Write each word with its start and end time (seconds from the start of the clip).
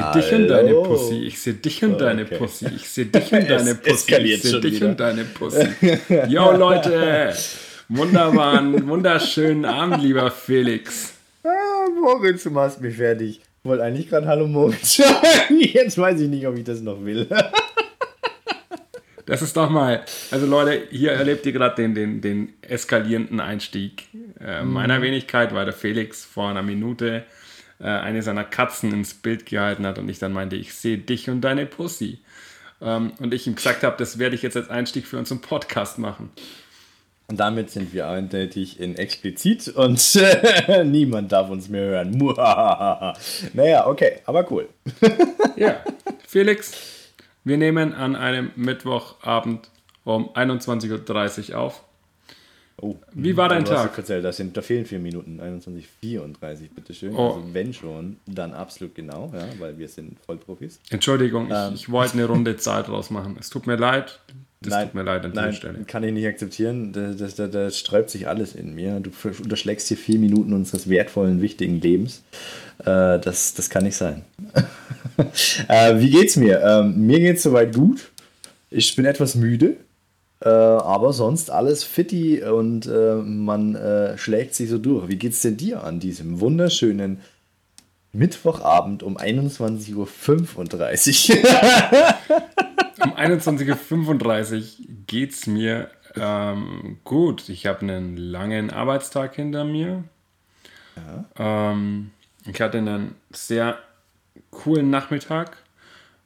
sehe 0.00 0.22
dich 0.22 0.32
und 0.32 0.48
deine. 0.48 0.74
Pussy. 0.74 1.18
Ich 1.24 1.38
sehe 1.40 1.54
dich 1.54 1.84
und 1.84 2.00
deine. 2.00 2.24
Pussy. 2.24 2.66
Ich 2.76 2.88
sehe 2.88 3.06
dich 3.06 3.32
und 3.32 3.48
deine 3.50 3.74
Pussy. 3.74 4.14
Ich 4.16 4.42
sehe 4.42 4.60
dich 4.60 4.82
und 4.84 4.98
deine 5.00 5.24
Pussy. 5.24 5.68
Yo, 6.28 6.52
Leute. 6.52 7.34
Wunderbaren, 7.90 8.86
wunderschönen 8.86 9.64
Abend, 9.64 10.02
lieber 10.02 10.30
Felix. 10.30 11.14
Ah, 11.42 11.48
Moritz, 12.02 12.42
du 12.42 12.50
machst 12.50 12.80
mich 12.82 12.96
fertig. 12.96 13.40
Ich 13.40 13.68
wollte 13.68 13.82
eigentlich 13.82 14.08
gerade 14.10 14.26
Hallo 14.26 14.46
Moritz 14.46 14.96
sagen. 14.96 15.16
Jetzt 15.58 15.96
weiß 15.96 16.20
ich 16.20 16.28
nicht, 16.28 16.46
ob 16.46 16.56
ich 16.58 16.64
das 16.64 16.80
noch 16.82 17.02
will. 17.04 17.26
Das 19.26 19.42
ist 19.42 19.56
doch 19.58 19.68
mal, 19.68 20.02
also 20.30 20.46
Leute, 20.46 20.84
hier 20.90 21.12
erlebt 21.12 21.44
ihr 21.44 21.52
gerade 21.52 21.74
den, 21.76 21.94
den, 21.94 22.20
den 22.22 22.54
eskalierenden 22.62 23.40
Einstieg 23.40 24.04
äh, 24.40 24.62
Mhm. 24.62 24.72
meiner 24.72 25.02
Wenigkeit, 25.02 25.54
weil 25.54 25.66
der 25.66 25.74
Felix 25.74 26.24
vor 26.24 26.48
einer 26.48 26.62
Minute 26.62 27.24
äh, 27.80 27.84
eine 27.84 28.22
seiner 28.22 28.44
Katzen 28.44 28.92
ins 28.92 29.14
Bild 29.14 29.46
gehalten 29.46 29.86
hat 29.86 29.98
und 29.98 30.08
ich 30.08 30.18
dann 30.18 30.32
meinte, 30.32 30.56
ich 30.56 30.74
sehe 30.74 30.98
dich 30.98 31.30
und 31.30 31.40
deine 31.40 31.66
Pussy. 31.66 32.18
Ähm, 32.80 33.12
und 33.18 33.34
ich 33.34 33.46
ihm 33.46 33.54
gesagt 33.54 33.82
habe, 33.82 33.96
das 33.98 34.18
werde 34.18 34.34
ich 34.34 34.42
jetzt 34.42 34.56
als 34.56 34.70
Einstieg 34.70 35.06
für 35.06 35.18
unseren 35.18 35.40
Podcast 35.40 35.98
machen. 35.98 36.30
Und 37.30 37.40
damit 37.40 37.70
sind 37.70 37.92
wir 37.92 38.08
eindeutig 38.08 38.80
in 38.80 38.96
explizit 38.96 39.68
und 39.68 40.16
äh, 40.16 40.82
niemand 40.84 41.30
darf 41.30 41.50
uns 41.50 41.68
mehr 41.68 41.84
hören. 41.84 42.18
Naja, 43.52 43.86
okay, 43.86 44.20
aber 44.24 44.50
cool. 44.50 44.68
Ja, 45.56 45.82
Felix, 46.26 46.72
wir 47.44 47.58
nehmen 47.58 47.92
an 47.92 48.16
einem 48.16 48.52
Mittwochabend 48.56 49.68
um 50.04 50.30
21.30 50.30 51.50
Uhr 51.50 51.58
auf. 51.58 51.84
Oh, 52.80 52.96
Wie 53.12 53.36
war 53.36 53.48
dein 53.48 53.64
Tag? 53.64 53.96
Erzählt, 53.98 54.24
das 54.24 54.36
sind, 54.36 54.56
da 54.56 54.62
fehlen 54.62 54.86
vier 54.86 55.00
Minuten, 55.00 55.40
21.34, 55.40 56.68
bitteschön. 56.74 57.14
Oh. 57.14 57.34
Also 57.34 57.42
wenn 57.52 57.72
schon, 57.72 58.18
dann 58.26 58.54
absolut 58.54 58.94
genau, 58.94 59.32
ja, 59.34 59.46
weil 59.58 59.78
wir 59.78 59.88
sind 59.88 60.16
Vollprofis. 60.24 60.78
Entschuldigung, 60.90 61.50
Ähm. 61.50 61.74
ich, 61.74 61.82
ich 61.82 61.90
wollte 61.90 62.14
eine 62.14 62.26
Runde 62.26 62.56
Zeit 62.56 62.86
draus 62.88 63.10
machen. 63.10 63.36
Es 63.40 63.50
tut 63.50 63.66
mir 63.66 63.76
leid. 63.76 64.20
Das 64.60 64.84
tut 64.84 64.94
mir 64.94 65.02
leid 65.02 65.24
an 65.24 65.30
dieser 65.32 65.42
nein, 65.42 65.52
Stelle. 65.52 65.78
kann 65.86 66.02
ich 66.02 66.12
nicht 66.12 66.26
akzeptieren. 66.26 66.92
Da, 66.92 67.12
das, 67.12 67.36
da, 67.36 67.46
da 67.46 67.70
sträubt 67.70 68.10
sich 68.10 68.26
alles 68.26 68.54
in 68.54 68.74
mir. 68.74 68.98
Du 69.00 69.10
unterschlägst 69.42 69.86
hier 69.86 69.96
vier 69.96 70.18
Minuten 70.18 70.52
unseres 70.52 70.88
wertvollen, 70.88 71.40
wichtigen 71.40 71.80
Lebens. 71.80 72.24
Äh, 72.80 73.18
das, 73.20 73.54
das 73.54 73.70
kann 73.70 73.84
nicht 73.84 73.96
sein. 73.96 74.24
äh, 75.68 76.00
wie 76.00 76.10
geht's 76.10 76.36
mir? 76.36 76.60
Ähm, 76.60 77.06
mir 77.06 77.20
geht's 77.20 77.44
soweit 77.44 77.72
gut. 77.72 78.10
Ich 78.70 78.96
bin 78.96 79.04
etwas 79.04 79.36
müde. 79.36 79.76
Äh, 80.40 80.48
aber 80.48 81.12
sonst 81.12 81.50
alles 81.50 81.82
fitti 81.82 82.42
und 82.42 82.86
äh, 82.86 83.16
man 83.16 83.74
äh, 83.74 84.16
schlägt 84.16 84.54
sich 84.54 84.70
so 84.70 84.78
durch. 84.78 85.08
Wie 85.08 85.16
geht's 85.16 85.42
denn 85.42 85.56
dir 85.56 85.82
an 85.82 85.98
diesem 85.98 86.38
wunderschönen 86.38 87.20
Mittwochabend 88.12 89.02
um 89.02 89.16
21.35 89.16 89.94
Uhr? 89.96 90.06
Um 93.00 93.14
21.35 93.14 94.56
Uhr 94.56 94.64
geht 95.06 95.32
es 95.32 95.46
mir 95.46 95.88
ähm, 96.16 96.98
gut. 97.04 97.48
Ich 97.48 97.64
habe 97.66 97.82
einen 97.82 98.16
langen 98.16 98.70
Arbeitstag 98.70 99.36
hinter 99.36 99.62
mir. 99.64 100.02
Ähm, 101.36 102.10
ich 102.44 102.60
hatte 102.60 102.78
einen 102.78 103.14
sehr 103.30 103.78
coolen 104.50 104.90
Nachmittag. 104.90 105.58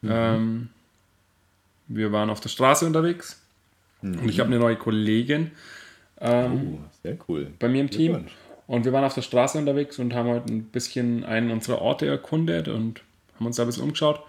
Ähm, 0.03 0.71
wir 1.89 2.11
waren 2.11 2.31
auf 2.31 2.41
der 2.41 2.49
Straße 2.49 2.87
unterwegs 2.87 3.42
und 4.03 4.29
ich 4.29 4.41
habe 4.41 4.49
eine 4.49 4.59
neue 4.59 4.77
Kollegin 4.77 5.53
ähm, 6.21 6.79
sehr 7.03 7.17
cool. 7.29 7.49
bei 7.59 7.69
mir 7.69 7.81
im 7.81 7.91
Team. 7.91 8.27
Und 8.67 8.85
wir 8.85 8.93
waren 8.93 9.05
auf 9.05 9.15
der 9.15 9.23
Straße 9.23 9.59
unterwegs 9.59 9.99
und 9.99 10.15
haben 10.15 10.29
heute 10.29 10.53
ein 10.53 10.65
bisschen 10.65 11.25
einen 11.25 11.51
unserer 11.51 11.81
Orte 11.83 12.07
erkundet 12.07 12.69
und 12.69 13.03
haben 13.37 13.47
uns 13.47 13.57
da 13.57 13.65
ein 13.65 13.67
bisschen 13.67 13.83
umgeschaut. 13.83 14.21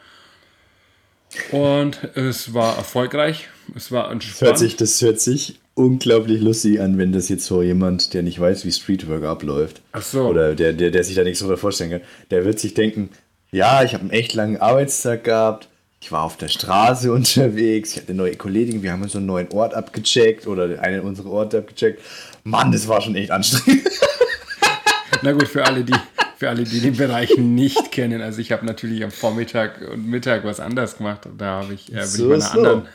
Und 1.52 2.04
es 2.16 2.54
war 2.54 2.78
erfolgreich. 2.78 3.50
Es 3.76 3.92
war 3.92 4.04
Das 4.04 4.12
hört, 4.12 4.24
entspannt. 4.24 4.60
sich, 4.60 4.76
das 4.76 5.02
hört 5.02 5.20
sich 5.20 5.60
unglaublich 5.76 6.42
lustig 6.42 6.80
an, 6.80 6.98
wenn 7.00 7.12
das 7.12 7.30
jetzt 7.30 7.46
so 7.46 7.64
jemand, 7.64 8.14
der 8.14 8.22
nicht 8.22 8.40
weiß, 8.40 8.66
wie 8.66 8.72
Streetwork 8.72 9.24
abläuft, 9.24 9.82
Ach 9.92 10.04
so. 10.04 10.28
oder 10.28 10.54
der, 10.56 10.74
der, 10.74 10.92
der 10.92 11.04
sich 11.04 11.16
da 11.16 11.24
nichts 11.24 11.40
drunter 11.40 11.58
vorstellen 11.58 11.90
kann, 11.90 12.02
der 12.30 12.46
wird 12.46 12.60
sich 12.60 12.76
denken, 12.76 13.10
ja, 13.52 13.84
ich 13.84 13.94
habe 13.94 14.02
einen 14.02 14.12
echt 14.12 14.34
langen 14.36 14.58
Arbeitstag 14.58 15.24
gehabt, 15.24 15.70
ich 16.04 16.12
war 16.12 16.24
auf 16.24 16.36
der 16.36 16.50
Straße 16.50 17.12
unterwegs, 17.14 17.92
ich 17.92 17.98
hatte 17.98 18.10
eine 18.10 18.18
neue 18.18 18.36
Kollegin, 18.36 18.84
wir 18.84 18.92
haben 18.92 19.02
uns 19.02 19.16
einen 19.16 19.26
neuen 19.26 19.50
Ort 19.54 19.74
abgecheckt 19.74 20.48
oder 20.48 20.82
einen 20.82 21.00
unserer 21.02 21.32
Orte 21.32 21.60
abgecheckt. 21.60 22.02
Mann, 22.44 22.74
das 22.74 22.90
war 22.90 23.00
schon 23.00 23.16
echt 23.16 23.32
anstrengend. 23.32 23.88
Na 25.22 25.32
gut, 25.32 25.48
für 25.48 25.66
alle, 25.66 25.86
die, 25.86 25.96
für 26.36 26.50
alle, 26.50 26.66
die 26.66 26.82
den 26.82 26.98
Bereich 26.98 27.38
nicht 27.38 27.94
kennen. 27.94 28.22
Also 28.22 28.42
ich 28.42 28.52
habe 28.52 28.66
natürlich 28.66 29.02
am 29.02 29.12
Vormittag 29.12 29.80
und 29.94 30.10
Mittag 30.10 30.44
was 30.44 30.60
anders 30.60 30.98
gemacht. 30.98 31.22
Da 31.38 31.62
habe 31.62 31.74
ich, 31.74 31.90
äh, 31.94 31.96
bin 31.96 32.06
So, 32.06 32.24
ich 32.34 32.40
meiner 32.40 32.42
so. 32.42 32.58
anderen 32.60 32.88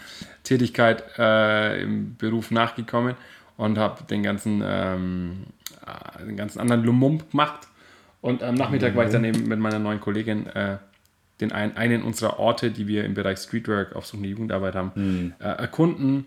Tätigkeit 0.44 1.02
äh, 1.19 1.82
im 1.82 2.14
Beruf 2.16 2.50
nachgekommen 2.50 3.14
und 3.56 3.78
habe 3.78 4.04
den 4.04 4.22
ganzen, 4.22 4.62
ähm, 4.62 5.44
äh, 5.86 6.26
den 6.26 6.36
ganzen 6.36 6.60
anderen 6.60 6.84
Lumump 6.84 7.30
gemacht. 7.30 7.69
Und 8.20 8.42
am 8.42 8.54
Nachmittag 8.56 8.94
war 8.94 9.06
ich 9.06 9.12
dann 9.12 9.25
eben 9.25 9.48
mit 9.48 9.58
meiner 9.58 9.78
neuen 9.78 10.00
Kollegin 10.00 10.46
äh, 10.48 10.76
den 11.41 11.53
ein, 11.53 11.76
einen 11.76 12.03
unserer 12.03 12.38
Orte, 12.38 12.71
die 12.71 12.88
wir 12.88 13.04
im 13.04 13.15
Bereich 13.15 13.38
Streetwork, 13.38 13.94
aufsuchende 13.94 14.28
Jugendarbeit 14.28 14.75
haben, 14.75 15.34
äh, 15.38 15.44
erkunden. 15.44 16.26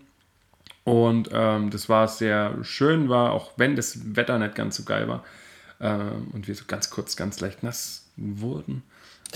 Und 0.84 1.28
ähm, 1.32 1.70
das 1.70 1.88
war 1.88 2.08
sehr 2.08 2.56
schön, 2.62 3.08
war 3.08 3.32
auch 3.32 3.52
wenn 3.56 3.76
das 3.76 4.16
Wetter 4.16 4.38
nicht 4.38 4.54
ganz 4.54 4.76
so 4.76 4.82
geil 4.82 5.06
war 5.06 5.24
ähm, 5.80 6.28
und 6.32 6.48
wir 6.48 6.54
so 6.54 6.64
ganz 6.66 6.90
kurz 6.90 7.14
ganz 7.14 7.40
leicht 7.40 7.62
nass 7.62 8.06
wurden, 8.16 8.82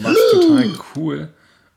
war 0.00 0.12
es 0.12 0.18
total 0.32 0.70
cool. 0.94 1.28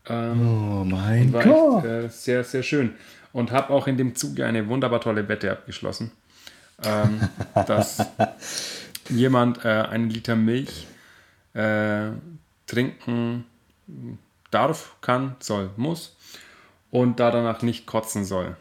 Oh 0.09 0.83
mein 0.85 1.31
War 1.33 1.45
echt 1.45 1.85
äh, 1.85 2.09
sehr, 2.09 2.43
sehr 2.43 2.63
schön. 2.63 2.93
Und 3.31 3.51
habe 3.51 3.69
auch 3.71 3.85
in 3.85 3.95
dem 3.95 4.15
Zuge 4.15 4.45
eine 4.45 4.67
wunderbar 4.67 5.01
tolle 5.01 5.27
Wette 5.27 5.51
abgeschlossen, 5.51 6.11
ähm, 6.83 7.21
dass 7.67 8.03
jemand 9.09 9.63
äh, 9.65 9.67
einen 9.67 10.09
Liter 10.09 10.35
Milch 10.35 10.87
äh, 11.53 12.09
trinken 12.65 13.45
darf, 14.51 14.95
kann, 15.01 15.35
soll, 15.39 15.69
muss 15.77 16.15
und 16.91 17.19
da 17.19 17.31
danach 17.31 17.61
nicht 17.61 17.85
kotzen 17.85 18.25
soll. 18.25 18.55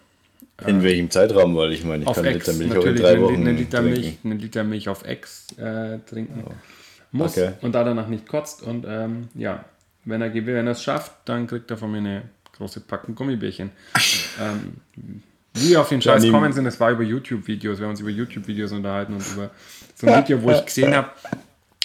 In 0.66 0.82
welchem 0.82 1.08
Zeitraum? 1.10 1.56
Weil 1.56 1.72
ich 1.72 1.84
meine, 1.84 2.02
ich 2.02 2.08
Auf 2.08 2.16
kann 2.16 2.24
Ex, 2.24 2.46
Liter 2.46 2.58
Milch 2.58 2.76
auch 2.76 2.84
in 2.84 2.96
drei 2.96 3.12
einen, 3.12 3.22
Wochen 3.22 3.34
einen, 3.34 3.56
Liter 3.56 3.78
trinken. 3.78 4.00
Milch, 4.00 4.18
einen 4.24 4.38
Liter 4.40 4.64
Milch 4.64 4.88
auf 4.88 5.04
Ex 5.04 5.46
äh, 5.56 5.98
trinken 6.00 6.44
muss 7.12 7.38
Okay. 7.38 7.52
und 7.62 7.74
da 7.74 7.84
danach 7.84 8.08
nicht 8.08 8.28
kotzt. 8.28 8.62
Und 8.62 8.84
ähm, 8.88 9.28
ja, 9.34 9.64
wenn 10.04 10.20
er, 10.22 10.34
wenn 10.34 10.66
er 10.66 10.72
es 10.72 10.82
schafft, 10.82 11.12
dann 11.24 11.46
kriegt 11.46 11.70
er 11.70 11.76
von 11.76 11.90
mir 11.90 11.98
eine 11.98 12.22
große 12.56 12.80
Packung 12.80 13.14
Gummibärchen. 13.14 13.70
ähm, 14.40 14.80
wie 15.54 15.70
wir 15.70 15.80
auf 15.80 15.88
den 15.88 16.02
Scheiß 16.02 16.30
kommen 16.30 16.52
sind, 16.52 16.66
es 16.66 16.78
war 16.78 16.90
über 16.90 17.02
YouTube-Videos. 17.02 17.78
Wir 17.78 17.84
haben 17.84 17.90
uns 17.90 18.00
über 18.00 18.10
YouTube-Videos 18.10 18.72
unterhalten 18.72 19.14
und 19.14 19.26
über 19.32 19.50
so 19.94 20.06
ein 20.06 20.22
Video, 20.22 20.42
wo 20.42 20.50
ich 20.50 20.64
gesehen 20.66 20.94
habe, 20.94 21.10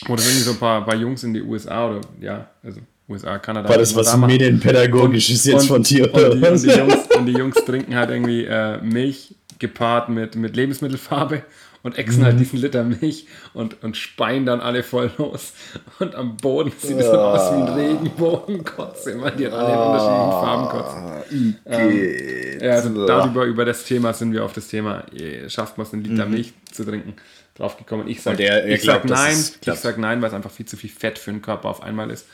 wo 0.05 0.15
das 0.15 0.25
irgendwie 0.25 0.43
so 0.43 0.51
ein 0.51 0.59
paar, 0.59 0.85
paar 0.85 0.95
Jungs 0.95 1.23
in 1.23 1.33
die 1.33 1.41
USA 1.41 1.89
oder 1.89 2.01
ja, 2.19 2.49
also 2.61 2.81
USA, 3.09 3.37
Kanada. 3.37 3.69
War 3.69 3.77
das 3.77 3.95
was 3.95 4.11
da. 4.11 4.17
Medienpädagogisches 4.17 5.45
jetzt 5.45 5.67
von 5.67 5.83
dir? 5.83 6.13
Und 6.13 6.19
oder 6.19 6.35
die, 6.35 6.45
und, 6.47 6.63
die 6.63 6.69
Jungs, 6.69 7.07
und 7.17 7.25
die 7.25 7.33
Jungs 7.33 7.55
trinken 7.65 7.95
halt 7.95 8.09
irgendwie 8.09 8.45
äh, 8.45 8.81
Milch 8.81 9.35
gepaart 9.59 10.09
mit, 10.09 10.35
mit 10.35 10.55
Lebensmittelfarbe 10.55 11.43
und 11.83 11.97
exen 11.97 12.21
Mhm. 12.21 12.25
halt 12.25 12.39
diesen 12.39 12.59
Liter 12.59 12.83
Milch 12.85 13.27
und, 13.53 13.83
und 13.83 13.97
speien 13.97 14.45
dann 14.45 14.61
alle 14.61 14.83
voll 14.83 15.11
los. 15.17 15.51
Und 15.99 16.15
am 16.15 16.37
Boden 16.37 16.71
sieht 16.77 16.97
es 16.97 17.07
dann 17.11 17.19
aus 17.19 17.51
wie 17.51 17.55
ein 17.57 17.67
Regenbogenkotze, 17.67 19.19
weil 19.21 19.31
die 19.31 19.47
alle 19.47 19.73
in 19.73 19.79
unterschiedlichen 19.79 20.31
Farben 20.31 20.69
kotzen. 20.69 21.89
Geht. 21.89 22.61
Ja, 22.61 22.71
also 22.71 23.05
darüber, 23.05 23.43
über 23.45 23.65
das 23.65 23.83
Thema 23.83 24.13
sind 24.13 24.31
wir 24.31 24.45
auf 24.45 24.53
das 24.53 24.67
Thema, 24.69 25.03
schafft 25.49 25.77
man 25.77 25.85
es, 25.85 25.93
einen 25.93 26.03
Liter 26.05 26.25
Milch 26.25 26.53
zu 26.71 26.85
trinken, 26.85 27.15
draufgekommen. 27.55 28.07
Ich 28.07 28.21
sag, 28.21 28.39
Mhm. 28.39 28.45
Und 28.45 28.69
ich 28.71 28.81
sag 28.83 29.05
nein, 29.05 29.37
ich 29.65 29.73
sag 29.75 29.97
nein, 29.97 30.21
weil 30.21 30.29
es 30.29 30.33
einfach 30.33 30.51
viel 30.51 30.65
zu 30.65 30.77
viel 30.77 30.89
Fett 30.89 31.19
für 31.19 31.31
den 31.31 31.41
Körper 31.41 31.67
auf 31.69 31.83
einmal 31.83 32.09
ist. 32.11 32.27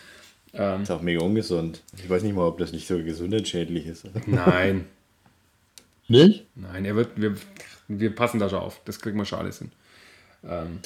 Ist 0.54 0.92
auch 0.92 1.02
mega 1.02 1.22
ungesund. 1.22 1.82
Ich 1.98 2.10
weiß 2.10 2.24
nicht 2.24 2.36
mal, 2.36 2.48
ob 2.48 2.58
das 2.58 2.72
nicht 2.72 2.88
so 2.88 2.98
gesundheitsschädlich 3.04 3.86
ist. 3.88 4.06
Nein, 4.28 4.86
Nicht? 6.08 6.46
Nein, 6.56 6.86
er 6.86 6.96
wird, 6.96 7.10
wir, 7.18 7.36
wir 7.88 8.16
passen 8.16 8.40
da 8.40 8.50
schon 8.50 8.60
auf. 8.60 8.82
Das 8.86 9.00
kriegen 9.00 9.16
wir 9.18 9.26
schon 9.26 9.40
alles 9.40 9.60
hin. 9.60 9.72
Ähm, 10.44 10.80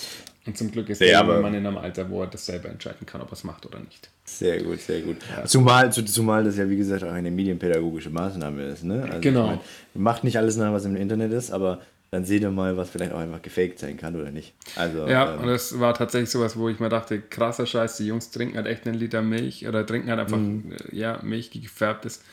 und 0.45 0.57
zum 0.57 0.69
Glück 0.71 0.89
ist 0.89 1.00
Ja, 1.00 1.24
der 1.24 1.39
Mann 1.39 1.54
in 1.54 1.65
einem 1.65 1.77
Alter, 1.77 2.10
wo 2.10 2.21
er 2.21 2.27
das 2.27 2.45
selber 2.45 2.68
entscheiden 2.68 3.06
kann, 3.06 3.21
ob 3.21 3.30
er 3.30 3.33
es 3.33 3.45
macht 3.45 3.65
oder 3.65 3.80
nicht. 3.80 4.10
Sehr 4.25 4.62
gut, 4.62 4.81
sehr 4.81 5.00
gut. 5.01 5.18
Zumal, 5.45 5.94
zu- 5.94 6.04
zumal 6.04 6.44
das 6.44 6.57
ja, 6.57 6.69
wie 6.69 6.75
gesagt, 6.75 7.04
auch 7.06 7.12
eine 7.12 7.31
medienpädagogische 7.31 8.09
Maßnahme 8.09 8.63
ist. 8.66 8.83
Ne? 8.83 9.04
Also, 9.04 9.21
Genau. 9.21 9.44
ich 9.54 9.59
mein, 9.94 10.04
macht 10.04 10.24
nicht 10.25 10.38
alles 10.38 10.57
nach, 10.57 10.74
was 10.74 10.83
im 10.83 10.98
Internet 10.98 11.31
ist, 11.31 11.51
aber 11.51 11.80
dann 12.13 12.25
seht 12.25 12.44
ihr 12.44 12.51
mal, 12.51 12.77
was 12.77 12.89
vielleicht 12.92 13.12
auch 13.12 13.19
einfach 13.19 13.42
gefaked 13.42 13.80
sein 13.80 13.98
kann 13.98 14.15
oder 14.15 14.31
nicht. 14.31 14.54
Also, 14.75 15.07
Ja, 15.07 15.33
ähm, 15.33 15.39
und 15.42 15.48
das 15.48 15.80
war 15.80 15.94
tatsächlich 15.94 16.30
sowas, 16.30 16.56
wo 16.57 16.69
ich 16.69 16.80
mir 16.80 16.89
dachte, 16.89 17.19
krasser 17.19 17.65
Scheiß, 17.65 17.98
die 17.98 18.06
Jungs 18.07 18.30
trinken 18.31 18.56
halt 18.56 18.68
echt 18.68 18.86
einen 18.88 18.95
Liter 18.98 19.21
Milch 19.21 19.68
oder 19.68 19.86
trinken 19.86 20.10
halt 20.10 20.19
einfach 20.19 20.38
Mhm. 20.38 20.71
äh, 20.92 20.95
ja, 20.95 21.19
Milch, 21.24 21.50
die 21.50 21.62
gefärbt 21.62 22.06
ist, 22.06 22.24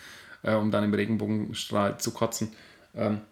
äh, 0.42 0.54
um 0.54 0.70
dann 0.70 0.84
im 0.84 0.92
Regenbogenstrahl 0.94 1.98
zu 1.98 2.10
kotzen. 2.12 2.52
Ähm, 2.94 3.22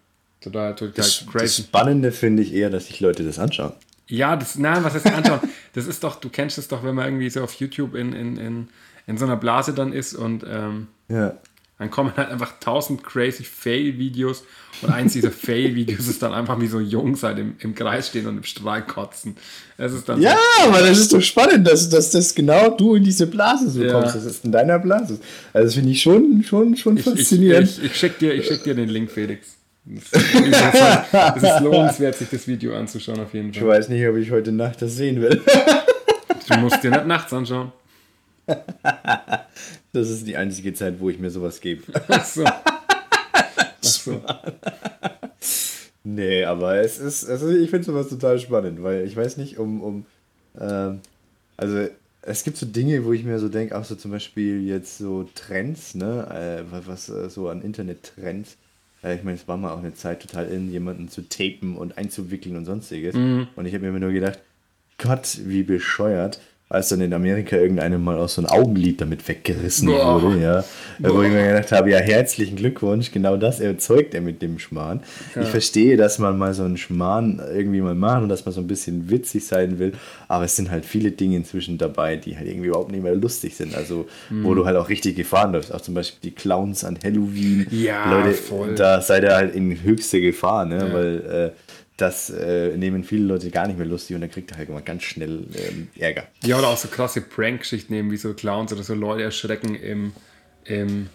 total, 0.41 0.75
total 0.75 0.93
das, 0.95 1.23
das 1.23 1.27
crazy. 1.31 1.61
Spannende 1.63 2.11
finde 2.11 2.43
ich 2.43 2.53
eher, 2.53 2.69
dass 2.69 2.87
sich 2.87 2.99
Leute 2.99 3.23
das 3.23 3.39
anschauen. 3.39 3.73
Ja, 4.07 4.35
das, 4.35 4.57
nein, 4.57 4.83
was 4.83 4.95
heißt 4.95 5.05
anschauen? 5.05 5.41
das 5.73 5.85
ist 5.85 6.03
doch, 6.03 6.15
du 6.15 6.29
kennst 6.29 6.57
es 6.57 6.67
doch, 6.67 6.83
wenn 6.83 6.95
man 6.95 7.05
irgendwie 7.05 7.29
so 7.29 7.43
auf 7.43 7.53
YouTube 7.53 7.93
in, 7.93 8.13
in, 8.13 8.37
in, 8.37 8.67
in 9.05 9.17
so 9.17 9.25
einer 9.25 9.37
Blase 9.37 9.73
dann 9.73 9.93
ist 9.93 10.15
und 10.15 10.43
ähm, 10.49 10.87
Ja. 11.09 11.37
Dann 11.79 11.89
kommen 11.89 12.11
halt 12.15 12.29
einfach 12.29 12.59
tausend 12.59 13.03
crazy 13.03 13.43
Fail-Videos 13.43 14.43
und 14.81 14.89
eins 14.91 15.13
dieser 15.13 15.31
Fail-Videos 15.45 16.07
ist 16.07 16.21
dann 16.21 16.33
einfach 16.33 16.59
wie 16.61 16.67
so 16.67 16.79
Jungs 16.79 17.23
halt 17.23 17.39
im, 17.39 17.55
im 17.59 17.73
Kreis 17.73 18.09
stehen 18.09 18.27
und 18.27 18.37
im 18.37 18.43
Strahl 18.43 18.85
kotzen. 18.85 19.35
Das 19.77 19.93
ist 19.93 20.07
dann 20.07 20.21
Ja, 20.21 20.35
so, 20.61 20.69
aber 20.69 20.79
das 20.81 20.99
ist 20.99 21.11
doch 21.13 21.21
spannend, 21.21 21.65
dass, 21.67 21.89
dass 21.89 22.11
das 22.11 22.35
genau 22.35 22.69
du 22.69 22.95
in 22.95 23.03
diese 23.03 23.25
Blase 23.27 23.69
so 23.69 23.83
Ja. 23.83 23.93
kommst. 23.93 24.15
Das 24.15 24.25
ist 24.25 24.45
in 24.45 24.51
deiner 24.51 24.77
Blase. 24.77 25.19
Also 25.53 25.65
das 25.65 25.73
finde 25.73 25.91
ich 25.91 26.01
schon, 26.01 26.43
schon, 26.43 26.75
schon 26.77 26.97
ich, 26.97 27.07
ich, 27.07 27.13
faszinierend. 27.13 27.67
ich, 27.69 27.83
ich 27.85 27.95
schick 27.95 28.19
dir, 28.19 28.33
ich 28.33 28.45
schick 28.45 28.63
dir 28.63 28.75
den 28.75 28.89
Link, 28.89 29.09
Felix. 29.09 29.55
Das 29.85 31.43
ist, 31.43 31.61
lohnenswert, 31.61 32.15
sich 32.15 32.29
das 32.29 32.47
Video 32.47 32.75
anzuschauen, 32.75 33.19
auf 33.21 33.33
jeden 33.33 33.49
Ich 33.51 33.59
Fall. 33.59 33.67
weiß 33.69 33.89
nicht, 33.89 34.05
ob 34.07 34.17
ich 34.17 34.29
heute 34.31 34.51
Nacht 34.51 34.81
das 34.81 34.95
sehen 34.95 35.21
will. 35.21 35.41
Du 36.47 36.57
musst 36.57 36.83
dir 36.83 36.91
nicht 36.91 37.07
nachts 37.07 37.31
anschauen. 37.33 37.71
Das 39.91 40.09
ist 40.09 40.27
die 40.27 40.37
einzige 40.37 40.73
Zeit, 40.73 40.99
wo 40.99 41.09
ich 41.09 41.17
mir 41.17 41.31
sowas 41.31 41.59
gebe. 41.61 41.81
Ach 42.07 42.23
so. 42.23 42.45
Nee, 46.03 46.45
aber 46.45 46.77
es 46.77 46.97
ist, 46.97 47.29
also 47.29 47.49
ich 47.49 47.69
finde 47.69 47.85
sowas 47.85 48.07
total 48.07 48.39
spannend, 48.39 48.81
weil 48.81 49.05
ich 49.05 49.15
weiß 49.15 49.37
nicht, 49.37 49.59
um, 49.59 49.81
um 49.81 50.05
ähm, 50.59 51.01
also 51.57 51.87
es 52.21 52.43
gibt 52.43 52.57
so 52.57 52.65
Dinge, 52.65 53.03
wo 53.05 53.11
ich 53.11 53.23
mir 53.23 53.37
so 53.37 53.49
denke, 53.49 53.77
auch 53.77 53.83
so 53.83 53.95
zum 53.95 54.11
Beispiel 54.11 54.65
jetzt 54.65 54.97
so 54.97 55.27
Trends, 55.35 55.95
ne, 55.95 56.65
äh, 56.71 56.87
was 56.87 57.09
äh, 57.09 57.29
so 57.29 57.49
an 57.49 57.61
Internet-Trends, 57.61 58.57
äh, 59.03 59.15
ich 59.15 59.23
meine, 59.23 59.37
es 59.37 59.47
war 59.47 59.57
mal 59.57 59.73
auch 59.73 59.79
eine 59.79 59.93
Zeit 59.93 60.21
total 60.21 60.47
in, 60.47 60.71
jemanden 60.71 61.09
zu 61.09 61.27
tapen 61.27 61.75
und 61.77 61.97
einzuwickeln 61.97 62.55
und 62.55 62.65
sonstiges. 62.65 63.13
Und 63.15 63.65
ich 63.65 63.73
habe 63.73 63.83
mir 63.83 63.89
immer 63.89 63.99
nur 63.99 64.13
gedacht, 64.13 64.39
Gott, 64.97 65.39
wie 65.43 65.63
bescheuert, 65.63 66.39
als 66.71 66.89
dann 66.89 67.01
in 67.01 67.13
Amerika 67.15 67.55
irgendeinem 67.57 68.03
mal 68.03 68.17
auch 68.19 68.29
so 68.29 68.41
ein 68.43 68.45
Augenlid 68.45 69.01
damit 69.01 69.27
weggerissen 69.27 69.87
Boah. 69.87 70.21
wurde, 70.21 70.39
ja. 70.39 70.63
Wo 70.99 71.23
ich 71.23 71.31
mir 71.31 71.47
gedacht 71.47 71.71
habe, 71.71 71.89
ja, 71.89 71.97
herzlichen 71.97 72.55
Glückwunsch, 72.57 73.11
genau 73.11 73.37
das 73.37 73.59
erzeugt 73.59 74.13
er 74.13 74.21
mit 74.21 74.41
dem 74.43 74.59
Schmarrn. 74.59 74.99
Ich 75.41 75.47
verstehe, 75.47 75.97
dass 75.97 76.19
man 76.19 76.37
mal 76.37 76.53
so 76.53 76.63
einen 76.63 76.77
Schmarrn 76.77 77.41
irgendwie 77.53 77.81
mal 77.81 77.95
macht 77.95 78.21
und 78.21 78.29
dass 78.29 78.45
man 78.45 78.53
so 78.53 78.61
ein 78.61 78.67
bisschen 78.67 79.09
witzig 79.09 79.47
sein 79.47 79.79
will, 79.79 79.93
aber 80.27 80.45
es 80.45 80.55
sind 80.55 80.69
halt 80.69 80.85
viele 80.85 81.09
Dinge 81.11 81.37
inzwischen 81.37 81.79
dabei, 81.79 82.17
die 82.17 82.37
halt 82.37 82.47
irgendwie 82.47 82.67
überhaupt 82.67 82.91
nicht 82.91 83.01
mehr 83.03 83.15
lustig 83.15 83.55
sind. 83.55 83.73
Also, 83.75 84.07
Hm. 84.27 84.43
wo 84.43 84.53
du 84.53 84.65
halt 84.65 84.77
auch 84.77 84.89
richtig 84.89 85.15
Gefahren 85.15 85.53
läufst. 85.53 85.73
Auch 85.73 85.81
zum 85.81 85.95
Beispiel 85.95 86.29
die 86.29 86.35
Clowns 86.35 86.83
an 86.83 86.99
Halloween. 87.03 87.65
Ja, 87.71 88.11
Leute, 88.11 88.33
voll. 88.35 88.75
da 88.75 89.01
seid 89.01 89.23
ihr 89.23 89.33
halt 89.35 89.55
in 89.55 89.81
höchste 89.81 90.21
Gefahr, 90.21 90.65
ne? 90.65 90.77
Ja. 90.77 90.93
Weil 90.93 91.15
äh, 91.55 91.68
das 92.01 92.29
äh, 92.29 92.75
nehmen 92.77 93.03
viele 93.03 93.25
Leute 93.25 93.49
gar 93.51 93.67
nicht 93.67 93.77
mehr 93.77 93.87
lustig 93.87 94.15
und 94.15 94.21
dann 94.21 94.31
kriegt 94.31 94.51
er 94.51 94.57
halt 94.57 94.69
immer 94.69 94.81
ganz 94.81 95.03
schnell 95.03 95.45
ähm, 95.55 95.87
Ärger. 95.97 96.23
Ja, 96.43 96.57
oder 96.59 96.67
auch 96.69 96.77
so 96.77 96.87
krasse 96.87 97.21
Prank-Geschichten 97.21 97.93
nehmen, 97.93 98.11
wie 98.11 98.17
so 98.17 98.33
Clowns 98.33 98.71
oder 98.73 98.83
so 98.83 98.93
Leute 98.93 99.23
erschrecken 99.23 99.75
im, 99.75 100.13
im, 100.65 101.09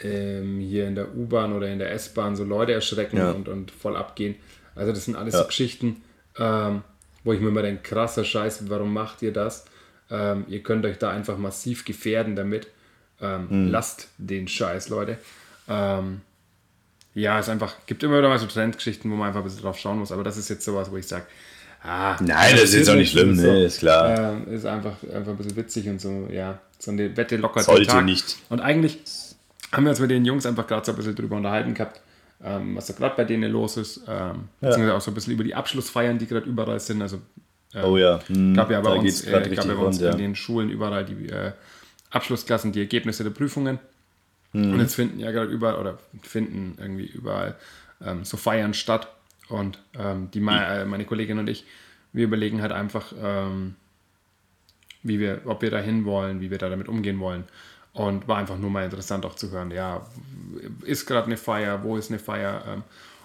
im 0.00 0.60
hier 0.60 0.86
in 0.86 0.94
der 0.94 1.14
U-Bahn 1.16 1.52
oder 1.52 1.68
in 1.68 1.78
der 1.78 1.92
S-Bahn, 1.92 2.36
so 2.36 2.44
Leute 2.44 2.72
erschrecken 2.72 3.16
Ja. 3.16 3.32
und, 3.32 3.48
und 3.48 3.70
voll 3.70 3.96
abgehen. 3.96 4.36
Also 4.74 4.92
das 4.92 5.04
sind 5.06 5.16
alles 5.16 5.34
Ja. 5.34 5.40
so 5.40 5.46
Geschichten, 5.46 6.02
ähm, 6.38 6.82
wo 7.24 7.32
ich 7.32 7.40
mir 7.40 7.48
immer 7.48 7.62
denke, 7.62 7.82
krasser 7.82 8.24
Scheiß, 8.24 8.68
warum 8.70 8.92
macht 8.94 9.22
ihr 9.22 9.32
das? 9.32 9.64
Ähm, 10.10 10.44
ihr 10.48 10.62
könnt 10.62 10.86
euch 10.86 10.98
da 10.98 11.10
einfach 11.10 11.36
massiv 11.36 11.84
gefährden 11.84 12.36
damit. 12.36 12.68
Ähm, 13.20 13.50
Hm. 13.50 13.68
Lasst 13.72 14.08
den 14.18 14.46
Scheiß, 14.46 14.88
Leute. 14.90 15.18
Ähm, 15.68 16.20
ja, 17.14 17.38
es 17.38 17.48
einfach, 17.48 17.74
gibt 17.86 18.02
immer 18.02 18.18
wieder 18.18 18.28
mal 18.28 18.38
so 18.38 18.46
Trendgeschichten, 18.46 19.10
wo 19.10 19.16
man 19.16 19.28
einfach 19.28 19.40
ein 19.40 19.44
bisschen 19.44 19.62
drauf 19.62 19.78
schauen 19.78 19.98
muss, 19.98 20.12
aber 20.12 20.24
das 20.24 20.36
ist 20.36 20.48
jetzt 20.48 20.64
sowas, 20.64 20.90
wo 20.90 20.96
ich 20.96 21.06
sage, 21.06 21.24
ah, 21.82 22.16
Nein, 22.20 22.52
das 22.52 22.64
ist 22.64 22.74
jetzt 22.74 22.90
auch 22.90 22.94
nicht 22.94 23.10
schlimm, 23.10 23.32
ist 23.32 23.40
ne, 23.40 23.64
ist 23.64 23.78
klar. 23.78 24.32
Ähm, 24.32 24.52
ist 24.52 24.66
einfach, 24.66 24.96
einfach 25.14 25.32
ein 25.32 25.36
bisschen 25.36 25.56
witzig 25.56 25.88
und 25.88 26.00
so, 26.00 26.28
ja, 26.30 26.58
so 26.78 26.90
eine 26.90 27.16
Wette 27.16 27.36
lockert 27.36 27.64
Sollte 27.64 27.82
den 27.82 27.88
Tag. 27.88 28.04
nicht. 28.04 28.36
Und 28.48 28.60
eigentlich 28.60 28.98
haben 29.72 29.84
wir 29.84 29.90
uns 29.90 30.00
mit 30.00 30.10
den 30.10 30.24
Jungs 30.24 30.46
einfach 30.46 30.66
gerade 30.66 30.84
so 30.84 30.92
ein 30.92 30.96
bisschen 30.96 31.14
drüber 31.14 31.36
unterhalten 31.36 31.74
gehabt, 31.74 32.00
ähm, 32.44 32.76
was 32.76 32.86
da 32.86 32.94
gerade 32.94 33.16
bei 33.16 33.24
denen 33.24 33.50
los 33.50 33.76
ist, 33.76 34.02
ähm, 34.08 34.48
beziehungsweise 34.60 34.94
auch 34.94 35.00
so 35.00 35.10
ein 35.10 35.14
bisschen 35.14 35.32
über 35.32 35.44
die 35.44 35.54
Abschlussfeiern, 35.54 36.18
die 36.18 36.26
gerade 36.26 36.48
überall 36.48 36.78
sind, 36.78 37.02
also 37.02 37.20
Oh 37.74 37.96
ja, 37.96 38.20
hm, 38.28 38.54
gab 38.54 38.70
ja 38.70 38.80
bei 38.80 38.94
da 38.94 38.96
uns, 38.96 39.24
äh, 39.24 39.30
gab 39.30 39.66
ja 39.66 39.74
bei 39.74 39.82
uns 39.82 39.96
rund, 39.96 40.00
ja. 40.00 40.12
in 40.12 40.18
den 40.18 40.34
Schulen 40.34 40.70
überall 40.70 41.04
die 41.04 41.28
äh, 41.28 41.52
Abschlussklassen, 42.10 42.72
die 42.72 42.80
Ergebnisse 42.80 43.24
der 43.24 43.30
Prüfungen. 43.30 43.78
Mhm. 44.52 44.72
Und 44.72 44.80
jetzt 44.80 44.94
finden 44.94 45.20
ja 45.20 45.30
gerade 45.30 45.50
überall 45.50 45.76
oder 45.76 45.98
finden 46.22 46.76
irgendwie 46.78 47.06
überall 47.06 47.56
ähm, 48.04 48.24
so 48.24 48.36
Feiern 48.36 48.74
statt. 48.74 49.08
Und 49.48 49.78
ähm, 49.98 50.30
die, 50.32 50.40
me- 50.40 50.64
äh, 50.66 50.84
meine 50.84 51.04
Kollegin 51.04 51.38
und 51.38 51.48
ich, 51.48 51.64
wir 52.12 52.24
überlegen 52.24 52.62
halt 52.62 52.72
einfach, 52.72 53.12
ähm, 53.22 53.76
wie 55.02 55.18
wir, 55.20 55.42
ob 55.44 55.62
wir 55.62 55.70
da 55.70 55.78
hin 55.78 56.04
wollen, 56.04 56.40
wie 56.40 56.50
wir 56.50 56.58
da 56.58 56.68
damit 56.68 56.88
umgehen 56.88 57.18
wollen. 57.20 57.44
Und 57.92 58.28
war 58.28 58.36
einfach 58.36 58.58
nur 58.58 58.70
mal 58.70 58.84
interessant 58.84 59.24
auch 59.26 59.34
zu 59.34 59.50
hören, 59.50 59.70
ja, 59.70 60.06
ist 60.82 61.06
gerade 61.06 61.26
eine 61.26 61.36
Feier, 61.36 61.82
wo 61.82 61.96
ist 61.96 62.10
eine 62.10 62.18
Feier? 62.18 62.62
Ähm, 62.68 62.82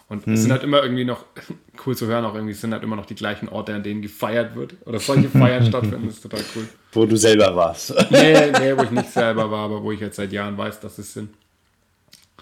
und 0.09 0.27
es 0.31 0.41
sind 0.41 0.51
halt 0.51 0.63
immer 0.63 0.81
irgendwie 0.83 1.05
noch, 1.05 1.25
cool 1.85 1.95
zu 1.95 2.07
hören, 2.07 2.25
auch 2.25 2.33
irgendwie 2.35 2.53
es 2.53 2.61
sind 2.61 2.73
halt 2.73 2.83
immer 2.83 2.95
noch 2.95 3.05
die 3.05 3.15
gleichen 3.15 3.49
Orte, 3.49 3.73
an 3.75 3.83
denen 3.83 4.01
gefeiert 4.01 4.55
wird. 4.55 4.75
Oder 4.85 4.99
solche 4.99 5.29
Feiern 5.29 5.63
stattfinden, 5.65 6.07
das 6.07 6.15
ist 6.15 6.21
total 6.21 6.43
cool. 6.55 6.67
Wo 6.93 7.05
du 7.05 7.15
selber 7.17 7.55
warst. 7.55 7.93
Nee, 8.11 8.51
nee, 8.51 8.77
wo 8.77 8.83
ich 8.83 8.91
nicht 8.91 9.11
selber 9.11 9.49
war, 9.49 9.65
aber 9.65 9.83
wo 9.83 9.91
ich 9.91 9.99
jetzt 9.99 10.15
seit 10.15 10.31
Jahren 10.31 10.57
weiß, 10.57 10.79
dass 10.79 10.97
es 10.97 11.13
sind. 11.13 11.29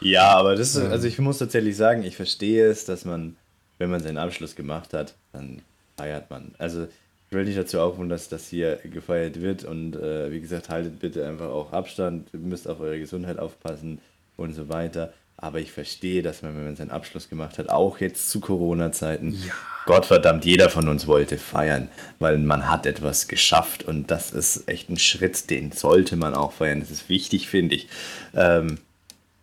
Ja, 0.01 0.31
aber 0.35 0.55
das 0.55 0.75
ist, 0.75 0.83
also 0.83 1.07
ich 1.07 1.19
muss 1.19 1.37
tatsächlich 1.37 1.77
sagen, 1.77 2.03
ich 2.03 2.15
verstehe 2.15 2.67
es, 2.67 2.85
dass 2.85 3.05
man, 3.05 3.37
wenn 3.77 3.91
man 3.91 4.01
seinen 4.01 4.17
Abschluss 4.17 4.55
gemacht 4.55 4.93
hat, 4.93 5.13
dann 5.31 5.61
feiert 5.95 6.29
man. 6.29 6.55
Also 6.57 6.83
ich 6.83 7.37
will 7.37 7.45
nicht 7.45 7.57
dazu 7.57 7.79
aufrufen, 7.79 8.09
dass 8.09 8.27
das 8.27 8.47
hier 8.47 8.79
gefeiert 8.83 9.41
wird 9.41 9.63
und 9.63 9.95
äh, 9.95 10.31
wie 10.31 10.41
gesagt, 10.41 10.69
haltet 10.69 10.99
bitte 10.99 11.25
einfach 11.25 11.49
auch 11.49 11.71
Abstand, 11.71 12.27
ihr 12.33 12.39
müsst 12.39 12.67
auf 12.67 12.79
eure 12.79 12.99
Gesundheit 12.99 13.39
aufpassen 13.39 13.99
und 14.37 14.53
so 14.53 14.67
weiter. 14.69 15.13
Aber 15.41 15.59
ich 15.59 15.71
verstehe, 15.71 16.21
dass 16.21 16.43
man, 16.43 16.55
wenn 16.55 16.65
man 16.65 16.75
seinen 16.75 16.91
Abschluss 16.91 17.27
gemacht 17.27 17.57
hat, 17.57 17.69
auch 17.69 17.99
jetzt 17.99 18.29
zu 18.29 18.39
Corona-Zeiten, 18.39 19.41
Gottverdammt, 19.87 20.45
jeder 20.45 20.69
von 20.69 20.87
uns 20.87 21.07
wollte 21.07 21.39
feiern, 21.39 21.89
weil 22.19 22.37
man 22.37 22.69
hat 22.69 22.85
etwas 22.85 23.27
geschafft 23.27 23.83
und 23.83 24.11
das 24.11 24.31
ist 24.31 24.69
echt 24.69 24.89
ein 24.89 24.99
Schritt, 24.99 25.49
den 25.49 25.71
sollte 25.71 26.15
man 26.15 26.35
auch 26.35 26.51
feiern. 26.51 26.79
Das 26.79 26.91
ist 26.91 27.09
wichtig, 27.09 27.49
finde 27.49 27.73
ich. 27.73 27.89
Ähm, 28.35 28.77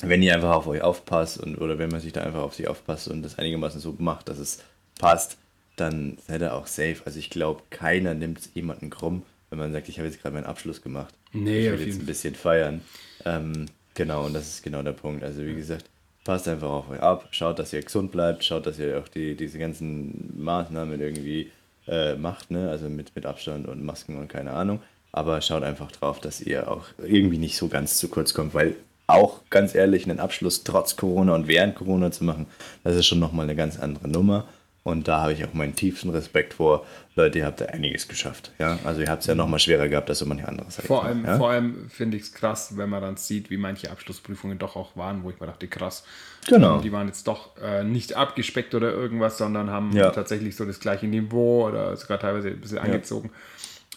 wenn 0.01 0.23
ihr 0.23 0.35
einfach 0.35 0.55
auf 0.55 0.69
euch 0.69 0.83
aufpasst 0.83 1.39
und 1.41 1.61
oder 1.61 1.79
wenn 1.79 1.91
man 1.91 2.01
sich 2.01 2.13
da 2.13 2.21
einfach 2.23 2.43
auf 2.43 2.55
sich 2.55 2.69
aufpasst 2.69 3.09
und 3.09 3.23
das 3.23 3.37
einigermaßen 3.37 3.81
so 3.81 3.97
macht, 3.99 4.29
dass 4.29 4.39
es 4.39 4.61
passt, 5.01 5.37
dann 5.75 6.19
seid 6.29 6.43
ihr 6.43 6.55
auch 6.55 6.69
safe. 6.69 6.99
Also 7.05 7.19
ich 7.19 7.31
glaube, 7.31 7.63
keiner 7.71 8.15
nimmt 8.15 8.51
jemanden 8.55 8.91
krumm, 8.91 9.25
wenn 9.51 9.59
man 9.59 9.73
sagt, 9.73 9.89
ich 9.89 9.99
habe 9.99 10.07
jetzt 10.07 10.23
gerade 10.23 10.35
meinen 10.37 10.47
Abschluss 10.47 10.81
gemacht. 10.81 11.13
Nee, 11.33 11.67
ich 11.67 11.73
will 11.73 11.89
jetzt 11.89 12.01
ein 12.01 12.07
bisschen 12.07 12.37
feiern. 12.37 12.83
Ähm, 13.25 13.67
genau, 13.99 14.25
und 14.25 14.33
das 14.33 14.49
ist 14.49 14.63
genau 14.63 14.83
der 14.83 14.93
Punkt. 14.93 15.23
Also 15.23 15.45
wie 15.45 15.55
gesagt, 15.55 15.85
passt 16.25 16.49
einfach 16.49 16.71
auf 16.71 16.89
euch 16.89 17.01
ab, 17.01 17.29
schaut, 17.33 17.59
dass 17.59 17.73
ihr 17.75 17.83
gesund 17.83 18.11
bleibt, 18.13 18.45
schaut, 18.45 18.65
dass 18.65 18.79
ihr 18.79 18.99
auch 18.99 19.09
die, 19.09 19.35
diese 19.35 19.59
ganzen 19.59 20.33
Maßnahmen 20.37 21.01
irgendwie 21.01 21.51
äh, 21.87 22.15
macht, 22.15 22.51
ne? 22.51 22.71
also 22.71 22.89
mit, 22.89 23.15
mit 23.15 23.27
Abstand 23.27 23.69
und 23.69 23.85
Masken 23.85 24.17
und 24.17 24.29
keine 24.29 24.53
Ahnung. 24.53 24.81
Aber 25.11 25.41
schaut 25.41 25.63
einfach 25.63 25.91
drauf, 25.91 26.21
dass 26.21 26.41
ihr 26.41 26.71
auch 26.71 26.87
irgendwie 26.99 27.39
nicht 27.39 27.57
so 27.57 27.69
ganz 27.69 27.99
zu 27.99 28.09
kurz 28.09 28.35
kommt, 28.35 28.55
weil 28.55 28.77
auch 29.07 29.41
ganz 29.51 29.75
ehrlich, 29.75 30.05
einen 30.05 30.21
Abschluss 30.21 30.65
trotz 30.65 30.97
Corona 30.97 31.35
und 31.35 31.49
während 31.49 31.75
Corona 31.75 32.11
zu 32.11 32.25
machen, 32.25 32.47
das 32.85 32.95
ist 32.95 33.07
schon 33.07 33.19
nochmal 33.19 33.45
eine 33.45 33.57
ganz 33.57 33.79
andere 33.79 34.07
Nummer. 34.07 34.47
Und 34.89 35.07
da 35.07 35.21
habe 35.21 35.33
ich 35.35 35.45
auch 35.45 35.53
meinen 35.53 35.75
tiefsten 35.75 36.09
Respekt 36.11 36.55
vor. 36.55 36.87
Leute, 37.15 37.39
ihr 37.41 37.47
habt 37.47 37.61
da 37.61 37.67
einiges 37.67 38.09
geschafft. 38.09 38.53
Ja? 38.59 38.79
Also 38.85 39.01
ihr 39.03 39.09
habt 39.11 39.21
es 39.23 39.27
ja 39.27 39.35
nochmal 39.35 39.59
schwerer 39.59 39.89
gehabt 39.89 40.09
als 40.09 40.21
so 40.21 40.25
manche 40.27 40.49
andere 40.49 40.69
Zeit. 40.69 40.87
Vor 40.87 41.05
allem, 41.05 41.25
ja? 41.25 41.37
vor 41.37 41.51
allem 41.51 41.91
finde 41.91 42.17
ich 42.17 42.23
es 42.25 42.33
krass, 42.33 42.77
wenn 42.77 42.89
man 42.89 43.03
dann 43.03 43.17
sieht, 43.19 43.51
wie 43.51 43.59
manche 43.59 43.91
Abschlussprüfungen 43.91 44.59
doch 44.59 44.77
auch 44.77 44.97
waren, 44.97 45.25
wo 45.25 45.31
ich 45.31 45.39
mir 45.41 45.47
dachte, 45.47 45.69
krass. 45.69 46.05
Genau. 46.49 46.81
Die 46.81 46.91
waren 46.93 47.07
jetzt 47.07 47.27
doch 47.29 47.57
äh, 47.63 47.85
nicht 47.85 48.15
abgespeckt 48.15 48.75
oder 48.75 48.91
irgendwas, 48.93 49.37
sondern 49.37 49.69
haben 49.71 49.93
Ja. 49.93 50.11
tatsächlich 50.11 50.57
so 50.57 50.65
das 50.65 50.81
gleiche 50.81 51.07
Niveau 51.07 51.67
oder 51.69 51.95
sogar 51.97 52.19
teilweise 52.19 52.49
ein 52.49 52.61
bisschen 52.61 52.79
angezogen. 52.79 53.31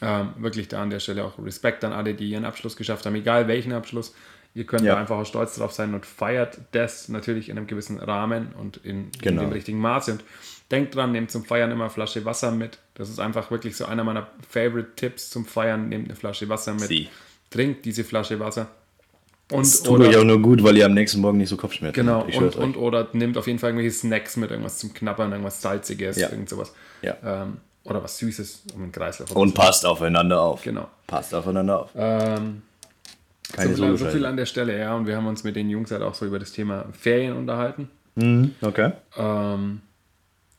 Ähm, 0.01 0.29
wirklich 0.39 0.67
da 0.67 0.81
an 0.81 0.89
der 0.89 0.99
Stelle 0.99 1.23
auch 1.23 1.37
Respekt 1.39 1.83
an 1.85 1.93
alle, 1.93 2.15
die 2.15 2.29
ihren 2.31 2.43
Abschluss 2.43 2.75
geschafft 2.75 3.05
haben, 3.05 3.15
egal 3.15 3.47
welchen 3.47 3.71
Abschluss. 3.71 4.13
Ihr 4.53 4.65
könnt 4.65 4.83
Ja. 4.83 4.95
da 4.95 4.99
einfach 4.99 5.15
auch 5.17 5.25
stolz 5.25 5.55
drauf 5.55 5.71
sein 5.71 5.93
und 5.93 6.05
feiert 6.05 6.57
das 6.71 7.07
natürlich 7.07 7.47
in 7.47 7.57
einem 7.57 7.67
gewissen 7.67 7.99
Rahmen 7.99 8.51
und 8.59 8.77
in, 8.77 9.09
Genau. 9.21 9.43
in 9.43 9.47
dem 9.49 9.53
richtigen 9.53 9.79
Maße. 9.79 10.13
Und 10.13 10.23
denkt 10.71 10.95
dran, 10.95 11.11
nehmt 11.11 11.31
zum 11.31 11.43
Feiern 11.45 11.71
immer 11.71 11.85
eine 11.85 11.89
Flasche 11.91 12.23
Wasser 12.25 12.51
mit. 12.51 12.79
Das 12.95 13.09
ist 13.09 13.19
einfach 13.19 13.51
wirklich 13.51 13.75
so 13.75 13.85
einer 13.85 14.03
meiner 14.03 14.27
Favorite 14.49 14.95
Tipps 14.95 15.29
zum 15.29 15.45
Feiern. 15.45 15.89
Nehmt 15.89 16.05
eine 16.05 16.15
Flasche 16.15 16.49
Wasser 16.49 16.73
mit. 16.73 16.87
Sie. 16.87 17.09
Trinkt 17.49 17.85
diese 17.85 18.03
Flasche 18.03 18.39
Wasser. 18.39 18.67
Und, 19.51 19.65
Das 19.65 19.83
tut 19.83 19.99
euch 19.99 20.15
auch 20.15 20.23
nur 20.23 20.41
gut, 20.41 20.63
weil 20.63 20.77
ihr 20.77 20.85
am 20.85 20.93
nächsten 20.93 21.19
Morgen 21.19 21.37
nicht 21.37 21.49
so 21.49 21.57
Kopfschmerzen 21.57 21.93
Genau, 21.95 22.19
habt. 22.21 22.29
Ich 22.29 22.37
und, 22.37 22.55
und 22.55 22.77
oder 22.77 23.09
nimmt 23.11 23.37
auf 23.37 23.47
jeden 23.47 23.59
Fall 23.59 23.71
irgendwelche 23.71 23.91
Snacks 23.97 24.37
mit, 24.37 24.49
irgendwas 24.49 24.77
zum 24.77 24.93
Knabbern, 24.93 25.31
irgendwas 25.31 25.61
Salziges, 25.61 26.17
Ja. 26.17 26.29
irgend 26.29 26.47
sowas. 26.47 26.73
Ja. 27.01 27.17
Ähm, 27.23 27.57
oder 27.83 28.01
was 28.01 28.17
Süßes, 28.19 28.63
um 28.75 28.81
den 28.83 28.91
Kreislauf 28.93 29.31
Und 29.31 29.53
passt 29.53 29.85
aufeinander 29.85 30.39
auf. 30.41 30.63
Genau. 30.63 30.87
Passt 31.07 31.33
aufeinander 31.35 31.81
auf. 31.81 31.89
Ähm, 31.95 32.61
Keine 33.51 33.75
so, 33.75 33.83
viel, 33.83 33.97
so 33.97 34.05
viel 34.05 34.25
an 34.25 34.37
der 34.37 34.45
Stelle, 34.45 34.79
ja. 34.79 34.95
Und 34.95 35.05
wir 35.07 35.17
haben 35.17 35.27
uns 35.27 35.43
mit 35.43 35.55
den 35.57 35.69
Jungs 35.69 35.91
halt 35.91 36.03
auch 36.03 36.13
so 36.13 36.25
über 36.25 36.39
das 36.39 36.53
Thema 36.53 36.85
Ferien 36.93 37.35
unterhalten. 37.35 37.89
Mhm, 38.15 38.55
okay. 38.61 38.91
Ähm, 39.17 39.81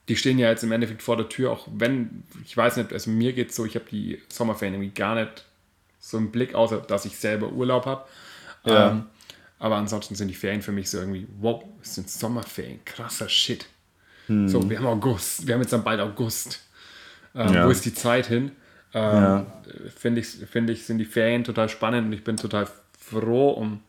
die 0.08 0.16
stehen 0.16 0.38
ja 0.38 0.50
jetzt 0.50 0.64
im 0.64 0.72
Endeffekt 0.72 1.02
vor 1.02 1.16
der 1.16 1.28
Tür, 1.28 1.50
auch 1.52 1.68
wenn, 1.72 2.24
ich 2.44 2.56
weiß 2.56 2.76
nicht, 2.76 2.92
also 2.92 3.10
mir 3.10 3.32
geht 3.32 3.50
es 3.50 3.56
so, 3.56 3.64
ich 3.64 3.74
habe 3.76 3.84
die 3.90 4.20
Sommerferien 4.28 4.74
irgendwie 4.74 4.94
gar 4.94 5.14
nicht 5.14 5.44
so 6.00 6.18
im 6.18 6.30
Blick, 6.32 6.54
außer 6.54 6.78
dass 6.78 7.04
ich 7.04 7.16
selber 7.16 7.52
Urlaub 7.52 7.86
habe. 7.86 8.04
Ja. 8.64 8.90
Ähm, 8.90 9.04
aber 9.60 9.76
ansonsten 9.76 10.16
sind 10.16 10.26
die 10.28 10.34
Ferien 10.34 10.60
für 10.62 10.72
mich 10.72 10.90
so 10.90 10.98
irgendwie, 10.98 11.28
wow, 11.38 11.62
es 11.80 11.94
sind 11.94 12.10
Sommerferien, 12.10 12.80
krasser 12.84 13.28
Shit. 13.28 13.66
So, 14.28 14.68
wir 14.70 14.78
haben 14.78 14.86
August, 14.86 15.46
wir 15.46 15.54
haben 15.54 15.60
jetzt 15.62 15.72
dann 15.72 15.84
bald 15.84 16.00
August. 16.00 16.60
Ähm, 17.34 17.52
Ja. 17.54 17.66
Wo 17.66 17.70
ist 17.70 17.84
die 17.84 17.92
Zeit 17.94 18.26
hin? 18.26 18.52
Ähm, 18.94 19.12
Ja. 19.22 19.46
Finde 19.96 20.20
ich, 20.20 20.26
finde 20.28 20.72
ich, 20.72 20.84
sind 20.86 20.98
die 20.98 21.04
Ferien 21.04 21.44
total 21.44 21.68
spannend 21.68 22.06
und 22.06 22.12
ich 22.12 22.24
bin 22.24 22.36
total 22.36 22.66
froh, 22.98 23.50
um, 23.50 23.80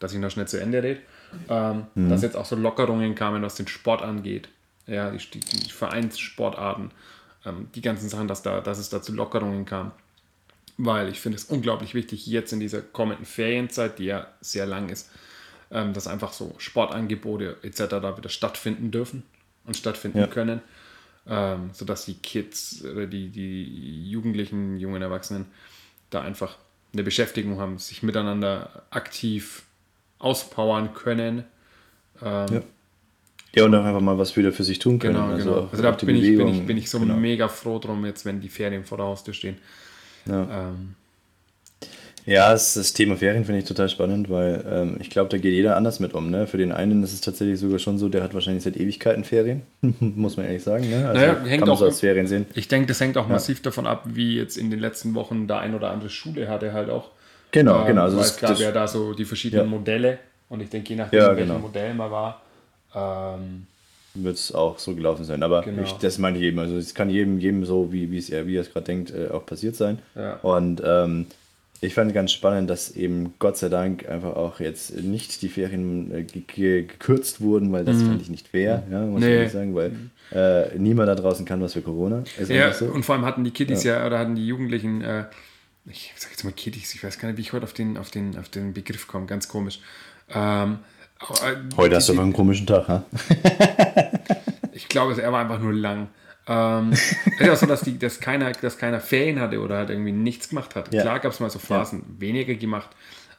dass 0.00 0.12
ich 0.12 0.18
noch 0.18 0.30
schnell 0.30 0.48
zu 0.48 0.60
Ende 0.60 0.82
rede, 0.82 1.00
ähm, 1.48 1.86
Mhm. 1.94 2.08
dass 2.10 2.22
jetzt 2.22 2.36
auch 2.36 2.44
so 2.46 2.56
Lockerungen 2.56 3.14
kamen, 3.14 3.42
was 3.42 3.54
den 3.54 3.68
Sport 3.68 4.02
angeht. 4.02 4.48
Ja, 4.86 5.10
die, 5.10 5.18
die, 5.18 5.40
die 5.40 5.70
Vereinssportarten, 5.70 6.90
ähm, 7.46 7.68
die 7.74 7.80
ganzen 7.80 8.08
Sachen, 8.08 8.28
dass, 8.28 8.42
da, 8.42 8.60
dass 8.60 8.78
es 8.78 8.90
da 8.90 9.00
zu 9.02 9.12
Lockerungen 9.12 9.64
kam. 9.64 9.92
Weil 10.76 11.08
ich 11.08 11.20
finde 11.20 11.36
es 11.36 11.44
unglaublich 11.44 11.94
wichtig, 11.94 12.26
jetzt 12.26 12.52
in 12.52 12.60
dieser 12.60 12.82
kommenden 12.82 13.24
Ferienzeit, 13.24 13.98
die 13.98 14.06
ja 14.06 14.26
sehr 14.40 14.66
lang 14.66 14.88
ist, 14.88 15.08
ähm, 15.70 15.92
dass 15.92 16.06
einfach 16.06 16.32
so 16.32 16.54
Sportangebote 16.58 17.56
etc. 17.62 17.88
da 17.88 18.16
wieder 18.16 18.28
stattfinden 18.28 18.90
dürfen 18.90 19.22
und 19.64 19.76
stattfinden 19.76 20.18
Ja. 20.18 20.26
können, 20.26 20.60
ähm, 21.26 21.70
sodass 21.72 22.04
die 22.04 22.14
Kids 22.14 22.84
oder 22.84 23.06
die, 23.06 23.28
die 23.30 24.10
Jugendlichen, 24.10 24.76
jungen 24.78 25.00
Erwachsenen 25.00 25.46
da 26.10 26.20
einfach 26.22 26.58
eine 26.92 27.02
Beschäftigung 27.02 27.58
haben, 27.58 27.78
sich 27.78 28.02
miteinander 28.02 28.82
aktiv 28.90 29.62
auspowern 30.18 30.92
können. 30.94 31.44
Ähm, 32.22 32.46
Ja. 32.52 32.62
Ja, 33.54 33.64
und 33.64 33.74
auch 33.74 33.84
einfach 33.84 34.00
mal 34.00 34.18
was 34.18 34.36
wieder 34.36 34.52
für 34.52 34.64
sich 34.64 34.78
tun 34.78 34.98
können. 34.98 35.14
Genau, 35.14 35.26
also 35.28 35.50
genau. 35.50 35.68
Also 35.70 35.82
da 35.82 35.90
bin 35.92 36.16
ich, 36.16 36.36
bin, 36.36 36.48
ich, 36.48 36.66
bin 36.66 36.76
ich 36.76 36.90
so 36.90 36.98
genau. 37.00 37.14
mega 37.16 37.48
froh 37.48 37.78
drum, 37.78 38.04
jetzt 38.06 38.24
wenn 38.24 38.40
die 38.40 38.48
Ferien 38.48 38.84
vor 38.84 38.98
der 38.98 39.06
Haustür 39.06 39.34
stehen. 39.34 39.56
Ja. 40.26 40.68
Ähm, 40.68 40.94
Ja, 42.26 42.52
das, 42.52 42.72
das 42.74 42.94
Thema 42.94 43.16
Ferien 43.16 43.44
finde 43.44 43.60
ich 43.60 43.66
total 43.66 43.90
spannend, 43.90 44.30
weil 44.30 44.64
ähm, 44.66 44.96
ich 44.98 45.10
glaube, 45.10 45.28
da 45.28 45.36
geht 45.36 45.52
jeder 45.52 45.76
anders 45.76 46.00
mit 46.00 46.14
um. 46.14 46.30
Ne? 46.30 46.46
Für 46.46 46.56
den 46.56 46.72
einen 46.72 47.02
ist 47.02 47.12
es 47.12 47.20
tatsächlich 47.20 47.60
sogar 47.60 47.78
schon 47.78 47.98
so, 47.98 48.08
der 48.08 48.22
hat 48.22 48.32
wahrscheinlich 48.32 48.64
seit 48.64 48.78
Ewigkeiten 48.78 49.24
Ferien, 49.24 49.60
muss 50.00 50.38
man 50.38 50.46
ehrlich 50.46 50.62
sagen. 50.62 50.88
Ne? 50.88 51.06
Also 51.06 51.20
Naja, 51.20 51.32
hängt 51.44 51.50
kann 51.50 51.60
man 51.60 51.68
auch- 51.70 51.78
so 51.78 51.84
als 51.84 52.00
Ferien 52.00 52.26
sehen. 52.26 52.46
ich 52.54 52.66
denke, 52.68 52.86
das 52.88 52.98
hängt 53.00 53.18
auch 53.18 53.28
massiv 53.28 53.60
davon 53.60 53.86
ab, 53.86 54.04
wie 54.06 54.36
jetzt 54.36 54.56
in 54.56 54.70
den 54.70 54.80
letzten 54.80 55.14
Wochen 55.14 55.46
der 55.46 55.58
ein 55.58 55.74
oder 55.74 55.90
andere 55.90 56.08
Schule 56.08 56.48
hatte 56.48 56.72
halt 56.72 56.88
auch. 56.88 57.10
Genau, 57.50 57.82
Ähm, 57.82 57.88
genau. 57.88 58.02
Also 58.04 58.18
es 58.18 58.38
gab 58.38 58.58
ja 58.58 58.72
da 58.72 58.88
so 58.88 59.12
die 59.12 59.26
verschiedenen 59.26 59.66
Ja. 59.66 59.70
Modelle 59.70 60.18
und 60.48 60.62
ich 60.62 60.70
denke, 60.70 60.88
je 60.90 60.96
nachdem, 60.96 61.20
Ja, 61.20 61.28
welches 61.36 61.46
genau. 61.46 61.58
Modell 61.60 61.92
man 61.92 62.10
war, 62.10 62.40
ähm, 62.94 63.66
wird 64.14 64.36
es 64.36 64.52
auch 64.54 64.78
so 64.78 64.94
gelaufen 64.94 65.24
sein. 65.24 65.42
Aber 65.42 65.62
Genau. 65.62 65.82
ich, 65.82 65.92
das 65.94 66.18
meine 66.18 66.38
ich 66.38 66.44
eben. 66.44 66.58
Also 66.58 66.76
es 66.76 66.94
kann 66.94 67.10
jedem, 67.10 67.38
jedem 67.40 67.64
so, 67.64 67.92
wie, 67.92 68.10
wie 68.10 68.18
es 68.18 68.30
er, 68.30 68.46
wie 68.46 68.56
er 68.56 68.62
es 68.62 68.72
gerade 68.72 68.86
denkt, 68.86 69.12
äh, 69.12 69.28
auch 69.30 69.44
passiert 69.44 69.74
sein. 69.76 69.98
Ja. 70.14 70.34
Und 70.36 70.80
ähm, 70.84 71.26
ich 71.80 71.92
fand 71.94 72.14
ganz 72.14 72.32
spannend, 72.32 72.70
dass 72.70 72.92
eben 72.92 73.34
Gott 73.40 73.58
sei 73.58 73.68
Dank 73.68 74.08
einfach 74.08 74.36
auch 74.36 74.60
jetzt 74.60 74.96
nicht 75.02 75.42
die 75.42 75.48
Ferien 75.48 76.14
äh, 76.14 76.22
ge 76.22 76.42
ge 76.46 76.82
gekürzt 76.84 77.40
wurden, 77.40 77.72
weil 77.72 77.84
das 77.84 78.00
fand 78.02 78.22
ich 78.22 78.30
nicht 78.30 78.48
fair, 78.48 78.84
ja, 78.90 79.00
muss 79.00 79.20
Mhm. 79.20 79.26
Nee. 79.26 79.32
ich 79.32 79.36
ehrlich 79.38 79.52
sagen, 79.52 79.74
weil 79.74 79.92
äh, 80.32 80.78
niemand 80.78 81.08
da 81.08 81.14
draußen 81.14 81.44
kann 81.44 81.60
was 81.60 81.74
für 81.74 81.82
Corona. 81.82 82.22
Ist 82.38 82.50
ja, 82.50 82.72
so. 82.72 82.86
und 82.86 83.04
vor 83.04 83.16
allem 83.16 83.24
hatten 83.26 83.44
die 83.44 83.50
Kiddies 83.50 83.82
ja, 83.84 84.06
oder 84.06 84.18
hatten 84.18 84.34
die 84.36 84.46
Jugendlichen, 84.46 85.02
äh, 85.02 85.24
ich 85.86 86.12
sag 86.16 86.30
jetzt 86.30 86.44
mal 86.44 86.52
Kiddies, 86.52 86.94
ich 86.94 87.04
weiß 87.04 87.18
gar 87.18 87.28
nicht, 87.28 87.36
wie 87.36 87.42
ich 87.42 87.52
heute 87.52 87.64
auf 87.64 87.74
den, 87.74 87.98
auf 87.98 88.10
den, 88.10 88.38
auf 88.38 88.48
den 88.48 88.72
Begriff 88.72 89.06
komme, 89.06 89.26
ganz 89.26 89.48
komisch. 89.48 89.80
Ähm, 90.34 90.74
äh, 90.74 90.76
Heute 91.76 91.96
hast 91.96 92.08
du 92.08 92.12
aber 92.12 92.22
einen 92.22 92.32
komischen 92.32 92.66
Tag, 92.66 92.88
ha? 92.88 93.04
Ich 94.72 94.88
glaube, 94.88 95.20
er 95.20 95.32
war 95.32 95.40
einfach 95.40 95.60
nur 95.60 95.72
lang. 95.72 96.08
Ähm, 96.46 96.90
es 96.92 97.12
ist 97.40 97.48
auch 97.48 97.56
so, 97.56 97.66
dass, 97.66 97.82
die, 97.82 97.98
dass, 97.98 98.20
keiner, 98.20 98.50
dass 98.52 98.76
keiner 98.76 99.00
Ferien 99.00 99.40
hatte 99.40 99.60
oder 99.60 99.76
halt 99.78 99.90
irgendwie 99.90 100.12
nichts 100.12 100.48
gemacht 100.48 100.74
hat. 100.74 100.92
Ja. 100.92 101.02
Klar 101.02 101.20
gab 101.20 101.32
es 101.32 101.40
mal 101.40 101.48
so 101.50 101.58
Phasen, 101.60 102.02
weniger 102.18 102.54
gemacht, 102.54 102.90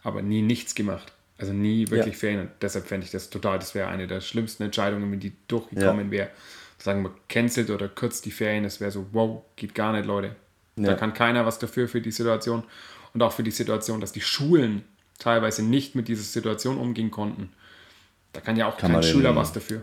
aber 0.04 0.22
nie 0.22 0.42
nichts 0.42 0.76
gemacht. 0.76 1.12
Also 1.38 1.52
nie 1.54 1.90
wirklich 1.90 2.16
Ja. 2.16 2.20
Ferien. 2.20 2.40
Und 2.42 2.52
deshalb 2.62 2.88
fände 2.88 3.06
ich 3.06 3.12
das 3.12 3.30
total, 3.30 3.60
das 3.60 3.76
wäre 3.76 3.90
eine 3.90 4.08
der 4.08 4.22
schlimmsten 4.22 4.64
Entscheidungen, 4.64 5.12
wenn 5.12 5.20
die 5.20 5.34
durchgekommen 5.48 6.10
wäre. 6.12 6.30
Sagen 6.78 7.04
wir, 7.04 7.12
cancelt 7.30 7.70
oder 7.70 7.90
kürzt 7.90 8.26
die 8.26 8.32
Ferien, 8.32 8.64
das 8.64 8.80
wäre 8.80 8.92
so, 8.92 9.06
wow, 9.12 9.44
geht 9.58 9.76
gar 9.76 9.92
nicht, 9.94 10.06
Leute. 10.06 10.36
Da 10.78 10.92
Ja. 10.92 10.94
kann 10.96 11.14
keiner 11.14 11.46
was 11.46 11.60
dafür 11.60 11.88
für 11.90 12.02
die 12.02 12.12
Situation. 12.12 12.64
Und 13.14 13.22
auch 13.24 13.34
für 13.34 13.44
die 13.44 13.52
Situation, 13.52 14.02
dass 14.02 14.12
die 14.14 14.22
Schulen 14.22 14.84
teilweise 15.20 15.64
nicht 15.64 15.96
mit 15.96 16.08
dieser 16.08 16.24
Situation 16.24 16.78
umgehen 16.78 17.12
konnten. 17.12 17.52
Da 18.36 18.42
kann 18.42 18.56
ja 18.58 18.68
auch 18.68 18.78
Kann 18.78 18.92
kein 18.92 19.02
den- 19.02 19.12
Schüler 19.12 19.36
was 19.36 19.52
dafür. 19.54 19.82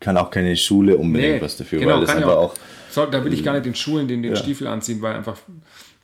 Kann 0.00 0.16
auch 0.16 0.30
keine 0.30 0.56
Schule 0.56 0.96
unbedingt 0.96 1.42
was 1.42 1.56
dafür, 1.58 1.84
weil 1.84 2.00
das 2.00 2.08
ja 2.10 2.16
einfach 2.16 2.36
auch. 2.36 2.54
So, 2.90 3.04
da 3.06 3.22
will 3.24 3.32
ich 3.34 3.44
gar 3.44 3.52
nicht 3.52 3.66
den 3.66 3.74
Schulen 3.74 4.08
den, 4.08 4.22
den 4.22 4.32
Ja. 4.32 4.36
Stiefel 4.38 4.66
anziehen, 4.66 5.02
weil 5.02 5.14
einfach, 5.14 5.36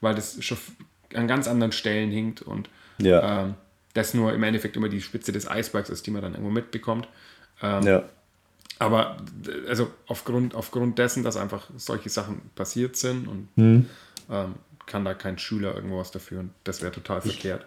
weil 0.03 0.15
das 0.15 0.37
schon 0.45 0.59
an 1.15 1.27
ganz 1.27 1.49
anderen 1.49 1.73
Stellen 1.73 2.11
hinkt 2.11 2.43
und 2.43 2.69
Ja. 2.99 3.45
ähm, 3.45 3.55
das 3.95 4.13
nur 4.13 4.35
im 4.35 4.43
Endeffekt 4.43 4.77
immer 4.77 4.91
die 4.91 5.01
Spitze 5.01 5.33
des 5.33 5.49
Eisbergs 5.49 5.89
ist, 5.89 6.07
die 6.07 6.11
man 6.11 6.21
dann 6.23 6.33
irgendwo 6.33 6.51
mitbekommt. 6.53 7.09
ja. 7.63 8.03
Aber 8.79 9.17
also 9.69 9.91
aufgrund, 10.07 10.55
aufgrund 10.55 10.99
dessen, 10.99 11.23
dass 11.25 11.39
einfach 11.39 11.71
solche 11.79 12.11
Sachen 12.11 12.43
passiert 12.55 12.97
sind 12.97 13.27
und 13.27 13.49
Hm. 13.57 13.87
ähm, 14.31 14.55
kann 14.85 15.03
da 15.07 15.15
kein 15.15 15.39
Schüler 15.39 15.75
irgendwo 15.75 15.99
was 15.99 16.11
dafür 16.11 16.41
und 16.41 16.51
das 16.65 16.83
wäre 16.83 16.93
total 16.93 17.23
verkehrt. 17.23 17.65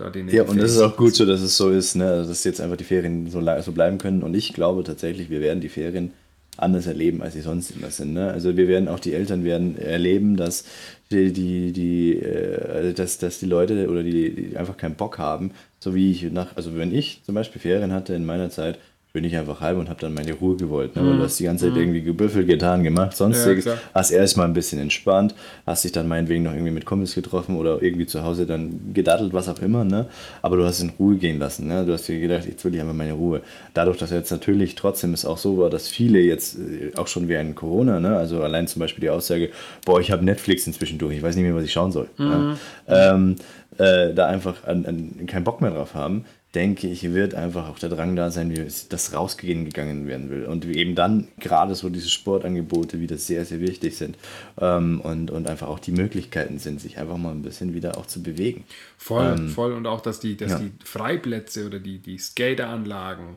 Da 0.00 0.08
den 0.08 0.28
Ja, 0.28 0.44
und 0.44 0.58
das 0.58 0.72
ist 0.72 0.80
auch 0.80 0.96
gut 0.96 1.14
so, 1.14 1.26
dass 1.26 1.42
es 1.42 1.58
so 1.58 1.68
ist, 1.68 1.94
ne? 1.94 2.06
also, 2.06 2.30
dass 2.30 2.42
jetzt 2.44 2.60
einfach 2.60 2.78
die 2.78 2.84
Ferien 2.84 3.30
so, 3.30 3.42
so 3.60 3.72
bleiben 3.72 3.98
können. 3.98 4.22
Und 4.22 4.34
ich 4.34 4.54
glaube 4.54 4.82
tatsächlich, 4.82 5.28
wir 5.28 5.42
werden 5.42 5.60
die 5.60 5.68
Ferien 5.68 6.12
anders 6.56 6.86
erleben, 6.86 7.20
als 7.20 7.34
sie 7.34 7.42
sonst 7.42 7.70
immer 7.72 7.90
sind. 7.90 8.14
Ne? 8.14 8.30
Also 8.30 8.56
wir 8.56 8.66
werden 8.66 8.88
auch 8.88 8.98
die 8.98 9.12
Eltern 9.12 9.44
werden 9.44 9.76
erleben, 9.76 10.36
dass 10.36 10.64
die, 11.10 11.32
die, 11.32 11.72
die 11.72 12.18
äh, 12.18 12.94
dass, 12.94 13.18
dass 13.18 13.40
die 13.40 13.46
Leute 13.46 13.88
oder 13.90 14.02
die, 14.02 14.34
die 14.34 14.56
einfach 14.56 14.78
keinen 14.78 14.94
Bock 14.94 15.18
haben, 15.18 15.52
so 15.80 15.94
wie 15.94 16.10
ich 16.10 16.22
nach, 16.32 16.56
also 16.56 16.76
wenn 16.76 16.94
ich 16.94 17.20
zum 17.24 17.34
Beispiel 17.34 17.60
Ferien 17.60 17.92
hatte 17.92 18.14
in 18.14 18.24
meiner 18.24 18.48
Zeit, 18.48 18.78
bin 19.12 19.24
ich 19.24 19.36
einfach 19.36 19.60
halb 19.60 19.76
und 19.76 19.88
habe 19.88 20.00
dann 20.00 20.14
meine 20.14 20.32
Ruhe 20.34 20.56
gewollt. 20.56 20.94
Ne? 20.94 21.04
Weil 21.04 21.16
du 21.16 21.24
hast 21.24 21.38
die 21.40 21.44
ganze 21.44 21.66
Zeit 21.68 21.76
irgendwie 21.76 22.02
gebüffelt, 22.02 22.46
getan, 22.46 22.84
gemacht, 22.84 23.16
sonstiges. 23.16 23.64
klar. 23.64 23.78
hast 23.92 24.12
erstmal 24.12 24.46
ein 24.46 24.52
bisschen 24.52 24.78
entspannt, 24.78 25.34
hast 25.66 25.82
dich 25.82 25.90
dann 25.90 26.06
meinetwegen 26.06 26.44
noch 26.44 26.52
irgendwie 26.52 26.70
mit 26.70 26.86
Kumpels 26.86 27.14
getroffen 27.14 27.56
oder 27.56 27.82
irgendwie 27.82 28.06
zu 28.06 28.22
Hause 28.22 28.46
dann 28.46 28.92
gedattelt, 28.94 29.32
was 29.32 29.48
auch 29.48 29.60
immer, 29.62 29.84
ne? 29.84 30.06
Aber 30.42 30.56
du 30.56 30.64
hast 30.64 30.80
in 30.80 30.90
Ruhe 30.90 31.16
gehen 31.16 31.40
lassen, 31.40 31.66
ne? 31.66 31.84
Du 31.84 31.92
hast 31.92 32.06
dir 32.06 32.20
gedacht, 32.20 32.46
jetzt 32.46 32.64
will 32.64 32.72
ich 32.74 32.80
einfach 32.80 32.94
meine 32.94 33.14
Ruhe. 33.14 33.40
Dadurch, 33.74 33.98
dass 33.98 34.10
jetzt 34.10 34.30
natürlich 34.30 34.76
trotzdem 34.76 35.12
es 35.12 35.24
auch 35.24 35.38
so 35.38 35.58
war, 35.58 35.70
dass 35.70 35.88
viele 35.88 36.20
jetzt 36.20 36.56
äh, 36.58 36.96
auch 36.96 37.08
schon 37.08 37.28
während 37.28 37.56
Corona, 37.56 37.98
ne? 37.98 38.16
Also 38.16 38.42
allein 38.42 38.68
zum 38.68 38.78
Beispiel 38.78 39.00
die 39.00 39.10
Aussage, 39.10 39.50
boah, 39.84 40.00
ich 40.00 40.12
habe 40.12 40.24
Netflix 40.24 40.68
inzwischen 40.68 40.98
durch, 40.98 41.16
ich 41.16 41.22
weiß 41.22 41.34
nicht 41.34 41.44
mehr, 41.44 41.56
was 41.56 41.64
ich 41.64 41.72
schauen 41.72 41.90
soll. 41.90 42.08
Ja? 42.16 42.56
Ähm, 42.86 43.36
äh, 43.78 44.12
da 44.14 44.26
einfach 44.26 44.64
an, 44.66 44.84
an, 44.86 45.26
keinen 45.26 45.44
Bock 45.44 45.60
mehr 45.60 45.70
drauf 45.70 45.94
haben, 45.94 46.24
denke 46.54 46.88
ich, 46.88 47.12
wird 47.12 47.34
einfach 47.34 47.68
auch 47.68 47.78
der 47.78 47.90
Drang 47.90 48.16
da 48.16 48.30
sein, 48.32 48.50
wie 48.50 48.66
das 48.88 49.14
rausgehen 49.14 49.64
gegangen 49.64 50.08
werden 50.08 50.30
will. 50.30 50.46
Und 50.46 50.64
eben 50.64 50.96
dann 50.96 51.28
gerade 51.38 51.76
so 51.76 51.88
diese 51.88 52.10
Sportangebote 52.10 52.98
wieder 52.98 53.18
sehr, 53.18 53.44
sehr 53.44 53.60
wichtig 53.60 53.96
sind 53.96 54.18
ähm, 54.60 55.00
und, 55.00 55.30
und 55.30 55.48
einfach 55.48 55.68
auch 55.68 55.78
die 55.78 55.92
Möglichkeiten 55.92 56.58
sind, 56.58 56.80
sich 56.80 56.98
einfach 56.98 57.16
mal 57.16 57.30
ein 57.30 57.42
bisschen 57.42 57.72
wieder 57.72 57.96
auch 57.96 58.06
zu 58.06 58.22
bewegen. 58.22 58.64
Voll, 58.98 59.48
voll. 59.48 59.72
Und 59.74 59.86
auch, 59.86 60.00
dass 60.00 60.18
die, 60.18 60.36
dass 60.36 60.52
ja. 60.52 60.58
die 60.58 60.72
Freiplätze 60.84 61.66
oder 61.66 61.78
die, 61.78 61.98
die 61.98 62.18
Skateranlagen, 62.18 63.36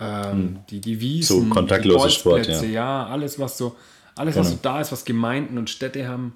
ähm, 0.00 0.60
die, 0.70 0.80
die 0.80 0.98
Wiesen. 1.00 1.48
So 1.48 1.54
kontaktlose 1.54 2.08
die 2.08 2.14
Sport, 2.14 2.34
Bolzplätze, 2.36 2.66
ja. 2.66 3.06
alles, 3.06 3.38
was 3.38 3.58
so, 3.58 3.76
alles, 4.14 4.34
was 4.36 4.46
so 4.46 4.56
Genau. 4.56 4.62
da 4.62 4.80
ist, 4.80 4.92
was 4.92 5.04
Gemeinden 5.04 5.58
und 5.58 5.68
Städte 5.68 6.08
haben, 6.08 6.32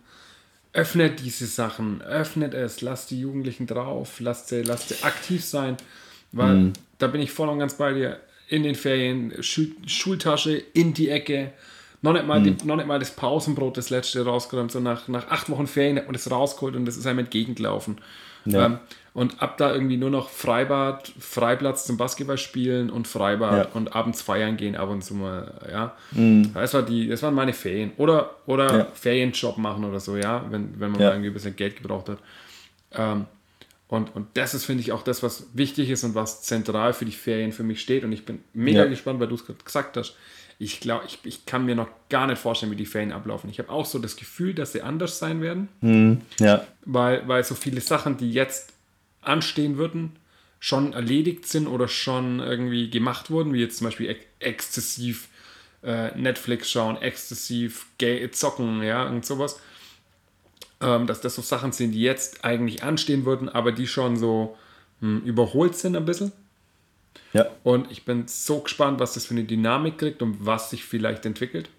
öffnet 0.75 1.21
diese 1.25 1.47
Sachen, 1.47 2.03
öffnet 2.03 2.53
es, 2.53 2.83
lasst 2.83 3.11
die 3.11 3.21
Jugendlichen 3.21 3.67
drauf, 3.67 4.21
lasst 4.21 4.49
sie, 4.49 4.63
lasst 4.63 4.91
sie 4.91 5.03
aktiv 5.03 5.45
sein, 5.45 5.77
weil 6.33 6.55
Hm. 6.55 6.73
da 6.99 7.07
bin 7.07 7.21
ich 7.21 7.31
voll 7.33 7.49
und 7.49 7.59
ganz 7.59 7.75
bei 7.75 7.93
dir. 7.93 8.21
In 8.49 8.63
den 8.65 8.75
Ferien, 8.75 9.33
Schul 9.43 9.69
Schultasche 9.87 10.53
in 10.73 10.93
die 10.93 11.09
Ecke, 11.09 11.53
noch 12.03 12.13
nicht, 12.13 12.27
mal 12.27 12.43
Hm. 12.45 12.57
die, 12.57 12.67
noch 12.67 12.77
nicht 12.77 12.87
mal 12.89 12.99
das 12.99 13.13
Pausenbrot, 13.15 13.77
das 13.77 13.91
letzte 13.91 14.25
rausgeräumt, 14.25 14.73
so 14.73 14.81
nach, 14.81 15.07
nach 15.09 15.29
acht 15.31 15.49
Wochen 15.51 15.67
Ferien 15.67 15.97
hat 15.99 16.07
man 16.07 16.15
das 16.15 16.31
rausgeholt 16.31 16.75
und 16.75 16.85
das 16.87 16.97
ist 16.97 17.07
einem 17.07 17.21
entgegengelaufen. 17.21 17.99
Ja. 18.47 18.67
Ähm, 18.67 18.79
und 19.13 19.43
ab 19.43 19.59
da 19.59 19.73
irgendwie 19.75 19.97
nur 19.97 20.09
noch 20.11 20.31
Freibad, 20.31 21.13
Freiplatz 21.19 21.85
zum 21.85 21.97
Basketball 21.97 22.39
spielen 22.39 22.89
und 22.91 23.07
Freibad 23.09 23.67
Ja. 23.67 23.69
und 23.75 23.95
abends 23.95 24.23
feiern 24.23 24.57
gehen 24.57 24.77
ab 24.77 24.89
und 24.89 25.03
zu 25.05 25.15
mal, 25.15 25.53
ja. 25.71 25.95
Das, 26.55 26.73
war 26.75 26.83
die, 26.83 27.09
das 27.09 27.23
waren 27.23 27.35
meine 27.35 27.53
Ferien. 27.53 27.91
Oder, 27.99 28.31
oder 28.47 28.73
Mhm. 28.73 28.79
Ja. 28.79 28.87
Ferienjob 28.95 29.59
machen 29.59 29.85
oder 29.85 30.01
so, 30.01 30.17
ja, 30.17 30.45
wenn, 30.51 30.79
wenn 30.81 30.93
man 30.93 31.01
Ja. 31.01 31.11
irgendwie 31.11 31.29
ein 31.31 31.35
bisschen 31.35 31.55
Geld 31.57 31.77
gebraucht 31.77 32.09
hat. 32.09 32.19
Ähm, 32.93 33.27
Und, 33.91 34.15
und 34.15 34.29
das 34.35 34.55
ist, 34.55 34.67
finde 34.67 34.83
ich, 34.83 34.93
auch 34.93 35.03
das, 35.03 35.23
was 35.25 35.49
wichtig 35.53 35.91
ist 35.91 36.05
und 36.05 36.15
was 36.15 36.43
zentral 36.43 36.93
für 36.93 37.05
die 37.05 37.11
Ferien 37.13 37.51
für 37.51 37.65
mich 37.65 37.81
steht. 37.81 38.05
Und 38.05 38.13
ich 38.13 38.25
bin 38.25 38.39
mega 38.55 38.85
Ja. 38.85 38.89
gespannt, 38.89 39.19
weil 39.19 39.27
du 39.27 39.35
es 39.35 39.45
gerade 39.45 39.59
gesagt 39.65 39.97
hast. 39.97 40.15
Ich 40.61 40.79
glaube, 40.79 41.07
ich, 41.07 41.19
ich 41.25 41.45
kann 41.45 41.65
mir 41.65 41.75
noch 41.75 41.89
gar 42.09 42.29
nicht 42.29 42.39
vorstellen, 42.39 42.71
wie 42.71 42.77
die 42.77 42.87
Ferien 42.87 43.11
ablaufen. 43.11 43.51
Ich 43.51 43.59
habe 43.59 43.69
auch 43.69 43.85
so 43.87 43.99
das 43.99 44.15
Gefühl, 44.15 44.55
dass 44.55 44.73
sie 44.73 44.83
anders 44.83 45.19
sein 45.19 45.41
werden, 45.43 45.69
Ja, 46.39 46.65
weil, 46.85 47.27
weil 47.27 47.43
so 47.43 47.57
viele 47.57 47.81
Sachen, 47.81 48.17
die 48.17 48.31
jetzt 48.31 48.73
anstehen 49.23 49.77
würden, 49.77 50.13
schon 50.61 50.93
erledigt 50.93 51.49
sind 51.49 51.67
oder 51.67 51.89
schon 51.89 52.39
irgendwie 52.39 52.91
gemacht 52.91 53.31
wurden, 53.31 53.53
wie 53.55 53.61
jetzt 53.61 53.79
zum 53.79 53.87
Beispiel 53.87 54.09
ex 54.11 54.21
exzessiv 54.39 55.29
äh, 55.83 56.17
Netflix 56.17 56.71
schauen, 56.71 56.97
exzessiv 57.01 57.87
Gay 57.99 58.31
zocken, 58.31 58.83
ja, 58.83 59.09
und 59.09 59.25
sowas. 59.27 59.59
Ähm, 60.81 61.07
dass 61.07 61.21
das 61.21 61.35
so 61.35 61.43
Sachen 61.43 61.73
sind, 61.73 61.93
die 61.93 62.01
jetzt 62.03 62.45
eigentlich 62.45 62.83
anstehen 62.83 63.25
würden, 63.27 63.49
aber 63.49 63.73
die 63.73 63.87
schon 63.87 64.17
so 64.17 64.57
hm, 65.01 65.23
überholt 65.25 65.75
sind 65.77 65.95
ein 65.97 66.07
bisschen. 66.07 66.33
ja, 67.33 67.47
Und 67.63 67.91
ich 67.91 68.05
bin 68.05 68.25
so 68.29 68.61
gespannt, 68.61 68.99
was 69.01 69.15
das 69.15 69.27
für 69.27 69.35
eine 69.35 69.45
Dynamik 69.45 69.99
kriegt 69.99 70.23
und 70.23 70.45
was 70.47 70.71
sich 70.71 70.85
vielleicht 70.85 71.27
entwickelt. 71.27 71.71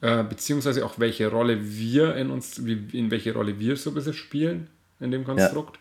Äh, 0.00 0.24
beziehungsweise 0.24 0.84
auch 0.86 0.98
welche 0.98 1.28
Rolle 1.30 1.58
wir 1.62 2.14
in 2.16 2.30
uns, 2.30 2.64
wie, 2.64 2.86
in 2.96 3.10
welche 3.10 3.34
Rolle 3.34 3.58
wir 3.58 3.76
so 3.76 3.90
ein 3.90 3.94
bisschen 3.94 4.14
spielen 4.14 4.68
in 5.00 5.10
dem 5.10 5.24
Konstrukt. 5.24 5.78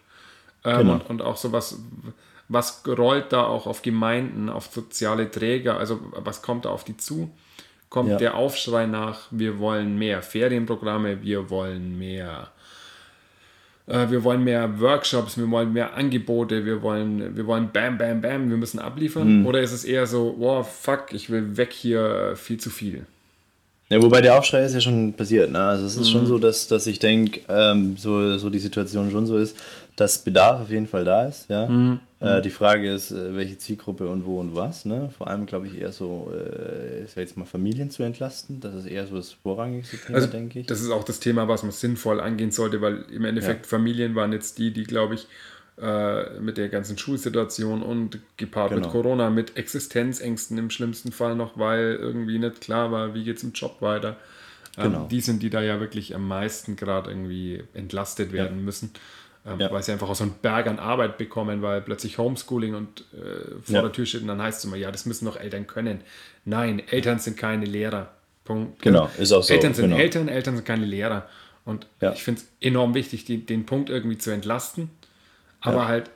Ähm, 0.63 0.77
Genau. 0.79 0.93
und, 0.93 1.09
und 1.09 1.21
auch 1.21 1.37
so 1.37 1.51
was, 1.51 1.79
was 2.47 2.83
rollt 2.87 3.31
da 3.31 3.43
auch 3.45 3.67
auf 3.67 3.81
Gemeinden, 3.81 4.49
auf 4.49 4.67
soziale 4.73 5.29
Träger, 5.31 5.77
also 5.77 5.99
was 6.13 6.41
kommt 6.41 6.65
da 6.65 6.69
auf 6.69 6.83
die 6.83 6.97
zu? 6.97 7.31
Kommt 7.89 8.09
Ja. 8.09 8.17
der 8.17 8.35
Aufschrei 8.35 8.85
nach, 8.85 9.21
wir 9.31 9.57
wollen 9.59 9.97
mehr 9.97 10.21
Ferienprogramme, 10.21 11.23
wir 11.23 11.49
wollen 11.49 11.97
mehr 11.97 12.49
äh, 13.87 14.11
wir 14.11 14.23
wollen 14.23 14.43
mehr 14.43 14.79
Workshops, 14.79 15.37
wir 15.37 15.49
wollen 15.49 15.73
mehr 15.73 15.95
Angebote, 15.95 16.63
wir 16.65 16.83
wollen, 16.83 17.35
wir 17.35 17.47
wollen 17.47 17.71
bam, 17.73 17.97
bam, 17.97 18.21
bam, 18.21 18.49
wir 18.49 18.57
müssen 18.57 18.77
abliefern? 18.79 19.43
Oder 19.47 19.61
ist 19.61 19.71
es 19.71 19.83
eher 19.83 20.05
so, 20.05 20.35
wow, 20.37 20.67
fuck, 20.69 21.11
ich 21.13 21.31
will 21.31 21.57
weg 21.57 21.73
hier, 21.73 22.33
viel 22.35 22.59
zu 22.59 22.69
viel? 22.69 23.07
Ja, 23.89 23.99
wobei 23.99 24.21
der 24.21 24.37
Aufschrei 24.37 24.63
ist 24.63 24.75
ja 24.75 24.81
schon 24.81 25.13
passiert. 25.13 25.49
Ne? 25.49 25.57
Also 25.59 25.87
es 25.87 25.95
ist 25.95 26.09
Mhm. 26.09 26.11
schon 26.11 26.25
so, 26.27 26.37
dass, 26.37 26.67
dass 26.67 26.85
ich 26.85 26.99
denke, 26.99 27.39
ähm, 27.49 27.97
so, 27.97 28.37
so 28.37 28.51
die 28.51 28.59
Situation 28.59 29.09
schon 29.09 29.25
so 29.25 29.35
ist, 29.37 29.57
dass 29.95 30.19
Bedarf 30.23 30.61
auf 30.61 30.69
jeden 30.69 30.85
Fall 30.87 31.03
da 31.05 31.25
ist. 31.25 31.49
Ja? 31.49 31.65
Mhm. 31.67 31.99
Äh, 32.21 32.41
die 32.41 32.49
Frage 32.49 32.91
ist, 32.93 33.11
äh, 33.11 33.35
welche 33.35 33.57
Zielgruppe 33.57 34.09
und 34.09 34.25
wo 34.25 34.39
und 34.39 34.53
was. 34.55 34.83
Ne? 34.85 35.09
Vor 35.17 35.27
allem 35.27 35.45
glaube 35.45 35.67
ich 35.67 35.79
eher 35.79 35.91
so, 35.93 36.31
äh, 36.35 37.03
ist 37.03 37.15
ja 37.15 37.21
jetzt 37.21 37.37
mal 37.37 37.45
Familien 37.45 37.91
zu 37.91 38.03
entlasten. 38.03 38.59
Das 38.59 38.75
ist 38.75 38.85
eher 38.85 39.07
so 39.07 39.15
das 39.15 39.31
vorrangigste 39.31 39.97
Thema, 39.97 40.17
Also, 40.17 40.27
denke 40.27 40.59
ich. 40.59 40.67
das 40.67 40.81
ist 40.81 40.91
auch 40.91 41.03
das 41.05 41.19
Thema, 41.21 41.47
was 41.47 41.63
man 41.63 41.71
sinnvoll 41.71 42.19
angehen 42.19 42.51
sollte, 42.51 42.81
weil 42.81 43.05
im 43.11 43.23
Endeffekt 43.23 43.65
Familien 43.65 44.15
waren 44.15 44.33
jetzt 44.33 44.57
die, 44.57 44.71
die, 44.73 44.83
glaube 44.83 45.15
ich, 45.15 45.27
äh, 45.81 46.39
mit 46.41 46.57
der 46.57 46.67
ganzen 46.67 46.97
Schulsituation 46.97 47.81
und 47.81 48.19
gepaart 48.35 48.71
mit 48.71 48.79
Genau. 48.81 48.91
Corona, 48.91 49.29
mit 49.29 49.55
Existenzängsten 49.55 50.57
im 50.57 50.69
schlimmsten 50.69 51.13
Fall 51.13 51.35
noch, 51.37 51.57
weil 51.57 51.95
irgendwie 52.01 52.37
nicht 52.37 52.59
klar 52.59 52.91
war, 52.91 53.13
wie 53.13 53.23
geht 53.23 53.37
es 53.37 53.43
im 53.43 53.53
Job 53.53 53.77
weiter. 53.81 54.17
Ähm, 54.77 54.91
Genau. 54.91 55.07
Die 55.07 55.21
sind 55.21 55.41
die 55.41 55.49
da 55.49 55.61
ja 55.61 55.79
wirklich 55.79 56.13
am 56.15 56.27
meisten 56.27 56.75
gerade 56.75 57.09
irgendwie 57.09 57.63
entlastet 57.73 58.33
werden 58.33 58.63
müssen, 58.65 58.91
ähm, 59.45 59.59
Ja. 59.59 59.71
weil 59.71 59.81
sie 59.83 59.91
einfach 59.91 60.09
auch 60.09 60.15
so 60.15 60.23
einen 60.23 60.33
Berg 60.41 60.67
an 60.67 60.79
Arbeit 60.79 61.17
bekommen, 61.17 61.61
weil 61.61 61.81
plötzlich 61.81 62.17
Homeschooling 62.17 62.75
und 62.75 63.01
äh, 63.13 63.61
vor 63.63 63.75
Ja. 63.75 63.81
der 63.81 63.91
Tür 63.91 64.05
steht 64.05 64.21
und 64.21 64.27
dann 64.27 64.41
heißt 64.41 64.59
es 64.59 64.65
immer, 64.65 64.75
ja, 64.77 64.91
das 64.91 65.05
müssen 65.05 65.25
doch 65.25 65.37
Eltern 65.39 65.67
können. 65.67 66.01
Nein, 66.45 66.81
Eltern 66.89 67.19
sind 67.19 67.37
keine 67.37 67.65
Lehrer. 67.65 68.09
Punkt. 68.45 68.81
Genau, 68.81 69.09
ist 69.19 69.31
auch 69.31 69.43
so, 69.43 69.53
Eltern 69.53 69.73
sind 69.75 69.85
genau. 69.89 69.97
Eltern, 69.97 70.27
Eltern 70.27 70.55
sind 70.55 70.65
keine 70.65 70.85
Lehrer. 70.85 71.27
Und 71.65 71.85
Ja. 72.01 72.13
ich 72.13 72.23
finde 72.23 72.41
es 72.41 72.47
enorm 72.67 72.95
wichtig, 72.95 73.25
die, 73.25 73.45
den 73.45 73.65
Punkt 73.67 73.89
irgendwie 73.91 74.17
zu 74.17 74.31
entlasten, 74.31 74.89
aber 75.61 75.87
halt 75.87 76.09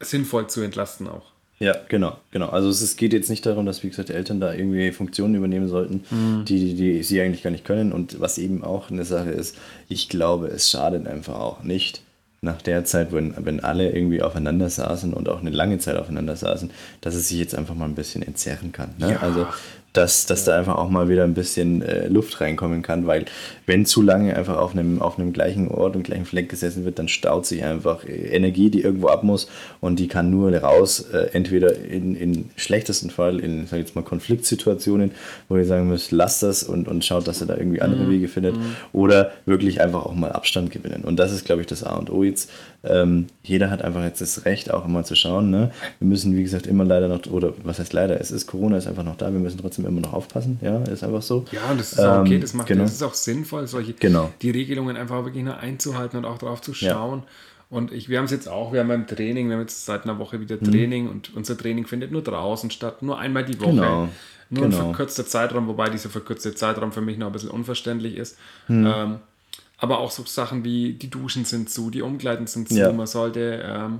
sinnvoll 0.00 0.48
zu 0.48 0.62
entlasten 0.62 1.06
auch. 1.06 1.30
Ja, 1.58 1.74
genau, 1.88 2.18
genau. 2.32 2.48
Also 2.50 2.68
es, 2.68 2.82
es 2.82 2.96
geht 2.96 3.12
jetzt 3.14 3.30
nicht 3.30 3.46
darum, 3.46 3.64
dass, 3.64 3.82
wie 3.82 3.88
gesagt, 3.88 4.10
Eltern 4.10 4.40
da 4.40 4.52
irgendwie 4.52 4.92
Funktionen 4.92 5.34
übernehmen 5.36 5.68
sollten, 5.68 6.04
Mhm. 6.10 6.44
die, 6.44 6.74
die 6.74 7.02
sie 7.02 7.20
eigentlich 7.20 7.42
gar 7.42 7.50
nicht 7.50 7.64
können. 7.64 7.92
Und 7.92 8.20
was 8.20 8.36
eben 8.36 8.62
auch 8.62 8.90
eine 8.90 9.04
Sache 9.06 9.30
ist, 9.30 9.56
ich 9.88 10.08
glaube, 10.10 10.48
es 10.48 10.68
schadet 10.70 11.06
einfach 11.06 11.36
auch 11.38 11.62
nicht, 11.62 12.02
nach 12.40 12.62
der 12.62 12.84
Zeit, 12.84 13.12
wenn, 13.12 13.34
wenn 13.44 13.60
alle 13.60 13.90
irgendwie 13.90 14.22
aufeinander 14.22 14.68
saßen 14.68 15.12
und 15.12 15.28
auch 15.28 15.40
eine 15.40 15.50
lange 15.50 15.78
Zeit 15.78 15.96
aufeinander 15.96 16.36
saßen, 16.36 16.70
dass 17.00 17.14
es 17.14 17.28
sich 17.28 17.38
jetzt 17.38 17.54
einfach 17.54 17.74
mal 17.74 17.86
ein 17.86 17.94
bisschen 17.94 18.22
entzerren 18.22 18.72
kann. 18.72 18.90
Ne? 18.98 19.12
Ja. 19.12 19.20
Also 19.20 19.46
dass, 19.96 20.26
dass 20.26 20.44
da 20.44 20.56
einfach 20.58 20.76
auch 20.76 20.90
mal 20.90 21.08
wieder 21.08 21.24
ein 21.24 21.34
bisschen 21.34 21.82
äh, 21.82 22.08
Luft 22.08 22.40
reinkommen 22.40 22.82
kann, 22.82 23.06
weil 23.06 23.24
wenn 23.66 23.86
zu 23.86 24.02
lange 24.02 24.36
einfach 24.36 24.56
auf 24.56 24.72
einem, 24.72 25.00
auf 25.00 25.18
einem 25.18 25.32
gleichen 25.32 25.68
Ort 25.68 25.96
und 25.96 26.02
gleichen 26.02 26.24
Fleck 26.24 26.48
gesessen 26.48 26.84
wird, 26.84 26.98
dann 26.98 27.08
staut 27.08 27.46
sich 27.46 27.64
einfach 27.64 28.04
äh, 28.04 28.12
Energie, 28.12 28.70
die 28.70 28.82
irgendwo 28.82 29.08
ab 29.08 29.22
muss 29.22 29.48
und 29.80 29.98
die 29.98 30.08
kann 30.08 30.30
nur 30.30 30.54
raus, 30.54 31.00
äh, 31.12 31.30
entweder 31.32 31.76
in, 31.76 32.14
in 32.16 32.50
schlechtesten 32.56 33.10
Fall 33.10 33.40
in, 33.40 33.66
sag 33.66 33.78
jetzt 33.78 33.94
mal, 33.94 34.02
Konfliktsituationen, 34.02 35.12
wo 35.48 35.56
ihr 35.56 35.64
sagen 35.64 35.88
müsst, 35.88 36.12
lasst 36.12 36.42
das 36.42 36.62
und, 36.62 36.88
und 36.88 37.04
schaut, 37.04 37.26
dass 37.26 37.40
ihr 37.40 37.46
da 37.46 37.56
irgendwie 37.56 37.80
andere 37.80 38.08
Wege 38.08 38.28
findet 38.28 38.54
oder 38.92 39.32
wirklich 39.44 39.80
einfach 39.80 40.06
auch 40.06 40.14
mal 40.14 40.32
Abstand 40.32 40.70
gewinnen. 40.70 41.02
Und 41.04 41.16
das 41.16 41.32
ist, 41.32 41.44
glaube 41.44 41.62
ich, 41.62 41.66
das 41.66 41.82
A 41.82 41.96
und 41.96 42.10
O 42.10 42.22
jetzt. 42.22 42.50
Ähm, 42.84 43.26
jeder 43.42 43.70
hat 43.70 43.82
einfach 43.82 44.04
jetzt 44.04 44.20
das 44.20 44.44
Recht, 44.44 44.70
auch 44.70 44.84
immer 44.84 45.04
zu 45.04 45.14
schauen. 45.16 45.50
Ne? 45.50 45.70
Wir 45.98 46.08
müssen, 46.08 46.36
wie 46.36 46.42
gesagt, 46.42 46.66
immer 46.66 46.84
leider 46.84 47.08
noch, 47.08 47.26
oder 47.26 47.52
was 47.64 47.78
heißt 47.78 47.92
leider, 47.92 48.20
es 48.20 48.30
ist 48.30 48.46
Corona, 48.46 48.76
ist 48.76 48.86
einfach 48.86 49.02
noch 49.02 49.16
da, 49.16 49.32
wir 49.32 49.40
müssen 49.40 49.58
trotzdem 49.58 49.85
immer 49.86 50.00
noch 50.00 50.12
aufpassen. 50.12 50.58
Ja, 50.62 50.82
ist 50.84 51.02
einfach 51.04 51.22
so. 51.22 51.44
Ja, 51.52 51.70
und 51.70 51.78
das 51.80 51.92
ist 51.92 52.00
auch 52.00 52.20
okay, 52.20 52.34
Ähm, 52.36 52.40
das 52.40 52.54
macht 52.54 52.68
genau. 52.68 52.82
das 52.84 52.92
ist 52.92 53.02
auch 53.02 53.14
sinnvoll, 53.14 53.66
solche 53.66 53.92
Genau. 53.94 54.32
die 54.42 54.50
Regelungen 54.50 54.96
einfach 54.96 55.24
wirklich 55.24 55.44
nur 55.44 55.56
einzuhalten 55.58 56.18
und 56.18 56.24
auch 56.24 56.38
drauf 56.38 56.60
zu 56.60 56.74
schauen. 56.74 57.22
Und 57.68 57.92
ich, 57.92 58.08
wir 58.08 58.18
haben 58.18 58.26
es 58.26 58.30
jetzt 58.30 58.48
auch, 58.48 58.72
wir 58.72 58.80
haben 58.80 58.88
beim 58.88 59.06
Training, 59.08 59.48
wir 59.48 59.54
haben 59.56 59.62
jetzt 59.62 59.84
seit 59.86 60.04
einer 60.04 60.18
Woche 60.18 60.36
Mhm. 60.38 60.40
wieder 60.42 60.60
Training 60.60 61.08
und 61.08 61.34
unser 61.34 61.56
Training 61.58 61.86
findet 61.86 62.12
nur 62.12 62.22
draußen 62.22 62.70
statt, 62.70 63.02
nur 63.02 63.18
einmal 63.18 63.44
die 63.44 63.60
Woche. 63.60 63.70
Genau. 63.72 64.08
Nur 64.48 64.64
ein 64.66 64.70
Genau. 64.70 64.84
verkürzter 64.84 65.26
Zeitraum, 65.26 65.66
wobei 65.66 65.88
dieser 65.88 66.08
verkürzte 66.08 66.54
Zeitraum 66.54 66.92
für 66.92 67.00
mich 67.00 67.18
noch 67.18 67.26
ein 67.26 67.32
bisschen 67.32 67.50
unverständlich 67.50 68.16
ist. 68.16 68.38
Mhm. 68.68 68.86
Ähm, 68.86 69.16
aber 69.78 69.98
auch 69.98 70.12
so 70.12 70.22
Sachen 70.24 70.62
wie 70.64 70.92
die 70.92 71.10
Duschen 71.10 71.44
sind 71.44 71.68
zu, 71.68 71.90
die 71.90 72.02
Umkleiden 72.02 72.46
sind 72.46 72.68
zu, 72.68 72.76
Ja. 72.78 72.92
man 72.92 73.08
sollte 73.08 73.62
ähm, 73.66 73.98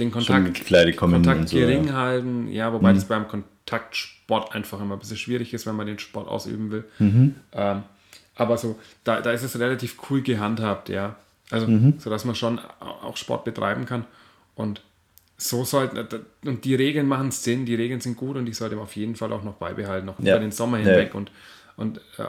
den 0.00 0.10
Kontakt, 0.10 0.66
Kontakt 0.96 1.38
und 1.40 1.48
so, 1.48 1.56
gering 1.56 1.84
ja. 1.86 1.92
Mhm. 1.92 1.96
halten, 1.96 2.48
ja, 2.48 2.72
wobei 2.72 2.92
das 2.92 3.04
beim 3.04 3.26
Kontaktsport 3.66 4.54
einfach 4.54 4.80
immer 4.80 4.94
ein 4.94 4.98
bisschen 4.98 5.16
schwierig 5.16 5.52
ist, 5.52 5.66
wenn 5.66 5.74
man 5.76 5.86
den 5.86 5.98
Sport 5.98 6.28
ausüben 6.28 6.70
will. 6.70 6.84
Mhm. 6.98 7.34
Ähm, 7.52 7.82
aber 8.36 8.58
so, 8.58 8.78
da, 9.04 9.20
da 9.20 9.32
ist 9.32 9.42
es 9.42 9.58
relativ 9.58 9.96
cool 10.10 10.22
gehandhabt, 10.22 10.88
ja. 10.88 11.16
Also, 11.50 11.66
Mhm. 11.68 11.94
so 11.98 12.10
dass 12.10 12.24
man 12.24 12.34
schon 12.34 12.58
au- 12.58 13.08
auch 13.08 13.16
Sport 13.16 13.44
betreiben 13.44 13.84
kann. 13.86 14.04
Und 14.54 14.82
so 15.36 15.64
sollten, 15.64 15.98
und 16.44 16.64
die 16.64 16.74
Regeln 16.74 17.06
machen 17.06 17.30
Sinn, 17.30 17.66
die 17.66 17.74
Regeln 17.74 18.00
sind 18.00 18.16
gut 18.16 18.36
und 18.36 18.48
ich 18.48 18.56
sollte 18.56 18.78
auf 18.78 18.96
jeden 18.96 19.16
Fall 19.16 19.32
auch 19.32 19.42
noch 19.42 19.54
beibehalten, 19.54 20.06
noch 20.06 20.18
Ja. 20.20 20.34
über 20.36 20.40
den 20.44 20.52
Sommer 20.52 20.78
Ja. 20.78 20.84
hinweg. 20.84 21.14
Und, 21.14 21.30
und 21.76 22.00
ähm, 22.18 22.24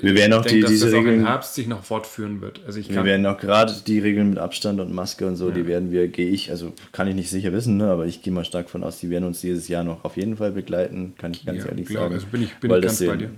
Wir 0.00 0.14
werden 0.16 0.32
auch 0.32 0.44
ich 0.44 0.52
die, 0.52 0.60
diese 0.64 0.86
das 0.86 0.94
auch 0.94 0.98
im 0.98 1.04
Regeln, 1.06 1.26
Herbst 1.26 1.54
sich 1.54 1.66
noch 1.68 1.84
fortführen 1.84 2.40
wird. 2.40 2.60
Also 2.66 2.80
ich 2.80 2.90
wir 2.90 3.04
werden 3.04 3.24
auch 3.26 3.38
gerade 3.38 3.72
die 3.86 3.98
Regeln 4.00 4.30
mit 4.30 4.38
Abstand 4.38 4.80
und 4.80 4.92
Maske 4.92 5.26
und 5.26 5.36
so, 5.36 5.50
die 5.50 5.66
werden 5.66 5.92
wir, 5.92 6.08
gehe 6.08 6.28
ich, 6.28 6.50
also 6.50 6.72
kann 6.90 7.06
ich 7.08 7.14
nicht 7.14 7.30
sicher 7.30 7.52
wissen, 7.52 7.76
ne, 7.76 7.86
aber 7.90 8.06
ich 8.06 8.22
gehe 8.22 8.32
mal 8.32 8.44
stark 8.44 8.68
von 8.70 8.82
aus, 8.82 8.98
die 8.98 9.10
werden 9.10 9.24
uns 9.24 9.40
dieses 9.40 9.68
Jahr 9.68 9.84
noch 9.84 10.04
auf 10.04 10.16
jeden 10.16 10.36
Fall 10.36 10.50
begleiten, 10.52 11.14
kann 11.18 11.32
ich 11.32 11.44
ganz 11.46 11.62
Ja, 11.64 11.70
ehrlich 11.70 11.86
klar, 11.86 12.04
sagen. 12.04 12.14
also 12.14 12.26
bin 12.26 12.42
ich- 12.42 12.54
bin 12.56 12.70
Weil 12.70 12.80
ich 12.80 12.86
das 12.86 12.98
ganz 12.98 13.10
bei 13.10 13.16
dir. 13.18 13.30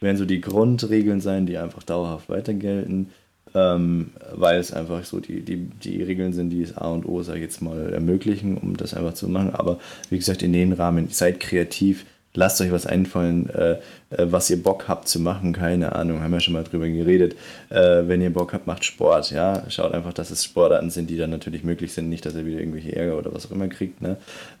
werden 0.00 0.16
so 0.18 0.24
die 0.26 0.40
Grundregeln 0.42 1.20
sein, 1.22 1.46
die 1.46 1.56
einfach 1.56 1.82
dauerhaft 1.82 2.28
weiter 2.28 2.52
gelten, 2.52 3.08
ähm, 3.54 4.10
weil 4.34 4.58
es 4.58 4.72
einfach 4.72 5.04
so 5.04 5.20
die, 5.20 5.40
die, 5.40 5.56
die 5.82 6.02
Regeln 6.02 6.32
sind, 6.32 6.50
die 6.50 6.60
es 6.62 6.76
A 6.76 6.88
und 6.88 7.06
O, 7.06 7.22
sage 7.22 7.38
ich 7.38 7.44
jetzt 7.44 7.62
mal, 7.62 7.92
ermöglichen, 7.92 8.58
um 8.58 8.76
das 8.76 8.92
einfach 8.94 9.14
zu 9.14 9.28
machen. 9.28 9.54
Aber 9.54 9.78
wie 10.10 10.18
gesagt, 10.18 10.42
in 10.42 10.52
den 10.52 10.72
Rahmen, 10.72 11.08
seid 11.10 11.38
kreativ, 11.40 12.04
lasst 12.34 12.60
euch 12.60 12.72
was 12.72 12.86
einfallen, 12.86 13.48
äh, 13.50 13.72
äh, 14.10 14.26
was 14.26 14.50
ihr 14.50 14.62
Bock 14.62 14.88
habt 14.88 15.08
zu 15.08 15.20
machen, 15.20 15.52
keine 15.52 15.94
Ahnung, 15.94 16.20
haben 16.20 16.32
wir 16.32 16.40
schon 16.40 16.54
mal 16.54 16.64
drüber 16.64 16.88
geredet. 16.88 17.36
Äh, 17.70 18.02
wenn 18.06 18.20
ihr 18.20 18.32
Bock 18.32 18.52
habt, 18.52 18.66
macht 18.66 18.84
Sport, 18.84 19.30
ja. 19.30 19.64
Schaut 19.70 19.92
einfach, 19.92 20.12
dass 20.12 20.30
es 20.30 20.44
Sportarten 20.44 20.90
sind, 20.90 21.10
die 21.10 21.16
dann 21.16 21.30
natürlich 21.30 21.64
möglich 21.64 21.92
sind, 21.92 22.08
nicht, 22.08 22.26
dass 22.26 22.34
ihr 22.34 22.44
wieder 22.46 22.58
irgendwelche 22.58 22.94
Ärger 22.94 23.18
oder 23.18 23.32
was 23.32 23.46
auch 23.46 23.52
immer 23.52 23.68
kriegt. 23.68 24.02
Ne? 24.02 24.16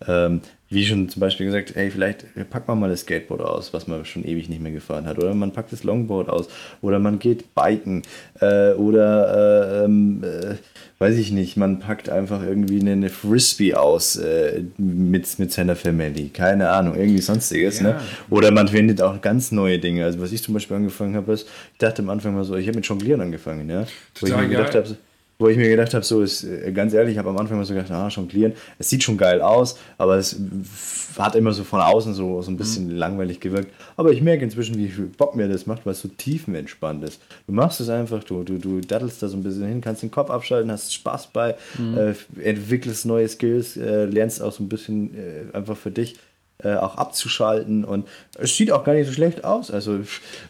Ähm, 0.06 0.40
wie 0.74 0.84
schon 0.84 1.08
zum 1.08 1.20
Beispiel 1.20 1.46
gesagt, 1.46 1.74
hey, 1.74 1.90
vielleicht 1.90 2.26
packt 2.50 2.68
man 2.68 2.78
mal 2.78 2.90
das 2.90 3.00
Skateboard 3.00 3.40
aus, 3.40 3.72
was 3.72 3.86
man 3.86 4.04
schon 4.04 4.24
ewig 4.24 4.48
nicht 4.48 4.60
mehr 4.60 4.72
gefahren 4.72 5.06
hat. 5.06 5.18
Oder 5.18 5.34
man 5.34 5.52
packt 5.52 5.72
das 5.72 5.84
Longboard 5.84 6.28
aus. 6.28 6.48
Oder 6.82 6.98
man 6.98 7.18
geht 7.18 7.54
biken. 7.54 8.02
Äh, 8.40 8.72
oder, 8.72 9.80
äh, 9.80 9.84
ähm, 9.84 10.22
äh, 10.22 10.56
weiß 10.98 11.16
ich 11.16 11.32
nicht, 11.32 11.56
man 11.56 11.78
packt 11.78 12.08
einfach 12.08 12.42
irgendwie 12.42 12.80
eine, 12.80 12.92
eine 12.92 13.08
Frisbee 13.08 13.74
aus 13.74 14.16
äh, 14.16 14.64
mit, 14.76 15.38
mit 15.38 15.52
seiner 15.52 15.76
Family. 15.76 16.28
Keine 16.28 16.68
Ahnung, 16.70 16.96
irgendwie 16.96 17.20
sonstiges. 17.20 17.80
Ja. 17.80 17.84
Ne? 17.84 18.00
Oder 18.30 18.50
man 18.50 18.68
findet 18.68 19.00
auch 19.00 19.20
ganz 19.20 19.52
neue 19.52 19.78
Dinge. 19.78 20.04
Also 20.04 20.20
was 20.20 20.32
ich 20.32 20.42
zum 20.42 20.54
Beispiel 20.54 20.76
angefangen 20.76 21.14
habe, 21.14 21.32
ist, 21.32 21.48
ich 21.72 21.78
dachte 21.78 22.02
am 22.02 22.10
Anfang 22.10 22.34
mal 22.34 22.44
so, 22.44 22.56
ich 22.56 22.66
habe 22.66 22.76
mit 22.76 22.86
Jonglieren 22.86 23.20
angefangen. 23.20 23.68
Ja? 23.70 23.80
Wo 23.80 24.26
ich 24.26 24.32
Total 24.32 24.42
mir 24.42 24.56
gedacht 24.56 24.74
habe, 24.74 24.96
wo 25.38 25.48
ich 25.48 25.56
mir 25.56 25.68
gedacht 25.68 25.92
habe, 25.94 26.04
so 26.04 26.22
ist 26.22 26.44
äh, 26.44 26.72
ganz 26.72 26.94
ehrlich, 26.94 27.12
ich 27.12 27.18
habe 27.18 27.30
am 27.30 27.38
Anfang 27.38 27.56
immer 27.56 27.64
so 27.64 27.74
gedacht, 27.74 27.90
ah, 27.90 28.08
jonglieren, 28.08 28.52
es 28.78 28.88
sieht 28.88 29.02
schon 29.02 29.16
geil 29.16 29.42
aus, 29.42 29.78
aber 29.98 30.16
es 30.16 30.36
hat 31.18 31.34
immer 31.34 31.52
so 31.52 31.64
von 31.64 31.80
außen 31.80 32.14
so, 32.14 32.40
so 32.42 32.50
ein 32.50 32.56
bisschen 32.56 32.86
mhm. 32.86 32.96
langweilig 32.96 33.40
gewirkt. 33.40 33.72
Aber 33.96 34.12
ich 34.12 34.22
merke 34.22 34.44
inzwischen, 34.44 34.76
wie 34.76 34.88
viel 34.88 35.06
Bock 35.06 35.34
mir 35.34 35.48
das 35.48 35.66
macht, 35.66 35.84
weil 35.86 35.92
es 35.92 36.00
so 36.00 36.08
tiefenentspannt 36.08 37.04
ist. 37.04 37.20
Du 37.46 37.52
machst 37.52 37.80
es 37.80 37.88
einfach, 37.88 38.22
du, 38.24 38.42
du, 38.42 38.58
du 38.58 38.80
dattelst 38.80 39.22
da 39.22 39.28
so 39.28 39.36
ein 39.36 39.42
bisschen 39.42 39.66
hin, 39.66 39.80
kannst 39.80 40.02
den 40.02 40.10
Kopf 40.10 40.30
abschalten, 40.30 40.70
hast 40.70 40.94
Spaß 40.94 41.28
bei, 41.28 41.56
mhm. 41.78 41.98
äh, 41.98 42.14
entwickelst 42.42 43.06
neue 43.06 43.28
Skills, 43.28 43.76
äh, 43.76 44.04
lernst 44.04 44.42
auch 44.42 44.52
so 44.52 44.62
ein 44.62 44.68
bisschen 44.68 45.14
äh, 45.14 45.56
einfach 45.56 45.76
für 45.76 45.90
dich 45.90 46.16
äh, 46.62 46.74
auch 46.76 46.96
abzuschalten 46.96 47.84
und 47.84 48.06
es 48.38 48.56
sieht 48.56 48.70
auch 48.70 48.84
gar 48.84 48.94
nicht 48.94 49.06
so 49.06 49.12
schlecht 49.12 49.44
aus. 49.44 49.70
Also 49.70 50.00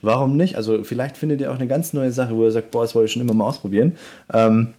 warum 0.03 0.37
nicht? 0.37 0.57
Also 0.57 0.85
vielleicht 0.85 1.17
findet 1.17 1.41
ihr 1.41 1.51
auch 1.51 1.57
eine 1.57 1.67
ganz 1.67 1.93
neue 1.93 2.13
Sache, 2.13 2.37
wo 2.37 2.45
ihr 2.45 2.51
sagt, 2.51 2.71
boah, 2.71 2.83
das 2.83 2.95
wollte 2.95 3.07
ich 3.07 3.13
schon 3.13 3.23
immer 3.23 3.35
mal 3.35 3.47
ausprobieren. 3.47 3.97
Ähm, 4.33 4.75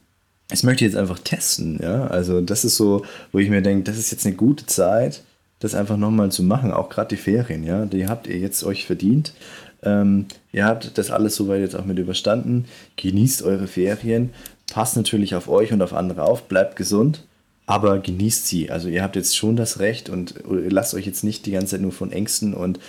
das 0.50 0.62
möchte 0.62 0.86
ich 0.86 0.92
jetzt 0.92 1.00
einfach 1.00 1.20
testen, 1.20 1.80
ja. 1.82 2.06
Also 2.08 2.42
das 2.42 2.64
ist 2.64 2.78
so, 2.78 3.04
wo 3.32 3.40
ich 3.40 3.50
mir 3.50 3.62
denke, 3.62 3.84
das 3.84 3.98
ist 3.98 4.12
jetzt 4.12 4.26
eine 4.26 4.36
gute 4.36 4.68
Zeit, 4.68 5.24
das 5.60 5.74
einfach 5.74 5.98
nochmal 5.98 6.32
zu 6.32 6.44
machen, 6.44 6.72
auch 6.72 6.90
gerade 6.90 7.16
die 7.16 7.22
Ferien, 7.22 7.64
ja. 7.64 7.86
Die 7.86 8.08
habt 8.08 8.28
ihr 8.28 8.38
jetzt 8.38 8.64
euch 8.64 8.86
verdient. 8.86 9.34
Ähm, 9.82 10.28
ihr 10.52 10.66
habt 10.66 10.98
das 10.98 11.10
alles 11.10 11.36
soweit 11.36 11.62
jetzt 11.62 11.76
auch 11.76 11.86
mit 11.86 11.98
überstanden. 11.98 12.66
Genießt 12.98 13.42
eure 13.44 13.68
Ferien, 13.68 14.32
passt 14.72 14.96
natürlich 14.96 15.34
auf 15.34 15.50
euch 15.50 15.74
und 15.74 15.82
auf 15.82 15.94
andere 15.94 16.24
auf, 16.24 16.44
bleibt 16.44 16.76
gesund 16.76 17.24
aber 17.66 18.00
genießt 18.00 18.48
sie. 18.48 18.70
Also 18.70 18.90
ihr 18.90 19.04
habt 19.04 19.16
jetzt 19.16 19.36
schon 19.36 19.56
das 19.56 19.80
Recht 19.80 20.10
und 20.10 20.36
lasst 20.48 20.94
euch 20.94 21.06
jetzt 21.06 21.24
nicht 21.24 21.46
die 21.46 21.52
ganze 21.52 21.72
Zeit 21.72 21.82
nur 21.82 21.92
von 21.92 22.12
Ängsten 22.12 22.54
und 22.54 22.80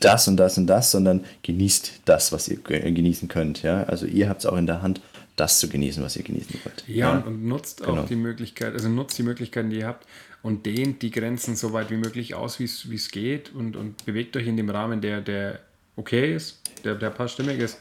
das 0.00 0.28
und 0.28 0.36
das 0.36 0.58
und 0.58 0.66
das, 0.66 0.90
sondern 0.90 1.24
genießt 1.42 2.02
das, 2.04 2.32
was 2.32 2.48
ihr 2.48 2.58
genießen 2.58 3.28
könnt. 3.28 3.62
Ja? 3.62 3.84
Also 3.84 4.06
ihr 4.06 4.28
habt 4.28 4.40
es 4.40 4.46
auch 4.46 4.56
in 4.56 4.66
der 4.66 4.82
Hand, 4.82 5.00
das 5.36 5.58
zu 5.58 5.68
genießen, 5.68 6.02
was 6.02 6.16
ihr 6.16 6.24
genießen 6.24 6.60
wollt. 6.64 6.84
Ja, 6.86 6.96
ja. 6.96 7.16
Und, 7.18 7.26
und, 7.26 7.44
nutzt 7.46 7.82
genau. 7.82 8.02
auch 8.02 8.06
die 8.06 8.16
Möglichkeit, 8.16 8.74
also 8.74 8.88
nutzt 8.88 9.16
die 9.18 9.22
Möglichkeiten, 9.22 9.70
die 9.70 9.78
ihr 9.78 9.86
habt 9.86 10.06
und 10.42 10.66
dehnt 10.66 11.02
die 11.02 11.10
Grenzen 11.10 11.56
so 11.56 11.72
weit 11.72 11.90
wie 11.90 11.96
möglich 11.96 12.34
aus, 12.34 12.58
wie 12.58 12.64
es 12.64 13.10
geht 13.10 13.54
und, 13.54 13.76
und 13.76 14.04
bewegt 14.04 14.36
euch 14.36 14.46
in 14.46 14.56
dem 14.56 14.70
Rahmen, 14.70 15.00
der, 15.00 15.20
der 15.20 15.60
okay 15.96 16.34
ist, 16.34 16.60
der, 16.84 16.94
der 16.94 17.10
paar 17.10 17.28
stimmig 17.28 17.58
ist. 17.58 17.78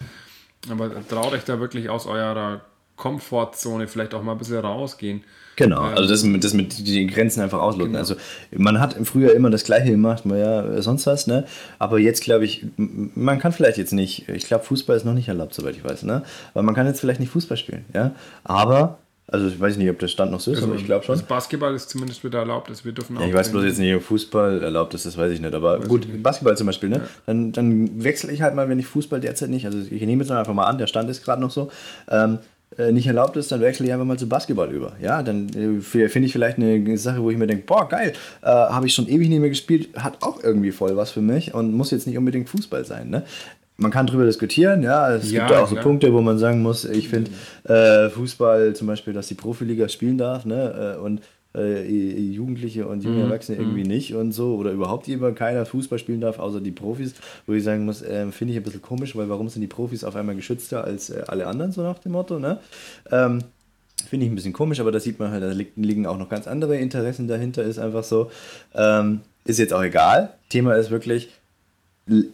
Aber 0.70 0.92
traut 1.08 1.34
euch 1.34 1.44
da 1.44 1.60
wirklich 1.60 1.90
aus 1.90 2.08
eurer 2.08 2.62
Komfortzone 2.96 3.88
vielleicht 3.88 4.14
auch 4.14 4.24
mal 4.24 4.34
ein 4.34 4.38
bisschen 4.38 4.58
rausgehen. 4.58 5.24
Genau, 5.58 5.82
also 5.82 6.08
das, 6.08 6.24
das 6.40 6.54
mit 6.54 6.88
den 6.88 7.08
Grenzen 7.08 7.42
einfach 7.42 7.60
ausloten. 7.60 7.94
Genau. 7.94 8.00
Also 8.00 8.16
man 8.56 8.80
hat 8.80 8.96
im 8.96 9.06
Frühjahr 9.06 9.34
immer 9.34 9.50
das 9.50 9.64
Gleiche 9.64 9.90
gemacht, 9.90 10.24
ja 10.26 10.82
sonst 10.84 11.08
was, 11.08 11.26
ne? 11.26 11.46
Aber 11.80 11.98
jetzt 11.98 12.24
glaube 12.24 12.46
ich, 12.46 12.66
man 12.78 13.40
kann 13.40 13.52
vielleicht 13.52 13.80
jetzt 13.80 13.92
nicht, 13.92 14.30
ich 14.30 14.46
glaube 14.46 14.64
Fußball 14.66 14.96
ist 14.96 15.04
noch 15.04 15.16
nicht 15.16 15.28
erlaubt, 15.28 15.56
soweit 15.56 15.76
ich 15.76 15.84
weiß, 15.84 16.04
ne? 16.04 16.22
Aber 16.54 16.62
man 16.62 16.76
kann 16.76 16.86
jetzt 16.86 17.00
vielleicht 17.00 17.20
nicht 17.20 17.32
Fußball 17.32 17.58
spielen, 17.58 17.86
ja? 17.94 18.12
Aber 18.44 19.00
also 19.30 19.48
ich 19.48 19.60
weiß 19.60 19.76
nicht, 19.76 19.90
ob 19.90 20.00
der 20.00 20.08
Stand 20.08 20.32
noch 20.32 20.40
so 20.40 20.52
ist, 20.52 20.58
also, 20.58 20.70
aber 20.70 20.80
ich 20.80 20.86
glaube 20.86 21.04
schon. 21.04 21.14
Also 21.14 21.26
Basketball 21.26 21.76
ist 21.76 21.90
zumindest 21.90 22.24
wieder 22.24 22.40
erlaubt, 22.40 22.70
dass 22.70 22.86
wir 22.86 22.94
dürfen 22.94 23.18
auch. 23.18 23.22
Ja, 23.22 23.28
ich 23.28 23.34
weiß 23.34 23.52
bloß 23.52 23.66
jetzt 23.66 23.80
nicht, 23.80 23.94
ob 23.94 24.04
Fußball 24.04 24.62
erlaubt 24.62 24.94
ist, 24.94 25.06
das 25.06 25.18
weiß 25.18 25.34
ich 25.34 25.42
nicht. 25.42 25.54
Aber 25.54 25.80
weiß 25.80 25.88
gut, 25.88 26.08
Basketball 26.24 26.56
zum 26.56 26.68
Beispiel, 26.68 26.90
ne? 26.90 26.98
Ja. 26.98 27.02
Dann, 27.26 27.52
dann 27.52 28.04
wechsle 28.04 28.32
ich 28.32 28.42
halt 28.42 28.56
mal, 28.56 28.70
wenn 28.70 28.80
ich 28.80 28.86
Fußball 28.86 29.20
derzeit 29.20 29.50
nicht, 29.50 29.66
also 29.66 29.80
ich 29.80 30.02
nehme 30.04 30.24
jetzt 30.24 30.32
einfach 30.32 30.54
mal 30.54 30.66
an, 30.66 30.78
der 30.78 30.88
Stand 30.88 31.10
ist 31.10 31.26
gerade 31.26 31.42
noch 31.42 31.52
so. 31.52 31.70
Ähm, 32.10 32.36
äh, 32.36 32.57
nicht 32.92 33.08
erlaubt 33.08 33.38
ist, 33.38 33.52
dann 33.52 33.62
wechsle 33.62 33.86
ich 33.86 33.94
einfach 33.94 34.06
mal 34.06 34.18
zu 34.18 34.30
Basketball 34.30 34.72
über. 34.72 34.94
Ja, 35.02 35.24
dann 35.24 35.50
äh, 35.50 35.82
finde 35.82 36.26
ich 36.26 36.32
vielleicht 36.32 36.58
eine 36.58 36.98
Sache, 36.98 37.22
wo 37.22 37.30
ich 37.30 37.38
mir 37.38 37.48
denke, 37.48 37.64
boah, 37.66 37.88
geil, 37.88 38.14
äh, 38.42 38.48
habe 38.48 38.88
ich 38.88 38.94
schon 38.94 39.08
ewig 39.08 39.30
nicht 39.30 39.40
mehr 39.40 39.50
gespielt, 39.50 39.90
hat 39.96 40.22
auch 40.22 40.44
irgendwie 40.44 40.72
voll 40.72 40.96
was 40.96 41.12
für 41.12 41.22
mich 41.22 41.54
und 41.54 41.74
muss 41.74 41.92
jetzt 41.92 42.08
nicht 42.08 42.18
unbedingt 42.18 42.50
Fußball 42.50 42.86
sein. 42.86 43.10
Ne? 43.10 43.24
Man 43.78 43.92
kann 43.92 44.08
darüber 44.08 44.26
diskutieren, 44.26 44.82
ja, 44.82 45.12
es 45.14 45.32
ja, 45.32 45.46
gibt 45.46 45.58
auch 45.58 45.68
so 45.68 45.76
klar. 45.76 45.84
Punkte, 45.84 46.12
wo 46.14 46.22
man 46.22 46.40
sagen 46.40 46.62
muss, 46.62 46.84
ich 46.86 47.10
finde 47.10 47.32
äh, 47.64 48.10
Fußball 48.10 48.76
zum 48.76 48.88
Beispiel, 48.88 49.14
dass 49.14 49.28
die 49.28 49.36
Profiliga 49.36 49.88
spielen 49.88 50.18
darf, 50.18 50.46
ne, 50.46 50.96
äh, 50.98 51.00
und 51.00 51.22
äh, 51.58 51.88
Jugendliche 51.88 52.88
und 52.88 53.04
junge 53.04 53.18
mhm. 53.18 53.24
Erwachsene 53.24 53.58
irgendwie 53.58 53.84
mhm. 53.84 53.90
nicht 53.90 54.14
und 54.16 54.32
so 54.32 54.56
oder 54.56 54.72
überhaupt 54.72 55.08
jemand 55.08 55.36
keiner 55.36 55.66
Fußball 55.66 56.00
spielen 56.00 56.22
darf, 56.22 56.40
außer 56.40 56.62
die 56.62 56.72
Profis, 56.72 57.16
wo 57.46 57.54
ich 57.54 57.64
sagen 57.64 57.86
muss, 57.86 58.02
äh, 58.02 58.32
finde 58.32 58.54
ich 58.54 58.60
ein 58.60 58.64
bisschen 58.64 58.82
komisch, 58.82 59.16
weil 59.16 59.30
warum 59.30 59.50
sind 59.50 59.62
die 59.62 59.68
Profis 59.68 60.04
auf 60.04 60.16
einmal 60.16 60.36
geschützter 60.36 60.84
als 60.84 61.10
äh, 61.10 61.24
alle 61.28 61.48
anderen, 61.48 61.72
so 61.72 61.82
nach 61.82 62.00
dem 62.00 62.14
Motto, 62.14 62.40
ne? 62.40 62.60
Ähm, 63.12 63.44
Finde 64.08 64.28
ich 64.28 64.32
ein 64.32 64.36
bisschen 64.36 64.54
komisch, 64.54 64.80
aber 64.80 64.92
da 64.92 65.00
sieht 65.00 65.20
man 65.20 65.32
halt, 65.32 65.44
da 65.44 65.52
liegen 65.76 66.06
auch 66.06 66.18
noch 66.18 66.30
ganz 66.30 66.48
andere 66.48 66.78
Interessen 66.78 67.28
dahinter, 67.28 67.64
ist 67.64 67.80
einfach 67.80 68.04
so. 68.04 68.30
Ähm, 68.76 69.22
ist 69.44 69.58
jetzt 69.58 69.74
auch 69.74 69.82
egal. 69.82 70.34
Thema 70.50 70.76
ist 70.76 70.92
wirklich, 70.92 71.30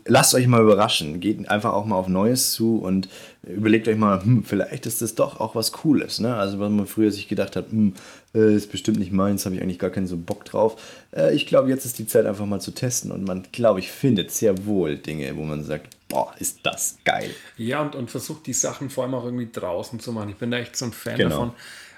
lasst 0.06 0.36
euch 0.36 0.48
mal 0.48 0.62
überraschen. 0.62 1.20
Geht 1.20 1.50
einfach 1.50 1.74
auch 1.74 1.86
mal 1.86 1.96
auf 1.96 2.08
Neues 2.08 2.52
zu 2.52 2.78
und 2.78 3.10
überlegt 3.44 3.88
euch 3.88 3.98
mal, 3.98 4.24
hm, 4.24 4.44
vielleicht 4.44 4.86
ist 4.86 5.02
das 5.02 5.16
doch 5.16 5.40
auch 5.40 5.56
was 5.56 5.72
Cooles. 5.72 6.20
Ne? 6.20 6.36
Also, 6.36 6.60
was 6.60 6.72
man 6.72 6.88
früher 6.88 7.12
sich 7.12 7.28
gedacht 7.28 7.56
hat, 7.56 7.72
hm, 7.72 7.94
äh, 8.36 8.56
ist 8.56 8.72
bestimmt 8.72 9.00
nicht 9.00 9.12
meins, 9.12 9.46
habe 9.46 9.56
ich 9.56 9.62
eigentlich 9.62 9.80
gar 9.80 9.90
keinen 9.90 10.08
so 10.08 10.18
Bock 10.18 10.46
drauf. 10.46 10.82
Äh, 11.16 11.36
ich 11.36 11.46
glaube, 11.46 11.70
jetzt 11.70 11.86
ist 11.86 12.00
die 12.00 12.08
Zeit 12.08 12.26
einfach 12.26 12.46
mal 12.46 12.62
zu 12.62 12.72
testen 12.72 13.12
und 13.12 13.26
man, 13.26 13.44
glaube 13.52 13.80
ich, 13.80 13.92
findet 13.92 14.32
sehr 14.32 14.66
wohl 14.66 14.98
Dinge, 14.98 15.36
wo 15.36 15.44
man 15.44 15.64
sagt, 15.64 15.98
boah, 16.08 16.34
ist 16.40 16.60
das 16.64 16.98
geil. 17.04 17.32
Ja, 17.58 17.82
und, 17.82 17.96
und 17.96 18.12
versucht 18.12 18.46
die 18.46 18.54
Sachen 18.54 18.90
vor 18.90 19.04
allem 19.04 19.16
auch 19.16 19.26
irgendwie 19.26 19.50
draußen 19.52 20.00
zu 20.00 20.12
machen. 20.12 20.30
Ich 20.30 20.38
bin 20.38 20.52
da 20.52 20.58
echt 20.58 20.78
so 20.78 20.86
ein 20.86 20.94
Fan 20.94 21.18
genau. 21.18 21.30
davon 21.30 21.52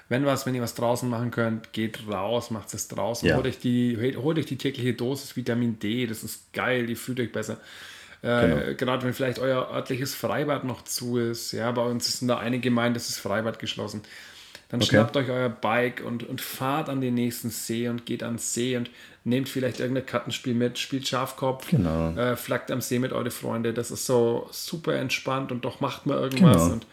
wenn 0.08 0.24
was, 0.24 0.46
wenn 0.46 0.54
ihr 0.54 0.62
was 0.62 0.74
draußen 0.74 1.08
machen 1.08 1.30
könnt, 1.30 1.72
geht 1.72 2.06
raus, 2.08 2.50
macht 2.50 2.72
es 2.72 2.88
draußen. 2.88 3.28
Ja. 3.28 3.36
Holt, 3.36 3.46
euch 3.46 3.58
die, 3.58 4.14
holt 4.16 4.38
euch 4.38 4.46
die 4.46 4.56
tägliche 4.56 4.94
Dosis 4.94 5.36
Vitamin 5.36 5.78
D, 5.78 6.06
das 6.06 6.22
ist 6.22 6.52
geil, 6.52 6.88
ihr 6.88 6.96
fühlt 6.96 7.18
euch 7.18 7.32
besser. 7.32 7.58
Äh, 8.22 8.46
genau. 8.46 8.74
Gerade 8.76 9.06
wenn 9.06 9.14
vielleicht 9.14 9.38
euer 9.38 9.70
örtliches 9.70 10.14
Freibad 10.14 10.64
noch 10.64 10.82
zu 10.84 11.18
ist. 11.18 11.52
Ja, 11.52 11.70
bei 11.72 11.82
uns 11.82 12.18
sind 12.18 12.28
da 12.28 12.38
eine 12.38 12.60
Gemeinde, 12.60 12.98
das 12.98 13.08
ist 13.08 13.18
Freibad 13.18 13.58
geschlossen. 13.58 14.02
Dann 14.68 14.80
okay. 14.80 14.90
schnappt 14.90 15.16
euch 15.16 15.28
euer 15.28 15.48
Bike 15.48 16.02
und, 16.04 16.24
und 16.24 16.40
fahrt 16.40 16.88
an 16.88 17.00
den 17.00 17.14
nächsten 17.14 17.50
See 17.50 17.88
und 17.88 18.04
geht 18.04 18.22
ans 18.22 18.52
See 18.52 18.76
und 18.76 18.90
nehmt 19.22 19.48
vielleicht 19.48 19.80
irgendein 19.80 20.06
Kartenspiel 20.06 20.54
mit, 20.54 20.78
spielt 20.78 21.06
Schafkopf, 21.06 21.70
genau. 21.70 22.10
äh, 22.16 22.36
flaggt 22.36 22.70
am 22.70 22.80
See 22.80 22.98
mit 22.98 23.12
eure 23.12 23.30
Freunde. 23.30 23.72
Das 23.72 23.90
ist 23.90 24.06
so 24.06 24.48
super 24.50 24.94
entspannt 24.94 25.52
und 25.52 25.64
doch 25.64 25.80
macht 25.80 26.06
mal 26.06 26.18
irgendwas. 26.18 26.62
Genau. 26.62 26.72
Und 26.74 26.86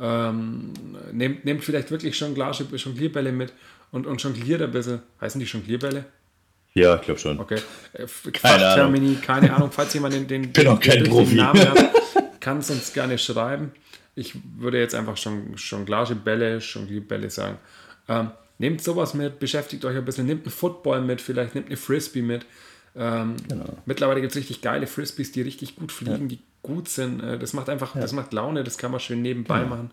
ähm, 0.00 0.72
nehmt, 1.12 1.44
nehmt 1.44 1.62
vielleicht 1.62 1.90
wirklich 1.90 2.16
schon 2.16 2.34
Jonglierbälle 2.34 3.32
mit 3.32 3.52
und, 3.92 4.06
und 4.06 4.22
jongliert 4.22 4.62
ein 4.62 4.70
bisschen. 4.70 5.00
Heißen 5.20 5.38
die 5.38 5.46
Jonglierbälle? 5.46 6.06
Ja, 6.72 6.96
ich 6.96 7.02
glaube 7.02 7.20
schon. 7.20 7.38
Okay. 7.38 7.58
Äh, 7.92 8.06
keine 8.32 8.66
Ahnung. 8.66 9.20
keine 9.20 9.54
Ahnung, 9.54 9.70
falls 9.72 9.92
jemand 9.92 10.14
den, 10.14 10.26
den, 10.26 10.52
kein 10.80 11.04
Profi. 11.04 11.34
Namen 11.34 11.68
hat, 11.68 11.90
kann 12.40 12.58
es 12.58 12.70
uns 12.70 12.92
gerne 12.92 13.18
schreiben. 13.18 13.72
Ich 14.14 14.34
würde 14.58 14.78
jetzt 14.78 14.94
einfach 14.94 15.16
schon 15.16 15.54
Jonglage-Bälle, 15.54 16.58
Jonglierbälle 16.58 17.28
sagen. 17.30 17.58
Ähm, 18.08 18.30
nehmt 18.58 18.82
sowas 18.82 19.14
mit, 19.14 19.38
beschäftigt 19.38 19.84
euch 19.84 19.96
ein 19.96 20.04
bisschen, 20.04 20.26
nehmt 20.26 20.44
einen 20.44 20.52
Football 20.52 21.02
mit, 21.02 21.20
vielleicht 21.20 21.54
nehmt 21.54 21.66
eine 21.66 21.76
Frisbee 21.76 22.22
mit. 22.22 22.46
Ähm, 22.96 23.36
genau. 23.48 23.76
Mittlerweile 23.86 24.20
gibt 24.20 24.32
es 24.32 24.38
richtig 24.38 24.62
geile 24.62 24.86
Frisbees, 24.86 25.32
die 25.32 25.42
richtig 25.42 25.76
gut 25.76 25.92
fliegen, 25.92 26.28
ja. 26.28 26.36
die 26.36 26.38
gut 26.62 26.88
sind. 26.88 27.22
Äh, 27.22 27.38
das 27.38 27.52
macht 27.52 27.68
einfach, 27.68 27.94
ja. 27.94 28.00
das 28.00 28.12
macht 28.12 28.32
Laune, 28.32 28.64
das 28.64 28.78
kann 28.78 28.90
man 28.90 29.00
schön 29.00 29.22
nebenbei 29.22 29.60
genau. 29.60 29.70
machen. 29.70 29.90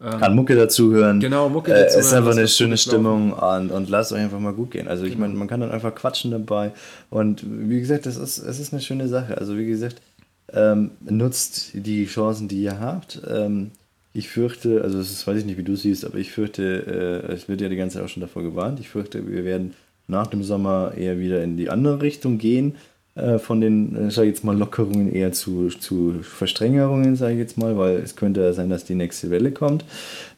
Ähm, 0.00 0.20
kann 0.20 0.34
Mucke 0.34 0.54
dazuhören. 0.54 1.20
Genau, 1.20 1.48
Mucke 1.48 1.70
dazu. 1.70 1.96
Äh, 1.96 2.00
es 2.00 2.06
ist 2.06 2.12
einfach 2.12 2.32
eine 2.32 2.48
schöne 2.48 2.76
Stimmung 2.76 3.32
und, 3.32 3.70
und 3.70 3.88
lasst 3.88 4.12
euch 4.12 4.20
einfach 4.20 4.40
mal 4.40 4.52
gut 4.52 4.70
gehen. 4.70 4.88
Also 4.88 5.04
ich 5.04 5.12
genau. 5.12 5.22
meine, 5.22 5.34
man 5.34 5.48
kann 5.48 5.60
dann 5.60 5.70
einfach 5.70 5.94
quatschen 5.94 6.30
dabei. 6.30 6.72
Und 7.10 7.44
wie 7.46 7.80
gesagt, 7.80 8.06
das 8.06 8.16
ist, 8.16 8.38
es 8.38 8.58
ist 8.58 8.72
eine 8.72 8.82
schöne 8.82 9.08
Sache. 9.08 9.38
Also 9.38 9.56
wie 9.56 9.66
gesagt, 9.66 10.02
ähm, 10.52 10.92
nutzt 11.00 11.70
die 11.74 12.06
Chancen, 12.06 12.48
die 12.48 12.62
ihr 12.62 12.78
habt. 12.78 13.20
Ähm, 13.28 13.70
ich 14.12 14.28
fürchte, 14.28 14.82
also 14.82 14.98
das 14.98 15.26
weiß 15.26 15.38
ich 15.38 15.44
nicht, 15.44 15.58
wie 15.58 15.62
du 15.62 15.76
siehst, 15.76 16.04
aber 16.04 16.16
ich 16.16 16.30
fürchte, 16.30 17.24
äh, 17.28 17.32
es 17.32 17.48
wird 17.48 17.60
ja 17.60 17.68
die 17.68 17.76
ganze 17.76 17.96
Zeit 17.96 18.04
auch 18.04 18.08
schon 18.08 18.22
davor 18.22 18.42
gewarnt. 18.42 18.80
Ich 18.80 18.88
fürchte, 18.88 19.26
wir 19.28 19.44
werden 19.44 19.74
nach 20.08 20.26
dem 20.26 20.42
Sommer 20.42 20.92
eher 20.96 21.18
wieder 21.18 21.42
in 21.42 21.56
die 21.56 21.68
andere 21.68 22.00
Richtung 22.00 22.38
gehen 22.38 22.76
äh, 23.16 23.38
von 23.38 23.62
den, 23.62 24.08
äh, 24.08 24.10
sag 24.10 24.24
ich 24.24 24.28
jetzt 24.28 24.44
mal, 24.44 24.56
Lockerungen 24.56 25.10
eher 25.10 25.32
zu, 25.32 25.68
zu 25.68 26.16
Verstrengerungen, 26.20 27.16
sage 27.16 27.32
ich 27.32 27.38
jetzt 27.38 27.56
mal, 27.56 27.78
weil 27.78 27.96
es 27.96 28.14
könnte 28.14 28.42
ja 28.42 28.52
sein, 28.52 28.68
dass 28.68 28.84
die 28.84 28.94
nächste 28.94 29.30
Welle 29.30 29.52
kommt. 29.52 29.86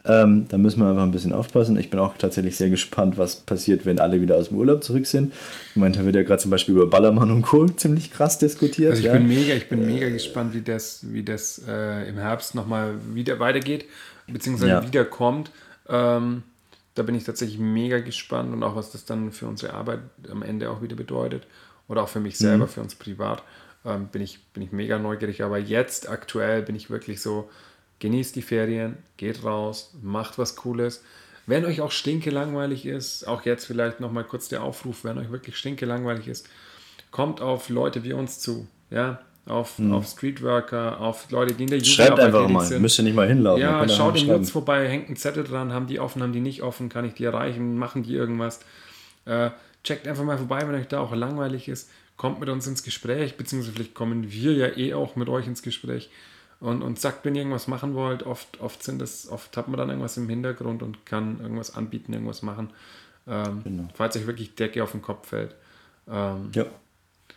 Ähm, 0.04 0.46
da 0.48 0.58
müssen 0.58 0.78
wir 0.80 0.88
einfach 0.88 1.02
ein 1.02 1.10
bisschen 1.10 1.32
aufpassen. 1.32 1.76
Ich 1.76 1.90
bin 1.90 1.98
auch 1.98 2.16
tatsächlich 2.16 2.56
sehr 2.56 2.70
gespannt, 2.70 3.18
was 3.18 3.40
passiert, 3.40 3.84
wenn 3.84 3.98
alle 3.98 4.20
wieder 4.20 4.36
aus 4.36 4.48
dem 4.48 4.58
Urlaub 4.58 4.84
zurück 4.84 5.06
sind. 5.06 5.32
Ich 5.70 5.76
meine, 5.76 5.96
da 5.96 6.04
wird 6.04 6.14
ja 6.14 6.22
gerade 6.22 6.40
zum 6.40 6.52
Beispiel 6.52 6.76
über 6.76 6.86
Ballermann 6.86 7.32
und 7.32 7.42
Co. 7.42 7.66
ziemlich 7.66 8.12
krass 8.12 8.38
diskutiert. 8.38 8.90
Also 8.90 9.00
ich 9.00 9.06
ja. 9.06 9.14
bin 9.14 9.26
mega, 9.26 9.54
ich 9.54 9.68
bin 9.68 9.84
mega 9.84 10.08
gespannt, 10.08 10.54
wie 10.54 10.62
das, 10.62 11.00
wie 11.12 11.24
das 11.24 11.60
äh, 11.66 12.08
im 12.08 12.16
Herbst 12.16 12.54
nochmal 12.54 12.94
wieder 13.12 13.40
weitergeht, 13.40 13.86
beziehungsweise 14.28 14.70
ja. 14.70 14.86
wiederkommt. 14.86 15.50
Ähm, 15.88 16.44
da 16.94 17.02
bin 17.02 17.16
ich 17.16 17.24
tatsächlich 17.24 17.58
mega 17.58 17.98
gespannt 17.98 18.52
und 18.52 18.62
auch 18.62 18.76
was 18.76 18.92
das 18.92 19.04
dann 19.04 19.32
für 19.32 19.46
unsere 19.46 19.74
Arbeit 19.74 20.00
am 20.30 20.42
Ende 20.42 20.70
auch 20.70 20.80
wieder 20.80 20.94
bedeutet 20.94 21.46
oder 21.88 22.02
auch 22.02 22.08
für 22.08 22.20
mich 22.20 22.38
selber, 22.38 22.66
mhm. 22.66 22.70
für 22.70 22.80
uns 22.80 22.94
privat, 22.94 23.42
ähm, 23.84 24.08
bin, 24.08 24.22
ich, 24.22 24.44
bin 24.52 24.62
ich 24.62 24.72
mega 24.72 24.98
neugierig. 24.98 25.42
Aber 25.42 25.58
jetzt 25.58 26.08
aktuell 26.08 26.62
bin 26.62 26.76
ich 26.76 26.90
wirklich 26.90 27.20
so, 27.20 27.50
genießt 27.98 28.36
die 28.36 28.42
Ferien, 28.42 28.98
geht 29.16 29.44
raus, 29.44 29.94
macht 30.02 30.38
was 30.38 30.56
Cooles. 30.56 31.02
Wenn 31.46 31.64
euch 31.64 31.80
auch 31.80 31.90
stinke 31.90 32.30
langweilig 32.30 32.84
ist, 32.84 33.26
auch 33.26 33.44
jetzt 33.44 33.64
vielleicht 33.64 34.00
nochmal 34.00 34.24
kurz 34.24 34.48
der 34.48 34.62
Aufruf, 34.62 35.04
wenn 35.04 35.18
euch 35.18 35.30
wirklich 35.30 35.56
stinke 35.56 35.86
langweilig 35.86 36.28
ist, 36.28 36.48
kommt 37.10 37.40
auf 37.40 37.70
Leute 37.70 38.04
wie 38.04 38.12
uns 38.12 38.38
zu. 38.38 38.66
Ja, 38.90 39.20
auf, 39.48 39.78
auf 39.90 40.06
Streetworker, 40.06 41.00
auf 41.00 41.30
Leute, 41.30 41.54
die 41.54 41.64
in 41.64 41.70
der 41.70 41.80
Schreibt 41.80 42.10
Jugendarbeit 42.10 42.26
einfach 42.26 42.40
tätig 42.40 42.54
mal. 42.54 42.64
sind. 42.66 42.82
Müsst 42.82 42.98
ihr 42.98 43.04
nicht 43.04 43.16
mal 43.16 43.26
hinlaufen. 43.26 43.62
Ja, 43.62 43.88
schaut 43.88 44.12
einfach 44.12 44.16
schreiben. 44.18 44.40
Nutz 44.40 44.50
vorbei, 44.50 44.88
hängt 44.88 45.08
ein 45.08 45.16
Zettel 45.16 45.44
dran, 45.44 45.72
haben 45.72 45.86
die 45.86 46.00
offen, 46.00 46.22
haben 46.22 46.32
die 46.32 46.40
nicht 46.40 46.62
offen, 46.62 46.90
kann 46.90 47.06
ich 47.06 47.14
die 47.14 47.24
erreichen, 47.24 47.78
machen 47.78 48.02
die 48.02 48.14
irgendwas. 48.14 48.60
Äh, 49.24 49.50
checkt 49.88 50.06
einfach 50.06 50.24
mal 50.24 50.36
vorbei, 50.36 50.60
wenn 50.66 50.74
euch 50.74 50.86
da 50.88 51.00
auch 51.00 51.14
langweilig 51.14 51.68
ist. 51.68 51.90
Kommt 52.16 52.40
mit 52.40 52.48
uns 52.48 52.66
ins 52.66 52.82
Gespräch, 52.82 53.36
beziehungsweise 53.36 53.74
vielleicht 53.74 53.94
kommen 53.94 54.30
wir 54.30 54.52
ja 54.52 54.76
eh 54.76 54.92
auch 54.92 55.16
mit 55.16 55.28
euch 55.28 55.46
ins 55.46 55.62
Gespräch 55.62 56.10
und, 56.60 56.82
und 56.82 56.98
sagt, 56.98 57.24
wenn 57.24 57.34
ihr 57.34 57.42
irgendwas 57.42 57.68
machen 57.68 57.94
wollt. 57.94 58.24
Oft, 58.24 58.60
oft 58.60 58.82
sind 58.82 59.00
das, 59.00 59.28
oft 59.28 59.56
hat 59.56 59.68
man 59.68 59.78
dann 59.78 59.88
irgendwas 59.88 60.16
im 60.16 60.28
Hintergrund 60.28 60.82
und 60.82 61.06
kann 61.06 61.40
irgendwas 61.40 61.74
anbieten, 61.74 62.12
irgendwas 62.12 62.42
machen. 62.42 62.70
Ähm, 63.26 63.62
Genau. 63.64 63.88
Falls 63.94 64.16
euch 64.16 64.26
wirklich 64.26 64.54
Decke 64.56 64.82
auf 64.82 64.92
den 64.92 65.02
Kopf 65.02 65.28
fällt. 65.28 65.54
Ähm, 66.10 66.50
Ja. 66.52 66.66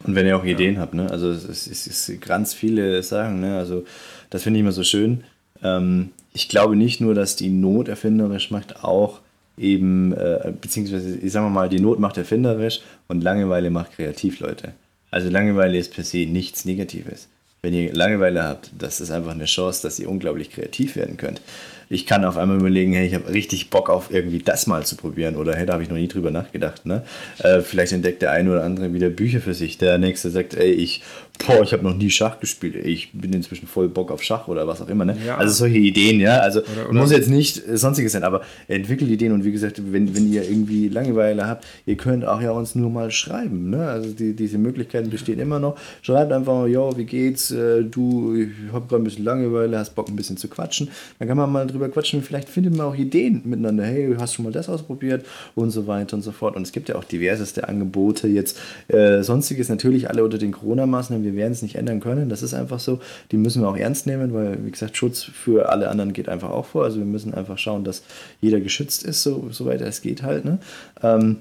Und 0.03 0.15
wenn 0.15 0.25
ihr 0.25 0.35
auch 0.35 0.43
Ideen 0.43 0.79
habt, 0.79 0.95
ne? 0.95 1.11
Also 1.11 1.29
es 1.29 1.45
ist, 1.45 1.67
es 1.67 1.85
ist 1.87 2.21
ganz 2.21 2.55
viele 2.55 3.03
Sachen, 3.03 3.39
ne? 3.39 3.57
Also 3.57 3.85
das 4.31 4.41
finde 4.41 4.57
ich 4.57 4.61
immer 4.61 4.71
so 4.71 4.83
schön. 4.83 5.23
Ähm, 5.61 6.09
ich 6.33 6.49
glaube 6.49 6.75
nicht 6.75 7.01
nur, 7.01 7.13
dass 7.13 7.35
die 7.35 7.49
Not 7.49 7.87
erfinderisch 7.87 8.49
macht, 8.49 8.83
auch 8.83 9.19
eben, 9.61 10.13
äh, 10.13 10.51
beziehungsweise, 10.59 11.17
ich 11.17 11.31
sag 11.31 11.49
mal, 11.49 11.69
die 11.69 11.79
Not 11.79 11.99
macht 11.99 12.17
erfinderisch 12.17 12.81
und 13.07 13.21
Langeweile 13.21 13.69
macht 13.69 13.93
kreativ, 13.95 14.39
Leute. 14.39 14.73
Also 15.11 15.29
Langeweile 15.29 15.77
ist 15.77 15.93
per 15.93 16.03
se 16.03 16.25
nichts 16.25 16.65
Negatives. 16.65 17.27
Wenn 17.63 17.75
ihr 17.75 17.93
Langeweile 17.93 18.43
habt, 18.43 18.71
das 18.79 18.99
ist 19.01 19.11
einfach 19.11 19.33
eine 19.33 19.45
Chance, 19.45 19.83
dass 19.83 19.99
ihr 19.99 20.09
unglaublich 20.09 20.49
kreativ 20.49 20.95
werden 20.95 21.17
könnt. 21.17 21.41
Ich 21.89 22.07
kann 22.07 22.25
auf 22.25 22.37
einmal 22.37 22.57
überlegen, 22.57 22.93
hey, 22.93 23.05
ich 23.05 23.13
habe 23.13 23.31
richtig 23.31 23.69
Bock 23.69 23.89
auf 23.89 24.11
irgendwie 24.11 24.39
das 24.39 24.65
mal 24.65 24.83
zu 24.83 24.95
probieren 24.95 25.35
oder 25.35 25.55
hey, 25.55 25.67
da 25.67 25.73
habe 25.73 25.83
ich 25.83 25.89
noch 25.89 25.97
nie 25.97 26.07
drüber 26.07 26.31
nachgedacht. 26.31 26.87
Ne? 26.87 27.03
Äh, 27.37 27.61
vielleicht 27.61 27.91
entdeckt 27.91 28.23
der 28.23 28.31
eine 28.31 28.49
oder 28.49 28.63
andere 28.63 28.93
wieder 28.93 29.09
Bücher 29.09 29.41
für 29.41 29.53
sich. 29.53 29.77
Der 29.77 29.99
nächste 29.99 30.31
sagt, 30.31 30.55
ey, 30.55 30.71
ich, 30.71 31.03
boah, 31.45 31.61
ich 31.63 31.73
habe 31.73 31.83
noch 31.83 31.95
nie 31.95 32.09
Schach 32.09 32.39
gespielt. 32.39 32.75
Ich 32.75 33.11
bin 33.13 33.33
inzwischen 33.33 33.67
voll 33.67 33.87
Bock 33.89 34.11
auf 34.11 34.21
Schach 34.23 34.47
oder 34.47 34.67
was 34.67 34.81
auch 34.81 34.87
immer. 34.89 35.05
Ne? 35.05 35.17
Ja. 35.25 35.37
Also 35.37 35.53
solche 35.53 35.77
Ideen, 35.77 36.19
ja. 36.19 36.37
Also 36.39 36.61
Oder- 36.61 36.89
oder- 36.89 36.99
muss 36.99 37.11
jetzt 37.11 37.29
nicht 37.29 37.67
äh, 37.67 37.77
sonstiges 37.77 38.11
sein, 38.11 38.23
aber 38.23 38.41
entwickelt 38.67 39.09
Ideen 39.09 39.31
und 39.33 39.43
wie 39.43 39.51
gesagt, 39.51 39.81
wenn, 39.91 40.15
wenn 40.15 40.31
ihr 40.31 40.43
irgendwie 40.43 40.87
Langeweile 40.89 41.47
habt, 41.47 41.65
ihr 41.85 41.95
könnt 41.97 42.25
auch 42.25 42.41
ja 42.41 42.51
uns 42.51 42.75
nur 42.75 42.89
mal 42.89 43.11
schreiben. 43.11 43.69
Ne? 43.69 43.87
Also 43.87 44.09
die, 44.11 44.33
diese 44.35 44.57
Möglichkeiten 44.57 45.09
bestehen 45.09 45.39
immer 45.39 45.59
noch. 45.59 45.77
Schreibt 46.01 46.31
einfach 46.31 46.53
mal, 46.53 46.67
yo, 46.69 46.91
wie 46.97 47.05
geht's? 47.05 47.51
Äh, 47.51 47.83
Du, 47.91 48.35
ich 48.35 48.49
hab 48.71 48.87
gerade 48.87 49.01
ein 49.01 49.05
bisschen 49.05 49.25
Langeweile, 49.25 49.77
hast 49.77 49.95
Bock 49.95 50.07
ein 50.07 50.15
bisschen 50.15 50.37
zu 50.37 50.47
quatschen. 50.47 50.89
Dann 51.19 51.27
kann 51.27 51.35
man 51.37 51.51
mal 51.51 51.67
drüber 51.67 51.89
quatschen. 51.89 52.21
Vielleicht 52.23 52.47
findet 52.47 52.75
man 52.77 52.85
auch 52.87 52.95
Ideen 52.95 53.41
miteinander. 53.43 53.83
Hey, 53.83 54.15
hast 54.19 54.35
schon 54.35 54.45
mal 54.45 54.51
das 54.51 54.69
ausprobiert? 54.69 55.25
Und 55.55 55.71
so 55.71 55.87
weiter 55.87 56.15
und 56.15 56.21
so 56.21 56.31
fort. 56.31 56.55
Und 56.55 56.61
es 56.61 56.71
gibt 56.71 56.89
ja 56.89 56.95
auch 56.95 57.03
diverseste 57.03 57.67
Angebote 57.67 58.27
jetzt. 58.27 58.57
Äh, 58.87 59.23
sonstiges 59.23 59.67
natürlich 59.69 60.09
alle 60.09 60.23
unter 60.23 60.37
den 60.37 60.51
Corona-Maßnahmen. 60.51 61.23
Wir 61.31 61.41
werden 61.41 61.53
es 61.53 61.61
nicht 61.61 61.75
ändern 61.75 61.99
können. 61.99 62.29
Das 62.29 62.43
ist 62.43 62.53
einfach 62.53 62.79
so. 62.79 62.99
Die 63.31 63.37
müssen 63.37 63.61
wir 63.61 63.69
auch 63.69 63.77
ernst 63.77 64.07
nehmen, 64.07 64.33
weil, 64.33 64.65
wie 64.65 64.71
gesagt, 64.71 64.97
Schutz 64.97 65.23
für 65.23 65.69
alle 65.69 65.89
anderen 65.89 66.13
geht 66.13 66.29
einfach 66.29 66.49
auch 66.49 66.65
vor. 66.65 66.83
Also 66.83 66.99
wir 66.99 67.05
müssen 67.05 67.33
einfach 67.33 67.57
schauen, 67.57 67.83
dass 67.83 68.03
jeder 68.41 68.59
geschützt 68.59 69.03
ist, 69.03 69.23
so, 69.23 69.47
soweit 69.51 69.81
es 69.81 70.01
geht 70.01 70.23
halt. 70.23 70.45
Ne? 70.45 70.59
Ähm, 71.01 71.37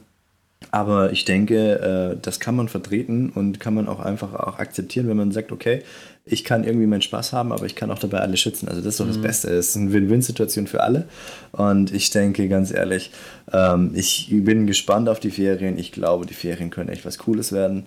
aber 0.70 1.10
ich 1.10 1.24
denke, 1.24 2.12
äh, 2.14 2.18
das 2.20 2.38
kann 2.38 2.54
man 2.54 2.68
vertreten 2.68 3.30
und 3.30 3.60
kann 3.60 3.74
man 3.74 3.88
auch 3.88 3.98
einfach 3.98 4.34
auch 4.34 4.58
akzeptieren, 4.58 5.08
wenn 5.08 5.16
man 5.16 5.32
sagt, 5.32 5.52
okay, 5.52 5.82
ich 6.26 6.44
kann 6.44 6.64
irgendwie 6.64 6.86
meinen 6.86 7.02
Spaß 7.02 7.32
haben, 7.32 7.50
aber 7.50 7.66
ich 7.66 7.74
kann 7.74 7.90
auch 7.90 7.98
dabei 7.98 8.18
alle 8.18 8.36
schützen. 8.36 8.68
Also 8.68 8.80
das 8.80 8.94
ist 8.94 9.00
doch 9.00 9.06
das 9.06 9.18
Beste. 9.18 9.48
Es 9.48 9.70
ist 9.70 9.76
eine 9.76 9.92
Win-Win-Situation 9.92 10.66
für 10.66 10.82
alle. 10.82 11.08
Und 11.50 11.92
ich 11.92 12.10
denke, 12.10 12.48
ganz 12.48 12.72
ehrlich, 12.72 13.10
ähm, 13.52 13.92
ich 13.94 14.28
bin 14.30 14.66
gespannt 14.66 15.08
auf 15.08 15.18
die 15.18 15.30
Ferien. 15.30 15.78
Ich 15.78 15.92
glaube, 15.92 16.26
die 16.26 16.34
Ferien 16.34 16.70
können 16.70 16.90
echt 16.90 17.04
was 17.04 17.18
Cooles 17.18 17.52
werden. 17.52 17.86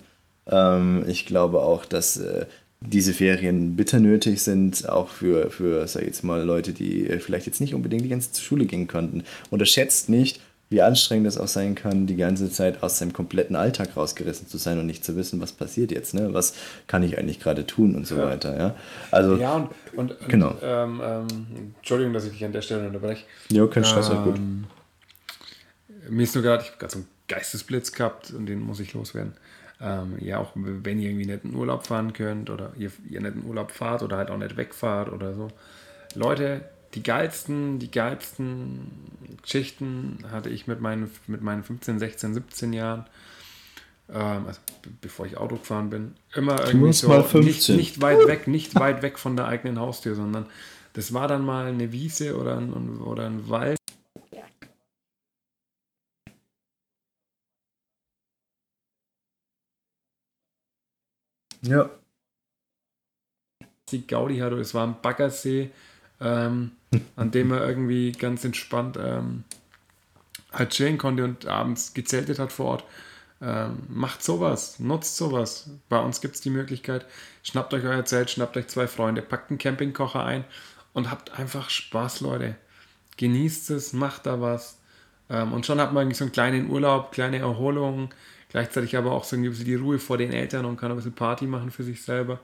Ähm, 0.50 1.04
ich 1.06 1.26
glaube 1.26 1.60
auch, 1.62 1.84
dass 1.84 2.16
äh, 2.16 2.46
diese 2.80 3.14
Ferien 3.14 3.76
bitter 3.76 3.98
nötig 3.98 4.42
sind, 4.42 4.88
auch 4.88 5.08
für, 5.08 5.50
für 5.50 5.86
sag 5.88 6.02
ich 6.02 6.08
jetzt 6.08 6.24
mal, 6.24 6.42
Leute, 6.42 6.72
die 6.72 7.08
äh, 7.08 7.18
vielleicht 7.18 7.46
jetzt 7.46 7.60
nicht 7.60 7.74
unbedingt 7.74 8.04
die 8.04 8.08
ganze 8.10 8.28
Zeit 8.28 8.36
zur 8.36 8.44
Schule 8.44 8.66
gehen 8.66 8.86
konnten. 8.86 9.24
Unterschätzt 9.50 10.08
nicht, 10.10 10.40
wie 10.70 10.82
anstrengend 10.82 11.26
es 11.26 11.38
auch 11.38 11.46
sein 11.48 11.74
kann, 11.74 12.06
die 12.06 12.16
ganze 12.16 12.50
Zeit 12.50 12.82
aus 12.82 12.98
seinem 12.98 13.12
kompletten 13.12 13.54
Alltag 13.54 13.96
rausgerissen 13.96 14.48
zu 14.48 14.58
sein 14.58 14.78
und 14.78 14.86
nicht 14.86 15.04
zu 15.04 15.14
wissen, 15.16 15.40
was 15.40 15.52
passiert 15.52 15.92
jetzt, 15.92 16.14
ne? 16.14 16.34
was 16.34 16.54
kann 16.86 17.02
ich 17.02 17.16
eigentlich 17.18 17.38
gerade 17.38 17.66
tun 17.66 17.94
und 17.94 18.06
so 18.06 18.16
weiter. 18.18 18.56
Ja? 18.58 18.74
Also, 19.10 19.36
Ja, 19.36 19.56
und, 19.56 19.68
und, 19.96 20.20
und 20.20 20.28
Genau. 20.28 20.56
ähm, 20.62 21.00
ähm, 21.04 21.26
Entschuldigung, 21.76 22.12
dass 22.12 22.24
ich 22.24 22.32
dich 22.32 22.44
an 22.44 22.52
der 22.52 22.62
Stelle 22.62 22.86
unterbreche. 22.86 23.24
ja, 23.50 23.66
kein 23.66 23.84
Stress, 23.84 24.08
halt 24.08 24.24
gut. 24.24 24.36
Ähm, 24.36 24.64
Mir 26.08 26.24
ist 26.24 26.34
nur 26.34 26.42
gerade, 26.42 26.62
ich 26.64 26.68
habe 26.70 26.78
gerade 26.78 26.92
so 26.92 26.98
einen 26.98 27.08
Geistesblitz 27.28 27.92
gehabt 27.92 28.32
und 28.32 28.46
den 28.46 28.60
muss 28.60 28.80
ich 28.80 28.92
loswerden. 28.94 29.32
Ähm, 29.80 30.16
ja, 30.20 30.38
auch 30.38 30.52
wenn 30.54 31.00
ihr 31.00 31.10
irgendwie 31.10 31.26
nicht 31.26 31.44
in 31.44 31.54
Urlaub 31.54 31.86
fahren 31.86 32.12
könnt 32.12 32.48
oder 32.48 32.72
ihr, 32.78 32.90
ihr 33.08 33.20
nicht 33.20 33.34
in 33.34 33.44
Urlaub 33.44 33.70
fahrt 33.72 34.02
oder 34.02 34.16
halt 34.16 34.30
auch 34.30 34.38
nicht 34.38 34.56
wegfahrt 34.56 35.10
oder 35.12 35.34
so. 35.34 35.48
Leute, 36.14 36.62
die 36.94 37.02
geilsten, 37.02 37.80
die 37.80 37.90
geilsten 37.90 38.92
Geschichten 39.42 40.24
hatte 40.30 40.48
ich 40.48 40.66
mit 40.68 40.80
meinen, 40.80 41.10
mit 41.26 41.42
meinen 41.42 41.64
15, 41.64 41.98
16, 41.98 42.34
17 42.34 42.72
Jahren. 42.72 43.04
Ähm, 44.08 44.46
also 44.46 44.60
be- 44.82 44.90
bevor 45.00 45.26
ich 45.26 45.36
Auto 45.38 45.56
gefahren 45.56 45.90
bin, 45.90 46.14
immer 46.34 46.60
irgendwie 46.66 46.92
so 46.92 47.08
mal 47.08 47.18
nicht, 47.18 47.64
15. 47.64 47.76
nicht 47.76 48.00
weit 48.00 48.26
weg, 48.28 48.46
nicht 48.46 48.74
weit 48.76 49.02
weg 49.02 49.18
von 49.18 49.34
der 49.36 49.48
eigenen 49.48 49.78
Haustür, 49.80 50.14
sondern 50.14 50.46
das 50.92 51.12
war 51.12 51.26
dann 51.26 51.44
mal 51.44 51.66
eine 51.66 51.90
Wiese 51.90 52.38
oder 52.38 52.58
ein, 52.58 52.72
oder 53.00 53.26
ein 53.26 53.48
Wald. 53.48 53.78
Ja. 61.64 61.90
die 63.90 64.06
Gaudi 64.06 64.38
hatte. 64.38 64.56
Es 64.56 64.74
war 64.74 64.86
ein 64.86 64.96
Baggersee, 65.00 65.70
ähm, 66.20 66.72
an 67.16 67.30
dem 67.30 67.52
er 67.52 67.66
irgendwie 67.66 68.12
ganz 68.12 68.44
entspannt 68.44 68.98
ähm, 69.00 69.44
halt 70.52 70.70
chillen 70.70 70.98
konnte 70.98 71.24
und 71.24 71.46
abends 71.46 71.94
gezeltet 71.94 72.38
hat 72.38 72.52
vor 72.52 72.66
Ort. 72.66 72.84
Ähm, 73.42 73.78
macht 73.88 74.22
sowas, 74.22 74.78
nutzt 74.78 75.16
sowas. 75.16 75.68
Bei 75.88 75.98
uns 75.98 76.20
gibt 76.20 76.36
es 76.36 76.40
die 76.40 76.50
Möglichkeit, 76.50 77.06
schnappt 77.42 77.74
euch 77.74 77.84
euer 77.84 78.04
Zelt, 78.04 78.30
schnappt 78.30 78.56
euch 78.56 78.68
zwei 78.68 78.86
Freunde, 78.86 79.22
packt 79.22 79.50
einen 79.50 79.58
Campingkocher 79.58 80.24
ein 80.24 80.44
und 80.92 81.10
habt 81.10 81.38
einfach 81.38 81.70
Spaß, 81.70 82.20
Leute. 82.20 82.56
Genießt 83.16 83.70
es, 83.70 83.92
macht 83.92 84.26
da 84.26 84.40
was. 84.40 84.78
Ähm, 85.30 85.52
und 85.52 85.66
schon 85.66 85.80
hat 85.80 85.92
man 85.92 86.12
so 86.14 86.24
einen 86.24 86.32
kleinen 86.32 86.70
Urlaub, 86.70 87.12
kleine 87.12 87.38
Erholung, 87.38 88.10
gleichzeitig 88.54 88.96
aber 88.96 89.10
auch 89.10 89.24
so 89.24 89.34
ein 89.34 89.42
bisschen 89.42 89.64
die 89.64 89.74
Ruhe 89.74 89.98
vor 89.98 90.16
den 90.16 90.32
Eltern 90.32 90.64
und 90.64 90.76
kann 90.76 90.92
ein 90.92 90.96
bisschen 90.96 91.12
Party 91.12 91.44
machen 91.44 91.72
für 91.72 91.82
sich 91.82 92.00
selber. 92.00 92.38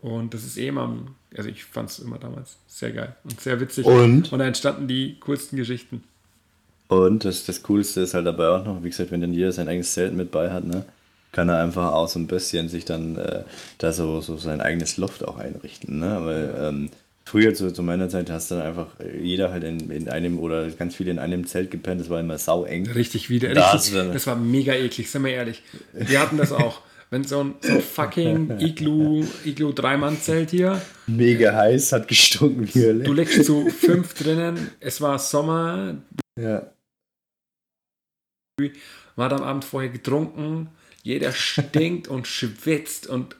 Und 0.00 0.32
das 0.32 0.44
ist 0.44 0.56
eh 0.56 0.68
immer, 0.68 0.96
also 1.36 1.50
ich 1.50 1.62
fand 1.62 1.90
es 1.90 1.98
immer 1.98 2.18
damals 2.18 2.56
sehr 2.66 2.90
geil 2.90 3.14
und 3.22 3.38
sehr 3.38 3.60
witzig. 3.60 3.84
Und? 3.84 4.32
Und 4.32 4.38
da 4.38 4.46
entstanden 4.46 4.88
die 4.88 5.20
coolsten 5.20 5.58
Geschichten. 5.58 6.04
Und 6.88 7.26
das, 7.26 7.44
das 7.44 7.62
Coolste 7.62 8.00
ist 8.00 8.14
halt 8.14 8.24
dabei 8.24 8.48
auch 8.48 8.64
noch, 8.64 8.82
wie 8.82 8.88
gesagt, 8.88 9.10
wenn 9.10 9.20
dann 9.20 9.34
jeder 9.34 9.52
sein 9.52 9.68
eigenes 9.68 9.92
Zelt 9.92 10.14
mit 10.14 10.30
bei 10.30 10.50
hat, 10.50 10.64
ne, 10.64 10.86
kann 11.32 11.50
er 11.50 11.62
einfach 11.62 11.92
auch 11.92 12.08
so 12.08 12.18
ein 12.18 12.28
bisschen 12.28 12.70
sich 12.70 12.86
dann 12.86 13.16
äh, 13.16 13.44
da 13.76 13.92
so, 13.92 14.22
so 14.22 14.38
sein 14.38 14.62
eigenes 14.62 14.96
Loft 14.96 15.22
auch 15.22 15.36
einrichten. 15.36 15.98
Ne? 15.98 16.18
Weil 16.24 16.54
ähm, 16.58 16.90
früher 17.24 17.54
zu, 17.54 17.72
zu 17.72 17.82
meiner 17.82 18.08
Zeit 18.08 18.30
hast 18.30 18.50
du 18.50 18.56
dann 18.56 18.66
einfach 18.66 18.88
äh, 19.00 19.18
jeder 19.20 19.50
halt 19.50 19.64
in, 19.64 19.90
in 19.90 20.08
einem 20.08 20.38
oder 20.38 20.68
ganz 20.70 20.94
viele 20.96 21.10
in 21.10 21.18
einem 21.18 21.46
Zelt 21.46 21.70
gepennt, 21.70 22.00
das 22.00 22.10
war 22.10 22.20
immer 22.20 22.38
sau 22.38 22.64
eng. 22.64 22.86
Richtig 22.90 23.30
wieder. 23.30 23.52
Da 23.54 23.70
richtig, 23.72 23.94
das 24.12 24.26
war 24.26 24.36
mega 24.36 24.74
eklig, 24.74 25.10
sind 25.10 25.24
wir 25.24 25.32
ehrlich. 25.32 25.62
Wir 25.92 26.20
hatten 26.20 26.36
das 26.36 26.52
auch. 26.52 26.80
Wenn 27.10 27.24
so 27.24 27.44
ein, 27.44 27.54
so 27.60 27.72
ein 27.72 27.82
fucking 27.82 28.58
Iglu, 28.58 29.26
Iglu 29.44 29.72
Dreimann-Zelt 29.72 30.48
hier, 30.50 30.80
Mega 31.06 31.52
heiß, 31.54 31.92
hat 31.92 32.08
gestunken 32.08 32.66
wie 32.72 32.80
Hölle. 32.86 33.04
du 33.04 33.12
legst 33.12 33.44
zu 33.44 33.68
fünf 33.68 34.14
drinnen, 34.14 34.70
es 34.80 35.02
war 35.02 35.18
Sommer, 35.18 35.98
Ja. 36.40 36.72
man 38.58 39.24
hat 39.26 39.32
am 39.34 39.42
Abend 39.42 39.64
vorher 39.66 39.90
getrunken, 39.90 40.68
jeder 41.02 41.32
stinkt 41.32 42.08
und 42.08 42.26
schwitzt 42.26 43.06
und 43.08 43.36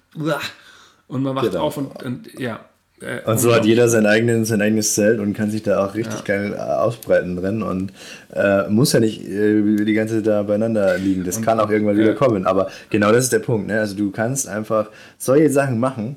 und 1.09 1.23
man 1.23 1.35
wacht 1.35 1.47
Genau. 1.53 1.63
auf 1.63 1.77
und, 1.79 2.03
und 2.03 2.39
ja. 2.39 2.69
Äh, 3.03 3.21
Und 3.29 3.39
so 3.39 3.55
hat 3.55 3.65
jeder 3.65 3.89
sein, 3.89 4.07
eigenen, 4.07 4.45
sein 4.45 4.61
eigenes 4.63 4.95
Zelt 4.95 5.21
und 5.21 5.35
kann 5.35 5.51
sich 5.51 5.63
da 5.63 5.85
auch 5.85 5.95
richtig 5.95 6.25
geil 6.25 6.53
äh, 6.55 6.57
ausbreiten 6.59 7.37
drin 7.37 7.63
und 7.63 7.93
äh, 8.35 8.69
muss 8.69 8.93
ja 8.93 9.01
nicht 9.01 9.27
äh, 9.29 9.63
die 9.85 9.93
ganze 9.95 10.17
Zeit 10.17 10.27
da 10.27 10.43
beieinander 10.43 10.97
liegen. 10.99 11.25
Das 11.25 11.43
kann 11.43 11.61
auch 11.61 11.71
irgendwann 11.71 11.97
wieder 11.97 12.09
ja. 12.09 12.15
kommen. 12.15 12.47
Aber 12.47 12.71
genau 12.91 13.13
das 13.13 13.25
ist 13.25 13.33
der 13.33 13.41
Punkt. 13.41 13.67
Ne? 13.69 13.81
Also 13.81 13.97
du 13.97 14.11
kannst 14.11 14.49
einfach 14.49 14.89
solche 15.19 15.51
Sachen 15.51 15.79
machen 15.79 16.17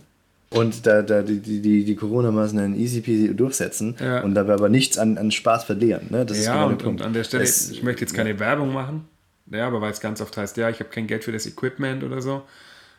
und 0.51 0.85
da, 0.85 1.01
da 1.01 1.21
die, 1.21 1.39
die, 1.39 1.83
die, 1.83 1.95
Corona-Maßnahmen 1.95 2.75
easy 2.79 3.01
peasy 3.01 3.35
durchsetzen 3.35 3.95
Ja. 3.99 4.21
und 4.21 4.35
dabei 4.35 4.53
aber 4.53 4.69
nichts 4.69 4.97
an, 4.97 5.17
an 5.17 5.31
Spaß 5.31 5.63
verlieren. 5.65 6.03
Ne? 6.09 6.25
Das 6.25 6.37
ist 6.37 6.45
Ja, 6.45 6.53
genau 6.53 6.65
der 6.67 6.71
und, 6.77 6.83
Punkt. 6.83 7.01
und 7.01 7.07
an 7.07 7.13
der 7.13 7.23
Stelle, 7.23 7.43
Es- 7.43 7.71
ich 7.71 7.83
möchte 7.83 8.01
jetzt 8.01 8.13
keine 8.13 8.39
Werbung 8.39 8.71
machen, 8.71 9.05
ja, 9.51 9.67
aber 9.67 9.81
weil 9.81 9.91
es 9.91 9.99
ganz 9.99 10.21
oft 10.21 10.37
heißt, 10.37 10.55
ja, 10.57 10.69
ich 10.69 10.79
habe 10.79 10.89
kein 10.89 11.07
Geld 11.07 11.23
für 11.23 11.31
das 11.31 11.45
Equipment 11.45 12.03
oder 12.03 12.21
so. 12.21 12.43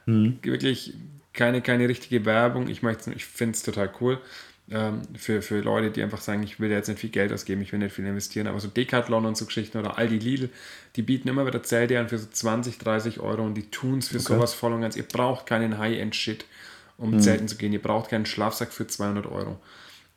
Mhm. 0.06 0.38
Wirklich 0.42 0.94
keine, 1.36 1.62
keine 1.62 1.88
richtige 1.88 2.24
Werbung. 2.24 2.68
Ich, 2.68 2.82
ich 2.82 3.24
finde 3.26 3.54
es 3.54 3.62
total 3.62 3.90
cool. 4.00 4.18
Ähm, 4.68 5.02
für, 5.16 5.42
für 5.42 5.60
Leute, 5.60 5.92
die 5.92 6.02
einfach 6.02 6.20
sagen, 6.20 6.42
ich 6.42 6.58
will 6.58 6.70
jetzt 6.72 6.88
nicht 6.88 6.98
viel 6.98 7.10
Geld 7.10 7.32
ausgeben, 7.32 7.62
ich 7.62 7.70
will 7.70 7.78
nicht 7.78 7.94
viel 7.94 8.04
investieren, 8.04 8.48
aber 8.48 8.58
so 8.58 8.66
Decathlon 8.66 9.24
und 9.24 9.36
so 9.36 9.44
Geschichten 9.46 9.78
oder 9.78 9.96
Aldi 9.96 10.18
Lidl, 10.18 10.50
die 10.96 11.02
bieten 11.02 11.28
immer 11.28 11.46
wieder 11.46 11.62
Zelte 11.62 12.00
an 12.00 12.08
für 12.08 12.18
so 12.18 12.26
20, 12.28 12.78
30 12.78 13.20
Euro 13.20 13.44
und 13.44 13.54
die 13.54 13.70
tun 13.70 13.98
es 14.00 14.08
für 14.08 14.18
sowas 14.18 14.54
voll 14.54 14.72
und 14.72 14.80
ganz. 14.80 14.96
Ihr 14.96 15.04
braucht 15.04 15.46
keinen 15.46 15.78
High-End-Shit 15.78 16.44
um 16.98 17.10
Mhm. 17.10 17.20
zelten 17.20 17.46
zu 17.46 17.56
gehen. 17.56 17.72
Ihr 17.74 17.82
braucht 17.82 18.10
keinen 18.10 18.26
Schlafsack 18.26 18.72
für 18.72 18.86
200 18.86 19.26
Euro. 19.26 19.60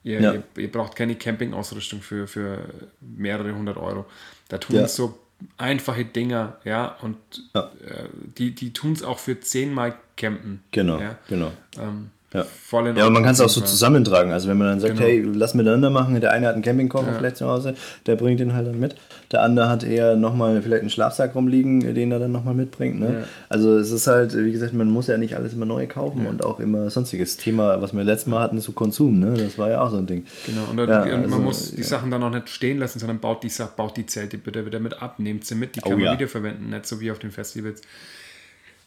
Ihr, 0.03 0.21
Ja. 0.21 0.33
ihr, 0.33 0.43
ihr 0.57 0.71
braucht 0.71 0.95
keine 0.95 1.15
Campingausrüstung 1.15 2.01
für, 2.01 2.25
für 2.25 2.59
mehrere 3.01 3.53
hundert 3.53 3.75
Euro. 3.77 4.05
Da 4.47 4.57
tun 4.57 4.77
Ja. 4.77 4.83
es 4.83 4.95
so 4.95 5.19
einfache 5.57 6.05
Dinger, 6.05 6.57
ja, 6.63 6.95
und 7.01 7.17
Ja. 7.53 7.71
äh, 7.85 8.09
die, 8.37 8.53
die 8.55 8.73
tun 8.73 8.93
es 8.93 9.03
auch 9.03 9.19
für 9.19 9.39
zehnmal 9.39 9.95
campen. 10.17 10.63
Genau, 10.71 10.99
Ja. 10.99 11.17
genau. 11.27 11.51
Ähm, 11.77 12.11
Ja. 12.31 12.43
voll 12.43 12.85
in 12.87 12.95
Ja, 12.95 13.03
aber 13.05 13.11
man 13.11 13.23
kann 13.23 13.31
es 13.33 13.41
auch 13.41 13.49
so 13.49 13.59
zusammentragen. 13.61 14.31
Also 14.31 14.47
wenn 14.49 14.57
man 14.59 14.67
dann 14.67 14.79
sagt, 14.79 14.93
Genau. 14.97 15.05
hey, 15.07 15.21
lass 15.33 15.55
miteinander 15.55 15.89
machen, 15.89 16.19
der 16.21 16.31
eine 16.31 16.45
hat 16.47 16.53
einen 16.53 16.61
Campingkocher 16.63 17.07
Ja. 17.07 17.17
vielleicht 17.17 17.37
zu 17.37 17.47
Hause, 17.47 17.73
der 18.05 18.15
bringt 18.17 18.39
den 18.39 18.53
halt 18.53 18.67
dann 18.67 18.79
mit. 18.79 18.95
Der 19.31 19.41
andere 19.41 19.67
hat 19.67 19.83
eher 19.83 20.15
nochmal 20.15 20.61
vielleicht 20.61 20.81
einen 20.81 20.91
Schlafsack 20.91 21.33
rumliegen, 21.33 21.79
den 21.95 22.11
er 22.11 22.19
dann 22.19 22.31
nochmal 22.31 22.53
mitbringt. 22.53 22.99
Ne? 22.99 23.21
Ja. 23.21 23.27
Also 23.49 23.77
es 23.79 23.89
ist 23.91 24.05
halt, 24.05 24.37
wie 24.37 24.51
gesagt, 24.51 24.73
man 24.73 24.89
muss 24.91 25.07
ja 25.07 25.17
nicht 25.17 25.35
alles 25.35 25.53
immer 25.53 25.65
neu 25.65 25.87
kaufen 25.87 26.27
und 26.27 26.43
auch 26.45 26.59
immer 26.59 26.91
sonstiges 26.91 27.37
Thema, 27.37 27.81
was 27.81 27.93
wir 27.93 28.03
letztes 28.03 28.27
Mal 28.27 28.41
hatten, 28.41 28.57
ist 28.59 28.65
so 28.65 28.73
Konsum, 28.73 29.19
ne? 29.19 29.33
Das 29.33 29.57
war 29.57 29.69
ja 29.71 29.81
auch 29.81 29.89
so 29.89 29.97
ein 29.97 30.05
Ding. 30.05 30.25
Genau, 30.45 30.61
und, 30.69 30.77
dann, 30.77 30.87
Ja, 30.89 31.01
und 31.03 31.23
also, 31.23 31.29
man 31.29 31.43
muss 31.43 31.71
die 31.71 31.77
ja. 31.81 31.83
Sachen 31.87 32.11
dann 32.11 32.21
auch 32.21 32.29
nicht 32.31 32.49
stehen 32.49 32.77
lassen, 32.77 32.99
sondern 32.99 33.19
baut 33.19 33.43
die, 33.43 33.51
baut 33.75 33.97
die 33.97 34.05
Zelte 34.05 34.37
bitte 34.37 34.65
wieder 34.67 34.79
mit 34.79 35.01
ab, 35.01 35.15
nehmt 35.17 35.45
sie 35.45 35.55
mit, 35.55 35.75
die 35.75 35.79
kann 35.81 35.93
Oh 35.93 35.95
man 35.95 36.05
ja. 36.05 36.13
wiederverwenden, 36.13 36.69
nicht 36.69 36.85
so 36.85 36.99
wie 36.99 37.09
auf 37.09 37.17
den 37.17 37.31
Festivals. 37.31 37.81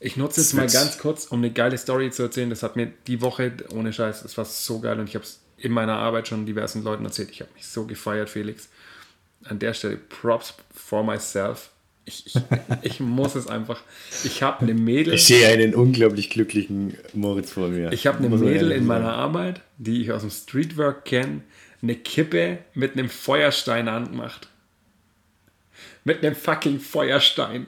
Ich 0.03 0.17
nutze 0.17 0.41
jetzt 0.41 0.53
Das 0.53 0.57
mal 0.57 0.69
ganz 0.69 0.99
kurz, 0.99 1.27
um 1.27 1.39
eine 1.39 1.53
geile 1.53 1.79
Story 1.79 2.11
zu 2.11 2.25
erzählen. 2.25 2.51
Das 2.51 2.63
hat 2.63 2.77
mir 2.77 2.93
die 3.07 3.21
Woche, 3.21 3.53
ohne 3.73 3.93
Scheiß, 3.93 4.25
es 4.25 4.37
war 4.37 4.45
so 4.45 4.81
geil 4.81 4.99
und 4.99 5.09
ich 5.09 5.15
habe 5.15 5.25
es 5.25 5.41
in 5.59 5.73
meiner 5.73 5.95
Arbeit 5.95 6.27
schon 6.29 6.45
diversen 6.45 6.83
Leuten 6.83 7.05
erzählt. 7.05 7.31
Ich 7.31 7.41
habe 7.41 7.51
mich 7.55 7.67
so 7.67 7.87
gefeiert, 7.87 8.29
Felix. 8.29 8.69
An 9.45 9.59
der 9.59 9.75
Stelle 9.75 9.97
Props 9.97 10.55
for 10.75 11.05
myself. 11.05 11.71
Ich, 12.05 12.27
ich, 12.27 12.35
ich 12.83 13.01
muss 13.01 13.37
es 13.37 13.47
einfach. 13.47 13.81
Ich 14.25 14.43
habe 14.43 14.63
eine 14.63 14.75
Mädel. 14.75 15.15
Ich 15.15 15.25
sehe 15.25 15.49
einen 15.49 15.75
unglaublich 15.75 16.31
glücklichen 16.31 16.97
Moritz 17.13 17.53
vor 17.53 17.69
mir. 17.69 17.93
Ich 17.93 18.09
habe 18.09 18.19
eine 18.19 18.29
Mädel 18.29 18.73
in 18.73 18.87
meiner 18.87 19.13
Arbeit, 19.13 19.61
die 19.79 20.03
ich 20.03 20.11
aus 20.11 20.23
dem 20.23 20.31
Streetwork 20.31 21.05
kenne, 21.05 21.43
eine 21.81 21.95
Kippe 21.95 22.59
mit 22.75 22.95
einem 22.95 23.09
Feuerstein 23.09 23.87
angemacht. 23.89 24.49
Mit 26.03 26.25
einem 26.25 26.35
fucking 26.35 26.81
Feuerstein. 26.81 27.67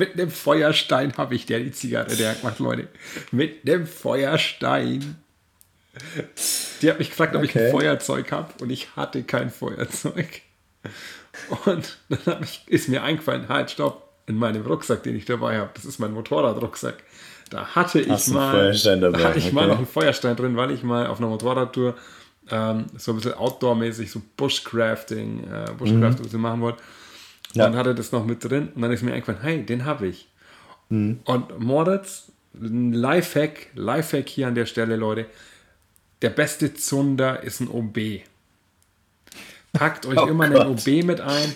Mit 0.00 0.14
einem 0.14 0.30
Feuerstein 0.30 1.14
habe 1.18 1.34
ich 1.34 1.44
der 1.44 1.60
die 1.60 1.72
Zigarette 1.72 2.16
der 2.16 2.32
gemacht, 2.32 2.58
Leute. 2.58 2.88
Mit 3.32 3.68
einem 3.68 3.86
Feuerstein. 3.86 5.16
Die 6.80 6.88
hat 6.88 6.98
mich 6.98 7.10
gefragt, 7.10 7.36
ob 7.36 7.42
ich 7.42 7.50
Okay. 7.50 7.66
ein 7.66 7.70
Feuerzeug 7.70 8.32
habe 8.32 8.50
und 8.62 8.70
ich 8.70 8.96
hatte 8.96 9.22
kein 9.24 9.50
Feuerzeug. 9.50 10.40
Und 11.66 11.98
dann 12.24 12.42
ich, 12.42 12.62
ist 12.66 12.88
mir 12.88 13.02
eingefallen, 13.02 13.50
halt, 13.50 13.70
stopp, 13.70 14.08
in 14.26 14.36
meinem 14.36 14.64
Rucksack, 14.64 15.02
den 15.02 15.16
ich 15.16 15.26
dabei 15.26 15.58
habe, 15.58 15.68
das 15.74 15.84
ist 15.84 15.98
mein 15.98 16.12
Motorradrucksack, 16.12 17.02
da 17.50 17.66
hatte 17.66 18.00
ich 18.00 18.08
Hast 18.08 18.28
einen 18.28 18.36
mal, 18.36 18.72
dabei, 18.72 19.18
da 19.18 19.28
hatte 19.28 19.38
ich 19.38 19.52
mal 19.52 19.64
okay. 19.64 19.68
noch 19.68 19.78
einen 19.78 19.86
Feuerstein 19.86 20.34
drin, 20.34 20.56
weil 20.56 20.70
ich 20.70 20.82
mal 20.82 21.08
auf 21.08 21.18
einer 21.18 21.28
Motorradtour 21.28 21.94
ähm, 22.50 22.86
so 22.96 23.12
ein 23.12 23.16
bisschen 23.16 23.34
Outdoor-mäßig, 23.34 24.10
so 24.10 24.22
Bushcrafting, 24.38 25.44
äh, 25.44 25.72
Bushcraft 25.72 26.22
bisschen 26.22 26.40
machen 26.40 26.62
wollte. 26.62 26.82
Ja. 27.54 27.66
Und 27.66 27.76
hatte 27.76 27.94
das 27.94 28.12
noch 28.12 28.24
mit 28.24 28.44
drin 28.44 28.68
und 28.74 28.82
dann 28.82 28.92
ist 28.92 29.02
mir 29.02 29.12
eingefallen, 29.12 29.40
hey, 29.42 29.64
den 29.64 29.84
habe 29.84 30.06
ich. 30.06 30.28
Mhm. 30.88 31.20
Und 31.24 31.58
Moritz, 31.58 32.30
Lifehack, 32.52 33.68
Lifehack 33.74 34.28
hier 34.28 34.46
an 34.48 34.54
der 34.54 34.66
Stelle, 34.66 34.96
Leute. 34.96 35.26
Der 36.22 36.30
beste 36.30 36.74
Zunder 36.74 37.42
ist 37.42 37.60
ein 37.60 37.68
OB. 37.68 37.98
Packt 39.72 40.06
euch 40.06 40.18
Oh 40.20 40.26
immer 40.26 40.44
einen 40.44 40.54
Gott. 40.54 40.66
OB 40.66 41.04
mit 41.04 41.20
ein. 41.20 41.54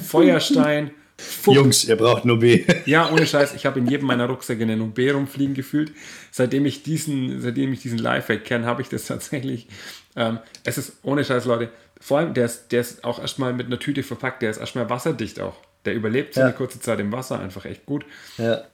Feuerstein. 0.00 0.90
Fuck. 1.18 1.54
Jungs, 1.54 1.84
ihr 1.84 1.96
braucht 1.96 2.24
nur 2.24 2.38
B. 2.40 2.64
Ja, 2.86 3.10
ohne 3.10 3.26
Scheiß, 3.26 3.54
ich 3.54 3.64
habe 3.66 3.78
in 3.78 3.86
jedem 3.86 4.06
meiner 4.06 4.26
Rucksäcke 4.26 4.62
einen 4.62 4.82
OB 4.82 4.98
rumfliegen 5.14 5.54
gefühlt. 5.54 5.92
Seitdem 6.30 6.66
ich 6.66 6.82
diesen, 6.82 7.40
seitdem 7.40 7.72
ich 7.72 7.80
diesen 7.80 7.98
Lifehack 7.98 8.44
kenne, 8.44 8.66
habe 8.66 8.82
ich 8.82 8.88
das 8.88 9.04
tatsächlich. 9.06 9.66
Ähm, 10.14 10.38
es 10.64 10.76
ist 10.78 10.98
ohne 11.02 11.24
Scheiß, 11.24 11.44
Leute. 11.46 11.70
Vor 12.00 12.18
allem, 12.18 12.34
der 12.34 12.44
ist, 12.44 12.68
der 12.72 12.82
ist 12.82 13.04
auch 13.04 13.18
erstmal 13.18 13.54
mit 13.54 13.66
einer 13.66 13.78
Tüte 13.78 14.02
verpackt, 14.02 14.42
der 14.42 14.50
ist 14.50 14.58
erstmal 14.58 14.90
wasserdicht 14.90 15.40
auch. 15.40 15.56
Der 15.86 15.94
überlebt 15.94 16.34
so 16.34 16.40
Ja. 16.40 16.46
eine 16.46 16.54
kurze 16.54 16.80
Zeit 16.80 17.00
im 17.00 17.10
Wasser 17.12 17.40
einfach 17.40 17.64
echt 17.64 17.86
gut. 17.86 18.04
Ja. 18.36 18.64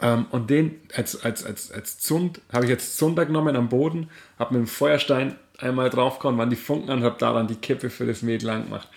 Ähm, 0.00 0.26
und 0.30 0.50
den 0.50 0.80
als, 0.94 1.22
als, 1.24 1.44
als, 1.44 1.72
als 1.72 1.98
Zund 1.98 2.40
habe 2.52 2.64
ich 2.64 2.70
jetzt 2.70 2.96
Zunder 2.96 3.26
genommen 3.26 3.56
am 3.56 3.68
Boden, 3.68 4.08
habe 4.38 4.54
mit 4.54 4.66
dem 4.66 4.68
Feuerstein 4.68 5.36
einmal 5.58 5.90
draufgehauen, 5.90 6.38
waren 6.38 6.50
die 6.50 6.56
Funken 6.56 6.90
an 6.90 6.98
und 6.98 7.04
habe 7.04 7.18
daran 7.18 7.46
die 7.48 7.54
Kippe 7.56 7.90
für 7.90 8.06
das 8.06 8.22
Mädel 8.22 8.50
angemacht. 8.50 8.88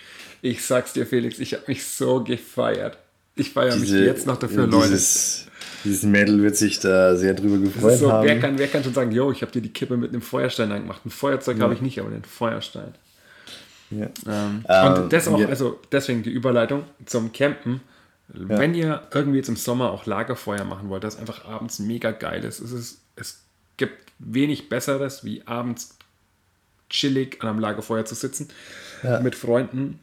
Ich 0.46 0.64
sag's 0.64 0.94
dir, 0.94 1.08
Felix, 1.08 1.40
ich 1.40 1.56
habe 1.56 1.64
mich 1.66 1.84
so 1.84 2.24
gefeiert. 2.24 3.00
Ich 3.36 3.50
feiere 3.50 3.78
mich 3.78 3.90
jetzt 3.90 4.28
noch 4.28 4.38
dafür, 4.38 4.68
Leute. 4.68 4.90
Dieses, 4.90 5.48
dieses 5.84 6.04
Mädel 6.04 6.40
wird 6.44 6.56
sich 6.56 6.80
da 6.80 7.16
sehr 7.16 7.34
drüber 7.34 7.58
gefreut 7.58 7.98
so, 7.98 8.12
haben. 8.12 8.28
wer, 8.28 8.40
kann, 8.40 8.60
wer 8.60 8.68
kann 8.68 8.84
schon 8.84 8.94
sagen, 8.94 9.12
yo, 9.12 9.32
ich 9.32 9.42
habe 9.42 9.52
dir 9.52 9.62
die 9.64 9.74
Kippe 9.74 9.98
mit 9.98 10.12
einem 10.12 10.22
Feuerstein 10.22 10.72
angemacht. 10.72 11.04
Ein 11.04 11.10
Feuerzeug 11.10 11.60
habe 11.60 11.74
ich 11.74 11.82
nicht, 11.82 12.00
aber 12.00 12.10
einen 12.10 12.24
Feuerstein. 12.24 12.94
ja. 13.90 14.06
Ähm, 14.28 14.64
Ähm, 14.70 14.94
und 14.94 15.14
das 15.14 15.28
auch, 15.28 15.40
ja. 15.40 15.48
also 15.48 15.80
deswegen 15.92 16.22
die 16.22 16.30
Überleitung 16.30 16.84
zum 17.08 17.34
Campen. 17.34 17.82
Wenn 18.28 18.76
ihr 18.76 19.02
irgendwie 19.12 19.38
jetzt 19.40 19.50
im 19.50 19.56
Sommer 19.56 19.90
auch 19.90 20.06
Lagerfeuer 20.06 20.64
machen 20.64 20.90
wollt, 20.90 21.04
das 21.04 21.18
einfach 21.18 21.46
abends 21.46 21.80
mega 21.80 22.12
geil 22.12 22.44
ist. 22.44 22.60
Es, 22.60 22.72
ist, 22.72 23.00
es 23.16 23.42
gibt 23.78 24.12
wenig 24.20 24.70
Besseres, 24.70 25.24
wie 25.26 25.42
abends 25.48 25.98
chillig 26.92 27.42
an 27.42 27.50
einem 27.50 27.60
Lagerfeuer 27.60 28.06
zu 28.06 28.14
sitzen 28.14 28.50
mit 29.24 29.34
Freunden. 29.34 30.00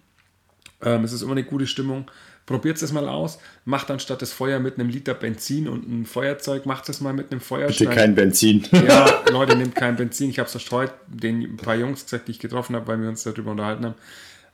Ähm, 0.82 1.04
es 1.04 1.12
ist 1.12 1.22
immer 1.22 1.32
eine 1.32 1.44
gute 1.44 1.66
Stimmung. 1.66 2.10
Probiert 2.44 2.82
es 2.82 2.92
mal 2.92 3.08
aus. 3.08 3.38
Macht 3.64 3.90
anstatt 3.90 4.20
das 4.20 4.32
Feuer 4.32 4.58
mit 4.58 4.78
einem 4.78 4.88
Liter 4.88 5.14
Benzin 5.14 5.68
und 5.68 5.86
einem 5.86 6.04
Feuerzeug, 6.06 6.66
macht 6.66 6.88
es 6.88 7.00
mal 7.00 7.12
mit 7.12 7.30
einem 7.30 7.38
Bitte 7.38 7.46
Feuerstein. 7.46 7.90
kein 7.90 8.14
Benzin. 8.16 8.66
Ja, 8.72 9.22
Leute, 9.30 9.54
nehmt 9.56 9.76
kein 9.76 9.94
Benzin. 9.96 10.28
Ich 10.30 10.38
habe 10.40 10.48
es 10.48 10.54
erst 10.54 10.70
heute 10.72 10.92
den 11.06 11.56
paar 11.56 11.76
Jungs 11.76 12.02
gesagt, 12.04 12.26
die 12.26 12.32
ich 12.32 12.40
getroffen 12.40 12.74
habe, 12.74 12.86
weil 12.88 13.00
wir 13.00 13.08
uns 13.08 13.22
darüber 13.22 13.52
unterhalten 13.52 13.84
haben. 13.86 13.94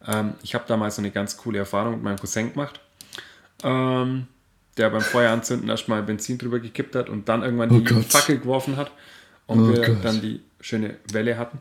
Ähm, 0.06 0.34
ich 0.42 0.54
habe 0.54 0.64
damals 0.68 0.96
so 0.96 1.02
eine 1.02 1.10
ganz 1.10 1.38
coole 1.38 1.58
Erfahrung 1.60 1.94
mit 1.94 2.02
meinem 2.02 2.18
Cousin 2.18 2.52
gemacht, 2.52 2.78
ähm, 3.64 4.26
der 4.76 4.90
beim 4.90 5.00
Feuer 5.00 5.32
anzünden 5.32 5.68
erstmal 5.68 6.02
Benzin 6.02 6.38
drüber 6.38 6.60
gekippt 6.60 6.94
hat 6.94 7.08
und 7.08 7.28
dann 7.28 7.42
irgendwann 7.42 7.70
die 7.70 7.82
Gott. 7.82 8.04
Fackel 8.04 8.38
geworfen 8.38 8.76
hat 8.76 8.92
und 9.46 9.60
Oh 9.60 9.72
wir 9.72 9.80
Gott. 9.82 10.04
dann 10.04 10.20
die 10.20 10.40
schöne 10.60 10.96
Welle 11.10 11.38
hatten. 11.38 11.58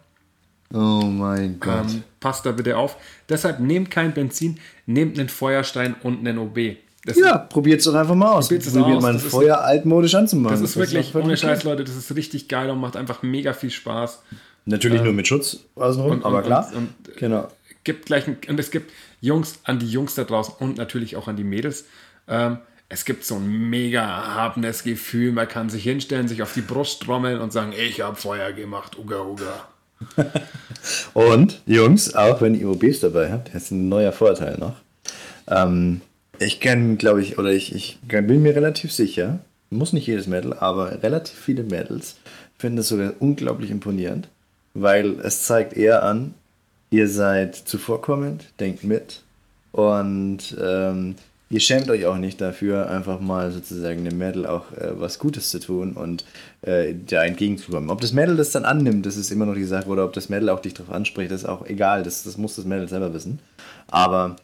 Oh 0.74 1.02
mein 1.06 1.60
Gott. 1.60 1.86
Ähm, 1.90 2.04
passt 2.20 2.46
da 2.46 2.52
bitte 2.52 2.78
auf. 2.78 2.98
Deshalb 3.30 3.60
nehmt 3.60 3.90
kein 3.92 4.14
Benzin, 4.14 4.60
nehmt 4.86 5.18
einen 5.18 5.30
Feuerstein 5.30 5.96
und 6.04 6.20
einen 6.20 6.38
OB. 6.38 6.78
Das 7.06 7.18
ja, 7.18 7.38
probiert 7.38 7.80
es 7.80 7.86
doch 7.86 7.94
einfach 7.94 8.16
mal 8.16 8.34
aus. 8.34 8.48
Probiert's 8.50 8.72
Probiert 8.74 8.98
aus, 8.98 9.02
mal 9.02 9.10
ein 9.10 9.14
das 9.16 9.24
ist- 9.26 9.32
Feuer 9.32 9.60
altmodisch 9.62 10.14
anzumachen. 10.16 10.60
das 10.60 10.70
ist 10.70 10.76
wirklich, 10.76 11.08
doch 11.12 11.16
ohne 11.16 11.24
völlig 11.38 11.40
Scheiß. 11.40 11.64
Leute, 11.64 11.86
das 11.86 11.96
ist 11.96 12.14
richtig 12.16 12.50
geil 12.50 12.70
und 12.70 12.80
macht 12.80 12.98
einfach 12.98 13.24
mega 13.24 13.54
viel 13.54 13.70
Spaß. 13.72 14.24
Natürlich 14.66 15.02
nur 15.02 15.14
mit 15.14 15.26
Schutz 15.26 15.60
außenrum, 15.76 16.12
und- 16.12 16.26
aber 16.26 16.40
und- 16.40 16.44
klar. 16.44 16.70
und- 16.76 16.90
genau. 17.18 17.48
gibt 17.86 18.08
gleich 18.08 18.28
ein, 18.28 18.36
und 18.50 18.60
es 18.60 18.70
gibt 18.72 18.92
Jungs 19.22 19.60
an 19.64 19.80
die 19.80 19.88
Jungs 19.90 20.16
da 20.16 20.26
draußen 20.26 20.56
und 20.60 20.78
natürlich 20.78 21.16
auch 21.16 21.30
an 21.30 21.38
die 21.38 21.46
Mädels. 21.46 21.86
Ähm, 22.28 22.58
es 22.90 23.06
gibt 23.06 23.24
so 23.24 23.36
ein 23.36 23.70
mega 23.70 24.02
erhabenes 24.02 24.84
Gefühl, 24.84 25.32
man 25.32 25.48
kann 25.48 25.70
sich 25.70 25.84
hinstellen, 25.84 26.28
sich 26.28 26.42
auf 26.42 26.54
die 26.54 26.60
Brust 26.62 27.04
trommeln 27.04 27.40
und 27.40 27.54
sagen, 27.54 27.72
ich 27.72 28.02
habe 28.02 28.18
Feuer 28.18 28.52
gemacht, 28.52 28.98
uga 29.00 29.22
uga. 29.22 29.68
Und, 31.14 31.62
Jungs, 31.66 32.14
auch 32.16 32.42
wenn 32.42 32.56
ihr 32.56 32.70
OBs 32.70 33.02
dabei 33.02 33.32
habt, 33.32 33.54
das 33.54 33.64
ist 33.64 33.72
ein 33.72 33.90
neuer 33.90 34.12
Vorteil 34.12 34.58
noch. 34.58 34.76
Ähm, 35.48 36.02
ich 36.40 36.60
kenne, 36.60 36.98
glaube 36.98 37.22
ich, 37.22 37.38
oder 37.38 37.52
ich, 37.52 37.74
ich 37.74 37.98
bin 38.08 38.42
mir 38.42 38.56
relativ 38.56 38.92
sicher, 38.92 39.40
muss 39.70 39.94
nicht 39.94 40.08
jedes 40.08 40.28
Mädel, 40.28 40.54
aber 40.54 41.04
relativ 41.04 41.38
viele 41.38 41.64
Mädels 41.64 42.16
finden 42.58 42.80
es 42.80 42.88
sogar 42.88 43.14
unglaublich 43.20 43.72
imponierend, 43.72 44.28
weil 44.74 45.20
es 45.22 45.44
zeigt 45.44 45.74
eher 45.74 46.04
an, 46.04 46.34
ihr 46.90 47.10
seid 47.10 47.56
zuvorkommend, 47.56 48.46
denkt 48.60 48.84
mit 48.84 49.24
und 49.72 50.56
ähm, 50.62 51.16
ihr 51.50 51.60
schämt 51.60 51.90
euch 51.90 52.06
auch 52.06 52.18
nicht 52.18 52.42
dafür, 52.42 52.90
einfach 52.90 53.20
mal 53.20 53.52
sozusagen 53.52 54.04
dem 54.04 54.18
Mädel 54.18 54.46
auch 54.46 54.72
äh, 54.74 55.00
was 55.00 55.20
Gutes 55.20 55.50
zu 55.50 55.60
tun 55.60 55.94
und 55.94 56.26
äh, 56.62 56.94
da 56.94 57.24
entgegenzukommen. 57.24 57.90
Ob 57.90 58.02
das 58.02 58.14
Mädel 58.14 58.36
das 58.36 58.52
dann 58.52 58.66
annimmt, 58.66 59.06
das 59.06 59.18
ist 59.18 59.32
immer 59.32 59.46
noch 59.46 59.56
die 59.56 59.64
Sache, 59.64 59.88
oder 59.88 60.06
ob 60.06 60.14
das 60.14 60.30
Mädel 60.30 60.50
auch 60.50 60.60
dich 60.60 60.74
darauf 60.74 60.94
anspricht, 60.94 61.32
das 61.32 61.42
ist 61.42 61.50
auch 61.50 61.66
egal, 61.66 62.04
das, 62.04 62.24
das 62.24 62.38
muss 62.38 62.56
das 62.56 62.66
Mädel 62.66 62.88
selber 62.90 63.14
wissen. 63.14 63.40
Aber 63.88 64.36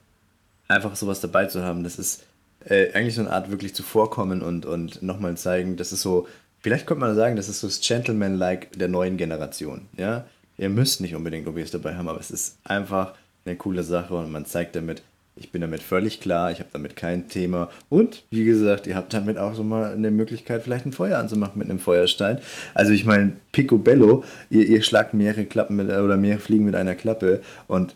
einfach 0.68 0.96
sowas 0.96 1.20
dabei 1.20 1.46
zu 1.46 1.64
haben, 1.64 1.84
das 1.84 2.00
ist 2.00 2.24
äh, 2.66 2.94
eigentlich 2.94 3.16
so 3.16 3.22
eine 3.22 3.32
Art 3.32 3.52
wirklich 3.52 3.76
zuvorkommen 3.76 4.42
und, 4.42 4.66
und 4.66 5.02
nochmal 5.02 5.36
zeigen, 5.36 5.76
das 5.76 5.92
ist 5.92 6.02
so, 6.02 6.28
vielleicht 6.62 6.88
könnte 6.88 7.02
man 7.02 7.16
sagen, 7.16 7.36
das 7.36 7.50
ist 7.50 7.60
so 7.60 7.68
das 7.68 7.82
Gentleman-like 7.82 8.72
der 8.78 8.88
neuen 8.88 9.18
Generation. 9.18 9.88
Ja? 9.98 10.26
Ihr 10.58 10.70
müsst 10.70 11.02
nicht 11.02 11.16
unbedingt 11.16 11.48
OBs 11.48 11.72
dabei 11.72 11.96
haben, 11.96 12.08
aber 12.08 12.20
es 12.20 12.32
ist 12.32 12.58
einfach 12.64 13.14
eine 13.46 13.58
coole 13.58 13.84
Sache 13.84 14.16
und 14.16 14.32
man 14.32 14.46
zeigt 14.46 14.76
damit, 14.76 15.04
ich 15.36 15.52
bin 15.52 15.62
damit 15.62 15.82
völlig 15.82 16.20
klar, 16.22 16.52
ich 16.52 16.60
habe 16.60 16.70
damit 16.74 16.96
kein 16.96 17.28
Thema. 17.28 17.70
Und 17.90 18.24
wie 18.30 18.46
gesagt, 18.46 18.86
ihr 18.88 18.96
habt 18.96 19.14
damit 19.14 19.38
auch 19.38 19.56
so 19.56 19.64
mal 19.64 19.94
eine 19.94 20.12
Möglichkeit, 20.12 20.62
vielleicht 20.64 20.86
ein 20.86 20.92
Feuer 20.92 21.18
anzumachen 21.18 21.58
mit 21.58 21.70
einem 21.70 21.80
Feuerstein. 21.80 22.38
Also 22.74 22.92
ich 22.94 23.06
meine, 23.06 23.34
Picobello, 23.52 24.24
ihr, 24.50 24.68
ihr 24.68 24.82
schlagt 24.84 25.14
mehrere 25.14 25.46
Klappen 25.46 25.76
mit, 25.76 25.88
oder 25.90 26.18
mehrere 26.18 26.40
Fliegen 26.40 26.66
mit 26.66 26.76
einer 26.76 26.96
Klappe 26.96 27.42
und 27.68 27.96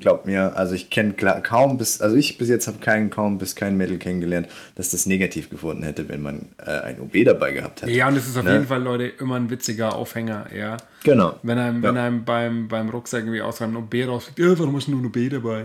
Glaubt 0.00 0.24
mir, 0.26 0.56
also 0.56 0.74
ich 0.74 0.88
kenne 0.88 1.12
kaum 1.12 1.76
bis, 1.76 2.00
also 2.00 2.16
ich 2.16 2.38
bis 2.38 2.48
jetzt 2.48 2.66
habe 2.66 2.78
keinen 2.78 3.10
kaum 3.10 3.36
bis 3.36 3.54
kein 3.54 3.76
Mädel 3.76 3.98
kennengelernt, 3.98 4.48
das 4.74 4.90
das 4.90 5.04
negativ 5.04 5.50
gefunden 5.50 5.82
hätte, 5.82 6.08
wenn 6.08 6.22
man 6.22 6.46
äh, 6.64 6.70
ein 6.80 6.98
OB 6.98 7.12
dabei 7.26 7.52
gehabt 7.52 7.82
hätte. 7.82 7.92
Ja, 7.92 8.08
und 8.08 8.16
es 8.16 8.26
ist 8.26 8.36
auf 8.38 8.44
Ne? 8.44 8.54
jeden 8.54 8.66
Fall, 8.66 8.82
Leute, 8.82 9.04
immer 9.04 9.36
ein 9.36 9.50
witziger 9.50 9.94
Aufhänger, 9.94 10.46
ja. 10.56 10.78
Genau. 11.04 11.38
Wenn 11.42 11.58
einem, 11.58 11.82
wenn 11.82 11.94
Ja. 11.94 12.04
einem 12.06 12.24
beim, 12.24 12.68
beim 12.68 12.88
Rucksack 12.88 13.20
irgendwie 13.20 13.42
aus 13.42 13.60
einem 13.60 13.76
OB 13.76 13.94
rausfliegt, 14.06 14.40
äh, 14.40 14.58
warum 14.58 14.74
hast 14.76 14.88
du 14.88 14.92
nur 14.92 15.02
ein 15.02 15.06
OB 15.06 15.28
dabei? 15.30 15.64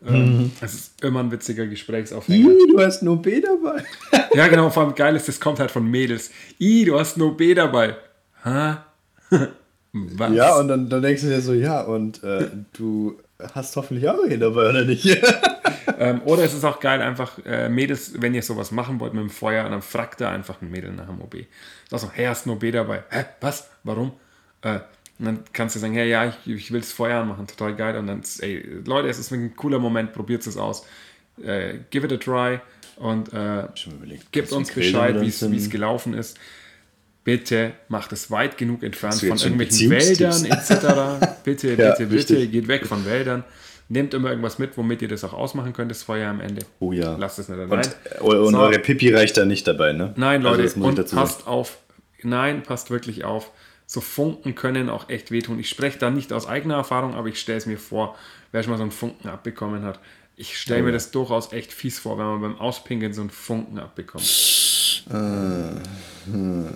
Mhm. 0.00 0.14
Ähm, 0.14 0.52
Es 0.60 0.74
ist 0.74 1.04
immer 1.04 1.20
ein 1.20 1.30
witziger 1.30 1.66
Gesprächsaufhänger. 1.66 2.50
Ih, 2.50 2.72
du 2.72 2.80
hast 2.80 3.02
ein 3.02 3.08
OB 3.08 3.26
dabei. 3.42 3.84
Ja, 4.34 4.46
genau, 4.46 4.70
vor 4.70 4.84
allem 4.84 4.94
geil 4.94 5.16
ist, 5.16 5.26
das 5.26 5.40
kommt 5.40 5.58
halt 5.58 5.72
von 5.72 5.90
Mädels. 5.90 6.30
I, 6.60 6.84
du 6.84 6.98
hast 6.98 7.16
ein 7.16 7.22
OB 7.22 7.42
dabei. 7.56 7.96
Ha? 8.44 8.86
Was? 9.92 10.32
Ja, 10.32 10.56
und 10.56 10.68
dann, 10.68 10.88
dann 10.88 11.02
denkst 11.02 11.22
du 11.22 11.28
dir 11.28 11.40
so, 11.40 11.52
ja, 11.52 11.82
und 11.82 12.22
äh, 12.22 12.46
du 12.72 13.18
hast 13.54 13.74
hoffentlich 13.74 14.08
auch 14.08 14.24
hier 14.26 14.38
dabei, 14.38 14.68
oder 14.70 14.84
nicht? 14.84 15.04
Ähm, 15.98 16.22
oder 16.24 16.44
es 16.44 16.54
ist 16.54 16.64
auch 16.64 16.80
geil, 16.80 17.02
einfach 17.02 17.38
äh, 17.44 17.68
Mädels, 17.68 18.12
wenn 18.22 18.32
ihr 18.32 18.42
sowas 18.42 18.70
machen 18.70 19.00
wollt 19.00 19.12
mit 19.12 19.22
dem 19.22 19.28
Feuer, 19.28 19.68
dann 19.68 19.82
fragt 19.82 20.20
da 20.20 20.30
einfach 20.30 20.62
ein 20.62 20.70
Mädel 20.70 20.92
nach 20.92 21.06
dem 21.06 21.20
OB. 21.20 21.36
Sag 21.90 22.00
so, 22.00 22.10
hey, 22.12 22.26
hast 22.26 22.46
du 22.46 22.50
ein 22.50 22.56
OB 22.56 22.72
dabei? 22.72 23.02
Hä, 23.10 23.24
was? 23.40 23.68
Warum? 23.82 24.12
Äh, 24.62 24.78
und 25.20 25.26
dann 25.26 25.40
kannst 25.52 25.76
du 25.76 25.80
sagen, 25.80 25.92
hey, 25.92 26.08
ja, 26.08 26.32
ich, 26.46 26.50
ich 26.52 26.72
will 26.72 26.80
das 26.80 26.92
Feuer 26.92 27.20
anmachen, 27.20 27.46
total 27.46 27.76
geil. 27.76 27.94
Und 27.98 28.06
dann, 28.06 28.22
ey, 28.38 28.66
Leute, 28.86 29.08
es 29.08 29.18
ist 29.18 29.30
ein 29.30 29.54
cooler 29.54 29.78
Moment, 29.78 30.14
probiert 30.14 30.46
es 30.46 30.56
aus. 30.56 30.86
Äh, 31.44 31.74
give 31.90 32.06
it 32.06 32.12
a 32.12 32.16
try 32.16 32.58
und 32.96 33.30
äh, 33.34 33.64
gebt 34.32 34.50
uns 34.52 34.72
Bescheid, 34.72 35.20
wie 35.20 35.26
es 35.28 35.68
gelaufen 35.70 36.14
ist. 36.14 36.38
Bitte 37.22 37.72
macht 37.88 38.12
es 38.12 38.30
weit 38.30 38.56
genug 38.56 38.82
entfernt 38.82 39.16
von 39.16 39.36
irgendwelchen 39.36 39.90
Wäldern 39.90 40.42
etc. 40.46 41.26
Bitte, 41.44 41.68
Ja, 41.74 41.90
bitte, 41.90 42.06
bitte, 42.06 42.14
richtig. 42.34 42.50
geht 42.52 42.66
weg 42.68 42.86
von 42.86 43.04
Wäldern. 43.04 43.44
Nehmt 43.90 44.14
immer 44.14 44.30
irgendwas 44.30 44.58
mit, 44.58 44.78
womit 44.78 45.02
ihr 45.02 45.08
das 45.08 45.22
auch 45.24 45.34
ausmachen 45.34 45.74
könnt, 45.74 45.90
das 45.90 46.02
Feuer 46.02 46.30
am 46.30 46.40
Ende. 46.40 46.64
Oh 46.78 46.92
ja. 46.92 47.16
Lasst 47.18 47.38
es 47.40 47.48
nicht 47.50 47.58
allein. 47.58 47.70
Und, 47.80 47.96
äh, 48.20 48.22
und 48.38 48.52
So. 48.52 48.58
eure 48.58 48.78
Pipi 48.78 49.12
reicht 49.12 49.36
da 49.36 49.44
nicht 49.44 49.66
dabei, 49.66 49.92
ne? 49.92 50.14
Nein, 50.16 50.46
Also 50.46 50.56
Leute, 50.62 50.68
ich 50.70 50.82
und 50.82 51.10
passt 51.10 51.46
auf. 51.46 51.76
Nein, 52.22 52.62
passt 52.62 52.90
wirklich 52.90 53.24
auf. 53.24 53.50
So 53.92 54.00
Funken 54.00 54.54
können 54.54 54.88
auch 54.88 55.08
echt 55.08 55.32
wehtun. 55.32 55.58
Ich 55.58 55.68
spreche 55.68 55.98
da 55.98 56.10
nicht 56.10 56.32
aus 56.32 56.46
eigener 56.46 56.76
Erfahrung, 56.76 57.16
aber 57.16 57.26
ich 57.26 57.40
stelle 57.40 57.58
es 57.58 57.66
mir 57.66 57.76
vor, 57.76 58.16
wer 58.52 58.62
schon 58.62 58.70
mal 58.70 58.76
so 58.76 58.84
einen 58.84 58.92
Funken 58.92 59.28
abbekommen 59.28 59.82
hat. 59.82 59.98
Ich 60.36 60.60
stelle 60.60 60.82
Oh 60.82 60.86
mir 60.86 60.92
das 60.92 61.10
durchaus 61.10 61.52
echt 61.52 61.72
fies 61.72 61.98
vor, 61.98 62.16
wenn 62.16 62.24
man 62.24 62.40
beim 62.40 62.58
Auspinkeln 62.60 63.12
so 63.12 63.20
einen 63.20 63.30
Funken 63.30 63.80
abbekommt. 63.80 64.22
Äh, 64.22 65.72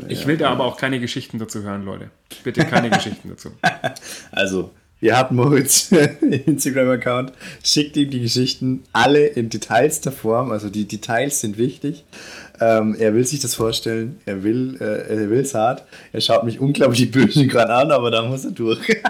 ich 0.08 0.26
will 0.26 0.36
da 0.38 0.50
aber 0.50 0.64
auch 0.64 0.76
keine 0.76 0.98
Geschichten 0.98 1.38
dazu 1.38 1.62
hören, 1.62 1.84
Leute. 1.84 2.10
Bitte 2.42 2.64
keine 2.64 2.90
Geschichten 2.90 3.28
dazu. 3.28 3.52
Also, 4.32 4.72
ihr 5.00 5.16
habt 5.16 5.30
Moritz 5.30 5.92
Instagram-Account, 6.20 7.32
schickt 7.62 7.96
ihm 7.96 8.10
die 8.10 8.22
Geschichten 8.22 8.82
alle 8.92 9.24
in 9.24 9.50
detailster 9.50 10.10
Form, 10.10 10.50
also 10.50 10.68
die 10.68 10.88
Details 10.88 11.40
sind 11.40 11.58
wichtig. 11.58 12.04
Ähm, 12.60 12.94
er 12.98 13.14
will 13.14 13.24
sich 13.24 13.40
das 13.40 13.54
vorstellen, 13.54 14.20
er 14.26 14.42
will 14.42 14.76
äh, 14.80 15.12
er 15.12 15.30
will 15.30 15.40
es 15.40 15.54
hart. 15.54 15.84
Er 16.12 16.20
schaut 16.20 16.44
mich 16.44 16.60
unglaublich 16.60 17.10
böse 17.10 17.46
gerade 17.48 17.74
an, 17.74 17.90
aber 17.90 18.10
da 18.10 18.22
muss 18.22 18.44
er 18.44 18.52
durch. 18.52 18.80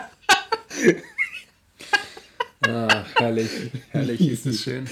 Ah, 2.66 3.04
herrlich, 3.16 3.50
herrlich 3.90 4.26
ist 4.26 4.46
es 4.46 4.62
schön. 4.62 4.86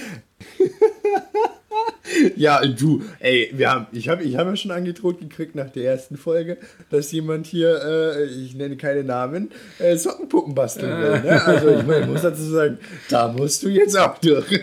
ja, 2.35 2.63
du, 2.65 3.01
ey, 3.19 3.51
wir 3.53 3.71
haben, 3.71 3.87
ich 3.91 4.09
habe 4.09 4.23
ich 4.23 4.37
hab 4.37 4.45
ja 4.45 4.55
schon 4.55 4.71
angedroht 4.71 5.19
gekriegt 5.19 5.55
nach 5.55 5.69
der 5.69 5.85
ersten 5.85 6.17
Folge, 6.17 6.57
dass 6.89 7.11
jemand 7.11 7.47
hier, 7.47 7.81
äh, 7.83 8.25
ich 8.25 8.55
nenne 8.55 8.77
keine 8.77 9.03
Namen, 9.03 9.51
äh, 9.79 9.95
Sockenpuppen 9.95 10.53
basteln 10.53 11.01
will. 11.01 11.21
Ne? 11.21 11.43
Also 11.43 11.69
ich 11.69 11.85
meine, 11.85 12.01
ich 12.01 12.07
muss 12.07 12.21
dazu 12.21 12.43
sagen, 12.43 12.77
da 13.09 13.27
musst 13.29 13.63
du 13.63 13.69
jetzt 13.69 13.97
auch 13.97 14.17
durch. 14.19 14.61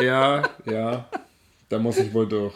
Ja, 0.00 0.42
ja, 0.66 1.08
da 1.68 1.78
muss 1.78 1.98
ich 1.98 2.12
wohl 2.12 2.28
durch. 2.28 2.54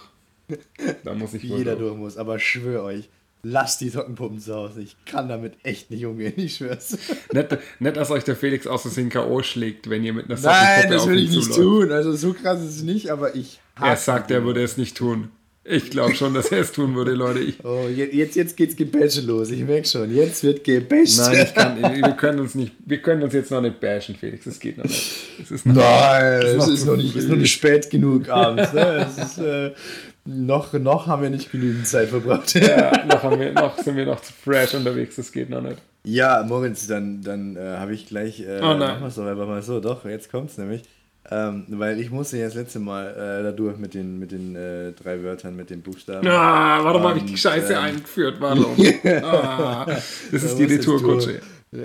Da 1.04 1.14
muss 1.14 1.34
ich 1.34 1.48
wohl 1.48 1.58
Jeder 1.58 1.76
durch. 1.76 1.96
muss, 1.96 2.16
aber 2.16 2.38
schwör 2.38 2.82
euch, 2.84 3.08
lasst 3.42 3.80
die 3.80 3.88
Sockenpuppen 3.88 4.38
zu 4.38 4.54
Hause. 4.54 4.82
Ich 4.82 4.96
kann 5.06 5.28
damit 5.28 5.54
echt 5.62 5.90
nicht 5.90 6.04
umgehen, 6.06 6.34
ich 6.36 6.56
schwör's. 6.56 6.98
Nicht, 7.32 7.58
nicht, 7.80 7.96
dass 7.96 8.10
euch 8.10 8.24
der 8.24 8.36
Felix 8.36 8.66
aus 8.66 8.82
Versehen 8.82 9.08
K.O. 9.10 9.42
schlägt, 9.42 9.88
wenn 9.90 10.04
ihr 10.04 10.12
mit 10.12 10.26
einer 10.30 10.38
Nein, 10.40 10.42
Sockenpuppe 10.82 10.94
das 10.94 11.02
auf 11.02 11.08
will 11.08 11.18
ihn 11.18 11.24
ich 11.30 11.36
nicht 11.36 11.54
tun. 11.54 11.92
Also 11.92 12.12
so 12.14 12.32
krass 12.32 12.60
ist 12.62 12.76
es 12.76 12.82
nicht, 12.82 13.10
aber 13.10 13.34
ich 13.34 13.60
Er 13.80 13.96
sagt, 13.96 14.30
er 14.30 14.44
würde 14.44 14.62
es 14.62 14.76
nicht 14.76 14.96
tun. 14.96 15.30
Ich 15.66 15.88
glaube 15.88 16.14
schon, 16.14 16.34
dass 16.34 16.52
er 16.52 16.58
es 16.60 16.72
tun 16.72 16.94
würde, 16.94 17.12
Leute. 17.12 17.38
Ich, 17.38 17.64
Oh, 17.64 17.88
je- 17.88 18.10
jetzt, 18.14 18.36
jetzt 18.36 18.54
geht's 18.54 18.76
Gebäsche 18.76 19.22
los. 19.22 19.50
Ich 19.50 19.60
merke 19.64 19.88
schon. 19.88 20.14
Jetzt 20.14 20.42
wird 20.44 20.62
gebäscht. 20.62 21.16
nein, 21.16 21.42
ich 21.46 21.54
kann, 21.54 21.82
wir 21.82 22.12
können 22.12 22.40
uns 22.40 22.54
nicht, 22.54 22.74
wir 22.84 22.98
können 23.00 23.22
uns 23.22 23.32
jetzt 23.32 23.50
noch 23.50 23.62
nicht 23.62 23.80
bashen, 23.80 24.14
Felix. 24.14 24.44
Das 24.44 24.60
geht 24.60 24.76
noch 24.76 24.84
nicht. 24.84 25.10
Es 25.42 25.50
ist 25.50 25.64
noch, 25.64 25.74
Nein, 25.76 26.42
es 26.42 26.68
ist, 26.68 26.84
noch 26.84 26.96
nicht, 26.98 27.16
ist 27.16 27.28
noch 27.30 27.36
nicht 27.36 27.50
spät 27.52 27.88
genug 27.88 28.28
abends. 28.28 28.74
Ne? 28.74 29.06
Es 29.10 29.24
ist, 29.26 29.38
äh, 29.38 29.72
noch, 30.24 30.72
noch 30.72 31.06
haben 31.06 31.22
wir 31.22 31.30
nicht 31.30 31.50
genügend 31.52 31.86
Zeit 31.86 32.08
verbracht. 32.08 32.54
ja, 32.54 33.04
noch, 33.06 33.22
haben 33.22 33.40
wir, 33.40 33.52
noch 33.52 33.78
sind 33.78 33.96
wir 33.96 34.06
noch 34.06 34.20
zu 34.20 34.32
fresh 34.32 34.74
unterwegs. 34.74 35.16
Das 35.16 35.32
geht 35.32 35.50
noch 35.50 35.60
nicht. 35.60 35.78
Ja, 36.04 36.44
Moritz, 36.46 36.86
dann, 36.86 37.22
dann 37.22 37.56
äh, 37.56 37.76
habe 37.78 37.94
ich 37.94 38.06
gleich. 38.06 38.40
Äh, 38.40 38.60
Oh 38.62 38.74
nein. 38.74 38.78
Machen 38.78 39.06
es 39.06 39.14
doch 39.14 39.26
einfach 39.26 39.46
mal 39.46 39.62
so. 39.62 39.80
Doch, 39.80 40.04
jetzt 40.04 40.30
kommt's 40.30 40.58
nämlich. 40.58 40.82
Ähm, 41.30 41.64
weil 41.70 41.98
ich 42.00 42.10
musste 42.10 42.36
ja 42.36 42.44
das 42.44 42.54
letzte 42.54 42.78
Mal 42.80 43.06
äh, 43.06 43.42
da 43.42 43.52
durch 43.52 43.78
mit 43.78 43.94
den, 43.94 44.18
mit 44.18 44.30
den 44.30 44.54
äh, 44.56 44.92
drei 44.92 45.22
Wörtern, 45.22 45.56
mit 45.56 45.70
den 45.70 45.80
Buchstaben. 45.80 46.26
Ah, 46.28 46.84
warum 46.84 47.02
habe 47.04 47.18
ich 47.18 47.24
die 47.24 47.36
Scheiße 47.38 47.72
ähm, 47.72 47.78
eingeführt? 47.78 48.36
Warum? 48.40 48.76
Ah, 49.22 49.86
das 49.86 50.04
Da 50.30 50.36
ist 50.36 50.58
die 50.58 50.64
Retourkutsche. 50.64 51.40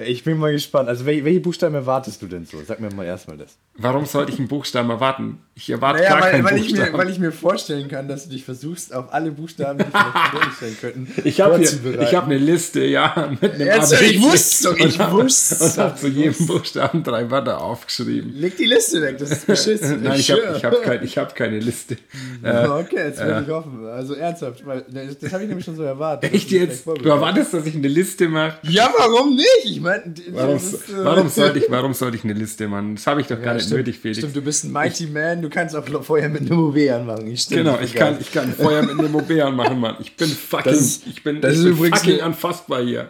Ich 0.05 0.23
bin 0.23 0.37
mal 0.37 0.51
gespannt. 0.51 0.87
Also, 0.87 1.05
welche, 1.05 1.25
welche 1.25 1.39
Buchstaben 1.39 1.73
erwartest 1.73 2.21
du 2.21 2.27
denn 2.27 2.45
so? 2.45 2.57
Sag 2.67 2.79
mir 2.79 2.91
mal 2.93 3.05
erstmal 3.05 3.37
das. 3.37 3.57
Warum 3.75 4.05
sollte 4.05 4.31
ich 4.33 4.37
einen 4.39 4.47
Buchstaben 4.47 4.89
erwarten? 4.89 5.39
Ich 5.55 5.69
erwarte 5.69 5.99
Naja, 5.99 6.09
gar 6.11 6.21
weil, 6.21 6.31
keinen 6.31 6.43
weil, 6.43 6.57
ich 6.57 6.71
mir, 6.71 6.77
Buchstaben. 6.79 6.97
weil 6.97 7.09
ich 7.09 7.19
mir 7.19 7.31
vorstellen 7.31 7.87
kann, 7.87 8.07
dass 8.07 8.25
du 8.25 8.29
dich 8.29 8.43
versuchst, 8.43 8.93
auf 8.93 9.11
alle 9.13 9.31
Buchstaben, 9.31 9.79
die 9.79 9.85
vielleicht 9.85 10.27
vorgestellt 10.31 10.81
könnten, 10.81 11.27
Ich 11.27 11.41
habe 11.41 11.55
vorzubereiten. 11.55 12.03
ich 12.03 12.13
hab 12.15 12.25
eine 12.25 12.37
Liste, 12.37 12.83
ja, 12.85 13.31
mit 13.41 13.53
einem 13.53 13.65
Jetzt, 13.67 13.93
ABC. 13.93 14.05
ich 14.11 14.21
wusste's 14.21 14.61
doch, 14.63 14.77
ich 14.77 14.99
und 14.99 15.11
wusste's 15.11 15.61
Und 15.61 15.83
habe 15.83 15.95
zu 15.99 16.07
ich 16.09 16.15
jedem. 16.15 16.45
Buchstaben 16.47 17.03
drei 17.03 17.31
Wörter 17.31 17.61
aufgeschrieben. 17.61 18.33
Leg 18.35 18.57
die 18.57 18.65
Liste 18.65 19.01
weg, 19.01 19.17
das 19.17 19.31
ist 19.31 19.47
beschissen. 19.47 20.03
Nein, 20.03 20.19
ich 20.19 20.29
habe 20.29 20.41
ich 20.57 20.63
hab 20.65 20.81
kein, 20.83 21.03
ich 21.03 21.17
hab 21.17 21.35
keine 21.35 21.59
Liste. 21.59 21.97
Äh, 22.43 22.67
Okay, 22.67 22.95
jetzt 23.07 23.19
will 23.19 23.43
ich 23.45 23.51
hoffen. 23.51 23.85
Also 23.87 24.13
ernsthaft, 24.13 24.65
weil 24.65 24.85
das, 24.89 25.17
das 25.19 25.33
habe 25.33 25.43
ich 25.43 25.49
nämlich 25.49 25.65
schon 25.65 25.75
so 25.75 25.83
erwartet. 25.83 26.33
echt 26.33 26.51
jetzt? 26.51 26.85
Du 26.87 27.09
erwartest, 27.09 27.53
dass 27.53 27.65
ich 27.65 27.75
eine 27.75 27.87
Liste 27.87 28.29
mache? 28.29 28.57
Ja, 28.63 28.93
warum 28.97 29.35
nicht? 29.35 29.47
Ich 29.65 29.78
meine, 29.79 30.13
Warum, 30.31 30.53
das 30.53 30.73
äh, 30.73 30.77
warum, 31.03 31.29
sollte 31.29 31.59
ich, 31.59 31.65
warum 31.69 31.93
sollte 31.93 32.17
ich 32.17 32.23
eine 32.23 32.33
Liste 32.33 32.67
machen? 32.67 32.95
Das 32.95 33.07
habe 33.07 33.21
ich 33.21 33.27
doch 33.27 33.37
gar 33.37 33.47
Ja, 33.47 33.53
nicht 33.55 33.65
stimmt, 33.65 33.79
nötig, 33.79 33.99
Felix. 33.99 34.19
Stimmt, 34.19 34.35
du 34.35 34.41
bist 34.41 34.63
ein 34.65 34.71
Mighty 34.71 35.07
Man, 35.07 35.41
du 35.41 35.49
kannst 35.49 35.75
auch 35.75 35.85
vorher 36.03 36.29
mit 36.29 36.41
einem 36.41 36.59
OW 36.59 36.77
anmachen. 36.91 37.27
Ich 37.27 37.47
Genau, 37.47 37.75
ich 37.79 37.87
ich 37.87 37.95
kann, 37.95 38.17
ich 38.19 38.31
kann 38.31 38.51
Feuer 38.53 38.81
mit 38.81 38.91
einem 38.99 39.13
OB 39.15 39.31
anmachen, 39.41 39.79
Mann. 39.79 39.95
Ich 39.99 40.15
bin 40.15 40.27
fucking, 40.29 40.71
Das 40.71 40.79
ist- 40.81 41.07
ich 41.07 41.23
bin, 41.23 41.41
das 41.41 41.55
ich 41.57 41.63
bin 41.63 41.71
übrigens 41.73 41.99
fucking 41.99 42.21
anfassbar 42.21 42.81
hier. 42.83 43.09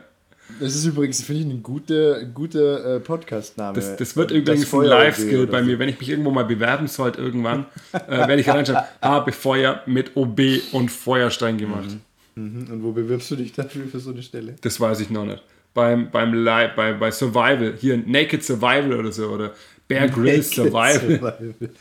Das 0.60 0.76
ist 0.76 0.84
übrigens, 0.86 1.22
finde 1.22 1.42
ich, 1.44 1.48
ein 1.48 1.62
guter, 1.64 2.24
guter 2.26 2.96
äh, 2.96 3.00
Podcast-Name. 3.00 3.76
Das, 3.76 3.96
das 3.98 4.16
wird 4.18 4.32
Das 4.32 4.38
übrigens 4.40 4.62
ein 4.64 4.68
Feuer-OW 4.68 4.90
Live-Skill 4.90 5.48
bei 5.48 5.60
so. 5.60 5.66
mir. 5.68 5.78
Wenn 5.80 5.90
ich 5.90 6.00
mich 6.00 6.10
irgendwo 6.10 6.32
mal 6.32 6.44
bewerben 6.44 6.88
sollte, 6.88 7.22
irgendwann, 7.22 7.68
äh, 7.94 8.10
werde 8.28 8.40
ich 8.42 8.50
reinschreiben, 8.50 8.82
habe 9.02 9.32
Feuer 9.32 9.84
mit 9.86 10.18
OB 10.18 10.40
und 10.72 10.90
Feuerstein 10.90 11.58
gemacht. 11.60 11.90
Mhm. 12.36 12.68
Und 12.72 12.84
wo 12.84 12.92
bewirbst 12.92 13.30
du 13.30 13.36
dich 13.36 13.54
dafür 13.54 13.86
für 13.92 14.00
so 14.00 14.10
eine 14.12 14.24
Stelle? 14.24 14.56
Das 14.62 14.80
weiß 14.80 15.00
ich 15.02 15.12
noch 15.12 15.26
nicht. 15.26 15.42
Beim, 15.74 16.10
beim 16.12 16.34
Live, 16.34 16.76
bei, 16.76 16.94
bei 16.94 17.12
Survival, 17.12 17.76
hier 17.80 17.98
Naked 17.98 18.44
Survival 18.44 18.94
oder 18.94 19.12
so, 19.12 19.28
oder 19.28 19.54
Bear 19.88 20.08
Grylls 20.08 20.52
Survival, 20.52 21.38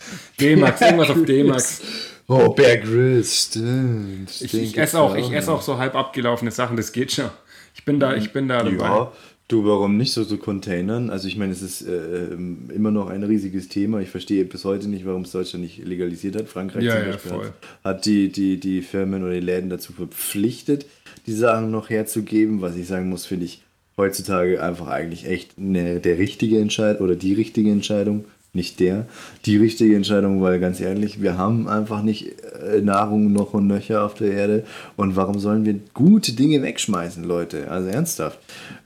D-Max, 0.41 0.81
irgendwas 0.81 1.11
auf 1.11 1.25
D-Max. 1.25 1.83
Oh, 2.27 2.51
Bear 2.51 2.77
Grylls, 2.79 3.45
stimmt. 3.45 4.31
Ich, 4.41 4.55
ich 4.55 4.79
esse 4.79 5.01
auch, 5.01 5.17
ich 5.17 5.31
esse 5.33 5.51
auch 5.53 5.63
so 5.63 5.79
halb 5.79 5.95
abgelaufene 5.95 6.51
Sachen, 6.51 6.77
das 6.77 6.93
geht 6.93 7.13
schon. 7.13 7.31
Ich 7.75 7.85
bin 7.85 7.99
da, 8.01 8.15
ich 8.15 8.33
bin 8.33 8.49
da 8.49 8.63
dabei. 8.63 8.77
Ja, 8.77 9.13
du, 9.49 9.65
warum 9.65 9.97
nicht 9.97 10.13
so, 10.13 10.25
so 10.25 10.37
Containern? 10.37 11.11
Also 11.11 11.29
ich 11.29 11.37
meine, 11.37 11.53
es 11.53 11.63
ist 11.63 11.83
äh, 11.83 12.25
ähm, 12.33 12.69
immer 12.75 12.91
noch 12.91 13.09
ein 13.09 13.23
riesiges 13.23 13.69
Thema. 13.69 14.01
Ich 14.01 14.11
verstehe 14.11 14.45
bis 14.45 14.65
heute 14.65 14.89
nicht, 14.89 15.07
warum 15.07 15.23
es 15.23 15.33
Deutschland 15.33 15.65
nicht 15.65 15.79
legalisiert 15.85 16.37
hat. 16.37 16.49
Frankreich 16.49 16.85
Ja, 16.85 16.97
zum 16.97 17.05
ja, 17.07 17.13
Beispiel 17.13 17.31
voll. 17.31 17.45
hat, 17.47 17.55
hat 17.85 18.07
die, 18.07 18.31
die, 18.31 18.59
die 18.59 18.83
Firmen 18.83 19.23
oder 19.23 19.33
die 19.35 19.41
Läden 19.41 19.71
dazu 19.71 19.93
verpflichtet, 19.93 20.87
die 21.27 21.33
Sachen 21.33 21.71
noch 21.71 21.89
herzugeben. 21.89 22.61
Was 22.61 22.77
ich 22.77 22.87
sagen 22.87 23.09
muss, 23.09 23.27
finde 23.27 23.47
ich 23.47 23.63
heutzutage 23.99 24.63
einfach 24.63 24.87
eigentlich 24.87 25.27
echt 25.27 25.59
eine, 25.59 26.01
der 26.01 26.19
richtige 26.19 26.59
Entscheid 26.59 27.03
oder 27.03 27.17
die 27.17 27.35
richtige 27.35 27.71
Entscheidung. 27.71 28.25
Nicht 28.55 28.81
der, 28.81 29.05
die 29.45 29.59
richtige 29.59 29.95
Entscheidung, 29.95 30.41
weil 30.41 30.59
ganz 30.59 30.81
ehrlich, 30.81 31.21
wir 31.21 31.37
haben 31.37 31.69
einfach 31.69 32.03
nicht 32.03 32.33
äh, 32.65 32.81
Nahrung 32.81 33.31
noch 33.31 33.53
und 33.53 33.67
nöcher 33.67 34.03
auf 34.03 34.15
der 34.15 34.33
Erde. 34.33 34.65
Und 34.97 35.17
warum 35.17 35.39
sollen 35.39 35.67
wir 35.67 35.75
gute 35.93 36.33
Dinge 36.33 36.63
wegschmeißen, 36.63 37.25
Leute? 37.25 37.71
Also 37.71 37.89
ernsthaft. 37.89 38.39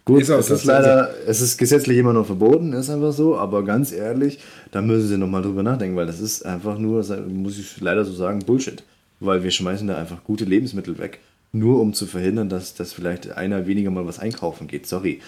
Gut, 0.05 0.23
Ist 0.23 0.31
es 0.31 0.51
ist 0.51 0.65
leider, 0.65 1.11
es 1.29 1.41
ist 1.41 1.59
gesetzlich 1.59 1.97
immer 1.97 2.13
noch 2.13 2.27
verboten, 2.27 2.73
ist 2.73 2.91
einfach 2.91 3.13
so, 3.13 3.37
aber 3.37 3.65
ganz 3.65 3.93
ehrlich, 3.93 4.41
da 4.73 4.83
müssen 4.83 5.07
sie 5.07 5.17
nochmal 5.17 5.43
drüber 5.43 5.63
nachdenken, 5.63 5.95
weil 5.95 6.07
das 6.07 6.19
ist 6.19 6.45
einfach 6.45 6.77
nur, 6.77 7.05
muss 7.29 7.57
ich 7.57 7.81
leider 7.81 8.05
so 8.05 8.13
sagen, 8.13 8.41
Bullshit. 8.41 8.83
Weil 9.21 9.45
wir 9.45 9.53
schmeißen 9.53 9.87
da 9.87 9.97
einfach 9.97 10.25
gute 10.25 10.45
Lebensmittel 10.45 10.99
weg, 10.99 11.21
nur 11.53 11.81
um 11.81 11.95
zu 11.95 12.07
verhindern, 12.07 12.49
dass, 12.49 12.75
dass 12.75 12.93
vielleicht 12.93 13.31
einer 13.33 13.67
weniger 13.67 13.91
mal 13.91 14.07
was 14.07 14.19
einkaufen 14.19 14.67
geht. 14.67 14.87
Sorry. 14.87 15.21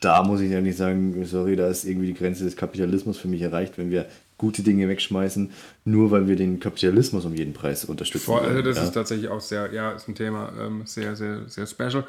da 0.00 0.22
muss 0.22 0.40
ich 0.40 0.50
ehrlich 0.50 0.76
sagen, 0.76 1.24
sorry, 1.24 1.56
da 1.56 1.68
ist 1.68 1.84
irgendwie 1.84 2.08
die 2.08 2.14
Grenze 2.14 2.44
des 2.44 2.56
Kapitalismus 2.56 3.18
für 3.18 3.28
mich 3.28 3.42
erreicht, 3.42 3.78
wenn 3.78 3.90
wir 3.90 4.06
gute 4.38 4.62
Dinge 4.62 4.88
wegschmeißen, 4.88 5.50
nur 5.84 6.10
weil 6.10 6.28
wir 6.28 6.36
den 6.36 6.60
Kapitalismus 6.60 7.24
um 7.24 7.34
jeden 7.34 7.54
Preis 7.54 7.84
unterstützen. 7.84 8.26
Voll, 8.26 8.40
also 8.40 8.62
das 8.62 8.76
ja. 8.76 8.84
ist 8.84 8.92
tatsächlich 8.92 9.28
auch 9.28 9.40
sehr, 9.40 9.72
ja, 9.72 9.92
ist 9.92 10.08
ein 10.08 10.14
Thema, 10.14 10.52
ähm, 10.60 10.82
sehr, 10.84 11.16
sehr, 11.16 11.48
sehr 11.48 11.66
special. 11.66 12.04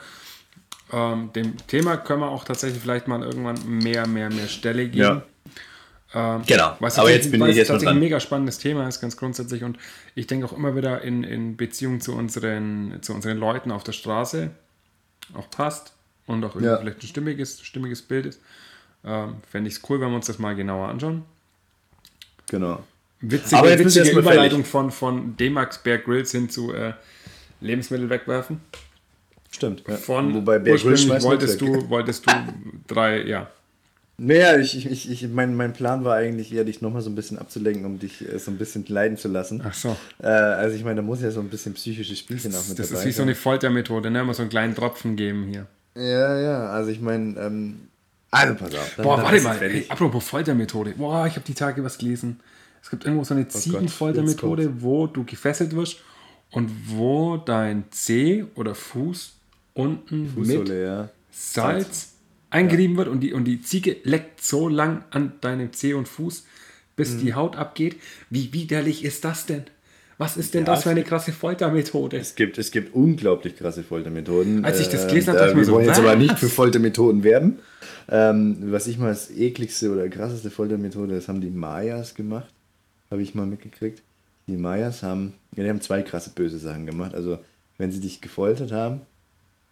Ähm, 0.91 1.31
dem 1.33 1.55
Thema 1.67 1.97
können 1.97 2.21
wir 2.21 2.29
auch 2.29 2.43
tatsächlich 2.43 2.81
vielleicht 2.81 3.07
mal 3.07 3.21
irgendwann 3.21 3.57
mehr, 3.67 4.07
mehr, 4.07 4.29
mehr 4.29 4.47
Stelle 4.47 4.87
geben. 4.87 4.97
Ja. 4.97 5.23
Ähm, 6.13 6.41
Genau. 6.45 6.75
Was 6.79 6.97
Aber 6.99 7.11
jetzt 7.11 7.31
bin 7.31 7.41
ich 7.45 7.55
jetzt 7.55 7.67
tatsächlich 7.67 7.95
ein 7.95 7.99
mega 7.99 8.19
spannendes 8.19 8.57
Thema 8.59 8.87
ist, 8.87 9.01
ganz 9.01 9.17
grundsätzlich. 9.17 9.63
Und 9.63 9.77
ich 10.15 10.27
denke 10.27 10.45
auch 10.45 10.53
immer 10.53 10.75
wieder 10.75 11.01
in, 11.01 11.23
in 11.23 11.57
Beziehung 11.57 11.99
zu 12.01 12.13
unseren, 12.15 12.97
zu 13.01 13.13
unseren 13.13 13.37
Leuten 13.37 13.71
auf 13.71 13.83
der 13.83 13.91
Straße 13.91 14.51
auch 15.33 15.49
passt 15.49 15.93
und 16.25 16.43
auch 16.45 16.49
irgendwie 16.55 16.65
Ja. 16.67 16.77
vielleicht 16.77 17.03
ein 17.03 17.07
stimmiges, 17.07 17.61
stimmiges 17.61 18.01
Bild 18.01 18.25
ist. 18.27 18.41
Ähm, 19.05 19.35
Fände 19.49 19.67
ich 19.69 19.75
es 19.75 19.89
cool, 19.89 19.99
wenn 19.99 20.09
wir 20.09 20.15
uns 20.15 20.27
das 20.27 20.39
mal 20.39 20.55
genauer 20.55 20.87
anschauen. 20.87 21.23
Genau. 22.49 22.83
Witzige, 23.19 23.57
Aber 23.57 23.69
jetzt 23.69 23.83
witzige 23.83 24.19
Überleitung 24.19 24.63
von, 24.63 24.91
von 24.91 25.35
D-Max 25.37 25.79
Bear 25.79 25.97
Grylls 25.97 26.31
hin 26.31 26.49
zu 26.49 26.73
äh, 26.73 26.93
Lebensmittel 27.61 28.09
wegwerfen. 28.09 28.61
Stimmt. 29.51 29.83
Ja. 29.87 29.95
Von 29.97 30.33
Wobei 30.35 30.59
Bear 30.59 30.77
schmeißt 30.77 31.23
wolltest 31.25 31.59
du, 31.61 31.89
wolltest 31.89 32.25
du 32.27 32.31
drei, 32.87 33.23
ja. 33.23 33.49
Naja, 34.19 34.57
ich, 34.57 34.85
ich, 34.87 35.11
ich, 35.11 35.27
mein, 35.29 35.55
mein 35.55 35.73
Plan 35.73 36.03
war 36.03 36.15
eigentlich 36.15 36.51
eher, 36.51 36.63
dich 36.63 36.81
nochmal 36.81 37.03
so 37.03 37.09
ein 37.11 37.15
bisschen 37.15 37.37
abzulenken, 37.37 37.85
um 37.85 37.99
dich 37.99 38.27
äh, 38.27 38.39
so 38.39 38.49
ein 38.49 38.57
bisschen 38.57 38.83
leiden 38.87 39.15
zu 39.15 39.27
lassen. 39.27 39.61
Ach 39.63 39.73
so. 39.75 39.95
Äh, 40.21 40.25
also 40.27 40.75
ich 40.75 40.83
meine, 40.83 40.95
da 40.97 41.01
muss 41.03 41.21
ja 41.21 41.29
so 41.29 41.39
ein 41.39 41.49
bisschen 41.49 41.75
psychische 41.75 42.15
Spielchen 42.15 42.55
auch 42.55 42.67
mit 42.67 42.79
Das 42.79 42.89
dabei 42.89 43.01
ist 43.01 43.05
wie 43.07 43.11
so 43.11 43.17
sein. 43.17 43.27
eine 43.27 43.35
Foltermethode, 43.35 44.09
ne? 44.09 44.21
Immer 44.21 44.33
so 44.33 44.41
einen 44.41 44.49
kleinen 44.49 44.73
Tropfen 44.73 45.15
geben 45.15 45.45
hier. 45.51 45.67
Ja, 45.95 46.39
ja, 46.39 46.69
also 46.69 46.89
ich 46.89 46.99
meine, 46.99 47.39
ähm, 47.39 47.77
also 48.31 48.55
pass 48.55 48.73
auf. 48.73 48.93
dann- 48.95 49.03
Boah, 49.03 49.17
dann 49.17 49.25
warte 49.25 49.41
mal. 49.41 49.55
fertig. 49.55 49.83
Ey, 49.85 49.91
apropos 49.91 50.23
Foltermethode. 50.27 50.93
Boah, 50.97 51.27
ich 51.27 51.33
habe 51.35 51.45
die 51.45 51.53
Tage 51.53 51.83
was 51.83 51.99
gelesen. 51.99 52.39
Es 52.81 52.89
gibt 52.89 53.05
irgendwo 53.05 53.23
so 53.23 53.35
eine 53.35 53.47
Ziegenfoltermethode, 53.47 54.81
wo 54.81 55.05
du 55.05 55.25
gefesselt 55.25 55.75
wirst 55.75 55.97
und 56.51 56.71
wo 56.87 57.37
dein 57.37 57.83
Zeh 57.91 58.45
oder 58.55 58.73
Fuß 58.73 59.33
unten 59.75 60.21
mit 60.23 60.31
Fußsohle, 60.33 60.83
ja. 60.83 61.09
Salz 61.31 62.13
eingerieben 62.49 62.97
wird 62.97 63.07
und 63.07 63.19
die, 63.21 63.33
und 63.33 63.45
die 63.45 63.61
Ziege 63.61 63.97
leckt 64.03 64.41
so 64.43 64.69
lang 64.69 65.03
an 65.11 65.33
deinem 65.41 65.73
Zeh 65.73 65.93
und 65.93 66.07
Fuß, 66.07 66.45
bis 66.95 67.13
Mhm. 67.15 67.19
die 67.19 67.33
Haut 67.33 67.55
abgeht. 67.55 67.97
Wie 68.29 68.53
widerlich 68.53 69.03
ist 69.03 69.23
das 69.25 69.45
denn? 69.45 69.63
Was 70.19 70.35
ist 70.35 70.55
denn 70.55 70.65
das 70.65 70.81
für 70.83 70.89
eine 70.89 71.03
krasse 71.03 71.31
Foltermethode? 71.31 72.17
Es 72.17 72.33
gibt, 72.33 72.57
es 72.57 72.71
gibt 72.71 72.95
unglaublich 72.95 73.55
krasse 73.55 73.83
Foltermethoden. 73.83 74.65
Als 74.65 74.79
ich 74.79 74.89
das 74.89 75.05
gelesen 75.07 75.27
habe, 75.29 75.37
da- 75.37 75.45
dachte 75.45 75.51
ich 75.51 75.55
mir 75.57 75.61
Wir 75.61 75.65
so, 75.67 75.73
wollen 75.73 75.85
jetzt 75.85 75.99
aber 75.99 76.15
nicht 76.15 76.39
für 76.39 76.49
Foltermethoden 76.49 77.23
werben. 77.23 77.59
Ähm, 78.09 78.57
was 78.71 78.87
ich 78.87 78.97
mal 78.97 79.09
als 79.09 79.29
ekligste 79.29 79.91
oder 79.91 80.09
krasseste 80.09 80.49
Foltermethode, 80.49 81.13
das 81.13 81.27
haben 81.27 81.39
die 81.41 81.51
Mayas 81.51 82.15
gemacht. 82.15 82.51
Habe 83.11 83.21
ich 83.21 83.35
mal 83.35 83.45
mitgekriegt. 83.45 84.01
Die 84.47 84.57
Mayas 84.57 85.03
haben, 85.03 85.33
ja, 85.55 85.63
die 85.63 85.69
haben 85.69 85.81
zwei 85.81 86.01
krasse 86.01 86.31
böse 86.33 86.57
Sachen 86.57 86.87
gemacht. 86.87 87.13
Also, 87.13 87.37
wenn 87.77 87.91
sie 87.91 87.99
dich 87.99 88.19
gefoltert 88.21 88.71
haben, 88.71 89.01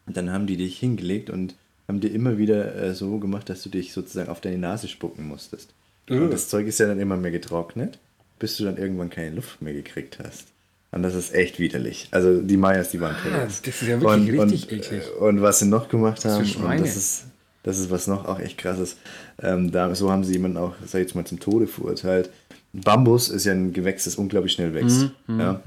dann 0.06 0.32
haben 0.32 0.46
die 0.46 0.58
dich 0.58 0.78
hingelegt 0.78 1.32
und 1.32 1.56
haben 1.88 2.00
dir 2.00 2.12
immer 2.12 2.38
wieder 2.38 2.76
äh, 2.76 2.94
so 2.94 3.18
gemacht, 3.20 3.50
dass 3.50 3.64
du 3.64 3.70
dich 3.70 3.94
sozusagen 3.94 4.30
auf 4.30 4.42
deine 4.42 4.58
Nase 4.58 4.88
spucken 4.88 5.28
musstest. 5.28 5.74
Und 6.10 6.32
das 6.32 6.50
Zeug 6.50 6.68
ist 6.68 6.80
ja 6.80 6.88
dann 6.88 7.00
immer 7.00 7.18
mehr 7.18 7.32
getrocknet, 7.32 7.98
bis 8.38 8.58
du 8.58 8.64
dann 8.64 8.78
irgendwann 8.78 9.10
keine 9.10 9.36
Luft 9.36 9.62
mehr 9.62 9.74
gekriegt 9.74 10.20
hast. 10.24 10.48
Und 10.92 11.04
das 11.04 11.16
ist 11.16 11.34
echt 11.34 11.60
widerlich. 11.60 12.08
Also 12.12 12.42
die 12.42 12.58
Mayas, 12.58 12.92
die 12.92 13.02
waren 13.02 13.16
pervers. 13.16 13.62
das 13.62 13.82
ist 13.82 13.88
ja 13.88 14.00
wirklich 14.00 14.40
und, 14.40 14.52
richtig 14.52 14.72
und, 14.72 14.78
eklig. 14.78 15.04
Und 15.20 15.42
was 15.42 15.60
sie 15.60 15.66
noch 15.66 15.90
gemacht 15.90 16.24
haben, 16.26 16.46
Schweine. 16.46 16.84
das 16.84 16.96
ist, 16.96 17.26
das 17.64 17.80
ist 17.80 17.92
was 17.92 18.08
noch 18.08 18.26
auch 18.26 18.40
echt 18.40 18.58
krasses, 18.58 18.98
ähm, 19.42 19.72
da, 19.72 19.94
so 19.94 20.12
haben 20.12 20.24
sie 20.24 20.34
jemanden 20.34 20.58
auch, 20.58 20.74
sag 20.86 21.02
ich 21.02 21.08
jetzt 21.08 21.16
mal, 21.16 21.26
zum 21.26 21.40
Tode 21.40 21.68
verurteilt. 21.68 22.30
Bambus 22.84 23.30
ist 23.30 23.46
ja 23.46 23.54
ein 23.54 23.72
Gewächs, 23.72 24.04
das 24.04 24.16
unglaublich 24.16 24.54
schnell 24.54 24.74
wächst. 24.74 25.10
Mhm, 25.28 25.40
ja. 25.40 25.62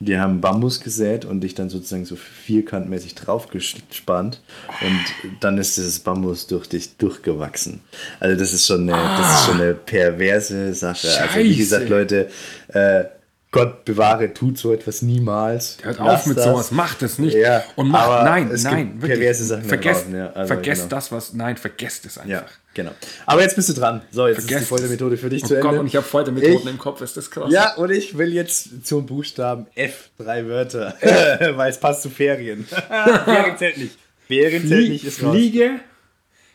Die 0.00 0.18
haben 0.18 0.40
Bambus 0.40 0.80
gesät 0.80 1.24
und 1.24 1.40
dich 1.40 1.54
dann 1.54 1.70
sozusagen 1.70 2.04
so 2.04 2.16
vierkantmäßig 2.16 3.14
draufgespannt 3.14 4.40
und 4.80 5.40
dann 5.40 5.58
ist 5.58 5.76
dieses 5.76 6.00
Bambus 6.00 6.46
durch 6.46 6.68
dich 6.68 6.96
durchgewachsen. 6.96 7.80
Also 8.20 8.38
das 8.38 8.52
ist 8.52 8.66
schon 8.66 8.88
eine, 8.88 8.92
das 8.92 9.40
ist 9.40 9.46
schon 9.46 9.60
eine 9.60 9.74
perverse 9.74 10.72
Sache. 10.74 11.08
Also 11.08 11.38
wie 11.38 11.48
Scheiße. 11.48 11.56
gesagt, 11.56 11.88
Leute, 11.88 12.28
äh, 12.68 13.04
Gott 13.52 13.84
bewahre, 13.84 14.32
tut 14.32 14.56
so 14.56 14.72
etwas 14.72 15.02
niemals. 15.02 15.76
Hört 15.82 16.00
auf 16.00 16.24
mit 16.26 16.38
das. 16.38 16.44
sowas, 16.44 16.70
macht 16.70 17.02
es 17.02 17.18
nicht. 17.18 17.34
Ja, 17.36 17.62
und 17.76 17.88
macht, 17.88 18.24
nein, 18.24 18.50
nein, 18.62 18.98
perverse 18.98 19.44
Sachen 19.44 19.64
Vergesst, 19.64 20.06
ja, 20.10 20.32
also 20.32 20.54
vergesst 20.54 20.82
genau. 20.82 20.96
das, 20.96 21.12
was, 21.12 21.32
nein, 21.34 21.58
vergesst 21.58 22.06
es 22.06 22.16
einfach. 22.16 22.30
Ja, 22.30 22.46
genau. 22.72 22.92
Aber 23.26 23.42
jetzt 23.42 23.54
bist 23.54 23.68
du 23.68 23.74
dran. 23.74 24.00
So, 24.10 24.26
jetzt 24.26 24.38
ist 24.38 24.44
Vergesst 24.46 24.62
die 24.62 24.68
Foltermethode 24.74 25.18
für 25.18 25.28
dich 25.28 25.42
es. 25.42 25.48
zu 25.48 25.54
Oh 25.54 25.58
Ende. 25.58 25.68
Gott, 25.68 25.78
und 25.80 25.86
ich 25.86 25.96
habe 25.96 26.06
Foltermethoden 26.06 26.66
im 26.66 26.78
Kopf, 26.78 27.02
ist 27.02 27.14
das 27.14 27.30
krass. 27.30 27.52
Ja, 27.52 27.74
und 27.74 27.90
ich 27.90 28.16
will 28.16 28.32
jetzt 28.32 28.86
zum 28.86 29.04
Buchstaben 29.04 29.66
F 29.74 30.08
drei 30.16 30.46
Wörter, 30.46 30.94
weil 31.56 31.70
es 31.70 31.78
passt 31.78 32.02
zu 32.02 32.08
Ferien. 32.08 32.64
Ferien 33.24 33.58
zählt 33.58 33.76
nicht. 33.76 33.98
Ferien 34.26 34.66
zählt 34.66 34.88
nicht, 34.88 35.04
ist 35.04 35.22
raus. 35.22 35.32
Fliege, 35.34 35.80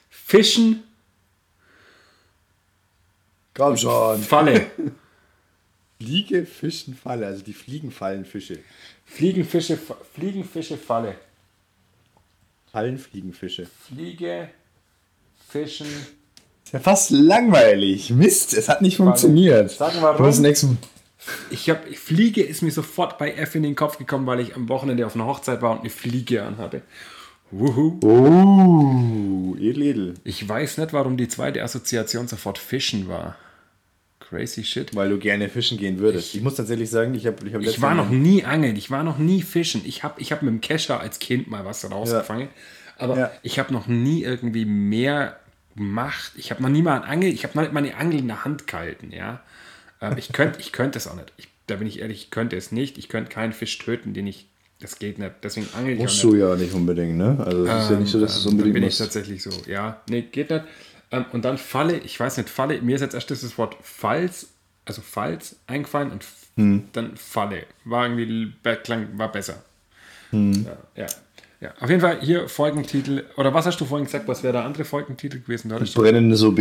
Fischen, 0.09 0.83
Komm 3.53 3.75
schon. 3.75 4.21
Falle. 4.21 4.67
Fliege, 5.99 6.45
Fischen, 6.45 6.95
Falle. 6.95 7.25
Also 7.27 7.43
die 7.43 7.53
Fliegen 7.53 7.91
fallen 7.91 8.25
Fische. 8.25 8.59
Fliegenfische, 9.05 9.77
Fa- 9.77 9.97
Fliegenfische, 10.13 10.77
Falle. 10.77 11.15
Fallen 12.71 12.97
Fliegen 12.99 13.33
Fische. 13.33 13.65
Fliege, 13.87 14.49
Fischen. 15.49 15.87
Ist 16.65 16.73
ja 16.73 16.79
fast 16.79 17.11
langweilig. 17.11 18.09
Mist, 18.11 18.53
es 18.53 18.67
hat 18.69 18.81
nicht 18.81 18.97
funktioniert. 18.97 19.71
Sag 19.71 19.95
mal 19.95 20.03
warum. 20.03 20.17
Du 20.17 20.23
musst 20.23 20.41
nächsten. 20.41 20.77
Ich 21.49 21.69
habe 21.69 21.93
Fliege 21.93 22.43
ist 22.43 22.61
mir 22.61 22.71
sofort 22.71 23.17
bei 23.17 23.31
F 23.33 23.55
in 23.55 23.63
den 23.63 23.75
Kopf 23.75 23.97
gekommen, 23.97 24.27
weil 24.27 24.39
ich 24.39 24.55
am 24.55 24.69
Wochenende 24.69 25.05
auf 25.05 25.15
einer 25.15 25.25
Hochzeit 25.25 25.61
war 25.61 25.71
und 25.71 25.79
eine 25.79 25.89
Fliege 25.89 26.43
anhatte. 26.43 26.83
Wuhu. 27.49 27.97
Oh, 28.03 29.55
edel, 29.57 29.81
edel. 29.83 30.13
Ich 30.25 30.47
weiß 30.47 30.77
nicht, 30.77 30.93
warum 30.93 31.17
die 31.17 31.27
zweite 31.29 31.63
Assoziation 31.63 32.27
sofort 32.27 32.57
Fischen 32.59 33.07
war. 33.07 33.35
Crazy 34.29 34.63
shit. 34.63 34.93
Weil 34.95 35.09
du 35.09 35.17
gerne 35.17 35.47
fischen 35.49 35.77
gehen 35.77 35.99
würdest. 35.99 36.35
Ich 36.35 36.41
muss 36.41 36.55
tatsächlich 36.55 36.89
sagen, 36.89 37.15
ich 37.15 37.25
habe 37.25 37.47
ich 37.47 37.53
hab 37.53 37.61
Ich 37.61 37.81
war 37.81 37.95
noch 37.95 38.09
nie 38.09 38.43
angeln, 38.43 38.75
ich 38.75 38.91
war 38.91 39.03
noch 39.03 39.17
nie 39.17 39.41
fischen. 39.41 39.81
Ich 39.85 40.03
habe 40.03 40.19
ich 40.19 40.31
hab 40.31 40.41
mit 40.41 40.51
dem 40.51 40.61
Kescher 40.61 40.99
als 40.99 41.19
Kind 41.19 41.49
mal 41.49 41.63
was 41.65 41.89
rausgefangen. 41.89 42.49
Aber 42.97 43.17
Ja. 43.17 43.31
ich 43.43 43.59
habe 43.59 43.71
noch 43.73 43.87
nie 43.87 44.23
irgendwie 44.23 44.65
mehr 44.65 45.39
gemacht. 45.75 46.31
Ich 46.35 46.51
habe 46.51 46.61
noch 46.63 46.69
nie 46.69 46.81
mal 46.81 47.01
ein 47.01 47.07
Angel, 47.09 47.31
ich 47.31 47.43
habe 47.43 47.55
noch 47.55 47.61
nicht 47.61 47.73
mal 47.73 47.79
eine 47.83 47.95
Angel 47.95 48.19
in 48.19 48.27
der 48.27 48.43
Hand 48.43 48.67
gehalten, 48.67 49.11
ja. 49.11 49.41
Ähm, 50.01 50.15
ich 50.17 50.33
könnte 50.33 50.59
ich 50.59 50.71
könnt 50.71 50.95
es 50.95 51.07
auch 51.07 51.15
nicht. 51.15 51.31
Ich, 51.37 51.47
da 51.67 51.75
bin 51.75 51.87
ich 51.87 51.99
ehrlich, 51.99 52.23
ich 52.23 52.31
könnte 52.31 52.55
es 52.57 52.71
nicht. 52.71 52.97
Ich 52.97 53.09
könnte 53.09 53.29
keinen 53.31 53.53
Fisch 53.53 53.77
töten, 53.77 54.13
den 54.13 54.27
ich. 54.27 54.47
Das 54.79 54.99
geht 54.99 55.17
nicht. 55.17 55.31
Deswegen 55.41 55.67
angel 55.75 55.93
ich 55.93 55.99
Musst 55.99 56.17
auch 56.25 56.29
du 56.29 56.35
ja 56.35 56.55
nicht 56.55 56.73
unbedingt, 56.73 57.17
ne? 57.17 57.37
Also 57.43 57.65
es 57.65 57.83
ist 57.85 57.89
ja 57.91 57.99
nicht 57.99 58.11
so, 58.11 58.19
dass 58.19 58.35
es 58.37 58.43
Dann 58.43 58.51
unbedingt 58.53 58.73
bin 58.75 58.83
ich 58.83 58.89
musst. 58.89 58.99
tatsächlich 58.99 59.41
so. 59.41 59.49
Ja, 59.67 60.01
nee, 60.09 60.21
geht 60.21 60.49
nicht. 60.51 60.65
Ähm, 61.11 61.25
und 61.31 61.45
dann 61.45 61.57
Falle, 61.57 61.97
ich 61.99 62.19
weiß 62.19 62.37
nicht, 62.37 62.49
Falle, 62.49 62.81
mir 62.81 62.95
ist 62.95 63.01
jetzt 63.01 63.13
erst 63.13 63.31
das 63.31 63.57
Wort 63.57 63.75
Falls, 63.81 64.47
also 64.85 65.01
Falls 65.01 65.57
eingefallen 65.67 66.11
und 66.11 66.23
Hm. 66.57 66.89
dann 66.93 67.15
Falle. 67.15 67.63
War 67.85 68.05
irgendwie, 68.07 68.51
klang, 68.83 69.09
war 69.13 69.31
besser. 69.31 69.63
Hm. 70.31 70.65
Ja, 70.65 70.77
ja, 71.03 71.07
ja. 71.61 71.73
Auf 71.79 71.89
jeden 71.89 72.01
Fall 72.01 72.19
hier 72.19 72.49
Folgentitel, 72.49 73.25
oder 73.37 73.53
was 73.53 73.67
hast 73.67 73.79
du 73.79 73.85
vorhin 73.85 74.05
gesagt, 74.05 74.27
was 74.27 74.41
wäre 74.41 74.53
der 74.53 74.65
andere 74.65 74.83
Folgentitel 74.83 75.39
gewesen? 75.39 75.69
Brennendes 75.69 76.43
OB. 76.43 76.59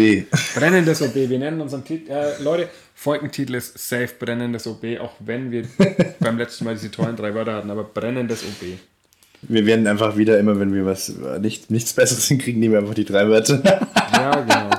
Brennendes 0.55 1.01
OB. 1.01 1.14
Wir 1.14 1.38
nennen 1.38 1.62
unseren 1.62 1.82
Titel, 1.82 2.11
äh, 2.11 2.40
Leute, 2.42 2.68
Folgentitel 2.94 3.55
ist 3.55 3.76
Safe 3.78 4.11
Brennendes 4.18 4.66
OB, 4.66 4.99
auch 5.01 5.14
wenn 5.20 5.51
wir 5.51 5.66
beim 6.20 6.36
letzten 6.36 6.64
Mal 6.64 6.74
diese 6.74 6.90
tollen 6.90 7.16
drei 7.16 7.34
Wörter 7.34 7.55
hatten, 7.55 7.70
aber 7.70 7.84
Brennendes 7.84 8.44
OB. 8.44 8.78
Wir 9.43 9.66
werden 9.66 9.87
einfach 9.87 10.16
wieder 10.16 10.39
immer, 10.39 10.59
wenn 10.59 10.74
wir 10.74 10.87
was 10.87 11.09
äh, 11.09 11.39
nicht, 11.39 11.70
nichts 11.70 11.93
Besseres 11.93 12.24
hinkriegen, 12.28 12.61
nehmen 12.61 12.72
wir 12.72 12.80
einfach 12.80 12.95
die 12.95 13.05
drei 13.05 13.28
Wörter. 13.28 13.62
Ja, 14.12 14.41
genau. 14.41 14.76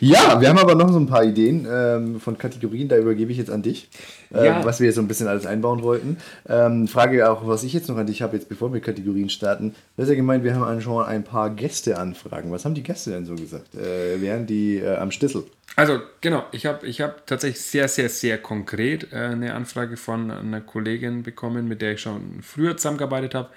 Ja, 0.00 0.40
wir 0.40 0.48
haben 0.48 0.58
aber 0.58 0.74
noch 0.74 0.90
so 0.90 0.98
ein 0.98 1.06
paar 1.06 1.24
Ideen 1.24 1.66
ähm, 1.70 2.20
von 2.20 2.36
Kategorien, 2.38 2.88
da 2.88 2.96
übergebe 2.96 3.30
ich 3.32 3.38
jetzt 3.38 3.50
an 3.50 3.62
dich, 3.62 3.88
äh, 4.34 4.46
Ja. 4.46 4.64
was 4.64 4.80
wir 4.80 4.86
jetzt 4.86 4.96
so 4.96 5.02
ein 5.02 5.08
bisschen 5.08 5.28
alles 5.28 5.46
einbauen 5.46 5.82
wollten. 5.82 6.18
Ähm, 6.48 6.88
Frage 6.88 7.30
auch, 7.30 7.46
was 7.46 7.64
ich 7.64 7.72
jetzt 7.72 7.88
noch 7.88 7.96
an 7.96 8.06
dich 8.06 8.22
habe, 8.22 8.36
jetzt 8.36 8.48
bevor 8.48 8.72
wir 8.72 8.80
Kategorien 8.80 9.28
starten. 9.30 9.74
Das 9.96 10.04
ist 10.04 10.10
ja 10.10 10.16
gemeint, 10.16 10.44
wir 10.44 10.54
haben 10.54 10.80
schon 10.80 11.04
ein 11.04 11.24
paar 11.24 11.50
Gästeanfragen. 11.50 12.50
Was 12.50 12.64
haben 12.64 12.74
die 12.74 12.82
Gäste 12.82 13.10
denn 13.10 13.26
so 13.26 13.34
gesagt? 13.34 13.74
Äh, 13.74 14.20
wären 14.20 14.46
die 14.46 14.76
äh, 14.78 14.96
am 14.96 15.10
Stissel? 15.10 15.44
Also, 15.76 16.00
genau, 16.20 16.44
ich 16.50 16.66
habe 16.66 16.86
ich 16.86 17.00
hab 17.00 17.26
tatsächlich 17.26 17.60
sehr, 17.62 17.88
sehr, 17.88 18.08
sehr 18.08 18.38
konkret 18.38 19.12
äh, 19.12 19.16
eine 19.16 19.54
Anfrage 19.54 19.96
von 19.96 20.30
einer 20.30 20.60
Kollegin 20.60 21.22
bekommen, 21.22 21.68
mit 21.68 21.82
der 21.82 21.92
ich 21.92 22.00
schon 22.00 22.40
früher 22.42 22.76
zusammengearbeitet 22.76 23.34
habe, 23.34 23.48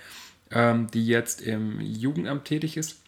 ähm, 0.51 0.87
die 0.93 1.07
jetzt 1.07 1.41
im 1.41 1.79
Jugendamt 1.81 2.45
tätig 2.45 2.77
ist. 2.77 3.00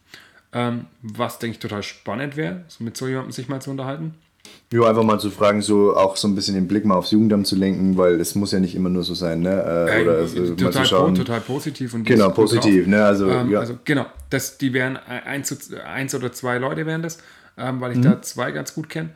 Ähm, 0.54 0.86
was, 1.01 1.39
denke 1.39 1.54
ich, 1.56 1.60
total 1.60 1.82
spannend 1.84 2.38
wäre, 2.38 2.64
so 2.68 2.84
mit 2.84 2.95
so 2.95 3.08
jemandem 3.08 3.32
sich 3.32 3.47
mal 3.49 3.62
zu 3.62 3.72
unterhalten. 3.72 4.14
Ja, 4.72 4.82
einfach 4.88 5.04
mal 5.04 5.20
zu 5.20 5.32
fragen, 5.32 5.62
so 5.62 5.95
auch 5.95 6.16
so 6.18 6.28
ein 6.28 6.36
bisschen 6.36 6.54
den 6.56 6.68
Blick 6.68 6.84
mal 6.86 6.95
aufs 6.95 7.12
Jugendamt 7.12 7.47
zu 7.47 7.56
lenken, 7.56 7.97
weil 7.97 8.20
es 8.20 8.36
muss 8.36 8.51
ja 8.51 8.60
nicht 8.60 8.76
immer 8.76 8.89
nur 8.89 9.04
so 9.04 9.14
sein, 9.14 9.39
ne? 9.41 9.49
Äh, 9.51 10.01
oder 10.04 10.18
also 10.18 10.39
mal 10.41 10.56
total, 10.56 10.72
zu 10.74 10.80
po- 10.80 10.86
schauen. 10.86 11.16
total 11.16 11.41
positiv. 11.41 11.93
Und 11.93 12.04
Genau, 12.04 12.30
positiv, 12.30 12.86
ne? 12.88 13.04
Also, 13.04 13.30
Ähm, 13.30 13.49
ja. 13.51 13.60
also 13.60 13.78
genau, 13.86 14.06
das, 14.30 14.58
die 14.58 14.74
wären 14.74 14.97
eins, 14.97 15.47
zu- 15.49 15.84
eins 15.84 16.14
oder 16.14 16.32
zwei 16.34 16.58
Leute 16.58 16.86
wären 16.86 17.01
das, 17.01 17.20
ähm, 17.58 17.82
weil 17.82 17.91
ich 17.93 17.97
Mhm. 17.99 18.04
da 18.04 18.22
zwei 18.22 18.51
ganz 18.51 18.74
gut 18.76 18.89
kenne. 18.89 19.10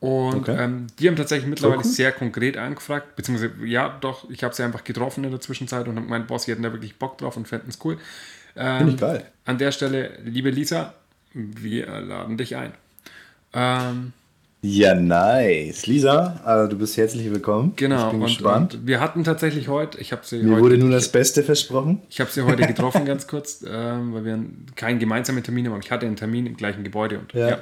Und 0.00 0.40
Okay. 0.48 0.56
ähm, 0.58 0.86
die 0.98 1.08
haben 1.08 1.16
tatsächlich 1.16 1.48
mittlerweile 1.48 1.78
cool. 1.78 1.84
sehr 1.84 2.12
konkret 2.12 2.56
angefragt, 2.58 3.16
beziehungsweise 3.16 3.52
ja, 3.64 3.96
doch, 4.00 4.28
ich 4.28 4.42
habe 4.44 4.54
sie 4.54 4.62
einfach 4.64 4.84
getroffen 4.84 5.24
in 5.24 5.30
der 5.30 5.40
Zwischenzeit 5.40 5.86
und 5.88 5.96
habe 5.96 6.04
gemeint, 6.06 6.26
Boss, 6.26 6.42
sie 6.44 6.50
hätten 6.52 6.62
da 6.62 6.72
wirklich 6.72 6.98
Bock 6.98 7.16
drauf 7.18 7.36
und 7.38 7.48
fänden 7.48 7.70
es 7.70 7.78
cool. 7.84 7.96
Ähm, 8.56 8.78
Finde 8.78 8.92
ich 8.94 9.00
geil. 9.00 9.24
An 9.44 9.58
der 9.58 9.72
Stelle, 9.72 10.10
liebe 10.24 10.50
Lisa, 10.50 10.94
wir 11.32 11.86
laden 12.00 12.36
dich 12.36 12.56
ein. 12.56 12.72
Ähm, 13.52 14.12
Ja, 14.62 14.94
nice. 14.94 15.86
Lisa, 15.86 16.64
äh, 16.64 16.68
du 16.70 16.78
bist 16.78 16.96
herzlich 16.96 17.30
willkommen. 17.30 17.72
genau, 17.76 18.06
Ich 18.06 18.12
bin 18.12 18.20
und, 18.22 18.26
gespannt. 18.28 18.74
und 18.74 18.86
wir 18.86 19.00
hatten 19.00 19.22
tatsächlich 19.24 19.68
heute, 19.68 20.00
ich 20.00 20.12
habe 20.12 20.22
sie 20.24 20.38
Mir 20.42 20.52
heute, 20.54 20.62
wurde 20.62 20.78
nur 20.78 20.90
das 20.90 21.08
Beste 21.10 21.42
versprochen. 21.42 22.00
Ich 22.08 22.20
habe 22.20 22.30
sie 22.30 22.42
heute 22.42 22.66
getroffen, 22.66 23.04
ganz 23.04 23.26
kurz, 23.26 23.64
ähm, 23.68 24.14
weil 24.14 24.24
wir 24.24 24.38
keinen 24.76 24.98
gemeinsamen 24.98 25.42
Termin 25.42 25.68
haben, 25.68 25.80
ich 25.82 25.90
hatte 25.90 26.06
einen 26.06 26.16
Termin 26.16 26.46
im 26.46 26.56
gleichen 26.56 26.82
Gebäude. 26.84 27.18
Und, 27.18 27.32
Ja. 27.34 27.48
ja. 27.48 27.58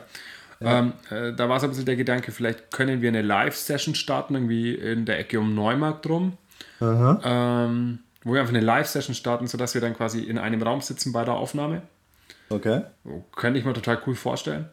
Ähm, 0.60 0.92
äh, 1.10 1.32
da 1.32 1.48
war 1.48 1.58
so 1.58 1.66
ein 1.66 1.70
bisschen 1.70 1.86
der 1.86 1.96
Gedanke, 1.96 2.30
vielleicht 2.30 2.70
können 2.70 3.02
wir 3.02 3.08
eine 3.08 3.22
Live-Session 3.22 3.96
starten, 3.96 4.34
irgendwie 4.34 4.74
in 4.74 5.04
der 5.06 5.18
Ecke 5.18 5.40
um 5.40 5.56
Neumarkt 5.56 6.06
rum, 6.08 6.34
ähm, 6.80 7.98
wo 8.24 8.32
wir 8.34 8.40
einfach 8.40 8.54
eine 8.54 8.64
Live-Session 8.64 9.14
starten, 9.14 9.46
sodass 9.46 9.74
wir 9.74 9.80
dann 9.80 9.94
quasi 9.96 10.20
in 10.20 10.38
einem 10.38 10.62
Raum 10.62 10.80
sitzen 10.80 11.12
bei 11.12 11.24
der 11.24 11.34
Aufnahme. 11.34 11.82
Okay. 12.50 12.82
Oh, 13.04 13.22
könnte 13.34 13.58
ich 13.58 13.64
mir 13.64 13.72
total 13.72 13.98
cool 14.06 14.14
vorstellen. 14.14 14.66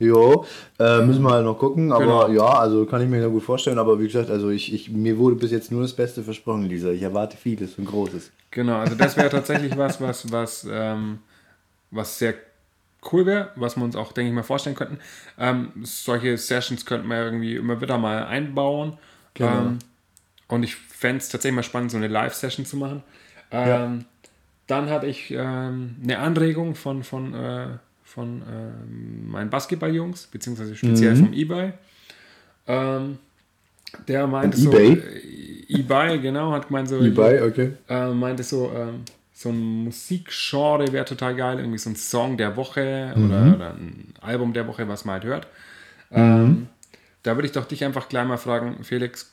Jo, 0.00 0.44
äh, 0.78 1.00
müssen 1.02 1.22
wir 1.22 1.30
halt 1.32 1.44
noch 1.44 1.58
gucken, 1.58 1.90
aber 1.90 2.28
Genau. 2.28 2.28
ja, 2.28 2.58
also 2.60 2.86
kann 2.86 3.02
ich 3.02 3.08
mir 3.08 3.20
ja 3.20 3.26
gut 3.26 3.42
vorstellen, 3.42 3.80
aber 3.80 3.98
wie 3.98 4.06
gesagt, 4.06 4.30
also 4.30 4.48
ich, 4.50 4.72
ich, 4.72 4.90
mir 4.90 5.18
wurde 5.18 5.34
bis 5.34 5.50
jetzt 5.50 5.72
nur 5.72 5.82
das 5.82 5.92
Beste 5.92 6.22
versprochen, 6.22 6.66
Lisa. 6.68 6.90
Ich 6.90 7.02
erwarte 7.02 7.36
vieles 7.36 7.76
und 7.78 7.86
Großes. 7.86 8.30
Genau, 8.52 8.76
also 8.76 8.94
das 8.94 9.16
wäre 9.16 9.28
tatsächlich 9.28 9.76
was, 9.76 10.00
was, 10.00 10.30
was, 10.30 10.66
ähm, 10.70 11.18
was 11.90 12.16
sehr 12.16 12.34
cool 13.12 13.26
wäre, 13.26 13.50
was 13.56 13.76
wir 13.76 13.82
uns 13.82 13.96
auch, 13.96 14.12
denke 14.12 14.28
ich 14.28 14.34
mal, 14.34 14.44
vorstellen 14.44 14.76
könnten. 14.76 14.98
Ähm, 15.36 15.72
solche 15.82 16.38
Sessions 16.38 16.86
könnten 16.86 17.08
wir 17.08 17.16
irgendwie 17.24 17.56
immer 17.56 17.80
wieder 17.80 17.98
mal 17.98 18.24
einbauen. 18.24 18.98
Genau. 19.34 19.50
Ähm, 19.50 19.78
und 20.48 20.62
ich 20.62 20.74
fände 20.76 21.18
es 21.18 21.28
tatsächlich 21.28 21.56
mal 21.56 21.62
spannend, 21.62 21.90
so 21.90 21.96
eine 21.96 22.08
Live-Session 22.08 22.66
zu 22.66 22.76
machen. 22.76 23.02
Ähm, 23.50 24.04
Dann 24.66 24.90
hatte 24.90 25.06
ich 25.06 25.30
ähm, 25.30 25.96
eine 26.02 26.18
Anregung 26.18 26.74
von, 26.74 27.02
von, 27.02 27.34
äh, 27.34 27.66
von 28.04 28.42
ähm, 28.50 29.30
meinen 29.30 29.50
Basketballjungs, 29.50 30.26
beziehungsweise 30.26 30.76
speziell 30.76 31.16
vom 31.16 31.32
eBay. 31.32 31.72
Ähm, 32.66 33.18
der 34.06 34.26
meinte 34.26 34.58
so, 34.58 34.70
eBay? 34.70 34.92
äh, 34.92 35.80
eBay, 35.80 36.18
genau, 36.20 36.52
hat 36.52 36.68
gemeint 36.68 36.88
so, 36.88 37.00
Hierbei, 37.00 37.42
okay. 37.42 37.72
äh, 37.88 38.08
meinte 38.08 38.42
so, 38.42 38.70
ähm, 38.74 39.04
so 39.32 39.50
ein 39.50 39.84
Musikgenre 39.84 40.92
wäre 40.92 41.04
total 41.04 41.34
geil, 41.36 41.58
irgendwie 41.60 41.78
so 41.78 41.90
ein 41.90 41.96
Song 41.96 42.36
der 42.36 42.56
Woche 42.56 43.14
oder, 43.16 43.54
oder 43.54 43.70
ein 43.74 44.12
Album 44.20 44.52
der 44.52 44.66
Woche, 44.66 44.88
was 44.88 45.04
man 45.04 45.14
halt 45.14 45.24
hört. 45.24 45.46
Ähm, 46.10 46.66
da 47.22 47.36
würde 47.36 47.46
ich 47.46 47.52
doch 47.52 47.66
dich 47.66 47.84
einfach 47.84 48.08
gleich 48.08 48.26
mal 48.26 48.36
fragen, 48.36 48.82
Felix, 48.82 49.32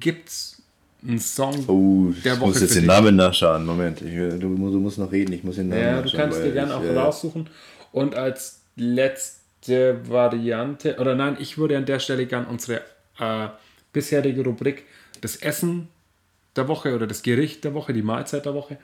gibt's 0.00 0.62
einen 1.06 1.18
Song 1.18 1.64
Oh, 1.68 2.12
der 2.24 2.34
ich 2.34 2.40
Woche 2.40 2.48
muss 2.50 2.60
jetzt 2.60 2.76
den? 2.76 2.86
Namen 2.86 3.16
nachschauen. 3.16 3.64
Moment, 3.66 4.00
ich, 4.02 4.14
du, 4.14 4.38
du 4.38 4.48
musst 4.78 4.98
noch 4.98 5.10
reden, 5.10 5.32
ich 5.32 5.42
muss 5.44 5.56
den 5.56 5.68
Namen 5.68 5.82
Ja, 5.82 5.96
du 5.96 6.02
nachschauen. 6.02 6.20
kannst 6.20 6.44
dir 6.44 6.52
gerne 6.52 6.70
ich, 6.72 6.76
auch 6.78 6.84
äh, 6.84 6.96
raussuchen. 6.96 7.50
Und 7.90 8.14
als 8.14 8.60
letzte 8.76 10.00
Variante, 10.08 10.96
oder 10.98 11.14
nein, 11.14 11.36
ich 11.40 11.58
würde 11.58 11.76
an 11.76 11.86
der 11.86 11.98
Stelle 11.98 12.26
gern 12.26 12.46
unsere 12.46 12.82
äh, 13.18 13.48
bisherige 13.92 14.44
Rubrik 14.44 14.84
das 15.20 15.36
Essen 15.36 15.88
der 16.56 16.68
Woche 16.68 16.94
oder 16.94 17.06
das 17.06 17.22
Gericht 17.22 17.64
der 17.64 17.74
Woche, 17.74 17.92
die 17.92 18.02
Mahlzeit 18.02 18.44
der 18.46 18.54
Woche, 18.54 18.78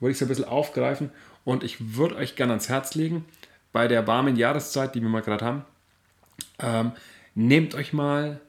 würde 0.00 0.12
ich 0.12 0.18
so 0.18 0.24
ein 0.24 0.28
bisschen 0.28 0.44
aufgreifen. 0.44 1.10
Und 1.44 1.64
ich 1.64 1.96
würde 1.96 2.16
euch 2.16 2.36
gerne 2.36 2.52
ans 2.52 2.68
Herz 2.68 2.94
legen, 2.94 3.24
bei 3.72 3.88
der 3.88 4.06
warmen 4.06 4.36
Jahreszeit, 4.36 4.94
die 4.94 5.00
wir 5.02 5.08
mal 5.08 5.22
gerade 5.22 5.44
haben, 5.44 5.64
ähm, 6.60 6.92
nehmt 7.34 7.74
euch 7.74 7.92
mal 7.92 8.40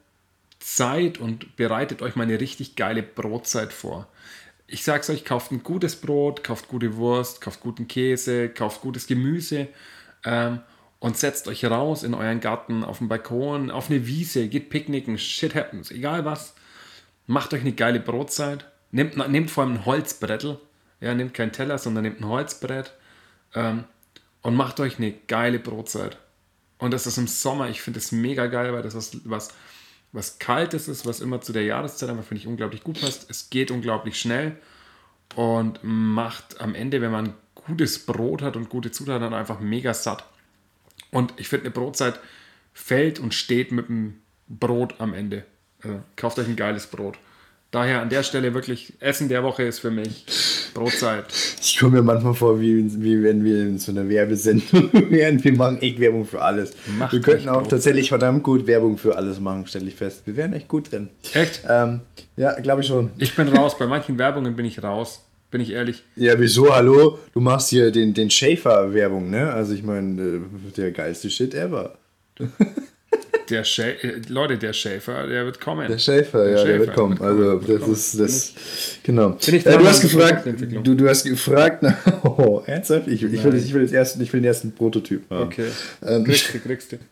Zeit 0.60 1.18
und 1.18 1.56
bereitet 1.56 2.02
euch 2.02 2.14
mal 2.14 2.24
eine 2.24 2.38
richtig 2.38 2.76
geile 2.76 3.02
Brotzeit 3.02 3.72
vor. 3.72 4.06
Ich 4.66 4.84
sag's 4.84 5.10
euch, 5.10 5.24
kauft 5.24 5.50
ein 5.50 5.64
gutes 5.64 5.96
Brot, 5.96 6.44
kauft 6.44 6.68
gute 6.68 6.96
Wurst, 6.96 7.40
kauft 7.40 7.60
guten 7.60 7.88
Käse, 7.88 8.48
kauft 8.48 8.82
gutes 8.82 9.08
Gemüse 9.08 9.66
ähm, 10.24 10.60
und 11.00 11.16
setzt 11.16 11.48
euch 11.48 11.64
raus 11.64 12.04
in 12.04 12.14
euren 12.14 12.40
Garten, 12.40 12.84
auf 12.84 12.98
den 12.98 13.08
Balkon, 13.08 13.70
auf 13.70 13.90
eine 13.90 14.06
Wiese, 14.06 14.48
geht 14.48 14.70
picknicken, 14.70 15.18
shit 15.18 15.54
happens, 15.54 15.90
egal 15.90 16.24
was. 16.24 16.54
Macht 17.26 17.52
euch 17.52 17.62
eine 17.62 17.72
geile 17.72 17.98
Brotzeit. 17.98 18.66
Nehmt, 18.92 19.16
nehmt 19.28 19.50
vor 19.50 19.64
allem 19.64 19.74
ein 19.74 19.86
Holzbrettel. 19.86 20.58
Ja, 21.00 21.14
nehmt 21.14 21.32
keinen 21.32 21.52
Teller, 21.52 21.78
sondern 21.78 22.04
nehmt 22.04 22.20
ein 22.20 22.28
Holzbrett 22.28 22.92
ähm, 23.54 23.84
und 24.42 24.54
macht 24.54 24.78
euch 24.80 24.98
eine 24.98 25.12
geile 25.12 25.58
Brotzeit. 25.58 26.18
Und 26.78 26.92
das 26.92 27.06
ist 27.06 27.18
im 27.18 27.26
Sommer, 27.26 27.68
ich 27.68 27.80
finde 27.80 27.98
es 27.98 28.12
mega 28.12 28.46
geil, 28.46 28.72
weil 28.72 28.82
das 28.82 28.94
was, 28.94 29.16
was, 29.24 29.48
was 30.12 30.38
Kaltes 30.38 30.88
ist, 30.88 31.06
was 31.06 31.20
immer 31.20 31.40
zu 31.40 31.52
der 31.52 31.64
Jahreszeit 31.64 32.08
einfach, 32.08 32.24
finde 32.24 32.42
ich, 32.42 32.46
unglaublich 32.46 32.82
gut 32.82 33.00
passt. 33.00 33.30
Es 33.30 33.50
geht 33.50 33.70
unglaublich 33.70 34.18
schnell 34.18 34.56
und 35.36 35.80
macht 35.82 36.60
am 36.60 36.74
Ende, 36.74 37.00
wenn 37.00 37.12
man 37.12 37.34
gutes 37.54 38.04
Brot 38.04 38.42
hat 38.42 38.56
und 38.56 38.68
gute 38.68 38.90
Zutaten 38.90 39.24
hat, 39.24 39.32
einfach 39.32 39.60
mega 39.60 39.94
satt. 39.94 40.24
Und 41.10 41.34
ich 41.36 41.48
finde, 41.48 41.66
eine 41.66 41.74
Brotzeit 41.74 42.18
fällt 42.72 43.18
und 43.18 43.34
steht 43.34 43.72
mit 43.72 43.88
dem 43.88 44.20
Brot 44.48 44.94
am 44.98 45.14
Ende. 45.14 45.44
Also, 45.82 46.02
kauft 46.16 46.38
euch 46.38 46.48
ein 46.48 46.56
geiles 46.56 46.86
Brot. 46.86 47.18
Daher 47.70 48.02
an 48.02 48.08
der 48.08 48.24
Stelle 48.24 48.52
wirklich, 48.52 48.94
Essen 49.00 49.28
der 49.28 49.44
Woche 49.44 49.62
ist 49.62 49.78
für 49.78 49.92
mich 49.92 50.26
Brotzeit. 50.74 51.24
Ich 51.60 51.78
komme 51.78 51.98
mir 51.98 52.02
manchmal 52.02 52.34
vor, 52.34 52.60
wie, 52.60 52.84
wie 53.02 53.22
wenn 53.22 53.44
wir 53.44 53.62
in 53.62 53.78
so 53.78 53.92
einer 53.92 54.08
Werbesendung 54.08 54.90
wären. 55.10 55.42
Wir 55.42 55.52
machen 55.52 55.80
echt 55.82 56.00
Werbung 56.00 56.24
für 56.24 56.42
alles. 56.42 56.72
Macht 56.98 57.12
wir 57.12 57.20
könnten 57.20 57.48
auch 57.48 57.66
tatsächlich 57.66 58.08
verdammt 58.08 58.42
gut 58.42 58.66
Werbung 58.66 58.98
für 58.98 59.16
alles 59.16 59.40
machen, 59.40 59.66
stelle 59.66 59.88
ich 59.88 59.94
fest. 59.94 60.22
Wir 60.26 60.36
wären 60.36 60.52
echt 60.52 60.68
gut 60.68 60.92
drin. 60.92 61.08
Echt? 61.34 61.62
Ähm, 61.68 62.00
ja, 62.36 62.58
glaube 62.60 62.82
ich 62.82 62.86
schon. 62.86 63.10
Ich 63.18 63.34
bin 63.36 63.48
raus. 63.48 63.76
Bei 63.78 63.86
manchen 63.86 64.18
Werbungen 64.18 64.56
bin 64.56 64.64
ich 64.66 64.82
raus. 64.82 65.24
Bin 65.50 65.60
ich 65.60 65.70
ehrlich. 65.70 66.04
Ja, 66.14 66.38
wieso? 66.38 66.72
Hallo? 66.72 67.18
Du 67.32 67.40
machst 67.40 67.70
hier 67.70 67.90
den, 67.90 68.14
den 68.14 68.30
Schaefer-Werbung, 68.30 69.30
ne? 69.30 69.52
Also 69.52 69.74
ich 69.74 69.82
meine, 69.82 70.22
äh, 70.22 70.40
der 70.76 70.92
geilste 70.92 71.28
Shit 71.28 71.54
ever. 71.54 71.98
Der 73.50 73.64
Schä 73.64 73.82
äh, 74.02 74.20
Leute, 74.28 74.56
der 74.56 74.72
Schäfer, 74.72 75.26
der 75.26 75.44
wird 75.44 75.60
kommen. 75.60 75.88
Der 75.88 75.98
Schäfer, 75.98 76.48
ja, 76.48 76.56
der 76.56 76.58
Schäfer 76.58 76.78
wird 76.78 76.94
kommen. 76.94 77.18
wird 77.18 77.28
Also 77.28 77.42
kommen, 77.42 77.68
wird 77.68 77.78
das 77.78 77.84
kommen. 77.84 77.94
ist 77.94 78.20
das. 78.20 78.54
Genau. 79.02 79.30
Äh, 79.30 79.60
du 79.60 79.86
hast 79.86 80.02
der 80.02 80.10
gefragt, 80.10 80.48
du, 80.84 80.94
du 80.94 81.08
hast 81.08 81.24
gefragt, 81.24 81.78
na, 81.82 81.96
oh, 82.22 82.62
ernsthaft? 82.64 83.08
Ich, 83.08 83.22
ich, 83.22 83.44
will, 83.44 83.54
ich, 83.54 83.74
will 83.74 83.82
jetzt 83.82 83.92
erst, 83.92 84.20
ich 84.20 84.32
will 84.32 84.40
den 84.40 84.46
ersten 84.46 84.72
Prototyp 84.72 85.28
haben. 85.30 85.44
Okay. 85.44 85.66
Ähm, 86.06 86.24
Kriegst 86.24 86.54
du, 86.54 86.58
kriegst 86.58 86.92
du. 86.92 86.96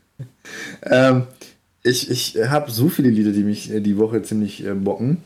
Ähm, 0.82 1.24
ich 1.84 2.10
ich 2.10 2.36
habe 2.36 2.70
so 2.70 2.88
viele 2.88 3.08
Lieder, 3.08 3.30
die 3.30 3.44
mich 3.44 3.72
äh, 3.72 3.80
die 3.80 3.98
Woche 3.98 4.22
ziemlich 4.22 4.66
äh, 4.66 4.74
bocken. 4.74 5.18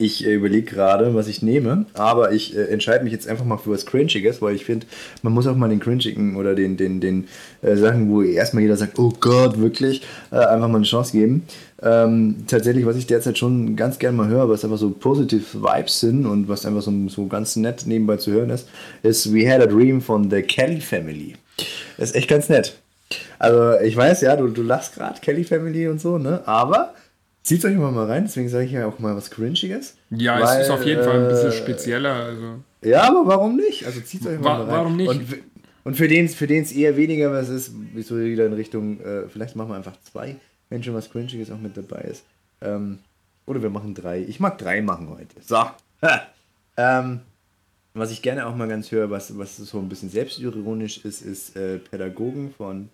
Ich 0.00 0.24
äh, 0.24 0.34
überlege 0.34 0.62
gerade, 0.62 1.12
was 1.14 1.26
ich 1.26 1.42
nehme, 1.42 1.86
aber 1.94 2.30
ich 2.30 2.56
äh, 2.56 2.66
entscheide 2.66 3.02
mich 3.02 3.12
jetzt 3.12 3.26
einfach 3.26 3.44
mal 3.44 3.56
für 3.56 3.70
was 3.70 3.84
Cringiges, 3.84 4.40
weil 4.40 4.54
ich 4.54 4.64
finde, 4.64 4.86
man 5.22 5.32
muss 5.32 5.48
auch 5.48 5.56
mal 5.56 5.68
den 5.68 5.80
Cringigen 5.80 6.36
oder 6.36 6.54
den, 6.54 6.76
den, 6.76 7.00
den 7.00 7.26
äh, 7.62 7.74
Sachen, 7.74 8.08
wo 8.08 8.22
erstmal 8.22 8.62
jeder 8.62 8.76
sagt, 8.76 8.98
oh 9.00 9.12
Gott, 9.18 9.58
wirklich, 9.58 10.02
äh, 10.30 10.36
einfach 10.36 10.68
mal 10.68 10.76
eine 10.76 10.84
Chance 10.84 11.10
geben. 11.10 11.42
Ähm, 11.82 12.44
tatsächlich, 12.46 12.86
was 12.86 12.96
ich 12.96 13.08
derzeit 13.08 13.38
schon 13.38 13.74
ganz 13.74 13.98
gerne 13.98 14.16
mal 14.16 14.28
höre, 14.28 14.48
was 14.48 14.64
einfach 14.64 14.78
so 14.78 14.90
positive 14.90 15.62
Vibes 15.62 15.98
sind 15.98 16.26
und 16.26 16.48
was 16.48 16.64
einfach 16.64 16.82
so, 16.82 16.92
so 17.08 17.26
ganz 17.26 17.56
nett 17.56 17.82
nebenbei 17.86 18.18
zu 18.18 18.30
hören 18.30 18.50
ist, 18.50 18.68
ist 19.02 19.34
We 19.34 19.50
Had 19.50 19.60
a 19.60 19.66
Dream 19.66 20.00
von 20.00 20.30
The 20.30 20.42
Kelly 20.42 20.80
Family. 20.80 21.34
Ist 21.96 22.14
echt 22.14 22.28
ganz 22.28 22.48
nett. 22.48 22.78
Also 23.40 23.80
ich 23.84 23.96
weiß, 23.96 24.20
ja, 24.20 24.36
du, 24.36 24.48
du 24.48 24.62
lachst 24.62 24.94
gerade, 24.94 25.20
Kelly 25.20 25.42
Family 25.42 25.88
und 25.88 26.00
so, 26.00 26.18
ne? 26.18 26.42
Aber 26.46 26.94
zieht 27.48 27.64
euch 27.64 27.74
mal, 27.76 27.90
mal 27.90 28.06
rein, 28.06 28.24
deswegen 28.24 28.48
sage 28.48 28.66
ich 28.66 28.72
ja 28.72 28.86
auch 28.86 28.98
mal 29.00 29.16
was 29.16 29.30
Cringiges. 29.30 29.96
Ja, 30.10 30.40
Weil, 30.40 30.60
es 30.60 30.66
ist 30.66 30.70
auf 30.70 30.84
jeden 30.84 31.02
Fall 31.02 31.22
ein 31.22 31.28
bisschen 31.28 31.48
äh, 31.50 31.52
spezieller. 31.52 32.14
Also. 32.14 32.54
Ja, 32.82 33.02
aber 33.08 33.26
warum 33.26 33.56
nicht? 33.56 33.84
Also 33.86 34.00
zieht 34.00 34.24
euch 34.26 34.38
mal, 34.38 34.44
Wa- 34.44 34.58
mal 34.58 34.60
rein. 34.64 34.70
warum 34.70 34.96
nicht? 34.96 35.08
Und, 35.08 35.22
für- 35.24 35.38
und 35.84 35.94
für 35.96 36.06
den 36.08 36.28
für 36.28 36.46
den 36.46 36.62
es 36.62 36.72
eher 36.72 36.96
weniger 36.96 37.32
was 37.32 37.48
ist, 37.48 37.72
ist 37.96 38.08
so 38.08 38.18
wieder 38.18 38.46
in 38.46 38.52
Richtung, 38.52 39.00
äh, 39.00 39.28
vielleicht 39.28 39.56
machen 39.56 39.70
wir 39.70 39.76
einfach 39.76 39.96
zwei, 40.02 40.36
wenn 40.68 40.82
schon 40.84 40.94
was 40.94 41.10
Cringiges 41.10 41.50
auch 41.50 41.58
mit 41.58 41.76
dabei 41.76 42.02
ist. 42.02 42.24
Ähm, 42.60 42.98
oder 43.46 43.62
wir 43.62 43.70
machen 43.70 43.94
drei. 43.94 44.20
Ich 44.20 44.38
mag 44.40 44.58
drei 44.58 44.80
machen 44.82 45.08
heute. 45.10 45.34
So. 45.44 45.58
Ähm, 46.76 47.20
was 47.94 48.12
ich 48.12 48.22
gerne 48.22 48.46
auch 48.46 48.54
mal 48.54 48.68
ganz 48.68 48.92
höre, 48.92 49.10
was, 49.10 49.36
was 49.36 49.56
so 49.56 49.78
ein 49.80 49.88
bisschen 49.88 50.10
selbstironisch 50.10 51.04
ist, 51.04 51.22
ist 51.22 51.56
äh, 51.56 51.78
Pädagogen 51.78 52.52
von. 52.56 52.88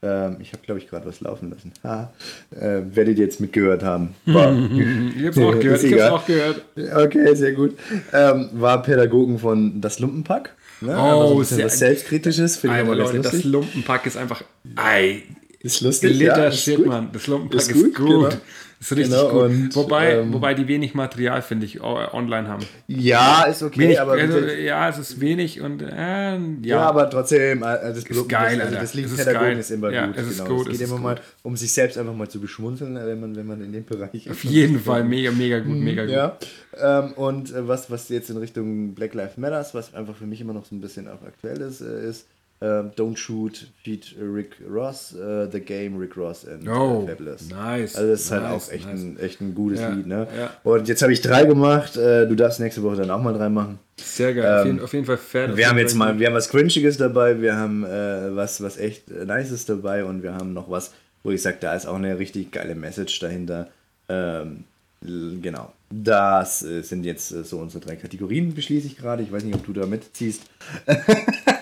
Ähm, 0.00 0.36
ich 0.40 0.52
habe, 0.52 0.62
glaube 0.64 0.78
ich, 0.80 0.88
gerade 0.88 1.06
was 1.06 1.20
laufen 1.20 1.50
lassen. 1.50 1.72
Ha. 1.82 2.12
Äh, 2.52 2.82
werdet 2.94 3.18
ihr 3.18 3.24
jetzt 3.24 3.40
mitgehört 3.40 3.82
haben. 3.82 4.14
War, 4.26 4.52
Ich 5.16 5.26
hab's 5.26 5.38
auch 5.38 5.58
gehört. 5.58 5.78
Ist 5.78 5.84
Ich 5.84 5.92
egal. 5.92 6.10
hab's 6.12 6.22
auch 6.22 6.26
gehört. 6.26 6.62
Okay, 6.94 7.34
sehr 7.34 7.52
gut. 7.52 7.76
Ähm, 8.12 8.48
war 8.52 8.82
Pädagogen 8.82 9.38
von 9.40 9.80
Das 9.80 9.98
Lumpenpack. 9.98 10.54
Ne? 10.80 10.96
Oh, 10.96 11.42
so 11.42 11.56
sehr- 11.56 11.66
was 11.66 11.78
Selbstkritisches, 11.80 12.56
finde 12.58 12.76
ich 12.76 12.82
aber 12.86 12.94
Leute, 12.94 13.16
das 13.20 13.32
lustig. 13.32 13.50
Lumpenpack 13.50 14.06
ist 14.06 14.16
einfach. 14.16 14.42
Ei, 14.76 15.22
Ist 15.60 15.80
lustig, 15.80 16.16
ja, 16.20 16.44
ist 16.46 16.64
gut. 16.76 16.86
Mann. 16.86 17.08
Das 17.12 17.26
Lumpenpack 17.26 17.60
Ist 17.60 17.70
ist 17.72 17.82
gut, 17.82 17.94
gut. 17.96 18.06
genau. 18.30 18.42
Ist 18.80 18.92
richtig 18.92 19.10
Genau, 19.10 19.30
gut. 19.30 19.42
und, 19.42 19.74
wobei, 19.76 20.12
ähm, 20.18 20.32
wobei 20.32 20.54
die 20.54 20.68
wenig 20.68 20.94
Material, 20.94 21.42
finde 21.42 21.66
ich, 21.66 21.80
online 21.82 22.46
haben. 22.48 22.64
Ja, 22.86 23.42
ist 23.44 23.62
okay, 23.62 23.80
Wenig, 23.80 24.00
aber 24.00 24.12
also, 24.12 24.38
ja, 24.38 24.88
es 24.88 24.98
ist 24.98 25.20
wenig 25.20 25.60
und 25.60 25.82
äh, 25.82 26.36
ja. 26.36 26.38
Ja, 26.62 26.80
aber 26.82 27.10
trotzdem, 27.10 27.62
äh, 27.62 27.64
das, 27.64 27.98
Ist 27.98 28.28
geil, 28.28 28.58
das, 28.58 28.66
Alter. 28.68 28.80
das 28.80 28.94
Lied 28.94 29.06
Es 29.06 29.12
ist 29.12 29.18
ist 29.18 29.70
immer 29.72 29.90
Ja, 29.90 30.06
gut. 30.06 30.16
es 30.16 30.26
ist 30.28 30.44
genau. 30.44 30.56
gut, 30.56 30.66
Es 30.68 30.72
es 30.74 30.78
geht 30.78 30.86
ist 30.86 30.92
immer 30.92 31.00
mal, 31.00 31.20
um 31.42 31.56
sich 31.56 31.72
selbst 31.72 31.98
einfach 31.98 32.14
mal 32.14 32.28
zu 32.28 32.40
beschmunzeln, 32.40 32.96
äh, 32.96 33.06
wenn 33.06 33.20
man, 33.20 33.34
wenn 33.36 33.46
man 33.46 33.60
in 33.62 33.72
dem 33.72 33.84
Bereich 33.84 34.30
Auf 34.30 34.44
jeden 34.44 34.78
Fall 34.78 35.02
mega, 35.02 35.32
mega 35.32 35.58
gut, 35.58 35.76
mega 35.76 36.04
gut. 36.04 36.12
Ja, 36.12 36.38
ähm, 36.80 37.12
und 37.14 37.52
äh, 37.52 37.66
was, 37.66 37.90
was 37.90 38.08
jetzt 38.10 38.30
in 38.30 38.36
Richtung 38.36 38.94
Black 38.94 39.12
Lives 39.14 39.36
Matters, 39.38 39.74
was 39.74 39.92
einfach 39.94 40.14
für 40.14 40.26
mich 40.26 40.40
immer 40.40 40.52
noch 40.52 40.64
so 40.64 40.76
ein 40.76 40.80
bisschen 40.80 41.08
auch 41.08 41.22
aktuell 41.26 41.60
ist, 41.62 41.80
ist 41.80 42.26
ähm, 42.60 42.90
Don't 42.96 43.16
Shoot, 43.16 43.68
Feed 43.84 44.16
Rick 44.20 44.56
Ross, 44.68 45.14
äh, 45.14 45.48
The 45.50 45.60
Game, 45.60 45.96
Rick 45.98 46.16
Ross 46.16 46.44
and 46.46 46.68
Oh, 46.68 47.04
äh, 47.06 47.10
Fabulous. 47.12 47.48
nice, 47.50 47.94
Also 47.96 48.10
das 48.10 48.20
ist 48.22 48.30
halt 48.32 48.42
nice, 48.42 48.68
auch 48.68 48.72
echt, 48.72 48.86
nice. 48.86 49.00
ein, 49.00 49.18
echt 49.20 49.40
ein 49.40 49.54
gutes 49.54 49.80
Ja, 49.80 49.90
Lied, 49.90 50.06
ne? 50.06 50.26
ja. 50.36 50.50
Und 50.64 50.88
jetzt 50.88 51.02
habe 51.02 51.12
ich 51.12 51.20
drei 51.20 51.44
gemacht, 51.44 51.96
äh, 51.96 52.26
du 52.26 52.34
darfst 52.34 52.58
nächste 52.58 52.82
Woche 52.82 52.96
dann 52.96 53.10
auch 53.12 53.22
mal 53.22 53.32
drei 53.32 53.48
machen. 53.48 53.78
Sehr 53.96 54.34
geil. 54.34 54.46
auf, 54.60 54.60
Ähm, 54.66 54.72
jeden, 54.72 54.84
auf 54.84 54.92
jeden 54.92 55.06
Fall 55.06 55.16
fair. 55.18 55.56
Wir 55.56 55.68
haben 55.68 55.78
jetzt 55.78 55.94
mal, 55.94 56.18
wir 56.18 56.26
haben 56.26 56.34
was 56.34 56.48
Cringiges 56.48 56.96
dabei, 56.96 57.40
wir 57.40 57.56
haben 57.56 57.84
äh, 57.84 58.34
was, 58.34 58.60
was 58.60 58.76
echt 58.76 59.08
äh, 59.10 59.24
Nices 59.24 59.64
dabei 59.66 60.04
und 60.04 60.22
wir 60.24 60.34
haben 60.34 60.52
noch 60.52 60.68
was, 60.70 60.92
wo 61.22 61.30
ich 61.30 61.40
sage, 61.42 61.58
da 61.60 61.74
ist 61.74 61.86
auch 61.86 61.96
eine 61.96 62.18
richtig 62.18 62.50
geile 62.50 62.74
Message 62.74 63.20
dahinter. 63.20 63.68
Ähm, 64.08 64.64
genau. 65.00 65.72
Das 65.90 66.62
äh, 66.64 66.82
sind 66.82 67.04
jetzt 67.04 67.30
äh, 67.32 67.44
so 67.44 67.58
unsere 67.58 67.84
drei 67.84 67.96
Kategorien, 67.96 68.52
beschließe 68.54 68.86
ich 68.88 68.96
gerade. 68.98 69.22
Ich 69.22 69.30
weiß 69.32 69.44
nicht, 69.44 69.54
ob 69.54 69.64
du 69.64 69.72
da 69.72 69.86
mitziehst. 69.86 70.42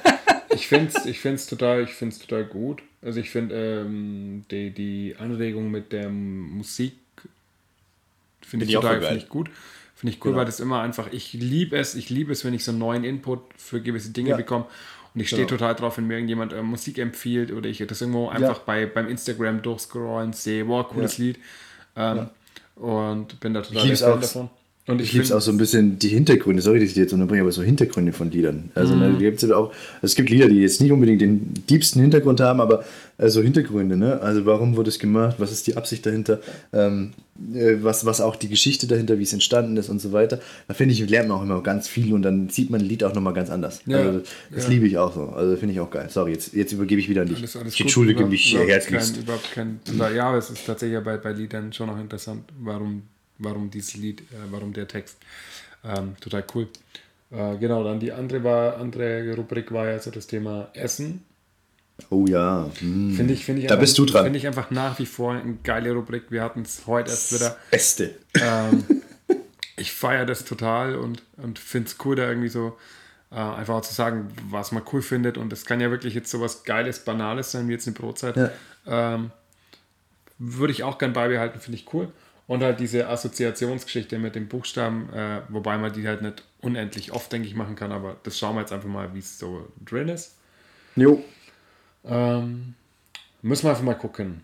Ich 0.67 0.69
finde 0.69 0.93
es 0.95 1.07
ich 1.07 1.21
find's 1.21 1.47
total, 1.47 1.85
ich 1.85 1.91
find's 1.95 2.19
total 2.19 2.45
gut. 2.45 2.83
Also 3.03 3.21
ich 3.21 3.31
finde 3.31 3.55
ähm, 3.87 4.45
die, 4.51 4.71
die 4.71 5.15
Anregung 5.19 5.71
mit 5.71 5.93
der 5.93 6.09
Musik 6.09 6.95
finde 8.43 8.65
ich 8.67 8.71
ich 8.73 8.77
total 8.77 9.01
find 9.01 9.23
ich 9.23 9.29
gut. 9.29 9.49
Finde 9.95 10.13
ich 10.13 10.19
cool, 10.25 10.31
Genau. 10.33 10.39
weil 10.39 10.45
das 10.47 10.59
immer 10.61 10.83
einfach, 10.83 11.13
ich 11.13 11.33
liebe 11.33 11.77
es, 11.77 11.95
ich 11.95 12.11
liebe 12.11 12.33
es, 12.33 12.45
wenn 12.45 12.53
ich 12.53 12.65
so 12.65 12.73
einen 12.73 12.81
neuen 12.81 13.05
Input 13.05 13.41
für 13.57 13.81
gewisse 13.81 14.11
Dinge 14.11 14.31
Ja. 14.31 14.37
bekomme. 14.37 14.67
Und 15.15 15.21
ich 15.21 15.29
stehe 15.29 15.47
Genau. 15.47 15.57
total 15.59 15.75
drauf, 15.77 15.97
wenn 15.99 16.07
mir 16.07 16.15
irgendjemand 16.15 16.53
äh, 16.53 16.63
Musik 16.63 16.99
empfiehlt 16.99 17.51
oder 17.53 17.69
ich 17.71 17.79
das 17.87 18.01
irgendwo 18.01 18.29
einfach 18.29 18.59
bei, 18.61 18.85
beim 18.87 19.09
Instagram 19.09 19.63
durchscrollen 19.63 20.33
sehe, 20.35 20.67
wow, 20.69 20.87
cooles 20.87 21.17
Ja. 21.17 21.25
Lied. 21.25 21.39
Ähm, 21.97 22.27
Und 22.75 23.41
bin 23.41 23.55
da 23.55 23.63
total 23.63 23.87
lieb's 23.87 24.01
der 24.01 24.09
Fan 24.09 24.19
auch. 24.19 24.21
davon. 24.23 24.51
Und 24.89 25.01
Ich 25.01 25.13
liebe 25.13 25.37
auch 25.37 25.41
so 25.41 25.51
ein 25.51 25.57
bisschen 25.57 25.99
die 25.99 26.09
Hintergründe, 26.09 26.63
sorry, 26.63 26.79
dass 26.79 26.89
ich 26.89 26.95
dir 26.95 27.01
jetzt 27.03 27.13
unterbreche, 27.13 27.41
aber 27.43 27.51
so 27.51 27.61
Hintergründe 27.63 28.13
von 28.13 28.31
Liedern. 28.31 28.71
Also 28.77 28.95
Mhm. 28.95 29.01
ne, 29.01 29.13
die 29.19 29.25
gibt's 29.25 29.43
ja 29.43 29.57
auch, 29.57 29.73
es 30.01 30.15
gibt 30.15 30.31
Lieder, 30.31 30.49
die 30.49 30.61
jetzt 30.61 30.81
nicht 30.81 30.93
unbedingt 30.93 31.21
den 31.21 31.55
diebsten 31.69 32.01
Hintergrund 32.01 32.39
haben, 32.41 32.61
aber 32.61 32.85
äh, 33.19 33.29
so 33.29 33.43
Hintergründe, 33.43 33.97
ne? 33.97 34.21
Also 34.21 34.47
warum 34.47 34.77
wurde 34.77 34.91
es 34.91 35.01
gemacht, 35.01 35.37
was 35.39 35.51
ist 35.51 35.67
die 35.67 35.77
Absicht 35.77 36.07
dahinter, 36.07 36.39
ähm, 36.73 37.15
äh, 37.53 37.79
was, 37.81 38.07
was 38.07 38.21
auch 38.21 38.37
die 38.37 38.49
Geschichte 38.49 38.87
dahinter, 38.87 39.19
wie 39.19 39.25
es 39.25 39.33
entstanden 39.33 39.77
ist 39.77 39.89
und 39.89 40.01
so 40.01 40.13
weiter. 40.13 40.39
Da 40.69 40.75
finde 40.75 40.95
ich, 40.95 41.09
lernt 41.11 41.29
man 41.31 41.39
auch 41.39 41.43
immer 41.43 41.61
ganz 41.65 41.89
viel 41.89 42.13
und 42.15 42.23
dann 42.23 42.49
sieht 42.49 42.71
man 42.71 42.81
ein 42.81 42.87
Lied 42.87 43.03
auch 43.03 43.13
nochmal 43.13 43.35
ganz 43.35 43.51
anders. 43.51 43.81
Ja, 43.87 43.99
also 43.99 44.23
das 44.55 44.65
ja. 44.65 44.71
liebe 44.71 44.87
ich 44.87 44.99
auch 44.99 45.13
so. 45.13 45.23
Also 45.31 45.57
finde 45.57 45.75
ich 45.75 45.81
auch 45.81 45.91
geil. 45.91 46.07
Sorry, 46.11 46.31
jetzt, 46.31 46.55
jetzt 46.55 46.73
übergebe 46.73 47.01
ich 47.01 47.09
wieder 47.09 47.23
an 47.23 47.29
dich. 47.29 47.39
Alles, 47.39 47.57
alles 47.57 47.75
ich 47.75 47.81
entschuldige 47.81 48.25
mich 48.25 48.57
herzlichst. 48.57 49.15
Kein, 49.15 49.23
überhaupt 49.25 49.53
kein, 49.53 49.81
ja, 50.15 50.29
aber 50.29 50.39
es 50.39 50.49
ist 50.51 50.65
tatsächlich 50.65 51.03
bei, 51.03 51.17
bei 51.17 51.33
Liedern 51.33 51.73
schon 51.73 51.91
auch 51.91 51.99
interessant, 51.99 52.45
warum, 52.61 53.03
warum 53.39 53.71
dieses 53.71 53.95
Lied, 53.95 54.21
äh, 54.23 54.25
warum 54.51 54.73
der 54.73 54.89
Text. 54.89 55.19
Ähm, 55.85 56.17
total 56.21 56.45
cool. 56.55 56.69
Äh, 57.31 57.57
genau, 57.59 57.83
dann 57.85 58.01
die 58.01 58.13
andere 58.13 58.45
war, 58.45 58.77
andere 58.79 59.35
Rubrik 59.35 59.73
war 59.73 59.87
ja 59.89 59.99
so 59.99 60.11
das 60.11 60.27
Thema 60.27 60.69
Essen. 60.75 61.25
Oh 62.11 62.27
ja. 62.29 62.71
hm. 62.79 63.15
Finde 63.15 63.33
ich, 63.35 63.45
finde 63.45 63.63
ich 63.63 63.69
Da 63.69 63.75
einfach- 63.75 63.83
bist 63.83 63.99
du 63.99 64.05
dran. 64.05 64.25
Finde 64.25 64.39
ich 64.39 64.47
einfach 64.47 64.71
nach 64.71 64.99
wie 64.99 65.07
vor 65.07 65.33
eine 65.33 65.55
geile 65.65 65.93
Rubrik. 65.93 66.25
Wir 66.31 66.43
hatten 66.43 66.63
es 66.63 66.87
heute 66.87 67.11
erst 67.11 67.35
wieder. 67.35 67.57
Beste. 67.71 68.15
Ähm, 68.35 68.85
ich 69.77 69.93
feiere 69.93 70.27
das 70.27 70.45
total 70.45 70.97
und, 70.97 71.23
und 71.39 71.59
finde 71.59 71.89
es 71.89 71.97
cool, 72.05 72.17
da 72.17 72.29
irgendwie 72.29 72.49
so 72.49 72.77
äh, 73.33 73.37
einfach 73.37 73.77
auch 73.77 73.81
zu 73.83 73.95
sagen, 73.95 74.29
was 74.51 74.73
man 74.73 74.83
cool 74.93 75.03
findet. 75.03 75.39
Und 75.39 75.51
das 75.51 75.65
kann 75.65 75.81
ja 75.81 75.91
wirklich 75.91 76.15
jetzt 76.15 76.31
so 76.31 76.41
was 76.41 76.65
Geiles, 76.65 77.01
Banales 77.05 77.53
sein, 77.53 77.67
wie 77.69 77.73
jetzt 77.73 77.87
eine 77.87 77.97
Brotzeit. 77.97 78.37
Ja. 78.37 78.51
Ähm, 78.87 79.31
würde 80.39 80.73
ich 80.73 80.83
auch 80.83 80.99
gern 80.99 81.13
beibehalten, 81.15 81.61
finde 81.61 81.79
ich 81.79 81.93
cool. 81.95 82.09
Und 82.49 82.63
halt 82.63 82.79
diese 82.79 83.09
Assoziationsgeschichte 83.09 84.19
mit 84.21 84.37
den 84.37 84.47
Buchstaben, 84.49 85.13
äh, 85.13 85.41
wobei 85.49 85.79
man 85.79 85.93
die 85.93 86.07
halt 86.07 86.23
nicht 86.23 86.45
unendlich 86.61 87.13
oft, 87.13 87.33
denke 87.33 87.49
ich, 87.49 87.57
machen 87.57 87.75
kann, 87.75 87.91
aber 87.91 88.17
das 88.23 88.39
schauen 88.39 88.55
wir 88.55 88.61
jetzt 88.61 88.73
einfach 88.73 88.89
mal, 88.89 89.13
wie 89.15 89.19
es 89.19 89.39
so 89.39 89.67
drin 89.85 90.09
ist. 90.09 90.37
Jo. 90.95 91.25
Ähm, 92.05 92.75
müssen 93.43 93.65
wir 93.65 93.71
einfach 93.71 93.83
mal 93.83 93.95
gucken. 93.95 94.43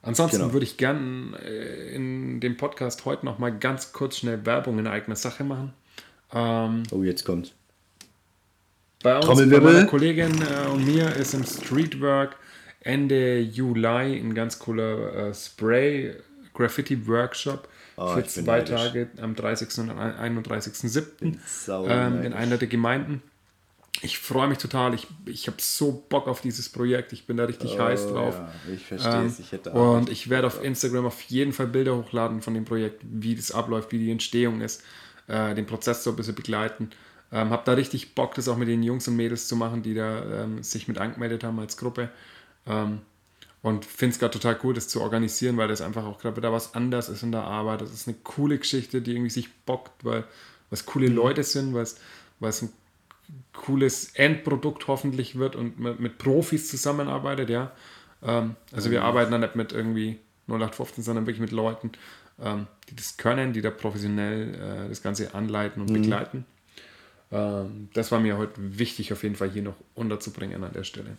Ansonsten 0.00 0.38
Genau. 0.38 0.52
würde 0.52 0.64
ich 0.64 0.76
gern 0.78 1.34
äh, 1.34 1.94
in 1.94 2.40
dem 2.40 2.56
Podcast 2.56 3.04
heute 3.04 3.24
noch 3.26 3.38
mal 3.38 3.50
ganz 3.56 3.92
kurz 3.92 4.18
schnell 4.18 4.44
Werbung 4.46 4.78
in 4.78 4.86
eigener 4.86 5.16
Sache 5.16 5.44
machen. 5.44 5.72
Ähm, 6.32 6.82
Oh, 6.90 7.02
jetzt 7.02 7.24
kommt's. 7.24 7.52
bei 9.02 9.18
uns, 9.18 9.26
bei 9.50 9.60
meiner 9.60 9.84
Kollegin 9.86 10.42
äh, 10.42 10.68
und 10.70 10.84
mir 10.86 11.14
ist 11.16 11.34
im 11.34 11.44
Streetwork 11.44 12.36
Ende 12.80 13.38
Juli 13.40 14.18
ein 14.18 14.34
ganz 14.34 14.58
cooler 14.58 15.28
äh, 15.28 15.34
Spray 15.34 16.14
Graffiti 16.54 17.06
Workshop 17.06 17.68
Oh, 17.96 18.08
für 18.14 18.24
zwei 18.26 18.42
neidisch. 18.58 18.70
Tage 18.80 19.08
am 19.20 19.36
30. 19.36 19.78
und 19.78 19.90
31.07. 19.92 21.36
sau 21.46 21.86
ähm, 21.86 22.22
in 22.22 22.32
einer 22.32 22.56
der 22.56 22.66
Gemeinden. 22.68 23.22
Ich 24.02 24.18
freue 24.18 24.48
mich 24.48 24.58
total. 24.58 24.92
Ich, 24.94 25.06
ich 25.26 25.46
habe 25.46 25.58
so 25.60 26.04
Bock 26.08 26.26
auf 26.26 26.40
dieses 26.40 26.68
Projekt. 26.68 27.12
Ich 27.12 27.26
bin 27.26 27.36
da 27.36 27.44
richtig 27.44 27.78
heiß 27.78 28.08
drauf. 28.08 28.34
Oh, 28.36 28.68
Ja, 28.68 28.74
ich 28.74 28.84
verstehe 28.84 29.12
Ähm, 29.20 29.26
es. 29.26 29.38
Ich 29.38 29.52
hätte 29.52 29.72
auch 29.72 29.96
und 29.98 30.10
ich 30.10 30.28
werde 30.28 30.48
auf 30.48 30.62
Instagram 30.62 31.06
auf 31.06 31.20
jeden 31.22 31.52
Fall 31.52 31.68
Bilder 31.68 31.96
hochladen 31.96 32.42
von 32.42 32.54
dem 32.54 32.64
Projekt, 32.64 33.02
wie 33.04 33.36
das 33.36 33.52
abläuft, 33.52 33.92
wie 33.92 33.98
die 33.98 34.10
Entstehung 34.10 34.60
ist, 34.60 34.82
äh, 35.28 35.54
den 35.54 35.66
Prozess 35.66 36.02
so 36.02 36.10
ein 36.10 36.16
bisschen 36.16 36.34
begleiten. 36.34 36.90
Ähm, 37.30 37.50
habe 37.50 37.62
da 37.64 37.72
richtig 37.74 38.16
Bock, 38.16 38.34
das 38.34 38.48
auch 38.48 38.56
mit 38.56 38.66
den 38.68 38.82
Jungs 38.82 39.06
und 39.06 39.14
Mädels 39.14 39.46
zu 39.46 39.54
machen, 39.54 39.82
die 39.84 39.94
da 39.94 40.42
ähm, 40.42 40.62
sich 40.64 40.88
mit 40.88 40.98
angemeldet 40.98 41.44
haben 41.44 41.60
als 41.60 41.76
Gruppe. 41.76 42.10
Ähm, 42.66 43.00
und 43.64 43.86
finde 43.86 44.12
es 44.12 44.18
gerade 44.18 44.38
total 44.38 44.58
cool, 44.62 44.74
das 44.74 44.88
zu 44.88 45.00
organisieren, 45.00 45.56
weil 45.56 45.68
das 45.68 45.80
einfach 45.80 46.04
auch 46.04 46.18
gerade 46.18 46.36
wieder 46.36 46.52
was 46.52 46.74
anders 46.74 47.08
ist 47.08 47.22
in 47.22 47.32
der 47.32 47.44
Arbeit. 47.44 47.80
Das 47.80 47.94
ist 47.94 48.06
eine 48.06 48.16
coole 48.22 48.58
Geschichte, 48.58 49.00
die 49.00 49.12
irgendwie 49.12 49.30
sich 49.30 49.50
bockt, 49.64 50.04
weil 50.04 50.24
was 50.68 50.84
coole 50.84 51.08
Mhm. 51.08 51.16
Leute 51.16 51.42
sind, 51.44 51.72
weil 51.72 51.82
es 51.82 52.62
ein 52.62 52.68
cooles 53.54 54.10
Endprodukt 54.16 54.86
hoffentlich 54.86 55.38
wird 55.38 55.56
und 55.56 55.80
mit, 55.80 56.18
Profis 56.18 56.68
zusammenarbeitet, 56.68 57.48
ja. 57.48 57.72
Ähm, 58.22 58.56
also 58.70 58.90
wir 58.90 59.02
arbeiten 59.02 59.32
da 59.32 59.38
nicht 59.38 59.56
mit 59.56 59.72
irgendwie 59.72 60.18
0815, 60.46 61.02
sondern 61.02 61.24
wirklich 61.26 61.40
mit 61.40 61.50
Leuten, 61.50 61.92
ähm, 62.42 62.66
die 62.90 62.96
das 62.96 63.16
können, 63.16 63.54
die 63.54 63.62
da 63.62 63.70
professionell 63.70 64.56
äh, 64.56 64.88
das 64.90 65.02
Ganze 65.02 65.34
anleiten 65.34 65.80
und 65.80 65.90
begleiten. 65.90 66.44
Ähm, 67.32 67.88
das 67.94 68.12
war 68.12 68.20
mir 68.20 68.36
heute 68.36 68.52
wichtig, 68.56 69.10
auf 69.14 69.22
jeden 69.22 69.36
Fall 69.36 69.48
hier 69.48 69.62
noch 69.62 69.76
unterzubringen 69.94 70.62
an 70.64 70.74
der 70.74 70.84
Stelle. 70.84 71.16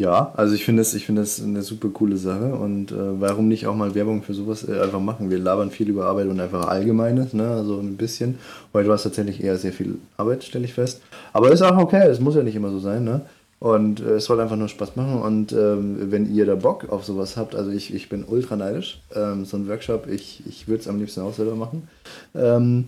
Ja, 0.00 0.32
also 0.34 0.54
ich 0.54 0.64
finde 0.64 0.80
das, 0.80 0.94
ich 0.94 1.04
finde 1.04 1.20
das 1.20 1.42
eine 1.42 1.60
super 1.60 1.90
coole 1.90 2.16
Sache 2.16 2.54
und 2.54 2.90
äh, 2.90 3.20
warum 3.20 3.48
nicht 3.48 3.66
auch 3.66 3.74
mal 3.74 3.94
Werbung 3.94 4.22
für 4.22 4.32
sowas 4.32 4.66
äh, 4.66 4.80
einfach 4.80 4.98
machen? 4.98 5.28
Wir 5.28 5.38
labern 5.38 5.70
viel 5.70 5.90
über 5.90 6.06
Arbeit 6.06 6.28
und 6.28 6.40
einfach 6.40 6.68
Allgemeines, 6.68 7.34
ne? 7.34 7.46
Also 7.46 7.78
ein 7.80 7.98
bisschen. 7.98 8.38
Heute 8.72 8.88
war 8.88 8.94
es 8.94 9.02
tatsächlich 9.02 9.44
eher 9.44 9.58
sehr 9.58 9.74
viel 9.74 9.98
Arbeit, 10.16 10.42
stelle 10.42 10.64
ich 10.64 10.72
fest. 10.72 11.02
Aber 11.34 11.52
ist 11.52 11.60
auch 11.60 11.76
okay, 11.76 12.08
es 12.08 12.18
muss 12.18 12.34
ja 12.34 12.42
nicht 12.42 12.56
immer 12.56 12.70
so 12.70 12.78
sein, 12.78 13.04
ne? 13.04 13.20
Und 13.58 14.00
äh, 14.00 14.12
es 14.12 14.24
soll 14.24 14.40
einfach 14.40 14.56
nur 14.56 14.68
Spaß 14.68 14.96
machen 14.96 15.20
und 15.20 15.52
ähm, 15.52 16.10
wenn 16.10 16.34
ihr 16.34 16.46
da 16.46 16.54
Bock 16.54 16.88
auf 16.88 17.04
sowas 17.04 17.36
habt, 17.36 17.54
also 17.54 17.70
ich, 17.70 17.92
ich 17.92 18.08
bin 18.08 18.24
ultra 18.24 18.56
neidisch, 18.56 19.02
ähm, 19.14 19.44
so 19.44 19.58
ein 19.58 19.68
Workshop, 19.68 20.06
ich, 20.10 20.42
ich 20.48 20.66
würde 20.66 20.80
es 20.80 20.88
am 20.88 20.98
liebsten 20.98 21.20
auch 21.20 21.34
selber 21.34 21.56
machen. 21.56 21.86
Ähm, 22.34 22.86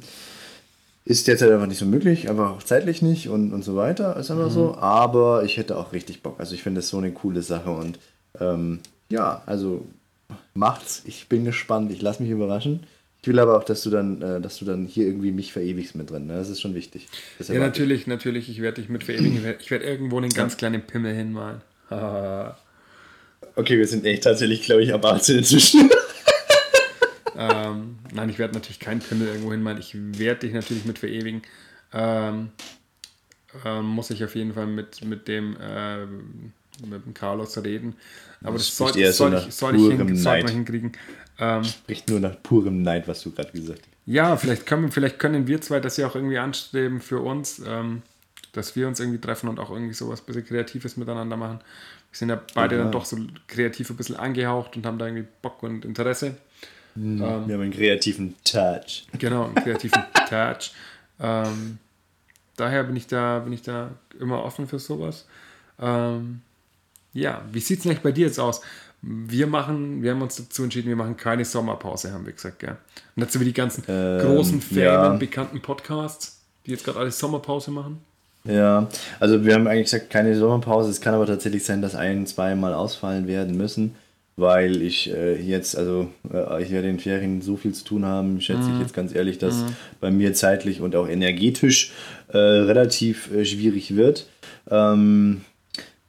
ist 1.05 1.27
jetzt 1.27 1.43
halt 1.43 1.53
einfach 1.53 1.67
nicht 1.67 1.79
so 1.79 1.87
möglich, 1.87 2.29
einfach 2.31 2.51
auch 2.51 2.63
zeitlich 2.63 3.03
nicht 3.03 3.29
und, 3.29 3.53
und 3.53 3.65
so 3.65 3.75
weiter, 3.77 4.17
ist 4.17 4.31
einfach 4.31 4.51
so. 4.51 4.77
Aber 4.77 5.43
ich 5.45 5.57
hätte 5.57 5.77
auch 5.77 5.93
richtig 5.93 6.23
Bock. 6.23 6.39
Also 6.39 6.55
ich 6.55 6.63
finde 6.63 6.79
das 6.81 6.89
so 6.89 6.99
eine 6.99 7.11
coole 7.13 7.43
Sache 7.43 7.71
und 7.71 7.99
ähm, 8.41 8.79
ja, 9.09 9.43
also 9.47 9.85
macht's. 10.55 11.03
Ich 11.05 11.29
bin 11.29 11.45
gespannt, 11.45 11.91
ich 11.93 12.01
lasse 12.03 12.23
mich 12.23 12.31
überraschen. 12.31 12.85
Ich 13.21 13.29
will 13.29 13.39
aber 13.39 13.57
auch, 13.57 13.65
dass 13.65 13.83
du 13.83 13.91
dann, 13.91 14.21
äh, 14.23 14.41
dass 14.41 14.59
du 14.59 14.65
dann 14.65 14.87
hier 14.87 15.07
irgendwie 15.07 15.31
mich 15.33 15.53
verewigst 15.53 15.95
mit 15.95 16.11
drin. 16.11 16.27
Ne? 16.27 16.35
Das 16.35 16.49
ist 16.49 16.61
schon 16.61 16.75
wichtig. 16.75 17.09
Das 17.39 17.49
Ja, 17.49 17.55
erwarte 17.55 17.75
ich. 17.75 17.79
natürlich, 17.81 18.07
natürlich, 18.07 18.49
ich 18.49 18.61
werde 18.63 18.81
dich 18.81 18.91
mit 18.91 19.05
verewigen. 19.05 19.37
Ich 19.37 19.43
werde- 19.45 19.59
Ich 19.61 19.71
werde 19.71 19.85
irgendwo 19.85 20.19
einen 20.19 20.31
ganz 20.31 20.57
kleinen 20.57 20.83
Pimmel 20.83 21.15
hinmalen. 21.15 21.61
Okay, 23.55 23.77
wir 23.77 23.87
sind 23.87 24.07
echt 24.07 24.25
tatsächlich, 24.25 24.63
glaube 24.63 24.83
ich, 24.83 24.95
ab 24.95 25.05
18 25.05 25.39
inzwischen. 25.39 25.91
ähm, 27.37 27.99
nein, 28.13 28.29
ich 28.29 28.39
werde 28.39 28.55
natürlich 28.55 28.81
keinen 28.81 29.01
Pimmel 29.01 29.29
irgendwo 29.29 29.53
hinmalen. 29.53 29.79
Ich 29.79 29.95
werde 29.97 30.41
dich 30.41 30.53
natürlich 30.53 30.85
mit 30.85 30.99
verewigen. 30.99 31.43
Ähm, 31.93 32.51
ähm, 33.65 33.85
muss 33.87 34.11
ich 34.11 34.25
auf 34.25 34.35
jeden 34.35 34.55
Fall 34.55 34.67
mit, 34.67 35.05
mit 35.05 35.29
dem 35.29 35.57
ähm, 35.61 36.53
mit 36.87 37.05
dem 37.05 37.15
Carlos 37.15 37.57
reden. 37.63 37.97
Aber 38.43 38.55
das, 38.57 38.69
Das 38.69 38.77
soll, 38.77 38.93
so 38.95 39.13
soll, 39.13 39.31
nach 39.31 39.47
ich, 39.47 39.55
soll, 39.55 39.77
ich 39.77 39.83
hin, 39.99 40.17
soll 40.17 40.49
hinkriegen. 40.49 40.93
Ähm, 41.39 41.65
Spricht 41.65 42.09
nur 42.09 42.21
nach 42.21 42.43
purem 42.43 42.83
Neid, 42.83 43.07
was 43.09 43.23
du 43.23 43.31
gerade 43.31 43.53
gesagt 43.53 43.81
hast. 43.81 43.89
ja, 44.07 44.37
vielleicht 44.37 44.67
können, 44.67 44.91
vielleicht 44.91 45.19
können 45.19 45.47
wir 45.47 45.61
zwei 45.61 45.81
das 45.81 45.97
ja 45.99 46.07
auch 46.07 46.15
irgendwie 46.17 46.39
anstreben 46.39 47.01
für 47.01 47.21
uns. 47.21 47.61
Ähm, 47.67 48.03
dass 48.53 48.77
wir 48.77 48.87
uns 48.87 49.01
irgendwie 49.01 49.19
treffen 49.19 49.49
und 49.49 49.59
auch 49.59 49.71
irgendwie 49.71 49.95
sowas 49.95 50.21
ein 50.21 50.27
bisschen 50.27 50.45
Kreatives 50.45 50.99
miteinander 50.99 51.37
machen. 51.39 51.61
Wir 52.11 52.19
sind 52.19 52.29
ja 52.29 52.41
beide 52.55 52.77
Ja. 52.77 52.83
dann 52.83 52.93
doch 52.93 53.07
so 53.07 53.17
kreativ 53.49 53.89
ein 53.91 53.97
bisschen 53.97 54.17
angehaucht 54.17 54.77
und 54.77 54.85
haben 54.85 54.99
da 54.99 55.07
irgendwie 55.07 55.27
Bock 55.41 55.63
und 55.63 55.85
Interesse. 55.87 56.37
Ähm, 56.97 57.19
Wir 57.21 57.27
haben 57.55 57.63
einen 57.63 57.73
kreativen 57.73 58.35
Touch. 58.45 59.07
Genau, 59.19 59.45
einen 59.47 59.55
kreativen 59.57 60.03
Touch. 60.29 60.73
Ähm, 61.21 61.79
daher 62.57 62.85
bin 62.85 62.97
ich 62.97 63.07
da, 63.07 63.39
bin 63.41 63.53
ich 63.53 63.63
da 63.63 63.91
immer 64.19 64.43
offen 64.45 64.67
für 64.69 64.79
sowas. 64.79 65.27
Ähm, 65.81 66.41
ja, 67.13 67.43
wie 67.53 67.61
sieht 67.61 67.81
es 67.81 67.87
eigentlich 67.87 68.01
bei 68.01 68.13
dir 68.13 68.27
jetzt 68.27 68.39
aus? 68.41 68.61
Wir 69.03 69.47
machen, 69.49 70.03
wir 70.03 70.13
haben 70.13 70.23
uns 70.23 70.37
dazu 70.37 70.63
entschieden, 70.63 70.89
wir 70.89 70.97
machen 70.97 71.17
keine 71.17 71.45
Sommerpause, 71.45 72.13
haben 72.13 72.25
wir 72.25 72.33
gesagt, 72.33 72.61
gell? 72.61 72.77
Und 73.17 73.23
dazu 73.25 73.41
wie 73.41 73.47
die 73.47 73.53
ganzen 73.53 73.83
Ähm, 73.89 74.21
großen, 74.21 74.63
ja. 74.71 75.03
famen, 75.03 75.19
bekannten 75.19 75.61
Podcasts, 75.61 76.41
die 76.65 76.71
jetzt 76.71 76.85
gerade 76.85 77.01
alle 77.01 77.11
Sommerpause 77.11 77.73
machen. 77.73 77.99
Ja, 78.45 78.89
also 79.21 79.45
wir 79.45 79.55
haben 79.55 79.67
eigentlich 79.67 79.91
gesagt, 79.91 80.11
keine 80.11 80.37
Sommerpause. 80.37 80.91
Es 80.91 81.01
kann 81.01 81.15
aber 81.15 81.27
tatsächlich 81.27 81.65
sein, 81.65 81.83
dass 81.83 81.95
ein, 81.95 82.27
zweimal 82.27 82.75
ausfallen 82.75 83.27
werden 83.27 83.57
müssen, 83.57 83.95
weil 84.37 84.83
ich 84.83 85.13
äh, 85.13 85.41
jetzt, 85.41 85.77
also 85.77 86.09
äh, 86.33 86.63
ich 86.63 86.71
werde 86.71 86.89
in 86.89 86.97
den 86.97 87.01
Ferien 87.01 87.43
so 87.43 87.57
viel 87.57 87.73
zu 87.73 87.85
tun 87.85 88.05
haben, 88.05 88.41
schätze 88.41 88.71
ich 88.73 88.81
jetzt 88.81 88.95
ganz 88.95 89.15
ehrlich, 89.15 89.39
dass 89.39 89.65
bei 90.01 90.11
mir 90.11 90.33
zeitlich 90.35 90.81
und 90.81 90.97
auch 90.97 91.09
energetisch 91.09 91.93
äh, 92.29 92.39
relativ 92.39 93.33
äh, 93.33 93.45
schwierig 93.45 93.95
wird. 93.95 94.27
Ähm, 94.71 95.43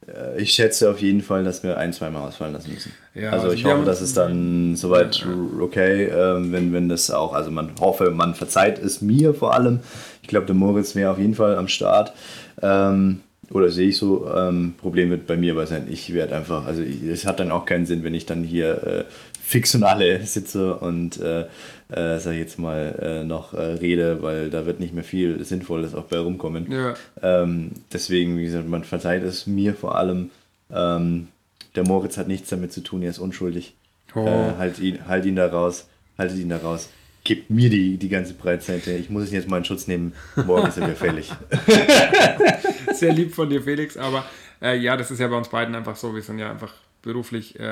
äh, 0.08 0.42
ich 0.42 0.54
schätze 0.54 0.90
auf 0.90 1.02
jeden 1.02 1.22
Fall, 1.22 1.44
dass 1.44 1.64
wir 1.64 1.78
ein, 1.78 1.94
zweimal 1.94 2.28
ausfallen 2.28 2.54
lassen 2.54 2.74
müssen. 2.74 2.94
Ja, 3.14 3.32
also 3.32 3.46
also 3.46 3.56
ich 3.56 3.66
hoffe, 3.66 3.86
dass 3.86 4.02
es 4.02 4.14
dann 4.14 4.76
soweit 4.76 5.26
okay, 5.60 6.06
ähm, 6.06 6.52
wenn, 6.52 6.74
wenn 6.74 6.90
das 6.90 7.12
auch, 7.12 7.34
also 7.34 7.52
man 7.52 7.72
hoffe, 7.80 8.12
man 8.12 8.36
verzeiht 8.36 8.80
es 8.80 9.02
mir 9.02 9.34
vor 9.34 9.54
allem. 9.54 9.82
Ich 10.22 10.28
glaube, 10.30 10.46
der 10.46 10.56
Moritz 10.56 10.96
wäre 10.96 11.12
auf 11.12 11.20
jeden 11.20 11.36
Fall 11.36 11.56
am 11.56 11.68
Start. 11.68 12.14
Ähm, 12.62 13.22
oder 13.54 13.70
sehe 13.70 13.90
ich 13.90 13.98
so, 13.98 14.30
ähm, 14.36 14.74
Problem 14.80 15.12
wird 15.12 15.28
bei 15.28 15.38
mir 15.38 15.54
aber 15.54 15.68
sein, 15.68 15.88
ich 15.90 16.12
werde 16.14 16.36
einfach, 16.36 16.66
also 16.66 16.82
es 16.82 17.26
hat 17.26 17.40
dann 17.40 17.52
auch 17.52 17.66
keinen 17.66 17.86
Sinn, 17.86 18.04
wenn 18.04 18.16
ich 18.16 18.26
dann 18.26 18.44
hier 18.44 18.84
äh, 18.84 19.04
fix 19.42 19.76
und 19.76 19.84
alle 19.84 20.22
sitze 20.26 20.76
und 20.76 21.20
äh, 21.22 21.42
äh, 21.90 22.20
sag 22.20 22.32
ich 22.32 22.40
jetzt 22.40 22.58
mal 22.58 22.96
äh, 23.00 23.24
noch 23.24 23.54
äh, 23.54 23.62
rede, 23.62 24.24
weil 24.24 24.50
da 24.50 24.66
wird 24.66 24.80
nicht 24.80 24.96
mehr 24.96 25.04
viel 25.04 25.44
Sinnvolles 25.46 25.94
auch 25.94 26.06
bei 26.06 26.18
rumkommen. 26.18 26.72
Ja. 26.72 26.96
Ähm, 27.22 27.72
deswegen, 27.92 28.40
wie 28.40 28.46
gesagt, 28.46 28.68
man 28.68 28.84
verzeiht 28.84 29.22
es 29.22 29.46
mir 29.46 29.76
vor 29.76 29.96
allem. 29.98 30.32
Ähm, 30.72 31.28
der 31.76 31.84
Moritz 31.84 32.18
hat 32.18 32.28
nichts 32.28 32.50
damit 32.50 32.74
zu 32.74 32.82
tun, 32.82 33.04
er 33.04 33.12
ist 33.12 33.20
unschuldig. 33.20 33.76
Oh. 34.16 34.26
Äh, 34.26 34.58
halt, 34.58 34.80
ihn, 34.80 35.08
halt 35.08 35.26
ihn 35.26 35.36
da 35.36 35.46
raus, 35.46 35.88
haltet 36.18 36.40
ihn 36.40 36.50
da 36.50 36.58
raus. 36.58 36.90
Gebt 37.24 37.52
mir 37.52 37.70
die, 37.70 37.98
die 37.98 38.10
ganze 38.10 38.34
Breitseite. 38.34 38.94
Ich 38.94 39.12
muss 39.12 39.24
es 39.24 39.32
jetzt 39.32 39.48
mal 39.48 39.58
in 39.60 39.66
Schutz 39.66 39.88
nehmen. 39.88 40.14
Morgen 40.36 40.68
ist 40.68 40.78
er 40.78 40.88
wieder 40.88 40.96
fällig. 40.96 41.32
Sehr 43.04 43.14
lieb 43.14 43.34
von 43.34 43.50
dir, 43.50 43.62
Felix, 43.62 43.98
aber 43.98 44.26
äh, 44.62 44.78
ja, 44.78 44.96
das 44.98 45.12
ist 45.12 45.20
ja 45.20 45.28
bei 45.28 45.38
uns 45.38 45.50
beiden 45.50 45.76
einfach 45.76 45.96
so. 45.96 46.14
Wir 46.16 46.22
sind 46.22 46.40
ja 46.40 46.50
einfach 46.52 46.74
beruflich 47.02 47.60
äh, 47.60 47.64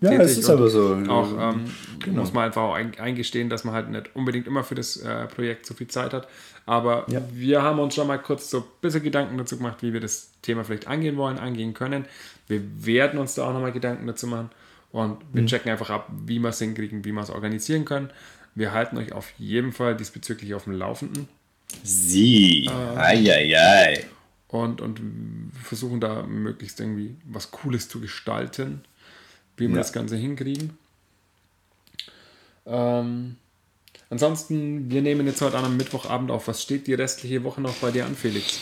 Ja, 0.00 0.12
es 0.12 0.38
ist 0.38 0.48
aber 0.48 0.68
so. 0.70 0.96
Auch 1.08 1.30
ähm, 1.52 1.70
Genau. 2.02 2.20
muss 2.22 2.32
man 2.32 2.44
einfach 2.46 2.62
auch 2.62 2.74
ein, 2.74 2.98
eingestehen, 2.98 3.50
dass 3.50 3.64
man 3.64 3.74
halt 3.74 3.90
nicht 3.90 4.10
unbedingt 4.16 4.46
immer 4.46 4.64
für 4.64 4.74
das 4.74 4.96
äh, 4.96 5.26
Projekt 5.26 5.66
so 5.66 5.74
viel 5.74 5.88
Zeit 5.88 6.14
hat. 6.14 6.26
Aber 6.64 7.04
Ja. 7.10 7.20
wir 7.32 7.62
haben 7.62 7.78
uns 7.78 7.94
schon 7.94 8.06
mal 8.06 8.16
kurz 8.18 8.48
so 8.50 8.58
ein 8.58 8.64
bisschen 8.80 9.02
Gedanken 9.02 9.36
dazu 9.36 9.58
gemacht, 9.58 9.78
wie 9.82 9.92
wir 9.92 10.00
das 10.00 10.30
Thema 10.42 10.64
vielleicht 10.64 10.86
angehen 10.88 11.16
wollen, 11.18 11.38
angehen 11.38 11.74
können. 11.74 12.06
Wir 12.46 12.62
werden 12.86 13.18
uns 13.18 13.34
da 13.34 13.46
auch 13.48 13.52
nochmal 13.52 13.72
Gedanken 13.72 14.06
dazu 14.06 14.26
machen 14.26 14.48
und 14.92 15.18
wir 15.34 15.42
Mhm. 15.42 15.46
checken 15.46 15.70
einfach 15.70 15.90
ab, 15.90 16.08
wie 16.24 16.38
wir 16.38 16.48
es 16.48 16.58
hinkriegen, 16.58 17.04
wie 17.04 17.12
wir 17.12 17.20
es 17.22 17.30
organisieren 17.30 17.84
können. 17.84 18.08
Wir 18.54 18.72
halten 18.72 18.96
euch 18.96 19.12
auf 19.12 19.30
jeden 19.36 19.72
Fall 19.72 19.94
diesbezüglich 19.94 20.54
auf 20.54 20.64
dem 20.64 20.72
Laufenden. 20.72 21.28
Sie. 21.84 22.66
Eieiei. 22.96 24.04
Und, 24.48 24.80
und 24.80 25.00
versuchen 25.62 26.00
da 26.00 26.22
möglichst 26.22 26.80
irgendwie 26.80 27.14
was 27.24 27.50
Cooles 27.50 27.88
zu 27.88 28.00
gestalten, 28.00 28.82
wie 29.56 29.68
wir 29.68 29.74
Ja. 29.76 29.82
das 29.82 29.92
Ganze 29.92 30.16
hinkriegen. 30.16 30.70
Ähm, 32.66 33.36
ansonsten, 34.10 34.90
wir 34.90 35.02
nehmen 35.02 35.26
jetzt 35.26 35.40
heute 35.42 35.56
an 35.58 35.64
am 35.64 35.76
Mittwochabend 35.76 36.30
auf. 36.30 36.48
Was 36.48 36.62
steht 36.62 36.86
die 36.86 36.94
restliche 36.94 37.44
Woche 37.44 37.60
noch 37.60 37.74
bei 37.74 37.90
dir 37.90 38.06
an, 38.06 38.14
Felix? 38.14 38.58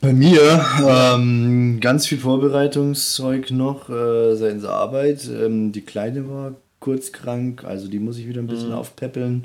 Bei 0.00 0.12
mir 0.12 0.64
ähm, 0.86 1.78
ganz 1.80 2.06
viel 2.06 2.18
Vorbereitungszeug 2.18 3.50
noch 3.50 3.88
äh, 3.88 4.36
seitens 4.36 4.62
der 4.62 4.72
Arbeit. 4.72 5.26
Ähm, 5.28 5.72
die 5.72 5.80
Kleine 5.80 6.28
war 6.28 6.54
kurz 6.80 7.10
krank, 7.12 7.64
also 7.64 7.88
die 7.88 7.98
muss 7.98 8.18
ich 8.18 8.28
wieder 8.28 8.40
ein 8.42 8.46
bisschen 8.46 8.72
aufpäppeln. 8.72 9.44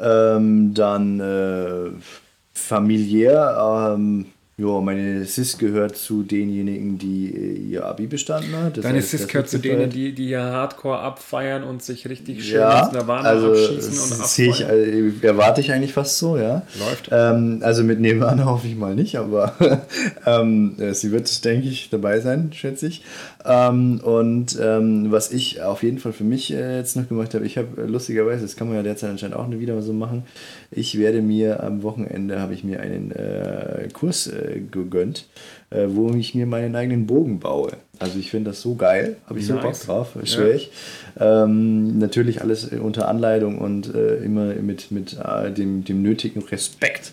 Ähm, 0.00 0.72
dann 0.72 1.20
äh, 1.20 1.90
familiär. 2.54 3.56
Ja, 4.60 4.78
meine 4.80 5.24
Sis 5.24 5.56
gehört 5.56 5.96
zu 5.96 6.22
denjenigen, 6.22 6.98
die 6.98 7.34
äh, 7.34 7.70
ihr 7.70 7.86
Abi 7.86 8.06
bestanden 8.06 8.54
hat. 8.56 8.76
Das 8.76 8.82
Deine 8.82 8.98
heißt, 8.98 9.10
Sis 9.10 9.26
gehört 9.26 9.48
zu 9.48 9.58
denen, 9.58 9.88
die, 9.88 10.14
die 10.14 10.26
hier 10.26 10.42
hardcore 10.42 10.98
abfeiern 10.98 11.64
und 11.64 11.82
sich 11.82 12.06
richtig 12.06 12.44
schön 12.44 12.60
ja, 12.60 12.84
ins 12.84 12.92
Nirvana 12.92 13.26
also 13.26 13.52
abschießen 13.52 13.98
und 13.98 14.20
das 14.20 14.34
sehe 14.34 14.50
ich, 14.50 14.64
abfeiern. 14.64 15.14
äh, 15.22 15.26
erwarte 15.26 15.62
ich 15.62 15.72
eigentlich 15.72 15.94
fast 15.94 16.18
so, 16.18 16.36
ja. 16.36 16.62
Läuft. 16.78 17.08
Ähm, 17.10 17.60
also 17.62 17.82
mit 17.84 18.00
Nirvana 18.00 18.44
hoffe 18.50 18.66
ich 18.66 18.76
mal 18.76 18.94
nicht, 18.94 19.16
aber 19.16 19.54
ähm, 20.26 20.76
äh, 20.78 20.92
sie 20.92 21.10
wird, 21.10 21.42
denke 21.42 21.66
ich, 21.66 21.88
dabei 21.88 22.20
sein, 22.20 22.52
schätze 22.52 22.88
ich. 22.88 23.02
Ähm, 23.46 24.00
und 24.00 24.58
ähm, 24.60 25.06
was 25.10 25.32
ich 25.32 25.62
auf 25.62 25.82
jeden 25.82 25.98
Fall 25.98 26.12
für 26.12 26.24
mich 26.24 26.52
äh, 26.52 26.76
jetzt 26.76 26.96
noch 26.96 27.08
gemacht 27.08 27.32
habe, 27.32 27.46
ich 27.46 27.56
habe 27.56 27.80
äh, 27.80 27.86
lustigerweise, 27.86 28.42
das 28.42 28.56
kann 28.56 28.68
man 28.68 28.76
ja 28.76 28.82
derzeit 28.82 29.08
anscheinend 29.08 29.36
auch 29.36 29.50
wieder 29.50 29.80
so 29.80 29.94
machen, 29.94 30.24
ich 30.70 30.98
werde 30.98 31.22
mir 31.22 31.62
am 31.62 31.82
Wochenende, 31.82 32.40
habe 32.40 32.52
ich 32.52 32.62
mir 32.62 32.80
einen 32.80 33.10
äh, 33.12 33.88
Kurs 33.94 34.26
äh, 34.26 34.49
gegönnt, 34.58 35.26
äh, 35.70 35.86
wo 35.88 36.10
ich 36.14 36.34
mir 36.34 36.46
meinen 36.46 36.74
eigenen 36.74 37.06
Bogen 37.06 37.40
baue. 37.40 37.72
Also 37.98 38.18
ich 38.18 38.30
finde 38.30 38.50
das 38.50 38.62
so 38.62 38.76
geil, 38.76 39.16
habe 39.26 39.38
ich 39.38 39.46
so 39.46 39.56
Bock 39.58 39.78
drauf, 39.78 40.16
schwöre 40.24 40.54
ich. 40.54 40.70
Ähm, 41.18 41.98
natürlich 41.98 42.40
alles 42.40 42.72
äh, 42.72 42.76
unter 42.76 43.08
Anleitung 43.08 43.58
und 43.58 43.94
äh, 43.94 44.16
immer 44.16 44.54
mit, 44.54 44.90
mit 44.90 45.18
äh, 45.22 45.52
dem, 45.52 45.84
dem 45.84 46.02
nötigen 46.02 46.42
Respekt. 46.42 47.12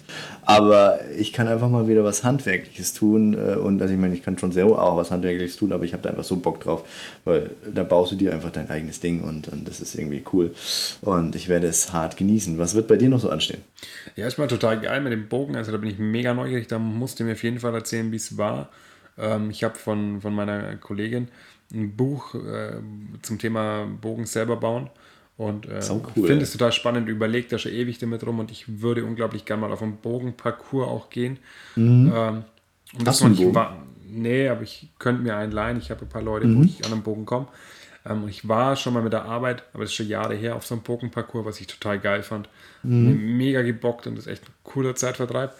Aber 0.49 1.01
ich 1.17 1.33
kann 1.33 1.49
einfach 1.49 1.67
mal 1.67 1.89
wieder 1.89 2.05
was 2.05 2.23
Handwerkliches 2.23 2.93
tun. 2.93 3.33
Äh, 3.33 3.57
und 3.57 3.81
also 3.81 3.93
ich 3.93 3.99
meine, 3.99 4.13
ich 4.13 4.23
kann 4.23 4.37
schon 4.37 4.53
sehr 4.53 4.65
auch 4.65 4.95
was 4.95 5.11
Handwerkliches 5.11 5.57
tun, 5.57 5.73
aber 5.73 5.83
ich 5.83 5.91
habe 5.91 6.01
da 6.03 6.09
einfach 6.09 6.23
so 6.23 6.37
Bock 6.37 6.61
drauf, 6.61 6.87
weil 7.25 7.51
da 7.69 7.83
baust 7.83 8.13
du 8.13 8.15
dir 8.15 8.33
einfach 8.33 8.51
dein 8.51 8.69
eigenes 8.69 9.01
Ding 9.01 9.23
und, 9.23 9.49
und 9.49 9.67
das 9.67 9.81
ist 9.81 9.95
irgendwie 9.95 10.23
cool. 10.31 10.55
Und 11.01 11.35
ich 11.35 11.49
werde 11.49 11.67
es 11.67 11.91
hart 11.91 12.15
genießen. 12.15 12.57
Was 12.59 12.75
wird 12.75 12.87
bei 12.87 12.95
dir 12.95 13.09
noch 13.09 13.19
so 13.19 13.29
anstehen? 13.29 13.61
Ja, 14.15 14.25
ich 14.25 14.39
war 14.39 14.47
total 14.47 14.79
geil 14.79 15.01
mit 15.01 15.11
dem 15.11 15.27
Bogen. 15.27 15.57
Also 15.57 15.73
da 15.73 15.77
bin 15.79 15.89
ich 15.89 15.99
mega 15.99 16.33
neugierig. 16.33 16.67
Da 16.67 16.79
musste 16.79 17.25
mir 17.25 17.33
auf 17.33 17.43
jeden 17.43 17.59
Fall 17.59 17.73
erzählen, 17.73 18.09
wie 18.13 18.15
es 18.15 18.37
war. 18.37 18.69
Ähm, 19.17 19.49
ich 19.49 19.65
habe 19.65 19.75
von, 19.75 20.21
von 20.21 20.33
meiner 20.33 20.77
Kollegin 20.77 21.27
ein 21.73 21.93
Buch 21.97 22.35
äh, 22.35 22.77
zum 23.21 23.37
Thema 23.37 23.85
Bogen 23.85 24.25
selber 24.25 24.55
bauen. 24.55 24.89
Und 25.37 25.67
äh, 25.67 25.79
cool, 26.15 26.27
finde 26.27 26.43
es 26.43 26.51
total 26.51 26.71
spannend, 26.71 27.07
überlegt 27.09 27.51
da 27.51 27.59
schon 27.59 27.71
ewig 27.71 27.99
damit 27.99 28.25
rum 28.25 28.39
und 28.39 28.49
ich 28.49 28.81
würde 28.81 29.05
unglaublich 29.05 29.45
gerne 29.45 29.61
mal 29.61 29.71
auf 29.71 29.83
einen 29.83 29.97
Bogenparcours 29.97 30.87
auch 30.87 31.09
gehen. 31.11 31.37
Ähm, 31.75 32.11
und 32.11 32.43
Mhm. 32.99 33.03
Das 33.03 33.21
noch 33.21 33.29
nicht 33.29 33.53
war. 33.53 33.77
Nee, 34.09 34.47
aber 34.47 34.61
ich 34.61 34.89
könnte 34.97 35.21
mir 35.21 35.35
einen 35.35 35.51
leihen. 35.51 35.77
Ich 35.77 35.91
habe 35.91 36.05
ein 36.05 36.09
paar 36.09 36.21
Leute, 36.21 36.47
Mhm. 36.47 36.59
wo 36.59 36.63
ich 36.63 36.83
an 36.85 36.93
einen 36.93 37.03
Bogen 37.03 37.25
komme. 37.25 37.47
Ähm, 38.05 38.23
und 38.23 38.29
ich 38.29 38.47
war 38.47 38.75
schon 38.77 38.93
mal 38.93 39.03
mit 39.03 39.11
der 39.13 39.25
Arbeit, 39.25 39.63
aber 39.73 39.83
das 39.83 39.91
ist 39.91 39.95
schon 39.95 40.07
Jahre 40.07 40.33
her, 40.35 40.55
auf 40.55 40.65
so 40.65 40.73
einem 40.73 40.83
Bogenparcours, 40.83 41.45
was 41.45 41.59
ich 41.59 41.67
total 41.67 41.99
geil 41.99 42.23
fand. 42.23 42.47
Mhm. 42.83 43.37
Mega 43.37 43.61
gebockt 43.61 44.07
und 44.07 44.15
das 44.17 44.25
ist 44.25 44.31
echt 44.31 44.43
ein 44.43 44.53
cooler 44.63 44.95
Zeitvertreib. 44.95 45.53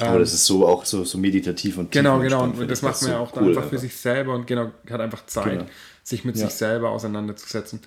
Aber 0.00 0.18
das 0.18 0.32
ist 0.32 0.46
so 0.46 0.66
auch 0.66 0.84
so, 0.86 1.04
so 1.04 1.18
meditativ 1.18 1.76
und 1.76 1.92
Genau, 1.92 2.18
genau. 2.20 2.44
Und 2.44 2.70
das 2.70 2.80
macht 2.80 3.02
man 3.02 3.10
ja 3.12 3.18
auch 3.18 3.36
cool 3.36 3.48
einfach 3.48 3.68
für 3.68 3.78
sich 3.78 3.94
selber 3.94 4.34
und 4.34 4.46
genau, 4.46 4.70
hat 4.88 5.00
einfach 5.00 5.26
Zeit, 5.26 5.52
Genau. 5.58 5.66
sich 6.02 6.24
mit 6.24 6.36
Ja. 6.36 6.46
sich 6.46 6.54
selber 6.56 6.90
auseinanderzusetzen. 6.90 7.80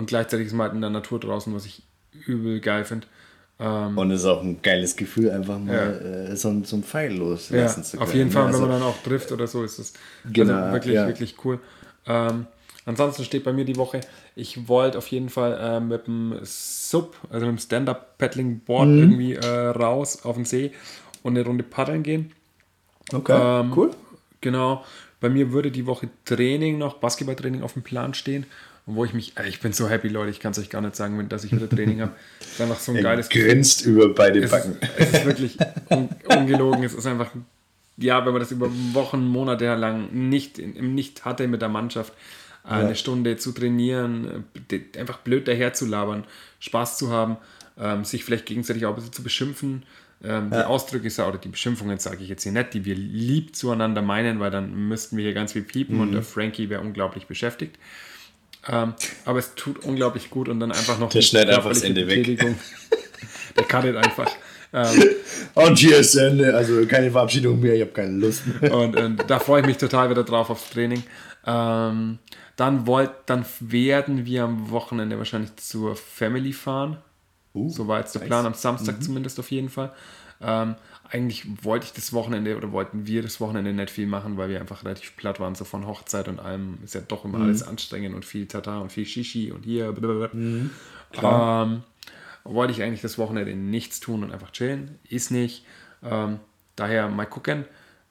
Und 0.00 0.06
gleichzeitig 0.06 0.46
ist 0.46 0.54
man 0.54 0.64
halt 0.68 0.74
in 0.74 0.80
der 0.80 0.88
Natur 0.88 1.20
draußen, 1.20 1.54
was 1.54 1.66
ich 1.66 1.82
übel 2.26 2.58
geil 2.60 2.86
finde. 2.86 3.06
Ähm, 3.58 3.98
Und 3.98 4.10
es 4.10 4.20
ist 4.22 4.26
auch 4.26 4.40
ein 4.42 4.62
geiles 4.62 4.96
Gefühl, 4.96 5.30
einfach 5.30 5.58
mal 5.58 6.28
äh, 6.30 6.36
so, 6.36 6.48
ein- 6.48 6.64
so 6.64 6.78
Pfeil 6.80 7.12
ja, 7.12 7.18
loslassen 7.18 7.84
zu 7.84 7.98
können. 7.98 8.08
auf 8.08 8.14
jeden 8.14 8.30
Fall, 8.30 8.46
Also, 8.46 8.62
wenn 8.62 8.68
man 8.70 8.80
dann 8.80 8.88
auch 8.88 9.02
trifft 9.02 9.30
oder 9.30 9.46
so, 9.46 9.62
ist 9.62 9.78
das 9.78 9.92
Genau, 10.32 10.54
also 10.54 10.72
wirklich, 10.72 10.94
ja. 10.94 11.06
wirklich 11.06 11.34
cool. 11.44 11.60
Ähm, 12.06 12.46
ansonsten 12.86 13.24
steht 13.24 13.44
bei 13.44 13.52
mir 13.52 13.66
die 13.66 13.76
Woche, 13.76 14.00
ich 14.36 14.68
wollte 14.68 14.96
auf 14.96 15.08
jeden 15.08 15.28
Fall 15.28 15.58
äh, 15.60 15.80
mit 15.80 16.06
dem 16.06 16.38
Sub, 16.44 17.16
also 17.28 17.44
mit 17.44 17.56
dem 17.56 17.58
Stand-Up-Paddling-Board 17.58 18.88
Mhm. 18.88 18.98
irgendwie 18.98 19.34
äh, 19.34 19.66
raus 19.68 20.24
auf 20.24 20.36
den 20.36 20.46
See 20.46 20.72
und 21.22 21.36
eine 21.36 21.44
Runde 21.46 21.62
paddeln 21.62 22.02
gehen. 22.02 22.32
Okay, 23.12 23.36
Ähm, 23.38 23.72
cool. 23.76 23.90
Genau. 24.40 24.82
Bei 25.20 25.28
mir 25.28 25.52
würde 25.52 25.70
die 25.70 25.84
Woche 25.86 26.08
Training 26.24 26.78
noch, 26.78 26.94
Basketballtraining 26.94 27.62
auf 27.62 27.74
dem 27.74 27.82
Plan 27.82 28.14
stehen. 28.14 28.46
Und 28.90 28.96
wo 28.96 29.04
ich 29.04 29.14
mich, 29.14 29.36
äh, 29.38 29.48
ich 29.48 29.60
bin 29.60 29.72
so 29.72 29.88
happy, 29.88 30.08
Leute, 30.08 30.30
ich 30.30 30.40
kann 30.40 30.50
es 30.50 30.58
euch 30.58 30.68
gar 30.68 30.80
nicht 30.82 30.96
sagen, 30.96 31.16
wenn- 31.16 31.28
dass 31.28 31.44
ich 31.44 31.52
wieder 31.52 31.68
Training 31.68 32.00
habe. 32.00 32.10
Es 32.40 32.48
ist 32.54 32.60
einfach 32.60 32.78
so 32.80 32.92
ein 32.92 33.00
geiles 33.02 33.28
grinst 33.28 33.86
über 33.86 34.12
beide 34.12 34.40
Es 34.40 34.46
ist, 34.46 34.50
Backen. 34.50 34.76
es 34.98 35.12
ist 35.12 35.24
wirklich 35.24 35.56
un, 35.90 36.08
ungelogen. 36.36 36.82
Es 36.82 36.94
ist 36.94 37.06
einfach, 37.06 37.30
ja, 37.96 38.24
wenn 38.26 38.32
man 38.32 38.40
das 38.40 38.50
über 38.50 38.68
Wochen, 38.92 39.24
Monate 39.28 39.72
lang 39.76 40.08
nicht, 40.12 40.58
nicht 40.58 41.24
hatte 41.24 41.46
mit 41.46 41.62
der 41.62 41.68
Mannschaft, 41.68 42.12
äh, 42.64 42.70
eine 42.70 42.96
Stunde 42.96 43.36
zu 43.36 43.52
trainieren, 43.52 44.44
äh, 44.72 44.80
einfach 44.98 45.18
blöd 45.18 45.46
daher 45.46 45.72
zu 45.72 45.86
labern, 45.86 46.24
Spaß 46.58 46.98
zu 46.98 47.10
haben, 47.10 47.36
ähm, 47.78 48.04
sich 48.04 48.24
vielleicht 48.24 48.46
gegenseitig 48.46 48.84
auch 48.86 48.90
ein 48.90 48.96
bisschen 48.96 49.12
zu 49.12 49.22
beschimpfen, 49.22 49.84
Ähm, 50.22 50.50
Die 50.50 50.56
Ausdrücke 50.56 51.08
oder 51.26 51.38
die 51.38 51.48
Beschimpfungen 51.48 51.98
sage 51.98 52.22
ich 52.22 52.28
jetzt 52.28 52.42
hier 52.42 52.52
nicht, 52.52 52.74
die 52.74 52.84
wir 52.84 52.94
lieb 52.94 53.56
zueinander 53.56 54.02
meinen, 54.02 54.38
weil 54.38 54.50
dann 54.50 54.86
müssten 54.88 55.16
wir 55.16 55.24
hier 55.24 55.32
ganz 55.32 55.52
viel 55.54 55.62
piepen 55.62 55.94
Mhm. 55.94 56.00
und 56.02 56.12
der 56.12 56.20
Frankie 56.22 56.68
wäre 56.68 56.82
unglaublich 56.82 57.26
beschäftigt. 57.26 57.78
Ähm, 58.68 58.94
aber 59.24 59.38
es 59.38 59.54
tut 59.54 59.84
unglaublich 59.84 60.30
gut 60.30 60.48
und 60.48 60.60
dann 60.60 60.72
einfach 60.72 60.98
noch 60.98 61.10
Der 61.10 61.22
schneidet 61.22 61.54
einfach 61.54 61.70
das 61.70 61.82
Ende 61.82 62.06
weg. 62.06 62.38
Der 63.56 63.64
cuttet 63.64 63.96
einfach. 63.96 64.30
Ähm, 64.72 65.02
Und 65.54 65.78
hier 65.78 65.98
ist 65.98 66.14
Ende. 66.14 66.54
Also 66.54 66.86
keine 66.86 67.10
Verabschiedung 67.10 67.60
mehr, 67.60 67.74
ich 67.74 67.80
habe 67.80 67.90
keine 67.90 68.12
Lust. 68.12 68.42
Und, 68.60 68.96
und 68.96 69.28
da 69.28 69.38
freue 69.38 69.62
ich 69.62 69.66
mich 69.66 69.78
total 69.78 70.10
wieder 70.10 70.24
drauf 70.24 70.50
aufs 70.50 70.70
Training. 70.70 71.02
Ähm, 71.46 72.18
dann, 72.56 72.86
wollt, 72.86 73.10
dann 73.26 73.44
werden 73.60 74.26
wir 74.26 74.44
am 74.44 74.70
Wochenende 74.70 75.18
wahrscheinlich 75.18 75.56
zur 75.56 75.96
Family 75.96 76.52
fahren. 76.52 76.98
so 77.54 77.88
war 77.88 78.00
jetzt 78.00 78.14
der 78.14 78.20
Plan, 78.20 78.46
am 78.46 78.54
Samstag 78.54 79.02
zumindest 79.02 79.40
auf 79.40 79.50
jeden 79.50 79.70
Fall. 79.70 79.92
Ähm, 80.42 80.76
eigentlich 81.10 81.64
wollte 81.64 81.86
ich 81.86 81.92
das 81.92 82.12
Wochenende 82.12 82.56
oder 82.56 82.70
wollten 82.70 83.06
wir 83.06 83.22
das 83.22 83.40
Wochenende 83.40 83.72
nicht 83.72 83.90
viel 83.90 84.06
machen, 84.06 84.36
weil 84.36 84.48
wir 84.48 84.60
einfach 84.60 84.84
relativ 84.84 85.16
platt 85.16 85.40
waren, 85.40 85.54
so 85.54 85.64
von 85.64 85.86
Hochzeit 85.86 86.28
und 86.28 86.38
allem. 86.38 86.78
Ist 86.84 86.94
ja 86.94 87.00
doch 87.00 87.24
immer 87.24 87.40
alles 87.40 87.62
anstrengend 87.62 88.14
und 88.14 88.24
viel 88.24 88.46
Tata 88.46 88.78
und 88.78 88.92
viel 88.92 89.04
Shishi 89.04 89.50
und 89.50 89.64
hier. 89.64 89.92
blablabla. 89.92 90.30
Ähm, 91.62 91.82
wollte 92.44 92.72
ich 92.72 92.82
eigentlich 92.82 93.00
das 93.00 93.18
Wochenende 93.18 93.54
nichts 93.54 94.00
tun 94.00 94.22
und 94.22 94.32
einfach 94.32 94.52
chillen. 94.52 94.98
Ist 95.08 95.30
nicht. 95.30 95.64
Ähm, 96.02 96.38
daher 96.76 97.08
mal 97.08 97.26
gucken, 97.26 97.64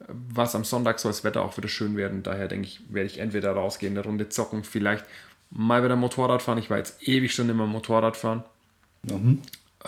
was 0.08 0.56
am 0.56 0.64
Sonntag 0.66 1.00
soll 1.00 1.12
das 1.12 1.24
Wetter 1.24 1.42
auch 1.42 1.58
wieder 1.58 1.70
schön 1.70 1.96
werden. 1.96 2.22
Daher 2.24 2.48
denke 2.48 2.68
ich, 2.68 2.82
werde 2.90 3.08
ich 3.08 3.20
entweder 3.20 3.52
rausgehen, 3.52 3.94
eine 3.94 4.06
Runde 4.06 4.30
zocken, 4.30 4.64
vielleicht 4.64 5.06
mal 5.50 5.84
wieder 5.84 5.96
Motorrad 5.96 6.42
fahren. 6.42 6.58
Ich 6.58 6.70
war 6.70 6.78
jetzt 6.78 7.08
ewig 7.08 7.34
schon 7.34 7.50
immer 7.50 7.66
Motorrad 7.66 8.18
fahren. 8.18 8.44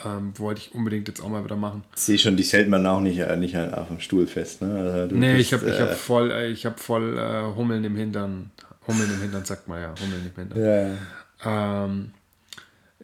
Ähm, 0.06 0.32
wollte 0.38 0.62
ich 0.62 0.74
unbedingt 0.74 1.10
jetzt 1.10 1.22
auch 1.22 1.28
mal 1.28 1.44
wieder 1.44 1.58
machen. 1.58 1.84
Ich 1.96 2.02
sehe 2.02 2.18
schon, 2.18 2.38
dich 2.38 2.54
hält 2.54 2.70
man 2.70 2.86
auch 2.88 3.02
nicht, 3.02 3.20
äh, 3.20 3.36
nicht 3.36 3.58
auf 3.58 3.90
dem 3.90 4.00
Stuhl 4.00 4.26
fest. 4.26 4.62
Ne? 4.62 4.74
Also 4.74 5.08
du 5.08 5.18
Nee, 5.18 5.36
bist, 5.36 5.48
ich 5.48 5.54
habe 5.54 5.70
ich 5.70 5.78
äh, 5.78 5.82
hab 5.82 5.96
voll, 5.96 6.32
äh, 6.32 6.48
ich 6.50 6.66
hab 6.66 6.80
voll 6.80 7.18
äh, 7.18 7.56
Hummeln 7.56 7.84
im 7.84 7.98
Hintern. 7.98 8.52
Hummeln 8.88 9.14
im 9.14 9.22
Hintern, 9.22 9.44
sagt 9.44 9.68
man 9.68 9.82
ja. 9.82 9.94
Hummeln 10.02 10.32
im 10.34 10.42
Hintern. 10.42 10.62
Ja, 10.64 10.88
ja. 11.44 11.86
Ähm, 11.86 12.12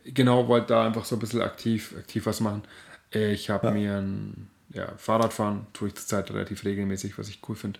genau, 0.05 0.47
wollte 0.47 0.67
da 0.67 0.85
einfach 0.85 1.03
so 1.03 1.17
ein 1.17 1.19
bisschen 1.19 1.41
aktiv, 1.41 1.93
aktiv 1.97 2.25
was 2.25 2.39
machen. 2.39 2.63
Ich 3.11 3.49
habe 3.49 3.71
mir 3.71 3.97
ein 3.97 4.49
ja, 4.73 4.93
Fahrradfahren, 4.97 5.67
tue 5.73 5.89
ich 5.89 5.95
zurzeit 5.95 6.29
relativ 6.31 6.63
regelmäßig, 6.63 7.17
was 7.17 7.29
ich 7.29 7.41
cool 7.47 7.55
finde. 7.55 7.79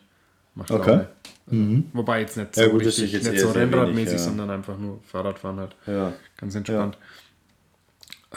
Macht 0.56 0.72
Okay. 0.72 1.06
Also, 1.50 1.84
Wobei 1.94 2.22
jetzt 2.22 2.36
nicht 2.36 2.56
so 2.56 2.62
Ja, 2.62 2.68
gut, 2.68 2.82
das 2.82 2.88
richtig, 2.88 3.06
ist 3.06 3.14
jetzt 3.14 3.32
nicht 3.32 3.42
eher 3.42 3.48
so 3.48 3.52
Rennradmäßig, 3.52 4.08
wenig, 4.08 4.12
ja. 4.12 4.18
sondern 4.20 4.50
einfach 4.50 4.78
nur 4.78 5.00
Fahrradfahren 5.04 5.60
halt. 5.60 5.76
Ja. 5.86 6.14
Ganz 6.38 6.56
entspannt. 6.56 6.98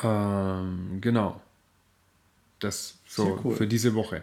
Ähm, 0.02 0.98
genau. 1.00 1.40
Das 2.60 2.94
so 3.06 3.40
cool. 3.44 3.56
für 3.56 3.66
diese 3.66 3.94
Woche, 3.94 4.22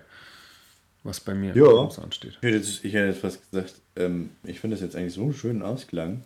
was 1.04 1.20
bei 1.20 1.34
mir 1.34 1.56
Ja. 1.56 1.90
so 1.90 2.02
ansteht. 2.02 2.38
Ich 2.42 2.44
hätte 2.44 2.58
jetzt, 2.58 2.86
ich 2.86 2.94
hätte 2.94 3.08
jetzt 3.08 3.20
fast 3.22 3.52
gesagt, 3.52 3.76
ähm, 3.96 4.30
ich 4.44 4.60
finde 4.60 4.76
das 4.76 4.84
jetzt 4.84 4.96
eigentlich 4.96 5.14
so 5.14 5.24
einen 5.24 5.34
schönen 5.34 5.62
Ausklang. 5.62 6.24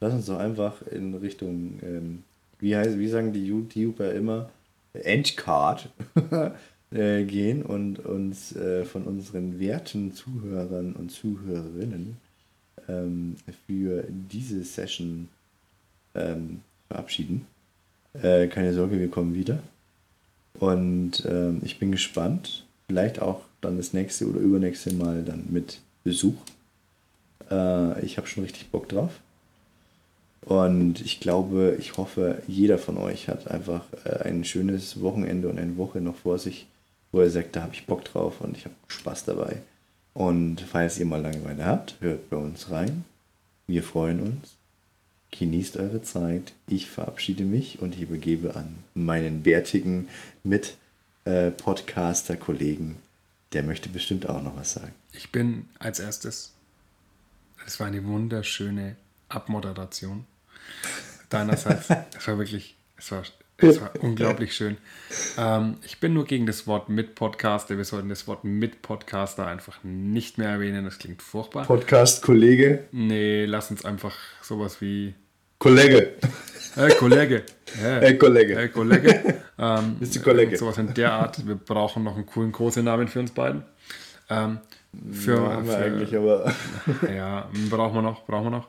Lass 0.00 0.14
uns 0.14 0.26
doch 0.26 0.38
einfach 0.38 0.82
in 0.86 1.14
Richtung, 1.14 1.80
ähm, 1.82 2.22
wie, 2.60 2.76
heißt, 2.76 2.98
wie 2.98 3.08
sagen 3.08 3.32
die 3.32 3.44
YouTuber 3.46 4.14
immer, 4.14 4.50
Endcard 4.94 5.88
äh, 6.92 7.24
gehen 7.24 7.62
und 7.64 7.98
uns 7.98 8.54
äh, 8.54 8.84
von 8.84 9.04
unseren 9.04 9.58
werten 9.58 10.14
Zuhörern 10.14 10.92
und 10.94 11.10
Zuhörerinnen 11.10 12.16
ähm, 12.88 13.36
für 13.66 14.04
diese 14.08 14.62
Session 14.64 15.28
ähm, 16.14 16.62
verabschieden. 16.88 17.46
Äh, 18.22 18.48
keine 18.48 18.74
Sorge, 18.74 18.98
wir 18.98 19.10
kommen 19.10 19.34
wieder. 19.34 19.58
Und 20.58 21.24
ähm, 21.28 21.60
ich 21.64 21.78
bin 21.78 21.92
gespannt. 21.92 22.64
Vielleicht 22.88 23.20
auch 23.20 23.42
dann 23.60 23.76
das 23.76 23.92
nächste 23.92 24.26
oder 24.26 24.40
übernächste 24.40 24.94
Mal 24.94 25.22
dann 25.22 25.44
mit 25.50 25.80
Besuch. 26.04 26.36
Äh, 27.50 28.04
ich 28.04 28.16
habe 28.16 28.26
schon 28.26 28.44
richtig 28.44 28.70
Bock 28.70 28.88
drauf. 28.88 29.12
Und 30.42 31.00
ich 31.00 31.20
glaube, 31.20 31.76
ich 31.78 31.96
hoffe, 31.96 32.42
jeder 32.46 32.78
von 32.78 32.96
euch 32.96 33.28
hat 33.28 33.48
einfach 33.48 33.84
äh, 34.04 34.28
ein 34.28 34.44
schönes 34.44 35.00
Wochenende 35.02 35.48
und 35.48 35.58
eine 35.58 35.76
Woche 35.76 36.00
noch 36.00 36.16
vor 36.16 36.38
sich, 36.38 36.66
wo 37.12 37.20
er 37.20 37.30
sagt, 37.30 37.56
da 37.56 37.62
habe 37.62 37.74
ich 37.74 37.86
Bock 37.86 38.04
drauf 38.04 38.40
und 38.40 38.56
ich 38.56 38.64
habe 38.64 38.74
Spaß 38.86 39.24
dabei. 39.26 39.56
Und 40.14 40.60
falls 40.60 40.98
ihr 40.98 41.06
mal 41.06 41.20
Langeweile 41.20 41.64
habt, 41.64 41.96
hört 42.00 42.30
bei 42.30 42.36
uns 42.36 42.70
rein. 42.70 43.04
Wir 43.66 43.82
freuen 43.82 44.20
uns. 44.20 44.57
Genießt 45.30 45.76
eure 45.76 46.00
Zeit. 46.02 46.54
Ich 46.66 46.88
verabschiede 46.88 47.44
mich 47.44 47.80
und 47.80 47.94
ich 47.94 48.00
übergebe 48.02 48.56
an 48.56 48.74
meinen 48.94 49.42
bärtigen 49.42 50.08
Mit-Podcaster-Kollegen. 50.42 52.96
Der 53.52 53.62
möchte 53.62 53.88
bestimmt 53.88 54.28
auch 54.28 54.42
noch 54.42 54.56
was 54.56 54.72
sagen. 54.72 54.92
Ich 55.12 55.30
bin 55.30 55.68
als 55.78 56.00
erstes, 56.00 56.52
es 57.66 57.78
war 57.78 57.86
eine 57.86 58.04
wunderschöne 58.04 58.96
Abmoderation 59.28 60.24
deinerseits. 61.28 61.88
es 62.16 62.26
war 62.26 62.38
wirklich, 62.38 62.74
es 62.96 63.12
war, 63.12 63.22
es 63.58 63.80
war 63.80 63.92
unglaublich 64.00 64.54
schön. 64.54 64.76
Ähm, 65.36 65.76
ich 65.82 66.00
bin 66.00 66.14
nur 66.14 66.24
gegen 66.24 66.46
das 66.46 66.66
Wort 66.66 66.88
Mit-Podcaster. 66.88 67.76
Wir 67.76 67.84
sollten 67.84 68.08
das 68.08 68.26
Wort 68.26 68.44
Mit-Podcaster 68.44 69.46
einfach 69.46 69.78
nicht 69.82 70.38
mehr 70.38 70.48
erwähnen. 70.48 70.84
Das 70.84 70.98
klingt 70.98 71.22
furchtbar. 71.22 71.66
Podcast-Kollege. 71.66 72.84
Nee, 72.92 73.44
lass 73.44 73.70
uns 73.70 73.84
einfach 73.84 74.16
sowas 74.48 74.80
wie 74.80 75.14
Kollege. 75.58 76.14
Hey 76.74 76.90
Kollege. 76.98 77.42
Hey, 77.76 78.00
Hey, 78.00 78.18
Kollege. 78.18 78.56
Hey 78.56 78.68
Kollege. 78.70 79.42
Ähm, 79.58 79.96
Bist 80.00 80.16
du 80.16 80.20
Kollege? 80.20 80.56
Sowas 80.56 80.78
in 80.78 80.94
der 80.94 81.12
Art. 81.12 81.46
Wir 81.46 81.54
brauchen 81.54 82.02
noch 82.02 82.14
einen 82.14 82.24
coolen 82.24 82.50
Kosenamen 82.50 83.08
für 83.08 83.20
uns 83.20 83.32
beiden. 83.32 83.62
Ähm, 84.30 84.58
für, 85.12 85.34
Ja, 85.34 85.52
haben 85.52 85.66
wir 85.66 85.72
für, 85.74 85.84
eigentlich, 85.84 86.16
aber 86.16 86.54
Ja, 87.14 87.50
brauchen 87.68 87.96
wir 87.96 88.02
noch, 88.02 88.24
brauchen 88.24 88.46
wir 88.46 88.50
noch. 88.50 88.68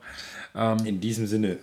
Ähm, 0.54 0.84
in 0.84 1.00
diesem 1.00 1.26
Sinne. 1.26 1.56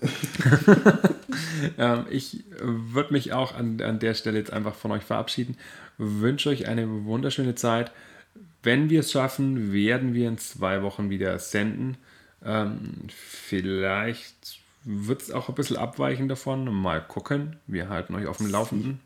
ähm, 1.78 2.06
ich 2.10 2.44
würde 2.60 3.14
mich 3.14 3.34
auch 3.34 3.54
an, 3.54 3.80
an 3.82 4.00
der 4.00 4.16
Stelle 4.16 4.40
jetzt 4.40 4.52
einfach 4.52 4.74
von 4.74 4.92
euch 4.92 5.04
verabschieden. 5.04 5.58
Wünsche 6.00 6.50
euch 6.50 6.68
eine 6.68 7.06
wunderschöne 7.06 7.54
Zeit. 7.54 7.92
Wenn 8.64 8.90
wir 8.90 9.02
es 9.02 9.12
schaffen, 9.12 9.72
werden 9.74 10.16
wir 10.16 10.28
in 10.28 10.40
zwei 10.40 10.82
Wochen 10.82 11.12
wieder 11.12 11.38
senden. 11.38 11.98
Ähm, 12.44 13.08
vielleicht 13.10 14.60
wird 14.84 15.22
es 15.22 15.32
auch 15.32 15.50
ein 15.50 15.56
bisschen 15.56 15.78
abweichen 15.78 16.28
davon. 16.28 16.74
Mal 16.74 17.02
gucken. 17.02 17.58
Wir 17.68 17.90
halten 17.90 18.16
euch 18.16 18.28
auf 18.28 18.38
dem 18.38 18.50
Laufenden. 18.50 19.00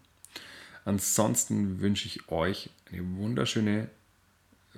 Ansonsten 0.85 1.79
wünsche 1.81 2.07
ich 2.07 2.29
euch 2.29 2.69
eine 2.91 3.03
wunderschöne 3.17 3.89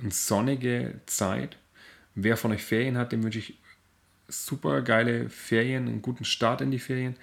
und 0.02 0.14
sonnige 0.14 1.00
Zeit. 1.06 1.58
Wer 2.16 2.38
von 2.38 2.52
euch 2.52 2.64
Ferien 2.64 2.98
hat, 2.98 3.12
dem 3.12 3.24
wünsche 3.24 3.40
ich 3.40 3.58
super 4.28 4.82
geile 4.82 5.30
Ferien, 5.30 5.88
einen 5.88 6.02
guten 6.02 6.26
Start 6.26 6.62
in 6.62 6.72
die 6.72 6.80
Ferien. 6.80 7.16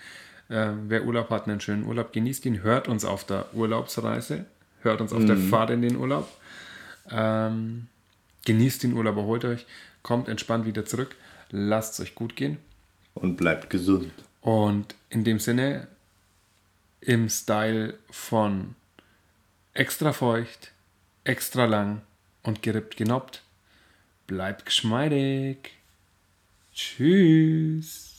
Äh, 0.48 0.72
wer 0.88 1.04
Urlaub 1.04 1.30
hat, 1.30 1.46
einen 1.46 1.60
schönen 1.60 1.84
Urlaub. 1.84 2.12
Genießt 2.12 2.44
ihn, 2.46 2.62
hört 2.62 2.88
uns 2.88 3.04
auf 3.04 3.24
der 3.24 3.54
Urlaubsreise, 3.54 4.46
hört 4.82 5.00
uns 5.00 5.12
auf 5.12 5.24
der 5.24 5.36
Fahrt 5.36 5.70
in 5.70 5.82
den 5.82 5.96
Urlaub. 5.96 6.28
Ähm, 7.10 7.86
genießt 8.44 8.82
den 8.82 8.94
Urlaub, 8.94 9.16
erholt 9.16 9.44
euch, 9.44 9.66
kommt 10.02 10.28
entspannt 10.28 10.66
wieder 10.66 10.84
zurück, 10.84 11.16
lasst 11.50 11.94
es 11.94 12.00
euch 12.00 12.14
gut 12.14 12.36
gehen. 12.36 12.58
Und 13.14 13.36
bleibt 13.36 13.70
gesund. 13.70 14.12
Und 14.40 14.94
in 15.10 15.24
dem 15.24 15.38
Sinne, 15.38 15.88
im 17.00 17.28
Style 17.28 17.98
von 18.10 18.74
extra 19.74 20.12
feucht, 20.12 20.72
extra 21.24 21.64
lang 21.64 22.02
und 22.42 22.62
gerippt 22.62 22.96
genoppt, 22.96 23.42
bleibt 24.26 24.66
geschmeidig. 24.66 25.70
Tschüss. 26.72 28.09